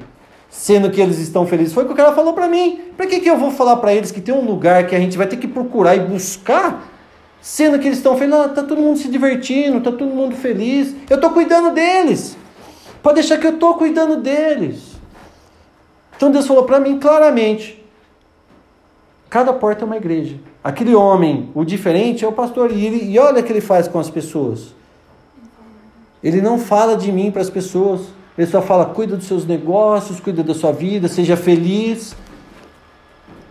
sendo 0.50 0.90
que 0.90 1.02
eles 1.02 1.20
estão 1.20 1.46
felizes? 1.46 1.74
Foi 1.74 1.84
o 1.84 1.88
que 1.88 1.94
o 1.94 1.96
cara 1.96 2.14
falou 2.14 2.34
para 2.34 2.48
mim. 2.48 2.82
Para 2.96 3.06
que, 3.06 3.20
que 3.20 3.30
eu 3.30 3.38
vou 3.38 3.52
falar 3.52 3.78
para 3.78 3.94
eles 3.94 4.12
que 4.12 4.22
tem 4.22 4.34
um 4.34 4.46
lugar 4.46 4.88
que 4.88 4.96
a 4.96 5.00
gente 5.00 5.18
vai 5.18 5.28
ter 5.28 5.38
que 5.38 5.48
procurar 5.48 5.96
e 5.96 6.00
buscar, 6.00 6.88
sendo 7.42 7.78
que 7.78 7.88
eles 7.88 7.98
estão 7.98 8.18
felizes? 8.18 8.40
Ah, 8.40 8.50
tá 8.50 8.64
todo 8.64 8.82
mundo 8.82 8.98
se 8.98 9.08
divertindo, 9.08 9.82
tá 9.82 9.92
todo 9.92 10.06
mundo 10.06 10.36
feliz. 10.36 10.96
Eu 11.10 11.16
estou 11.16 11.30
cuidando 11.32 11.72
deles. 11.72 12.38
Pode 13.04 13.16
deixar 13.16 13.38
que 13.38 13.46
eu 13.46 13.54
estou 13.54 13.76
cuidando 13.76 14.18
deles. 14.18 14.96
Então 16.16 16.32
Deus 16.32 16.48
falou 16.48 16.64
para 16.64 16.80
mim 16.80 16.98
claramente: 16.98 17.84
cada 19.30 19.54
porta 19.54 19.84
é 19.84 19.86
uma 19.86 19.98
igreja. 19.98 20.38
Aquele 20.66 20.96
homem, 20.96 21.52
o 21.54 21.64
diferente, 21.64 22.26
é 22.26 22.28
o 22.28 22.32
pastor. 22.32 22.72
E, 22.72 22.84
ele, 22.84 23.12
e 23.12 23.20
olha 23.20 23.42
o 23.42 23.44
que 23.44 23.54
ele 23.54 23.62
faz 23.62 23.88
com 23.88 24.00
as 24.00 24.10
pessoas. 24.10 24.74
Ele 26.24 26.42
não 26.42 26.58
fala 26.58 26.98
de 26.98 27.12
mim 27.12 27.30
para 27.30 27.44
as 27.44 27.52
pessoas. 27.52 28.08
Ele 28.36 28.48
só 28.48 28.64
fala: 28.64 28.88
cuida 28.88 29.16
dos 29.16 29.28
seus 29.28 29.46
negócios, 29.46 30.20
cuida 30.20 30.42
da 30.42 30.56
sua 30.56 30.72
vida, 30.72 31.08
seja 31.08 31.38
feliz. 31.38 32.16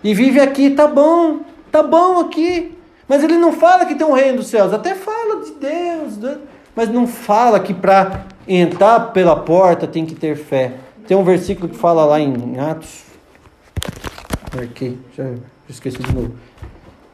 E 0.02 0.12
vive 0.12 0.40
aqui, 0.40 0.70
tá 0.70 0.88
bom, 0.88 1.42
tá 1.70 1.84
bom 1.84 2.18
aqui. 2.18 2.76
Mas 3.06 3.22
ele 3.22 3.38
não 3.38 3.52
fala 3.52 3.86
que 3.86 3.94
tem 3.94 4.04
um 4.04 4.12
reino 4.12 4.38
dos 4.38 4.48
céus, 4.48 4.72
até 4.72 4.96
fala 4.96 5.44
de 5.44 5.52
Deus, 5.52 6.16
né? 6.18 6.38
mas 6.74 6.88
não 6.88 7.06
fala 7.06 7.60
que 7.60 7.72
para 7.72 8.26
entrar 8.48 9.12
pela 9.12 9.36
porta 9.36 9.86
tem 9.86 10.04
que 10.04 10.16
ter 10.16 10.36
fé. 10.36 10.72
Tem 11.06 11.16
um 11.16 11.22
versículo 11.22 11.68
que 11.68 11.76
fala 11.76 12.04
lá 12.04 12.18
em 12.18 12.58
Atos. 12.58 13.04
Aqui, 14.60 14.98
já 15.16 15.30
esqueci 15.68 15.98
de 15.98 16.12
novo. 16.12 16.32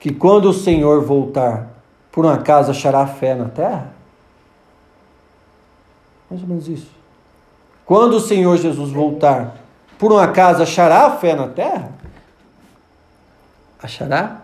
Que 0.00 0.12
quando 0.12 0.46
o 0.46 0.52
Senhor 0.52 1.04
voltar, 1.04 1.68
por 2.10 2.24
um 2.24 2.28
acaso 2.28 2.70
achará 2.70 3.06
fé 3.06 3.34
na 3.34 3.50
terra? 3.50 3.92
Mais 6.30 6.42
ou 6.42 6.48
menos 6.48 6.66
isso. 6.66 6.90
Quando 7.84 8.14
o 8.14 8.20
Senhor 8.20 8.56
Jesus 8.56 8.90
voltar, 8.90 9.58
por 9.98 10.10
um 10.10 10.18
acaso 10.18 10.62
achará 10.62 11.10
fé 11.18 11.36
na 11.36 11.48
terra? 11.48 11.92
Achará? 13.82 14.42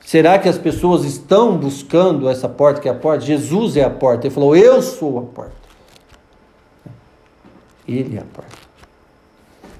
Será 0.00 0.38
que 0.38 0.48
as 0.48 0.56
pessoas 0.56 1.04
estão 1.04 1.56
buscando 1.58 2.28
essa 2.28 2.48
porta 2.48 2.80
que 2.80 2.88
é 2.88 2.92
a 2.92 2.94
porta? 2.94 3.24
Jesus 3.24 3.76
é 3.76 3.82
a 3.82 3.90
porta. 3.90 4.26
Ele 4.26 4.34
falou: 4.34 4.54
Eu 4.54 4.80
sou 4.80 5.18
a 5.18 5.22
porta. 5.22 5.56
Ele 7.86 8.16
é 8.16 8.20
a 8.20 8.24
porta. 8.24 8.67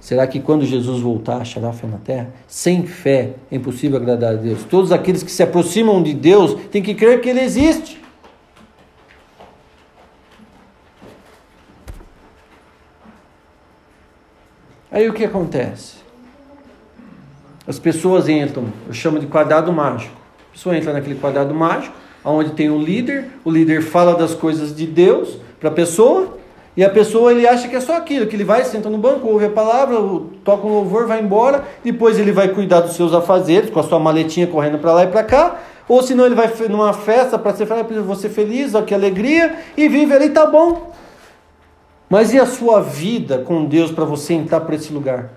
Será 0.08 0.26
que 0.26 0.40
quando 0.40 0.64
Jesus 0.64 1.02
voltar 1.02 1.42
achará 1.42 1.70
fé 1.70 1.86
na 1.86 1.98
terra? 1.98 2.32
Sem 2.46 2.86
fé 2.86 3.34
é 3.52 3.56
impossível 3.56 3.98
agradar 3.98 4.32
a 4.32 4.36
Deus. 4.36 4.64
Todos 4.64 4.90
aqueles 4.90 5.22
que 5.22 5.30
se 5.30 5.42
aproximam 5.42 6.02
de 6.02 6.14
Deus 6.14 6.54
têm 6.70 6.82
que 6.82 6.94
crer 6.94 7.20
que 7.20 7.28
Ele 7.28 7.40
existe. 7.40 8.02
Aí 14.90 15.06
o 15.06 15.12
que 15.12 15.26
acontece? 15.26 15.96
As 17.66 17.78
pessoas 17.78 18.30
entram, 18.30 18.72
eu 18.86 18.94
chamo 18.94 19.18
de 19.18 19.26
quadrado 19.26 19.70
mágico. 19.74 20.16
A 20.48 20.52
pessoa 20.54 20.74
entra 20.74 20.94
naquele 20.94 21.16
quadrado 21.16 21.52
mágico, 21.52 21.94
onde 22.24 22.52
tem 22.52 22.70
o 22.70 22.80
líder, 22.80 23.26
o 23.44 23.50
líder 23.50 23.82
fala 23.82 24.14
das 24.14 24.32
coisas 24.34 24.74
de 24.74 24.86
Deus 24.86 25.36
para 25.60 25.68
a 25.68 25.72
pessoa, 25.72 26.37
e 26.78 26.84
a 26.84 26.88
pessoa 26.88 27.32
ele 27.32 27.44
acha 27.44 27.66
que 27.66 27.74
é 27.74 27.80
só 27.80 27.96
aquilo, 27.96 28.28
que 28.28 28.36
ele 28.36 28.44
vai, 28.44 28.64
senta 28.64 28.88
no 28.88 28.98
banco, 28.98 29.26
ouve 29.26 29.46
a 29.46 29.50
palavra, 29.50 29.96
toca 30.44 30.64
um 30.64 30.70
louvor, 30.70 31.08
vai 31.08 31.20
embora, 31.20 31.64
depois 31.82 32.16
ele 32.20 32.30
vai 32.30 32.50
cuidar 32.50 32.82
dos 32.82 32.94
seus 32.94 33.12
afazeres, 33.12 33.68
com 33.68 33.80
a 33.80 33.82
sua 33.82 33.98
maletinha 33.98 34.46
correndo 34.46 34.78
para 34.78 34.92
lá 34.92 35.02
e 35.02 35.08
para 35.08 35.24
cá, 35.24 35.58
ou 35.88 36.00
senão 36.04 36.24
ele 36.24 36.36
vai 36.36 36.48
numa 36.68 36.92
festa 36.92 37.36
para 37.36 37.52
ser 37.52 37.66
feliz, 37.66 38.04
vou 38.04 38.14
ser 38.14 38.28
feliz, 38.28 38.76
ó, 38.76 38.82
que 38.82 38.94
alegria, 38.94 39.56
e 39.76 39.88
vive 39.88 40.14
ali, 40.14 40.30
tá 40.30 40.46
bom. 40.46 40.92
Mas 42.08 42.32
e 42.32 42.38
a 42.38 42.46
sua 42.46 42.80
vida 42.80 43.38
com 43.38 43.64
Deus 43.64 43.90
para 43.90 44.04
você 44.04 44.34
entrar 44.34 44.60
para 44.60 44.76
esse 44.76 44.92
lugar? 44.92 45.30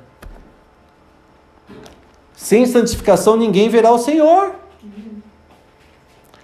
Sem 2.36 2.68
santificação 2.68 3.36
ninguém 3.36 3.68
verá 3.68 3.92
o 3.92 3.98
Senhor. 3.98 4.54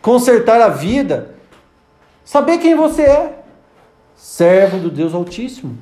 Consertar 0.02 0.60
a 0.60 0.70
vida, 0.70 1.36
saber 2.26 2.58
quem 2.58 2.74
você 2.74 3.04
é, 3.04 3.37
servo 4.18 4.80
do 4.80 4.90
Deus 4.90 5.14
Altíssimo. 5.14 5.78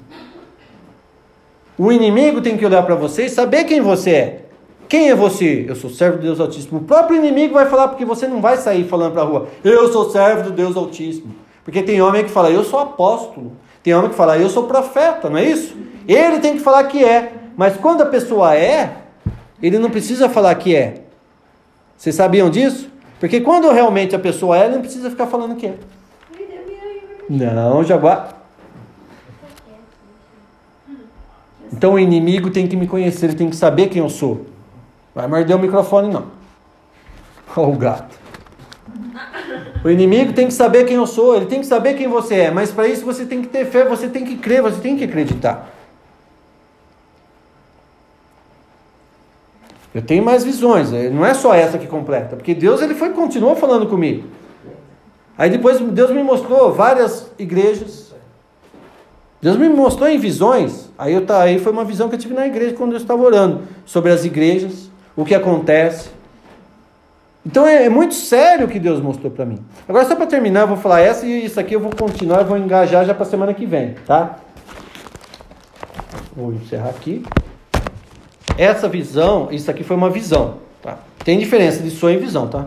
O 1.77 1.91
inimigo 1.91 2.41
tem 2.41 2.57
que 2.57 2.65
olhar 2.65 2.83
para 2.83 2.95
você 2.95 3.25
e 3.25 3.29
saber 3.29 3.63
quem 3.63 3.81
você 3.81 4.11
é. 4.11 4.45
Quem 4.87 5.09
é 5.09 5.15
você? 5.15 5.65
Eu 5.67 5.75
sou 5.75 5.89
servo 5.89 6.17
do 6.17 6.23
Deus 6.23 6.39
Altíssimo. 6.39 6.79
O 6.79 6.83
próprio 6.83 7.17
inimigo 7.17 7.55
vai 7.55 7.65
falar 7.65 7.87
porque 7.87 8.05
você 8.05 8.27
não 8.27 8.41
vai 8.41 8.57
sair 8.57 8.83
falando 8.83 9.13
para 9.13 9.21
a 9.23 9.25
rua. 9.25 9.47
Eu 9.63 9.91
sou 9.91 10.11
servo 10.11 10.43
do 10.43 10.51
Deus 10.51 10.75
Altíssimo. 10.75 11.33
Porque 11.63 11.81
tem 11.81 12.01
homem 12.01 12.23
que 12.23 12.29
fala, 12.29 12.51
eu 12.51 12.63
sou 12.63 12.79
apóstolo. 12.79 13.53
Tem 13.81 13.93
homem 13.93 14.09
que 14.09 14.15
fala, 14.15 14.37
eu 14.37 14.49
sou 14.49 14.63
profeta, 14.63 15.29
não 15.29 15.37
é 15.37 15.45
isso? 15.45 15.75
Ele 16.07 16.39
tem 16.39 16.53
que 16.53 16.59
falar 16.59 16.83
que 16.83 17.03
é. 17.03 17.33
Mas 17.57 17.77
quando 17.77 18.01
a 18.01 18.05
pessoa 18.05 18.55
é, 18.55 18.97
ele 19.61 19.79
não 19.79 19.89
precisa 19.89 20.29
falar 20.29 20.53
que 20.55 20.75
é. 20.75 21.05
Vocês 21.97 22.15
sabiam 22.15 22.49
disso? 22.49 22.89
Porque 23.19 23.41
quando 23.41 23.71
realmente 23.71 24.15
a 24.15 24.19
pessoa 24.19 24.57
é, 24.57 24.65
ele 24.65 24.75
não 24.75 24.81
precisa 24.81 25.09
ficar 25.09 25.25
falando 25.25 25.55
que 25.55 25.67
é. 25.67 25.75
Não, 27.29 27.83
Jaguar. 27.83 28.35
Então 31.71 31.93
o 31.93 31.99
inimigo 31.99 32.49
tem 32.49 32.67
que 32.67 32.75
me 32.75 32.87
conhecer, 32.87 33.25
ele 33.25 33.35
tem 33.35 33.49
que 33.49 33.55
saber 33.55 33.89
quem 33.89 34.01
eu 34.01 34.09
sou. 34.09 34.45
Vai 35.13 35.27
morder 35.27 35.55
o 35.55 35.59
microfone, 35.59 36.11
não. 36.11 36.27
Olha 37.55 37.67
o 37.67 37.77
gato. 37.77 38.25
O 39.83 39.89
inimigo 39.89 40.33
tem 40.33 40.47
que 40.47 40.53
saber 40.53 40.85
quem 40.85 40.95
eu 40.95 41.05
sou, 41.05 41.35
ele 41.35 41.45
tem 41.45 41.59
que 41.59 41.65
saber 41.65 41.93
quem 41.95 42.07
você 42.07 42.35
é, 42.35 42.51
mas 42.51 42.71
para 42.71 42.87
isso 42.87 43.05
você 43.05 43.25
tem 43.25 43.41
que 43.41 43.47
ter 43.47 43.65
fé, 43.65 43.85
você 43.85 44.07
tem 44.07 44.25
que 44.25 44.35
crer, 44.37 44.61
você 44.61 44.79
tem 44.79 44.97
que 44.97 45.03
acreditar. 45.03 45.69
Eu 49.93 50.01
tenho 50.01 50.23
mais 50.23 50.43
visões, 50.43 50.91
eh, 50.91 51.09
não 51.09 51.25
é 51.25 51.33
só 51.33 51.53
essa 51.53 51.77
que 51.77 51.87
completa, 51.87 52.35
porque 52.35 52.53
Deus 52.53 52.81
ele 52.81 52.95
foi 52.95 53.11
continuou 53.11 53.55
falando 53.55 53.87
comigo. 53.87 54.27
Aí 55.37 55.49
depois 55.49 55.79
Deus 55.79 56.11
me 56.11 56.23
mostrou 56.23 56.71
várias 56.73 57.31
igrejas. 57.37 58.13
Deus 59.41 59.57
me 59.57 59.67
mostrou 59.69 60.09
em 60.09 60.17
visões. 60.17 60.89
Aí, 60.97 61.13
eu, 61.13 61.23
aí 61.35 61.59
foi 61.59 61.71
uma 61.71 61.83
visão 61.83 62.09
que 62.09 62.15
eu 62.15 62.19
tive 62.19 62.33
na 62.33 62.47
igreja 62.47 62.73
quando 62.75 62.93
eu 62.93 62.97
estava 62.97 63.21
orando 63.21 63.63
sobre 63.85 64.11
as 64.11 64.25
igrejas, 64.25 64.89
o 65.15 65.25
que 65.25 65.35
acontece. 65.35 66.09
Então 67.45 67.67
é, 67.67 67.85
é 67.85 67.89
muito 67.89 68.15
sério 68.15 68.65
o 68.65 68.69
que 68.69 68.79
Deus 68.79 68.99
mostrou 68.99 69.31
para 69.31 69.45
mim. 69.45 69.59
Agora, 69.87 70.05
só 70.05 70.15
para 70.15 70.25
terminar, 70.25 70.61
eu 70.61 70.67
vou 70.67 70.77
falar 70.77 71.01
essa 71.01 71.25
e 71.25 71.45
isso 71.45 71.59
aqui 71.59 71.75
eu 71.75 71.79
vou 71.79 71.91
continuar, 71.95 72.39
eu 72.39 72.45
vou 72.45 72.57
engajar 72.57 73.05
já 73.05 73.13
para 73.13 73.25
semana 73.25 73.53
que 73.53 73.67
vem, 73.67 73.93
tá? 74.07 74.37
Vou 76.35 76.51
encerrar 76.53 76.89
aqui. 76.89 77.23
Essa 78.57 78.89
visão, 78.89 79.49
isso 79.51 79.69
aqui 79.69 79.83
foi 79.83 79.95
uma 79.95 80.09
visão, 80.09 80.55
tá? 80.81 80.97
Tem 81.23 81.37
diferença 81.37 81.83
de 81.83 81.91
sonho 81.91 82.17
e 82.17 82.19
visão, 82.19 82.47
tá? 82.47 82.65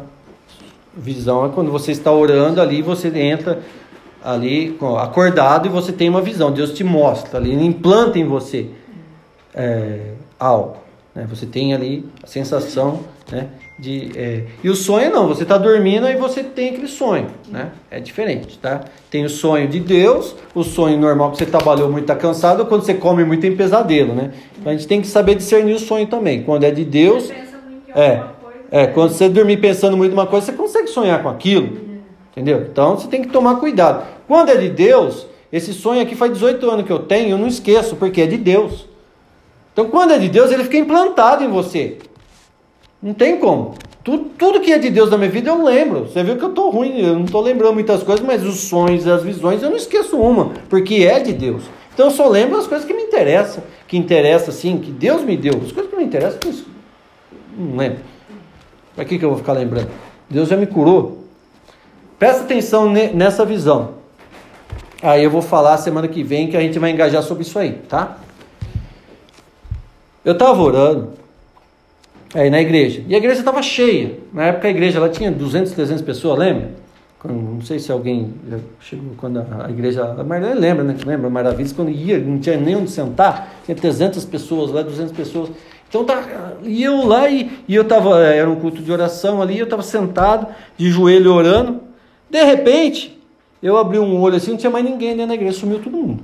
Visão 0.98 1.46
é 1.46 1.48
quando 1.48 1.70
você 1.70 1.92
está 1.92 2.12
orando 2.12 2.60
ali, 2.60 2.82
você 2.82 3.08
entra 3.08 3.60
ali 4.22 4.76
acordado 4.98 5.66
e 5.66 5.70
você 5.70 5.92
tem 5.92 6.08
uma 6.08 6.20
visão. 6.20 6.50
Deus 6.50 6.72
te 6.72 6.82
mostra 6.82 7.38
ali, 7.38 7.52
ele 7.52 7.64
implanta 7.64 8.18
em 8.18 8.24
você 8.24 8.66
é, 9.54 10.12
algo. 10.38 10.76
Né? 11.14 11.26
Você 11.28 11.46
tem 11.46 11.74
ali 11.74 12.04
a 12.22 12.26
sensação 12.26 13.00
né, 13.30 13.48
de. 13.78 14.10
É... 14.16 14.44
E 14.62 14.68
o 14.68 14.74
sonho 14.74 15.10
não, 15.10 15.26
você 15.28 15.42
está 15.42 15.58
dormindo 15.58 16.08
e 16.08 16.16
você 16.16 16.42
tem 16.42 16.70
aquele 16.70 16.88
sonho. 16.88 17.26
Né? 17.48 17.70
É 17.90 18.00
diferente, 18.00 18.58
tá? 18.58 18.82
Tem 19.10 19.24
o 19.24 19.28
sonho 19.28 19.66
de 19.68 19.80
Deus, 19.80 20.36
o 20.54 20.62
sonho 20.62 20.98
normal 20.98 21.32
que 21.32 21.38
você 21.38 21.46
trabalhou 21.46 21.90
muito, 21.90 22.04
está 22.04 22.14
cansado, 22.14 22.66
quando 22.66 22.82
você 22.82 22.94
come 22.94 23.24
muito 23.24 23.40
tem 23.40 23.56
pesadelo, 23.56 24.14
né? 24.14 24.32
Então 24.58 24.72
a 24.72 24.76
gente 24.76 24.86
tem 24.86 25.00
que 25.00 25.06
saber 25.06 25.34
discernir 25.34 25.74
o 25.74 25.78
sonho 25.78 26.06
também. 26.06 26.42
Quando 26.42 26.64
é 26.64 26.70
de 26.70 26.84
Deus. 26.84 27.30
É, 27.94 28.22
é, 28.70 28.86
quando 28.86 29.12
você 29.12 29.28
dormir 29.28 29.58
pensando 29.58 29.96
muito 29.96 30.12
uma 30.12 30.26
coisa, 30.26 30.46
você 30.46 30.52
consegue 30.52 30.88
sonhar 30.88 31.22
com 31.22 31.28
aquilo. 31.28 31.88
Entendeu? 32.32 32.66
Então 32.70 32.96
você 32.96 33.08
tem 33.08 33.22
que 33.22 33.28
tomar 33.28 33.56
cuidado. 33.56 34.06
Quando 34.26 34.50
é 34.50 34.56
de 34.56 34.68
Deus, 34.68 35.26
esse 35.52 35.72
sonho 35.72 36.02
aqui 36.02 36.14
faz 36.14 36.32
18 36.32 36.70
anos 36.70 36.86
que 36.86 36.92
eu 36.92 37.00
tenho, 37.00 37.30
eu 37.30 37.38
não 37.38 37.48
esqueço, 37.48 37.96
porque 37.96 38.20
é 38.20 38.26
de 38.26 38.36
Deus. 38.36 38.86
Então 39.72 39.88
quando 39.88 40.12
é 40.12 40.18
de 40.18 40.28
Deus, 40.28 40.50
ele 40.50 40.64
fica 40.64 40.76
implantado 40.76 41.42
em 41.42 41.48
você. 41.48 41.98
Não 43.02 43.14
tem 43.14 43.38
como. 43.38 43.74
Tudo, 44.04 44.30
tudo 44.38 44.60
que 44.60 44.72
é 44.72 44.78
de 44.78 44.90
Deus 44.90 45.10
na 45.10 45.16
minha 45.16 45.30
vida 45.30 45.50
eu 45.50 45.64
lembro. 45.64 46.06
Você 46.06 46.22
viu 46.22 46.36
que 46.36 46.44
eu 46.44 46.50
estou 46.50 46.70
ruim, 46.70 47.00
eu 47.00 47.14
não 47.14 47.24
estou 47.24 47.40
lembrando 47.40 47.74
muitas 47.74 48.02
coisas, 48.02 48.24
mas 48.24 48.44
os 48.44 48.60
sonhos 48.60 49.06
as 49.06 49.22
visões 49.22 49.62
eu 49.62 49.70
não 49.70 49.76
esqueço 49.76 50.16
uma, 50.16 50.52
porque 50.68 51.06
é 51.06 51.18
de 51.20 51.32
Deus. 51.32 51.62
Então 51.94 52.06
eu 52.06 52.10
só 52.10 52.28
lembro 52.28 52.58
as 52.58 52.66
coisas 52.66 52.86
que 52.86 52.94
me 52.94 53.02
interessam, 53.02 53.62
que 53.86 53.96
interessa 53.96 54.50
assim, 54.50 54.78
que 54.78 54.90
Deus 54.90 55.22
me 55.22 55.36
deu. 55.36 55.54
As 55.54 55.72
coisas 55.72 55.90
que 55.90 55.96
me 55.96 56.04
interessam, 56.04 56.38
não 57.56 57.76
lembro. 57.76 58.00
Para 58.98 59.04
que, 59.04 59.16
que 59.16 59.24
eu 59.24 59.28
vou 59.28 59.38
ficar 59.38 59.52
lembrando? 59.52 59.88
Deus 60.28 60.48
já 60.48 60.56
me 60.56 60.66
curou. 60.66 61.22
Presta 62.18 62.42
atenção 62.42 62.92
nessa 62.92 63.44
visão. 63.44 63.90
Aí 65.00 65.22
eu 65.22 65.30
vou 65.30 65.40
falar 65.40 65.76
semana 65.76 66.08
que 66.08 66.24
vem 66.24 66.48
que 66.48 66.56
a 66.56 66.60
gente 66.60 66.80
vai 66.80 66.90
engajar 66.90 67.22
sobre 67.22 67.44
isso 67.44 67.56
aí, 67.60 67.74
tá? 67.88 68.18
Eu 70.24 70.32
estava 70.32 70.60
orando 70.60 71.10
aí 72.34 72.50
na 72.50 72.60
igreja. 72.60 73.04
E 73.06 73.14
a 73.14 73.18
igreja 73.18 73.38
estava 73.38 73.62
cheia. 73.62 74.18
Na 74.32 74.46
época 74.46 74.66
a 74.66 74.70
igreja 74.72 74.98
ela 74.98 75.08
tinha 75.08 75.30
200, 75.30 75.70
300 75.74 76.02
pessoas, 76.02 76.36
lembra? 76.36 76.70
Quando, 77.20 77.34
não 77.34 77.60
sei 77.60 77.78
se 77.78 77.92
alguém 77.92 78.34
chegou 78.80 79.12
quando 79.16 79.38
a, 79.38 79.70
igreja. 79.70 80.16
A 80.18 80.24
Marlene 80.24 80.58
lembra, 80.58 80.82
né? 80.82 80.96
Lembra? 81.06 81.30
Maravilhas, 81.30 81.72
quando 81.72 81.92
ia, 81.92 82.18
não 82.18 82.40
tinha 82.40 82.56
nem 82.56 82.74
onde 82.74 82.90
sentar, 82.90 83.60
tinha 83.64 83.76
300 83.76 84.24
pessoas 84.24 84.72
lá, 84.72 84.82
200 84.82 85.12
pessoas. 85.12 85.50
Então 85.88 86.04
tá, 86.04 86.52
e 86.62 86.82
eu 86.82 87.06
lá 87.06 87.28
e, 87.28 87.50
e 87.66 87.74
eu 87.74 87.82
estava, 87.82 88.18
era 88.22 88.48
um 88.48 88.56
culto 88.56 88.82
de 88.82 88.92
oração 88.92 89.40
ali, 89.40 89.58
eu 89.58 89.64
estava 89.64 89.82
sentado, 89.82 90.46
de 90.76 90.90
joelho 90.90 91.32
orando. 91.32 91.80
De 92.28 92.42
repente, 92.44 93.18
eu 93.62 93.76
abri 93.76 93.98
um 93.98 94.20
olho 94.20 94.36
assim, 94.36 94.50
não 94.50 94.58
tinha 94.58 94.70
mais 94.70 94.84
ninguém 94.84 95.10
dentro 95.10 95.28
da 95.28 95.34
igreja, 95.34 95.58
sumiu 95.58 95.78
todo 95.78 95.96
mundo. 95.96 96.22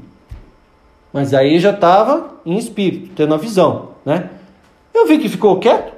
Mas 1.12 1.32
aí 1.32 1.58
já 1.58 1.70
estava 1.70 2.34
em 2.44 2.58
espírito, 2.58 3.10
tendo 3.14 3.32
a 3.32 3.38
visão, 3.38 3.90
né? 4.04 4.30
Eu 4.92 5.06
vi 5.06 5.18
que 5.18 5.28
ficou 5.28 5.58
quieto, 5.58 5.92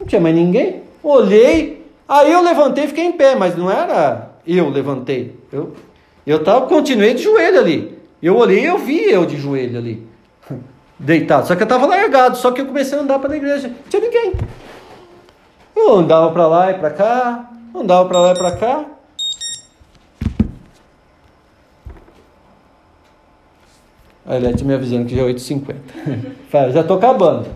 não 0.00 0.06
tinha 0.06 0.20
mais 0.20 0.34
ninguém. 0.34 0.82
Olhei, 1.02 1.84
aí 2.08 2.32
eu 2.32 2.42
levantei 2.42 2.84
e 2.84 2.88
fiquei 2.88 3.04
em 3.04 3.12
pé, 3.12 3.34
mas 3.34 3.56
não 3.56 3.70
era 3.70 4.30
eu 4.46 4.70
levantei. 4.70 5.34
Eu, 5.52 5.72
eu 6.26 6.42
tava, 6.42 6.66
continuei 6.66 7.14
de 7.14 7.22
joelho 7.22 7.58
ali. 7.58 7.98
Eu 8.22 8.36
olhei 8.36 8.68
eu 8.68 8.78
vi 8.78 9.04
eu 9.04 9.26
de 9.26 9.36
joelho 9.36 9.78
ali, 9.78 10.02
deitado. 10.98 11.46
Só 11.46 11.54
que 11.54 11.62
eu 11.62 11.66
estava 11.66 11.86
largado, 11.86 12.36
só 12.36 12.50
que 12.50 12.60
eu 12.60 12.66
comecei 12.66 12.98
a 12.98 13.02
andar 13.02 13.18
para 13.18 13.32
a 13.32 13.36
igreja. 13.36 13.68
Não 13.68 13.76
tinha 13.88 14.02
ninguém. 14.02 14.32
Eu 15.74 15.94
andava 15.96 16.30
para 16.32 16.46
lá 16.46 16.70
e 16.70 16.74
para 16.74 16.90
cá, 16.90 17.50
andava 17.74 18.08
para 18.08 18.20
lá 18.20 18.32
e 18.32 18.38
para 18.38 18.56
cá. 18.56 18.84
A 24.26 24.36
Elete 24.36 24.64
me 24.64 24.74
avisando 24.74 25.06
que 25.06 25.14
já 25.14 25.22
é 25.22 25.26
8h50. 25.26 25.76
já 26.72 26.80
estou 26.80 26.96
acabando. 26.96 27.48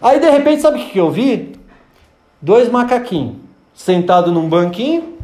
Aí 0.00 0.18
de 0.20 0.30
repente, 0.30 0.62
sabe 0.62 0.80
o 0.80 0.88
que 0.88 0.98
eu 0.98 1.10
vi? 1.10 1.58
Dois 2.40 2.70
macaquinhos 2.70 3.46
sentados 3.76 4.32
num 4.32 4.48
banquinho 4.48 5.18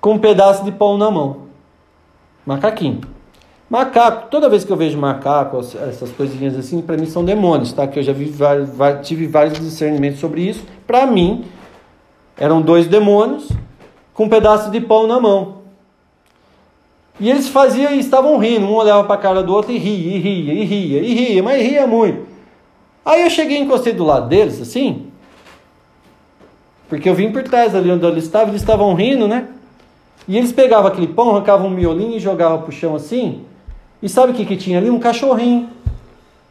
com 0.00 0.14
um 0.14 0.18
pedaço 0.18 0.64
de 0.64 0.72
pão 0.72 0.96
na 0.96 1.10
mão. 1.10 1.48
Macaquinho. 2.46 3.00
Macaco, 3.70 4.28
toda 4.30 4.48
vez 4.48 4.64
que 4.64 4.72
eu 4.72 4.76
vejo 4.76 4.96
macaco, 4.96 5.58
essas 5.58 6.10
coisinhas 6.12 6.56
assim, 6.56 6.80
para 6.80 6.96
mim 6.96 7.04
são 7.04 7.22
demônios, 7.22 7.70
tá? 7.72 7.86
Que 7.86 7.98
eu 7.98 8.02
já 8.02 8.14
vi 8.14 8.32
tive 9.02 9.26
vários 9.26 9.60
discernimentos 9.60 10.20
sobre 10.20 10.40
isso. 10.40 10.64
Para 10.86 11.06
mim, 11.06 11.44
eram 12.38 12.62
dois 12.62 12.86
demônios 12.86 13.50
com 14.14 14.24
um 14.24 14.28
pedaço 14.28 14.70
de 14.70 14.80
pão 14.80 15.06
na 15.06 15.20
mão. 15.20 15.58
E 17.20 17.28
eles 17.28 17.48
faziam 17.48 17.92
e 17.92 17.98
estavam 17.98 18.38
rindo, 18.38 18.64
um 18.64 18.74
olhava 18.74 19.04
para 19.04 19.16
a 19.16 19.18
cara 19.18 19.42
do 19.42 19.52
outro 19.52 19.72
e 19.72 19.76
ria, 19.76 20.16
e 20.16 20.18
ria, 20.18 20.54
e 20.54 20.64
ria, 20.64 21.02
e 21.02 21.14
ria, 21.14 21.42
mas 21.42 21.62
ria 21.62 21.86
muito. 21.86 22.26
Aí 23.04 23.22
eu 23.22 23.30
cheguei 23.30 23.58
e 23.58 23.60
encostei 23.60 23.92
do 23.92 24.04
lado 24.04 24.28
deles, 24.28 24.62
assim, 24.62 25.08
porque 26.88 27.08
eu 27.08 27.14
vim 27.14 27.32
por 27.32 27.42
trás 27.42 27.74
ali 27.74 27.90
onde 27.90 28.06
eles 28.06 28.24
estavam, 28.24 28.48
eles 28.48 28.62
estavam 28.62 28.94
rindo, 28.94 29.28
né? 29.28 29.48
E 30.26 30.38
eles 30.38 30.52
pegavam 30.52 30.86
aquele 30.86 31.08
pão, 31.08 31.30
arrancavam 31.30 31.66
um 31.66 31.70
miolinho 31.70 32.16
e 32.16 32.20
jogavam 32.20 32.62
pro 32.62 32.72
chão 32.72 32.94
assim. 32.94 33.44
E 34.02 34.08
sabe 34.08 34.32
o 34.32 34.34
que, 34.34 34.44
que 34.44 34.56
tinha 34.56 34.78
ali? 34.78 34.90
Um 34.90 34.98
cachorrinho. 34.98 35.68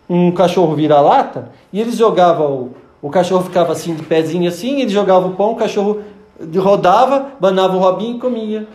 Um 0.09 0.31
cachorro 0.31 0.75
vira-lata. 0.75 1.51
E 1.71 1.79
eles 1.79 1.95
jogavam, 1.95 2.51
o, 2.51 2.75
o 3.01 3.09
cachorro 3.09 3.43
ficava 3.43 3.71
assim 3.73 3.95
de 3.95 4.03
pezinho 4.03 4.47
assim, 4.47 4.81
eles 4.81 4.93
jogavam 4.93 5.31
o 5.31 5.35
pão, 5.35 5.51
o 5.51 5.55
cachorro 5.55 6.01
rodava, 6.55 7.31
banava 7.39 7.75
o 7.75 7.79
robinho 7.79 8.17
e 8.17 8.19
comia 8.19 8.67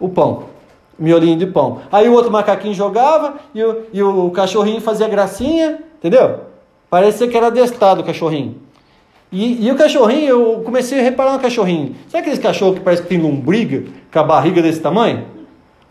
o 0.00 0.08
pão 0.08 0.58
miolinho 0.98 1.38
de 1.38 1.46
pão. 1.46 1.80
Aí 1.92 2.08
o 2.08 2.12
outro 2.12 2.30
macaquinho 2.30 2.74
jogava 2.74 3.34
e 3.54 3.62
o, 3.62 3.82
e 3.92 4.02
o 4.02 4.30
cachorrinho 4.30 4.80
fazia 4.80 5.06
gracinha, 5.06 5.78
entendeu? 5.98 6.40
Parecia 6.90 7.28
que 7.28 7.36
era 7.36 7.50
destado 7.50 8.00
o 8.00 8.04
cachorrinho. 8.04 8.56
E, 9.30 9.66
e, 9.66 9.70
o 9.70 9.76
cachorrinho, 9.76 10.28
eu 10.28 10.62
comecei 10.64 10.98
a 10.98 11.02
reparar 11.02 11.34
no 11.34 11.38
cachorrinho. 11.38 11.94
Sabe 12.08 12.22
aqueles 12.22 12.38
cachorros 12.38 12.78
que 12.78 12.84
parece 12.84 13.02
que 13.02 13.08
tem 13.08 13.20
lombriga, 13.20 13.84
com 14.10 14.18
a 14.18 14.22
barriga 14.22 14.62
desse 14.62 14.80
tamanho? 14.80 15.24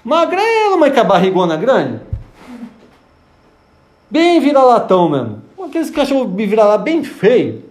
Magrelo, 0.07 0.79
mas 0.79 0.93
com 0.93 1.01
a 1.01 1.03
barrigona 1.03 1.57
grande. 1.57 1.99
Bem 4.09 4.39
vira-latão 4.39 5.09
mesmo. 5.09 5.41
Aqueles 5.61 5.89
cachorros 5.89 6.33
vira-lá 6.33 6.77
bem 6.77 7.03
feio. 7.03 7.65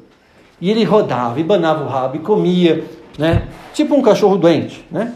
E 0.61 0.71
ele 0.71 0.85
rodava, 0.85 1.41
e 1.41 1.43
banava 1.43 1.83
o 1.83 1.89
rabo, 1.89 2.17
e 2.17 2.19
comia, 2.19 2.85
né? 3.19 3.49
Tipo 3.73 3.95
um 3.95 4.03
cachorro 4.03 4.37
doente, 4.37 4.85
né? 4.91 5.15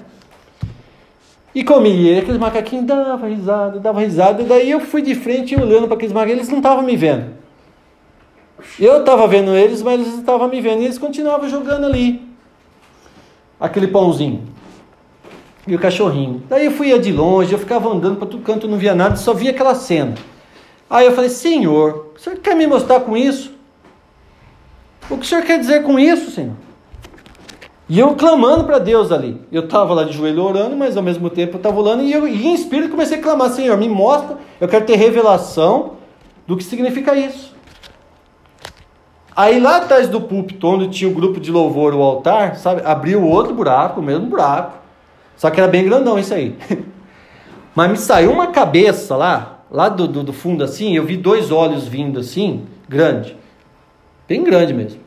E 1.55 1.63
comia. 1.63 2.15
E 2.15 2.19
aqueles 2.21 2.41
macaquinhos 2.41 2.87
dava 2.87 3.29
risada, 3.29 3.79
dava 3.79 4.01
risada. 4.01 4.41
E 4.41 4.47
daí 4.47 4.71
eu 4.71 4.81
fui 4.81 5.03
de 5.03 5.15
frente 5.15 5.55
olhando 5.55 5.87
para 5.89 5.97
aqueles 5.97 6.15
macaquinhos, 6.15 6.39
eles 6.39 6.51
não 6.51 6.61
estavam 6.61 6.83
me 6.83 6.97
vendo. 6.97 7.35
Eu 8.79 9.01
estava 9.01 9.29
vendo 9.29 9.55
eles, 9.55 9.83
mas 9.83 10.01
eles 10.01 10.15
estavam 10.15 10.49
me 10.49 10.59
vendo. 10.63 10.81
E 10.81 10.85
eles 10.87 10.97
continuavam 10.97 11.51
jogando 11.51 11.85
ali. 11.85 12.27
Aquele 13.61 13.89
pãozinho. 13.89 14.59
E 15.66 15.74
o 15.74 15.78
cachorrinho. 15.78 16.43
Daí 16.49 16.66
eu 16.66 16.73
fui 16.73 16.99
de 16.99 17.12
longe, 17.12 17.53
eu 17.53 17.59
ficava 17.59 17.89
andando 17.89 18.16
para 18.16 18.27
todo 18.27 18.43
canto, 18.43 18.66
não 18.66 18.78
via 18.78 18.95
nada, 18.95 19.16
só 19.16 19.35
via 19.35 19.51
aquela 19.51 19.74
cena. 19.74 20.15
Aí 20.89 21.07
eu 21.07 21.12
falei, 21.12 21.31
Senhor, 21.31 22.12
o 22.16 22.19
senhor 22.19 22.39
quer 22.39 22.57
me 22.57 22.66
mostrar 22.66 23.01
com 23.01 23.16
isso? 23.16 23.53
O 25.09 25.16
que 25.16 25.24
o 25.24 25.28
senhor 25.28 25.45
quer 25.45 25.59
dizer 25.59 25.82
com 25.82 25.99
isso, 25.99 26.31
Senhor? 26.31 26.55
E 27.89 27.99
eu 27.99 28.15
clamando 28.15 28.62
para 28.62 28.78
Deus 28.78 29.11
ali. 29.11 29.41
Eu 29.51 29.65
estava 29.65 29.93
lá 29.93 30.05
de 30.05 30.12
joelho 30.12 30.45
orando, 30.45 30.77
mas 30.77 30.97
ao 30.97 31.03
mesmo 31.03 31.28
tempo 31.28 31.55
eu 31.55 31.57
estava 31.57 31.81
orando 31.81 32.05
e, 32.05 32.12
eu, 32.12 32.27
e 32.28 32.47
em 32.47 32.55
espírito 32.55 32.91
comecei 32.91 33.19
a 33.19 33.20
clamar: 33.20 33.51
Senhor, 33.51 33.77
me 33.77 33.89
mostra, 33.89 34.39
eu 34.61 34.69
quero 34.69 34.85
ter 34.85 34.95
revelação 34.95 35.95
do 36.47 36.57
que 36.57 36.62
significa 36.62 37.16
isso. 37.16 37.53
Aí 39.35 39.59
lá 39.59 39.78
atrás 39.78 40.09
do 40.09 40.20
púlpito, 40.20 40.69
onde 40.69 40.89
tinha 40.89 41.11
o 41.11 41.15
grupo 41.15 41.41
de 41.41 41.51
louvor, 41.51 41.93
o 41.95 42.03
altar, 42.03 42.57
sabe, 42.57 42.82
abriu 42.85 43.24
outro 43.24 43.55
buraco, 43.55 44.01
o 44.01 44.03
mesmo 44.03 44.27
buraco. 44.27 44.78
Só 45.41 45.49
que 45.49 45.59
era 45.59 45.71
bem 45.71 45.87
grandão 45.87 46.19
isso 46.19 46.35
aí. 46.35 46.55
Mas 47.75 47.91
me 47.91 47.97
saiu 47.97 48.31
uma 48.31 48.49
cabeça 48.49 49.17
lá, 49.17 49.65
lá 49.71 49.89
do, 49.89 50.07
do, 50.07 50.23
do 50.23 50.35
fundo 50.35 50.62
assim, 50.62 50.95
eu 50.95 51.03
vi 51.03 51.17
dois 51.17 51.51
olhos 51.51 51.89
vindo 51.89 52.21
assim, 52.21 52.67
grande. 52.87 53.35
Bem 54.29 54.45
grande 54.45 54.75
mesmo. 54.75 55.01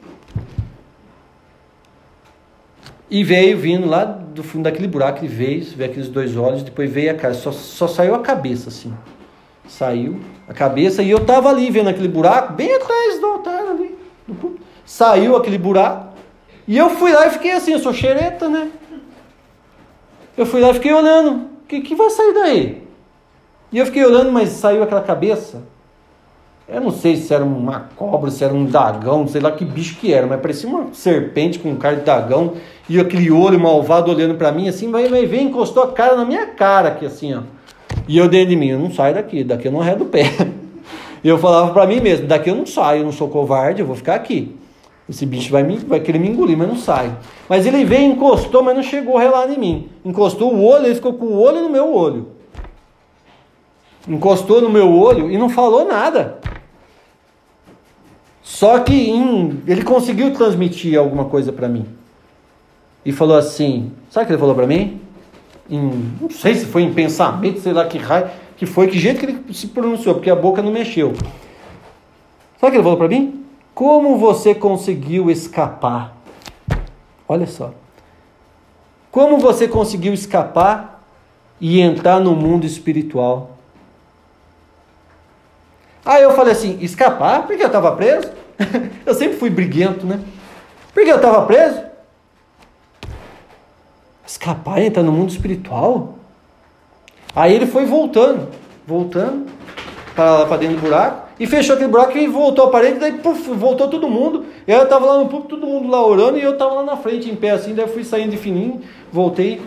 E 3.12 3.24
veio 3.24 3.60
vindo 3.60 3.88
lá 3.88 4.06
do 4.06 4.42
fundo 4.42 4.64
daquele 4.64 4.88
buraco, 4.88 5.20
ele 5.20 5.28
veio, 5.28 5.64
veio 5.66 5.92
aqueles 5.92 6.10
dois 6.10 6.36
olhos, 6.36 6.64
depois 6.64 6.92
veio 6.92 7.12
a 7.12 7.14
cara, 7.14 7.36
só, 7.36 7.52
só 7.52 7.88
saiu 7.88 8.16
a 8.16 8.20
cabeça 8.20 8.70
assim. 8.70 8.92
Saiu 9.68 10.20
a 10.48 10.54
cabeça 10.54 11.04
e 11.04 11.12
eu 11.12 11.20
tava 11.20 11.48
ali 11.50 11.70
vendo 11.70 11.90
aquele 11.90 12.08
buraco, 12.08 12.54
bem 12.54 12.74
atrás 12.76 13.20
do 13.20 13.28
altar 13.28 13.68
ali. 13.68 13.96
Saiu 14.84 15.36
aquele 15.36 15.60
buraco. 15.60 16.08
E 16.68 16.76
eu 16.76 16.90
fui 16.90 17.14
lá 17.14 17.28
e 17.28 17.30
fiquei 17.30 17.52
assim, 17.52 17.74
eu 17.74 17.80
sou 17.80 17.94
xereta, 17.94 18.50
né? 18.50 18.72
Eu 20.38 20.46
fui 20.46 20.60
lá 20.60 20.72
e 20.72 20.74
fiquei 20.74 20.94
olhando, 20.94 21.32
o 21.32 21.68
que, 21.68 21.82
que 21.82 21.96
vai 21.96 22.10
sair 22.10 22.34
daí? 22.34 22.84
E 23.72 23.78
eu 23.78 23.86
fiquei 23.86 24.06
olhando, 24.06 24.32
mas 24.32 24.50
saiu 24.50 24.84
aquela 24.84 25.02
cabeça. 25.02 25.64
Eu 26.68 26.80
não 26.82 26.92
sei 26.92 27.18
se 27.18 27.34
era 27.34 27.44
uma 27.44 27.90
cobra, 27.96 28.32
se 28.32 28.44
era 28.44 28.54
um 28.54 28.66
dragão, 28.66 29.28
sei 29.28 29.42
lá 29.42 29.52
que 29.52 29.66
bicho 29.66 29.98
que 29.98 30.14
era, 30.14 30.26
mas 30.26 30.40
parecia 30.40 30.68
uma 30.68 30.94
serpente 30.94 31.60
com 31.60 31.76
cara 31.76 31.98
de 31.98 32.04
dragão 32.04 32.54
e 32.90 33.00
aquele 33.00 33.30
olho 33.30 33.60
malvado 33.60 34.10
olhando 34.10 34.36
para 34.36 34.52
mim 34.52 34.70
assim, 34.70 34.90
vai, 34.90 35.08
vai, 35.08 35.26
vem, 35.26 35.48
encostou 35.48 35.84
a 35.84 35.92
cara 35.92 36.16
na 36.16 36.24
minha 36.24 36.48
cara 36.48 36.90
aqui 36.90 37.06
assim, 37.06 37.34
ó. 37.34 37.42
E 38.08 38.18
eu 38.18 38.28
dentro 38.28 38.50
de 38.50 38.56
mim, 38.56 38.70
eu 38.70 38.80
não 38.80 38.92
saio 38.92 39.14
daqui, 39.14 39.44
daqui 39.44 39.68
eu 39.68 39.72
não 39.72 39.82
arredo 39.82 40.04
o 40.04 40.08
pé. 40.08 40.24
E 41.24 41.30
eu 41.30 41.38
falava 41.38 41.72
para 41.72 41.88
mim 41.88 42.02
mesmo, 42.02 42.28
daqui 42.28 42.50
eu 42.50 42.56
não 42.56 42.66
saio, 42.66 43.00
eu 43.00 43.06
não 43.06 43.12
sou 43.14 43.30
covarde, 43.30 43.80
eu 43.80 43.88
vou 43.88 43.96
ficar 43.96 44.16
aqui. 44.16 44.54
Esse 45.10 45.26
bicho 45.26 45.52
vai, 45.52 45.64
me, 45.64 45.78
vai 45.78 46.00
querer 46.00 46.18
me 46.18 46.30
engolir, 46.30 46.58
mas 46.58 46.68
não 46.68 46.78
sai. 46.78 47.16
Mas 47.50 47.66
ele 47.66 47.84
veio, 47.84 48.12
encostou, 48.12 48.64
mas 48.64 48.76
não 48.76 48.84
chegou 48.84 49.18
a 49.18 49.22
relar 49.22 49.52
em 49.52 49.60
mim. 49.60 49.90
Encostou 50.06 50.54
o 50.54 50.64
olho, 50.64 50.86
ele 50.86 50.96
ficou 50.96 51.14
com 51.14 51.26
o 51.26 51.40
olho 51.40 51.62
no 51.62 51.70
meu 51.70 51.94
olho. 51.94 52.28
Encostou 54.08 54.62
no 54.62 54.70
meu 54.70 54.94
olho 54.94 55.30
e 55.30 55.38
não 55.38 55.50
falou 55.50 55.86
nada. 55.86 56.40
Só 58.42 58.80
que 58.80 58.94
em, 58.94 59.62
ele 59.68 59.84
conseguiu 59.84 60.34
transmitir 60.34 60.98
alguma 60.98 61.26
coisa 61.26 61.52
para 61.52 61.68
mim 61.68 61.86
e 63.06 63.12
falou 63.12 63.38
assim: 63.38 63.92
sabe 64.10 64.24
o 64.24 64.28
que 64.28 64.34
ele 64.34 64.40
falou 64.40 64.56
para 64.56 64.68
mim? 64.68 65.02
Em, 65.70 66.12
não 66.20 66.30
sei 66.30 66.56
se 66.56 66.66
foi 66.66 66.84
em 66.84 66.94
pensamento, 66.94 67.60
sei 67.60 67.74
lá 67.74 67.86
que 67.86 67.98
raio, 67.98 68.30
que 68.58 68.66
foi, 68.66 68.88
que 68.88 69.00
jeito 69.00 69.20
que 69.20 69.26
ele 69.26 69.54
se 69.54 69.68
pronunciou, 69.68 70.16
porque 70.16 70.30
a 70.30 70.36
boca 70.36 70.62
não 70.62 70.72
mexeu. 70.72 71.14
Sabe 72.60 72.68
o 72.68 72.72
que 72.72 72.78
ele 72.78 72.84
falou 72.84 72.98
para 72.98 73.08
mim? 73.08 73.43
Como 73.74 74.18
você 74.18 74.54
conseguiu 74.54 75.32
escapar? 75.32 76.16
Olha 77.28 77.48
só. 77.48 77.74
Como 79.12 79.40
você 79.40 79.68
conseguiu 79.68 80.14
escapar 80.14 81.04
e 81.60 81.82
entrar 81.82 82.20
no 82.20 82.36
mundo 82.36 82.66
espiritual? 82.66 83.58
Aí 86.06 86.22
eu 86.22 86.36
falei 86.36 86.54
assim: 86.54 86.78
escapar? 86.82 87.48
Porque 87.48 87.64
eu 87.64 87.68
estava 87.68 87.96
preso? 87.96 88.32
eu 89.06 89.14
sempre 89.16 89.38
fui 89.38 89.50
briguento, 89.50 90.06
né? 90.06 90.20
Porque 90.94 91.12
eu 91.12 91.16
estava 91.16 91.46
preso? 91.46 91.82
Escapar 94.26 94.80
e 94.82 94.86
entrar 94.86 95.04
no 95.04 95.12
mundo 95.12 95.32
espiritual? 95.32 96.16
Aí 97.36 97.54
ele 97.54 97.66
foi 97.66 97.86
voltando, 97.86 98.50
voltando 98.86 99.48
para 100.16 100.40
lá 100.40 100.46
para 100.46 100.58
dentro 100.58 100.78
do 100.78 100.82
buraco. 100.82 101.28
e 101.40 101.48
fechou 101.48 101.76
aquele 101.76 101.90
buraco 101.90 102.18
e 102.18 102.28
voltou 102.28 102.66
a 102.66 102.70
parede, 102.70 103.00
daí 103.00 103.14
puf, 103.14 103.50
voltou 103.52 103.88
todo 103.88 104.08
mundo. 104.08 104.46
Eu 104.68 104.84
estava 104.84 105.06
lá 105.06 105.18
no 105.20 105.28
púlpito, 105.28 105.58
todo 105.58 105.68
mundo 105.68 105.90
lá 105.90 106.06
orando, 106.06 106.38
e 106.38 106.42
eu 106.42 106.54
estava 106.54 106.76
lá 106.76 106.84
na 106.84 106.98
frente, 106.98 107.30
em 107.30 107.36
pé 107.36 107.52
assim, 107.52 107.74
daí 107.74 107.86
eu 107.86 107.92
fui 107.92 108.04
saindo 108.04 108.32
de 108.32 108.38
fininho, 108.38 108.82
voltei, 109.12 109.62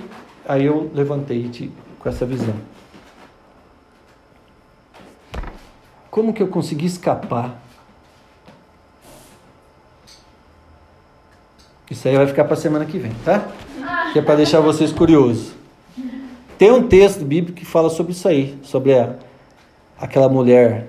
aí 0.47 0.65
eu 0.65 0.91
levantei 0.95 1.51
com 1.99 2.09
essa 2.09 2.25
visão. 2.25 2.55
Como 6.11 6.33
que 6.33 6.43
eu 6.43 6.49
consegui 6.49 6.87
escapar? 6.87 7.61
Isso 11.91 12.09
aí 12.09 12.17
vai 12.17 12.27
ficar 12.27 12.45
para 12.45 12.55
a 12.55 12.57
semana 12.57 12.85
que 12.85 12.99
vem, 12.99 13.13
tá? 13.25 13.47
Que 14.13 14.19
é 14.19 14.23
para 14.23 14.37
deixar 14.37 14.61
vocês 14.61 14.93
curiosos. 14.93 15.53
Tem 16.59 16.71
um 16.71 16.89
texto 16.89 17.25
bíblico 17.25 17.59
que 17.59 17.67
fala 17.67 17.91
sobre 17.91 18.13
isso 18.13 18.27
aí, 18.27 18.59
sobre 18.63 18.95
a, 18.95 19.15
aquela 19.99 20.29
mulher 20.29 20.89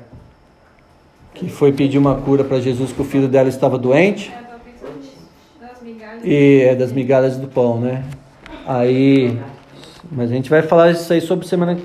que 1.33 1.49
foi 1.49 1.71
pedir 1.71 1.97
uma 1.97 2.15
cura 2.15 2.43
para 2.43 2.59
Jesus 2.59 2.91
que 2.91 3.01
o 3.01 3.05
filho 3.05 3.27
dela 3.27 3.49
estava 3.49 3.77
doente. 3.77 4.33
E 6.23 6.63
é 6.63 6.75
das 6.75 6.91
migalhas 6.91 7.37
do 7.37 7.47
pão, 7.47 7.79
né? 7.79 8.03
Aí, 8.65 9.39
mas 10.11 10.31
a 10.31 10.33
gente 10.33 10.49
vai 10.49 10.61
falar 10.61 10.91
isso 10.91 11.11
aí 11.13 11.21
sobre 11.21 11.47
semana 11.47 11.77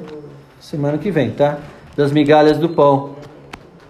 semana 0.61 0.97
que 0.97 1.11
vem, 1.11 1.31
tá? 1.31 1.59
Das 1.97 2.11
migalhas 2.11 2.59
do 2.59 2.70
pão. 2.70 3.16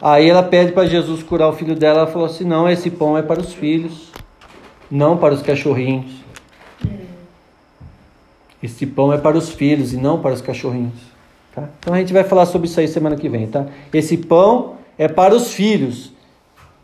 Aí 0.00 0.28
ela 0.28 0.42
pede 0.42 0.72
para 0.72 0.84
Jesus 0.86 1.22
curar 1.22 1.48
o 1.48 1.52
filho 1.52 1.76
dela. 1.76 2.00
Ela 2.00 2.06
falou 2.08 2.26
assim: 2.26 2.44
não, 2.44 2.68
esse 2.68 2.90
pão 2.90 3.16
é 3.16 3.22
para 3.22 3.40
os 3.40 3.54
filhos, 3.54 4.10
não 4.90 5.16
para 5.16 5.32
os 5.32 5.42
cachorrinhos. 5.42 6.10
Esse 8.60 8.84
pão 8.84 9.12
é 9.12 9.18
para 9.18 9.38
os 9.38 9.50
filhos 9.50 9.92
e 9.92 9.96
não 9.96 10.20
para 10.20 10.34
os 10.34 10.40
cachorrinhos. 10.40 11.11
Tá? 11.54 11.68
Então 11.78 11.92
a 11.92 11.98
gente 11.98 12.12
vai 12.12 12.24
falar 12.24 12.46
sobre 12.46 12.66
isso 12.66 12.80
aí 12.80 12.88
semana 12.88 13.16
que 13.16 13.28
vem, 13.28 13.46
tá? 13.46 13.66
Esse 13.92 14.16
pão 14.16 14.76
é 14.96 15.06
para 15.06 15.34
os 15.34 15.52
filhos 15.52 16.12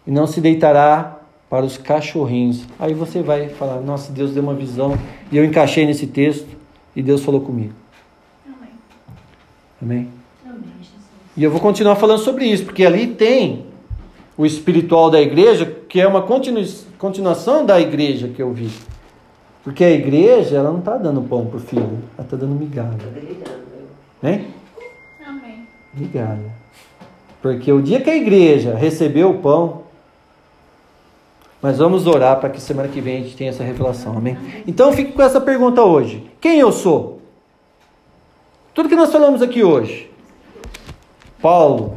e 0.07 0.11
não 0.11 0.27
se 0.27 0.41
deitará 0.41 1.19
para 1.49 1.65
os 1.65 1.79
cachorrinhos. 1.79 2.65
Aí 2.79 2.93
você 2.93 3.23
vai 3.23 3.49
falar: 3.49 3.81
Nossa, 3.81 4.13
Deus 4.13 4.33
deu 4.33 4.43
uma 4.43 4.55
visão 4.55 4.99
e 5.33 5.37
eu 5.37 5.45
encaixei 5.45 5.87
nesse 5.87 6.07
texto 6.07 6.49
e 6.95 7.03
Deus 7.03 7.25
falou 7.25 7.41
comigo. 7.41 7.73
Amém. 8.47 8.71
Amém. 9.81 10.09
E 11.37 11.43
eu 11.43 11.51
vou 11.51 11.61
continuar 11.61 11.97
falando 11.97 12.21
sobre 12.21 12.45
isso, 12.45 12.65
porque 12.65 12.85
ali 12.85 13.07
tem 13.07 13.67
o 14.37 14.45
espiritual 14.45 15.11
da 15.11 15.21
igreja, 15.21 15.65
que 15.89 16.01
é 16.01 16.07
uma 16.07 16.23
continu 16.23 16.65
continuação 16.99 17.65
da 17.65 17.81
igreja 17.81 18.29
que 18.29 18.43
eu 18.43 18.53
vi. 18.53 18.71
Porque 19.63 19.85
a 19.85 19.91
igreja, 19.91 20.57
ela 20.57 20.71
não 20.71 20.79
está 20.79 20.97
dando 20.97 21.23
pão 21.23 21.47
para 21.47 21.57
o 21.57 21.61
filho, 21.61 21.99
ela 22.17 22.25
está 22.25 22.37
dando 22.37 22.55
migalha. 22.55 22.97
Hein? 24.23 24.47
Migalha. 25.95 26.53
Porque 27.41 27.73
o 27.73 27.81
dia 27.81 28.01
que 28.01 28.11
a 28.11 28.17
igreja 28.17 28.75
recebeu 28.75 29.31
o 29.31 29.39
pão, 29.39 29.83
mas 31.63 31.79
vamos 31.79 32.07
orar 32.07 32.39
para 32.39 32.51
que 32.51 32.61
semana 32.61 32.89
que 32.89 33.01
vem 33.01 33.19
a 33.19 33.21
gente 33.21 33.37
tenha 33.37 33.51
essa 33.51 33.65
revelação, 33.65 34.17
amém? 34.17 34.37
Então 34.67 34.93
fique 34.93 35.13
com 35.13 35.23
essa 35.23 35.41
pergunta 35.41 35.83
hoje: 35.83 36.29
quem 36.41 36.59
eu 36.59 36.73
sou? 36.73 37.21
Tudo 38.75 38.89
que 38.89 38.97
nós 38.97 39.11
falamos 39.11 39.43
aqui 39.43 39.65
hoje, 39.65 40.11
Paulo 41.43 41.95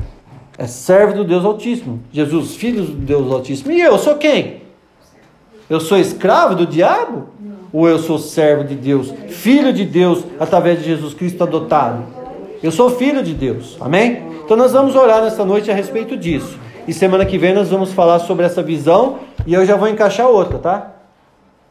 é 0.58 0.68
servo 0.68 1.16
do 1.16 1.24
Deus 1.24 1.46
Altíssimo. 1.46 2.00
Jesus, 2.12 2.56
filho 2.56 2.84
do 2.84 2.94
Deus 2.94 3.32
Altíssimo. 3.32 3.72
E 3.72 3.82
eu 3.82 3.98
sou 3.98 4.16
quem? 4.16 4.62
Eu 5.70 5.80
sou 5.80 5.98
escravo 5.98 6.56
do 6.56 6.66
diabo? 6.66 7.30
Ou 7.74 7.88
eu 7.88 8.00
sou 8.00 8.20
servo 8.20 8.66
de 8.66 8.76
Deus, 8.76 9.14
filho 9.30 9.72
de 9.72 9.86
Deus, 9.86 10.26
através 10.38 10.80
de 10.80 10.86
Jesus 10.86 11.14
Cristo 11.14 11.42
adotado? 11.42 12.21
Eu 12.64 12.72
sou 12.72 12.92
filho 12.92 13.24
de 13.24 13.34
Deus. 13.34 13.76
Amém? 13.82 14.22
Então 14.46 14.56
nós 14.56 14.72
vamos 14.72 14.96
orar 14.96 15.24
nessa 15.24 15.44
noite 15.44 15.72
a 15.72 15.74
respeito 15.74 16.16
disso. 16.16 16.60
E 16.88 16.94
semana 16.94 17.26
que 17.26 17.38
vem 17.38 17.54
nós 17.54 17.70
vamos 17.70 17.92
falar 17.92 18.20
sobre 18.20 18.46
essa 18.46 18.62
visão 18.62 19.20
e 19.48 19.54
eu 19.54 19.66
já 19.66 19.76
vou 19.76 19.88
encaixar 19.88 20.28
outra, 20.28 20.60
tá? 20.60 20.92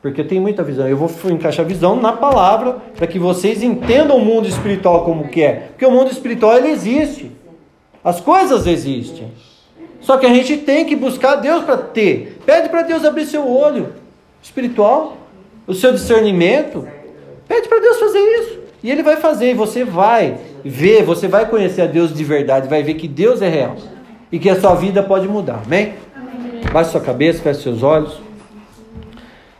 Porque 0.02 0.24
tem 0.24 0.40
muita 0.40 0.64
visão. 0.64 0.88
Eu 0.88 0.96
vou 0.96 1.10
encaixar 1.30 1.64
visão 1.64 1.94
na 1.94 2.12
palavra 2.12 2.78
para 2.96 3.06
que 3.06 3.18
vocês 3.18 3.62
entendam 3.62 4.16
o 4.16 4.24
mundo 4.24 4.48
espiritual 4.48 5.04
como 5.04 5.28
que 5.28 5.42
é. 5.42 5.68
Porque 5.70 5.86
o 5.86 5.90
mundo 5.92 6.10
espiritual 6.10 6.56
ele 6.56 6.70
existe. 6.70 7.30
As 8.02 8.20
coisas 8.20 8.66
existem. 8.66 9.30
Só 10.00 10.16
que 10.16 10.26
a 10.26 10.32
gente 10.34 10.56
tem 10.56 10.86
que 10.86 10.96
buscar 10.96 11.36
Deus 11.36 11.62
para 11.62 11.76
ter. 11.76 12.40
Pede 12.44 12.68
para 12.68 12.82
Deus 12.82 13.04
abrir 13.04 13.26
seu 13.26 13.46
olho 13.46 13.92
espiritual, 14.42 15.18
o 15.66 15.74
seu 15.74 15.92
discernimento. 15.92 16.88
Pede 17.46 17.68
para 17.68 17.78
Deus 17.78 17.98
fazer 17.98 18.18
isso. 18.18 18.58
E 18.82 18.90
Ele 18.90 19.02
vai 19.02 19.16
fazer, 19.16 19.50
e 19.50 19.54
você 19.54 19.84
vai 19.84 20.38
ver, 20.64 21.02
você 21.04 21.28
vai 21.28 21.48
conhecer 21.48 21.82
a 21.82 21.86
Deus 21.86 22.14
de 22.14 22.24
verdade, 22.24 22.68
vai 22.68 22.82
ver 22.82 22.94
que 22.94 23.08
Deus 23.08 23.42
é 23.42 23.48
real. 23.48 23.76
E 24.32 24.38
que 24.38 24.48
a 24.48 24.60
sua 24.60 24.74
vida 24.74 25.02
pode 25.02 25.26
mudar. 25.26 25.62
Amém? 25.66 25.94
Baixe 26.72 26.92
sua 26.92 27.00
cabeça, 27.00 27.42
feche 27.42 27.62
seus 27.62 27.82
olhos. 27.82 28.20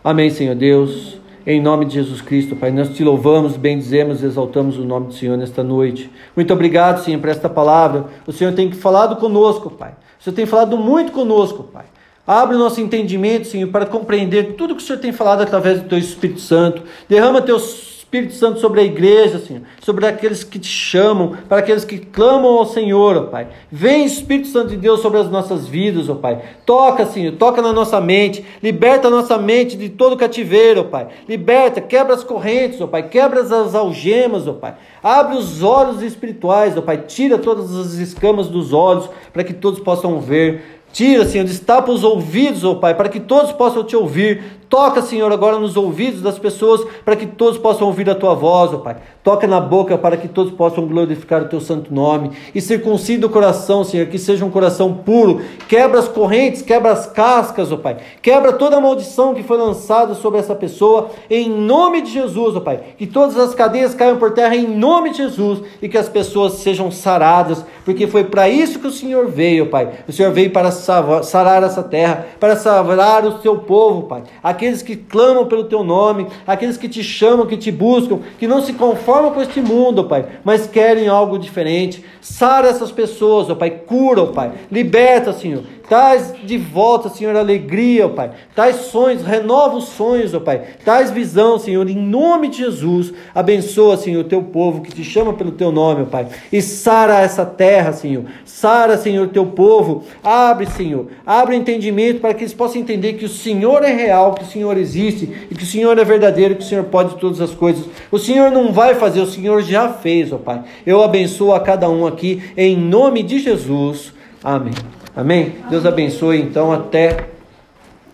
Amém, 0.03 0.31
Senhor 0.31 0.55
Deus. 0.55 1.19
Em 1.47 1.61
nome 1.61 1.87
de 1.87 1.95
Jesus 1.95 2.21
Cristo, 2.21 2.55
Pai, 2.55 2.71
nós 2.71 2.91
te 2.91 3.03
louvamos, 3.03 3.57
bendizemos, 3.57 4.23
exaltamos 4.23 4.79
o 4.79 4.85
nome 4.85 5.09
do 5.09 5.15
Senhor 5.15 5.37
nesta 5.37 5.65
noite. 5.65 6.11
Muito 6.37 6.53
obrigado, 6.53 7.03
Senhor, 7.03 7.19
por 7.19 7.31
esta 7.31 7.49
palavra. 7.49 8.05
O 8.27 8.33
Senhor 8.33 8.53
tem 8.53 8.71
falado 8.71 9.17
conosco, 9.17 9.71
Pai. 9.71 9.95
O 10.21 10.23
Senhor 10.23 10.37
tem 10.37 10.47
falado 10.47 10.77
muito 10.77 11.13
conosco, 11.13 11.65
Pai. 11.65 11.87
Abre 12.27 12.55
o 12.55 12.59
nosso 12.59 12.81
entendimento, 12.81 13.49
Senhor, 13.49 13.69
para 13.69 13.87
compreender 13.87 14.53
tudo 14.53 14.77
que 14.77 14.83
o 14.83 14.87
Senhor 14.87 15.01
tem 15.01 15.13
falado 15.13 15.43
através 15.43 15.81
do 15.81 15.89
Teu 15.89 15.99
Espírito 15.99 16.41
Santo. 16.41 16.83
Derrama 17.09 17.43
Teus 17.43 17.90
Espírito 18.11 18.35
Santo 18.35 18.59
sobre 18.59 18.81
a 18.81 18.83
igreja, 18.83 19.39
Senhor, 19.39 19.63
sobre 19.81 20.05
aqueles 20.05 20.43
que 20.43 20.59
te 20.59 20.67
chamam, 20.67 21.37
para 21.49 21.59
aqueles 21.59 21.85
que 21.85 21.97
clamam 21.97 22.59
ao 22.59 22.67
Senhor, 22.67 23.17
ó 23.17 23.23
Pai. 23.27 23.47
Vem 23.71 24.05
Espírito 24.05 24.49
Santo 24.49 24.71
de 24.71 24.77
Deus 24.77 24.99
sobre 24.99 25.21
as 25.21 25.31
nossas 25.31 25.69
vidas, 25.69 26.09
ó 26.09 26.17
Pai. 26.17 26.43
Toca, 26.67 27.07
Senhor, 27.07 27.37
toca 27.37 27.63
na 27.63 27.73
nossa 27.73 28.01
mente, 28.01 28.45
liberta 28.61 29.07
a 29.07 29.11
nossa 29.13 29.39
mente 29.39 29.77
de 29.77 29.89
todo 29.89 30.17
cativeiro, 30.17 30.81
ó 30.81 30.85
Pai. 30.85 31.07
Liberta, 31.29 31.81
quebra 31.81 32.13
as 32.13 32.25
correntes, 32.25 32.81
ó 32.81 32.89
Pai, 32.89 33.09
quebra 33.09 33.43
as 33.43 33.75
algemas, 33.77 34.49
ó 34.49 34.55
Pai. 34.55 34.75
Abre 35.01 35.37
os 35.37 35.63
olhos 35.63 36.03
espirituais, 36.03 36.77
ó 36.77 36.83
Pai. 36.83 37.05
Tira 37.07 37.39
todas 37.39 37.73
as 37.77 37.93
escamas 37.93 38.49
dos 38.49 38.73
olhos, 38.73 39.09
para 39.33 39.45
que 39.45 39.55
todos 39.55 39.79
possam 39.79 40.19
ver. 40.19 40.81
Tira, 40.93 41.25
Senhor, 41.25 41.45
destapa 41.45 41.93
os 41.93 42.03
ouvidos, 42.03 42.65
ó 42.65 42.75
Pai, 42.75 42.93
para 42.93 43.09
que 43.09 43.21
todos 43.21 43.53
possam 43.53 43.85
te 43.85 43.95
ouvir. 43.95 44.60
Toca, 44.71 45.03
Senhor, 45.03 45.33
agora 45.33 45.59
nos 45.59 45.77
ouvidos 45.77 46.23
das 46.23 46.39
pessoas, 46.39 46.87
para 47.05 47.17
que 47.17 47.27
todos 47.27 47.59
possam 47.59 47.89
ouvir 47.89 48.09
a 48.09 48.15
tua 48.15 48.37
voz, 48.37 48.73
ó 48.73 48.79
Pai. 48.79 48.99
Toca 49.21 49.45
na 49.45 49.61
boca 49.61 49.99
para 49.99 50.17
que 50.17 50.29
todos 50.29 50.53
possam 50.53 50.87
glorificar 50.87 51.43
o 51.43 51.49
teu 51.49 51.61
santo 51.61 51.93
nome. 51.93 52.31
E 52.55 52.61
circuncida 52.61 53.27
o 53.27 53.31
coração, 53.31 53.83
Senhor, 53.83 54.07
que 54.07 54.17
seja 54.17 54.45
um 54.45 54.51
coração 54.51 54.95
puro. 54.95 55.43
Quebra 55.69 55.99
as 55.99 56.07
correntes, 56.07 56.63
quebra 56.63 56.93
as 56.93 57.05
cascas, 57.05 57.73
ó 57.73 57.77
Pai. 57.77 57.97
Quebra 58.23 58.53
toda 58.53 58.77
a 58.77 58.81
maldição 58.81 59.35
que 59.35 59.43
foi 59.43 59.59
lançada 59.59 60.15
sobre 60.15 60.39
essa 60.39 60.55
pessoa, 60.55 61.11
em 61.29 61.51
nome 61.51 62.03
de 62.03 62.13
Jesus, 62.13 62.55
ó 62.55 62.61
Pai. 62.61 62.81
Que 62.97 63.09
todas 63.09 63.37
as 63.37 63.53
cadeias 63.53 63.93
caiam 63.93 64.19
por 64.19 64.35
terra 64.35 64.55
em 64.55 64.69
nome 64.69 65.11
de 65.11 65.17
Jesus 65.17 65.63
e 65.83 65.89
que 65.89 65.99
as 65.99 66.09
pessoas 66.09 66.55
sejam 66.55 66.93
saradas, 66.93 67.65
porque 67.85 68.07
foi 68.07 68.23
para 68.23 68.49
isso 68.49 68.79
que 68.79 68.87
o 68.87 68.93
Senhor 68.93 69.27
veio, 69.27 69.69
Pai. 69.69 69.91
O 70.07 70.13
Senhor 70.13 70.31
veio 70.31 70.53
para 70.53 70.71
sarar 70.71 71.65
essa 71.65 71.83
terra, 71.83 72.25
para 72.39 72.55
sarar 72.55 73.27
o 73.27 73.43
seu 73.43 73.59
povo, 73.59 74.05
Pai 74.05 74.23
aqueles 74.61 74.83
que 74.83 74.95
clamam 74.95 75.47
pelo 75.47 75.65
teu 75.65 75.83
nome, 75.83 76.27
aqueles 76.47 76.77
que 76.77 76.87
te 76.87 77.03
chamam, 77.03 77.47
que 77.47 77.57
te 77.57 77.73
buscam, 77.73 78.19
que 78.39 78.47
não 78.47 78.61
se 78.61 78.75
conformam 78.75 79.33
com 79.33 79.41
este 79.41 79.63
mundo, 79.63 80.05
Pai, 80.05 80.27
mas 80.45 80.67
querem 80.67 81.09
algo 81.09 81.39
diferente. 81.39 82.05
Sara 82.21 82.69
essas 82.69 82.93
pessoas, 82.93 83.49
ó 83.49 83.55
Pai, 83.55 83.71
cura, 83.71 84.23
ó 84.23 84.27
Pai, 84.27 84.53
liberta, 84.71 85.33
Senhor. 85.33 85.63
Traz 85.91 86.33
de 86.45 86.57
volta, 86.57 87.09
Senhor, 87.09 87.35
alegria, 87.35 88.07
ó 88.07 88.11
Pai. 88.11 88.31
Traz 88.55 88.77
sonhos, 88.77 89.25
renova 89.25 89.77
os 89.77 89.89
sonhos, 89.89 90.33
ó 90.33 90.39
Pai. 90.39 90.63
Traz 90.85 91.11
visão, 91.11 91.59
Senhor, 91.59 91.91
em 91.91 91.97
nome 91.97 92.47
de 92.47 92.59
Jesus. 92.59 93.13
Abençoa, 93.35 93.97
Senhor, 93.97 94.21
o 94.21 94.29
teu 94.29 94.41
povo 94.41 94.83
que 94.83 94.95
te 94.95 95.03
chama 95.03 95.33
pelo 95.33 95.51
teu 95.51 95.73
nome, 95.73 96.03
ó 96.03 96.05
Pai. 96.05 96.29
E 96.53 96.63
sara 96.63 97.19
essa 97.19 97.45
terra, 97.45 97.93
Senhor. 97.93 98.23
Sara, 98.45 98.97
Senhor, 98.97 99.31
teu 99.31 99.45
povo. 99.47 100.05
Abre, 100.23 100.67
Senhor. 100.67 101.09
Abre 101.27 101.57
o 101.57 101.59
entendimento 101.59 102.21
para 102.21 102.35
que 102.35 102.45
eles 102.45 102.55
possam 102.55 102.81
entender 102.81 103.15
que 103.15 103.25
o 103.25 103.29
Senhor 103.29 103.83
é 103.83 103.93
real, 103.93 104.35
que 104.35 104.45
o 104.45 104.47
Senhor 104.47 104.77
existe 104.77 105.49
e 105.51 105.57
que 105.57 105.65
o 105.65 105.67
Senhor 105.67 105.99
é 105.99 106.05
verdadeiro, 106.05 106.55
que 106.55 106.63
o 106.63 106.69
Senhor 106.69 106.85
pode 106.85 107.17
todas 107.17 107.41
as 107.41 107.51
coisas. 107.51 107.85
O 108.13 108.19
Senhor 108.21 108.53
não 108.53 108.73
vai 108.73 108.95
fazer, 108.95 109.19
o 109.19 109.27
Senhor 109.27 109.61
já 109.63 109.89
fez, 109.89 110.33
ó 110.33 110.39
Pai. 110.39 110.63
Eu 110.87 111.03
abençoo 111.03 111.53
a 111.53 111.59
cada 111.59 111.91
um 111.91 112.07
aqui 112.07 112.45
em 112.57 112.77
nome 112.77 113.25
de 113.25 113.41
Jesus. 113.41 114.13
Amém. 114.45 115.00
Amém? 115.15 115.55
Deus 115.69 115.85
abençoe 115.85 116.41
então 116.41 116.73
até 116.73 117.29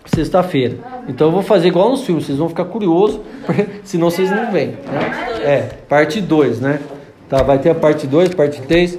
sexta-feira. 0.06 0.76
Então 1.08 1.28
eu 1.28 1.32
vou 1.32 1.42
fazer 1.42 1.68
igual 1.68 1.90
nos 1.90 2.04
filmes, 2.04 2.26
vocês 2.26 2.38
vão 2.38 2.48
ficar 2.48 2.64
curiosos, 2.64 3.20
senão 3.84 4.10
vocês 4.10 4.30
não 4.30 4.50
vêm. 4.50 4.68
Né? 4.68 5.40
É, 5.42 5.58
parte 5.88 6.20
2, 6.20 6.60
né? 6.60 6.80
Tá, 7.28 7.42
vai 7.42 7.58
ter 7.58 7.70
a 7.70 7.74
parte 7.74 8.06
2, 8.06 8.34
parte 8.34 8.62
3. 8.62 8.98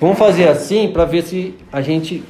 Vamos 0.00 0.18
fazer 0.18 0.48
assim 0.48 0.90
para 0.92 1.04
ver 1.04 1.22
se 1.22 1.54
a 1.72 1.80
gente 1.80 2.22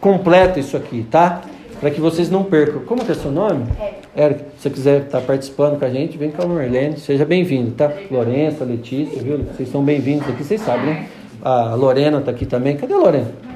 completa 0.00 0.58
isso 0.58 0.76
aqui, 0.76 1.06
tá? 1.10 1.42
Para 1.80 1.90
que 1.90 2.00
vocês 2.00 2.30
não 2.30 2.44
percam. 2.44 2.80
Como 2.80 3.02
é, 3.02 3.10
é 3.10 3.14
seu 3.14 3.30
nome? 3.30 3.66
Eric. 4.16 4.40
Se 4.40 4.62
você 4.62 4.70
quiser 4.70 5.00
estar 5.02 5.20
tá 5.20 5.26
participando 5.26 5.78
com 5.78 5.84
a 5.84 5.90
gente, 5.90 6.16
vem 6.16 6.30
com 6.30 6.42
a 6.42 6.46
Marlene. 6.46 6.98
Seja 6.98 7.24
bem-vindo, 7.24 7.72
tá? 7.72 7.90
Florença, 8.08 8.64
Letícia, 8.64 9.22
viu? 9.22 9.38
Vocês 9.38 9.68
são 9.70 9.82
bem-vindos 9.82 10.28
aqui, 10.28 10.42
vocês 10.42 10.60
sabem, 10.60 10.86
né? 10.86 11.06
A 11.42 11.74
Lorena 11.74 12.18
está 12.18 12.30
aqui 12.30 12.46
também. 12.46 12.76
Cadê 12.76 12.94
a 12.94 12.98
Lorena? 12.98 13.53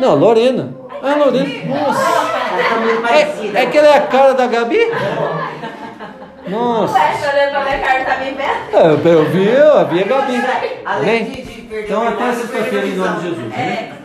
Não, 0.00 0.14
Lorena. 0.14 0.74
Ah, 1.02 1.14
Lorena. 1.16 1.48
Nossa. 1.66 2.02
Tá 2.02 3.08
parecida. 3.08 3.58
É, 3.58 3.62
é 3.62 3.66
que 3.66 3.78
ela 3.78 3.88
é 3.88 3.96
a 3.96 4.00
cara 4.02 4.34
da 4.34 4.46
Gabi? 4.46 4.78
Nossa. 6.48 6.92
Vai 6.92 7.12
olhando 7.14 7.50
pra 7.50 7.64
minha 7.64 7.78
cara, 7.78 8.04
tá. 8.04 8.18
É, 8.78 8.92
Eu, 9.12 9.24
vi, 9.26 9.48
eu 9.48 9.86
vi 9.88 10.02
a 10.02 10.06
Gabi. 10.06 10.42
Além 10.84 11.24
de, 11.24 11.42
de 11.42 11.80
Então 11.80 12.04
o 12.04 12.08
até 12.08 12.32
sexta-feira 12.32 12.86
em 12.86 12.94
nome 12.96 13.16
de. 13.20 13.28
Jesus. 13.28 13.52
É. 13.52 13.58
Amém? 13.58 13.97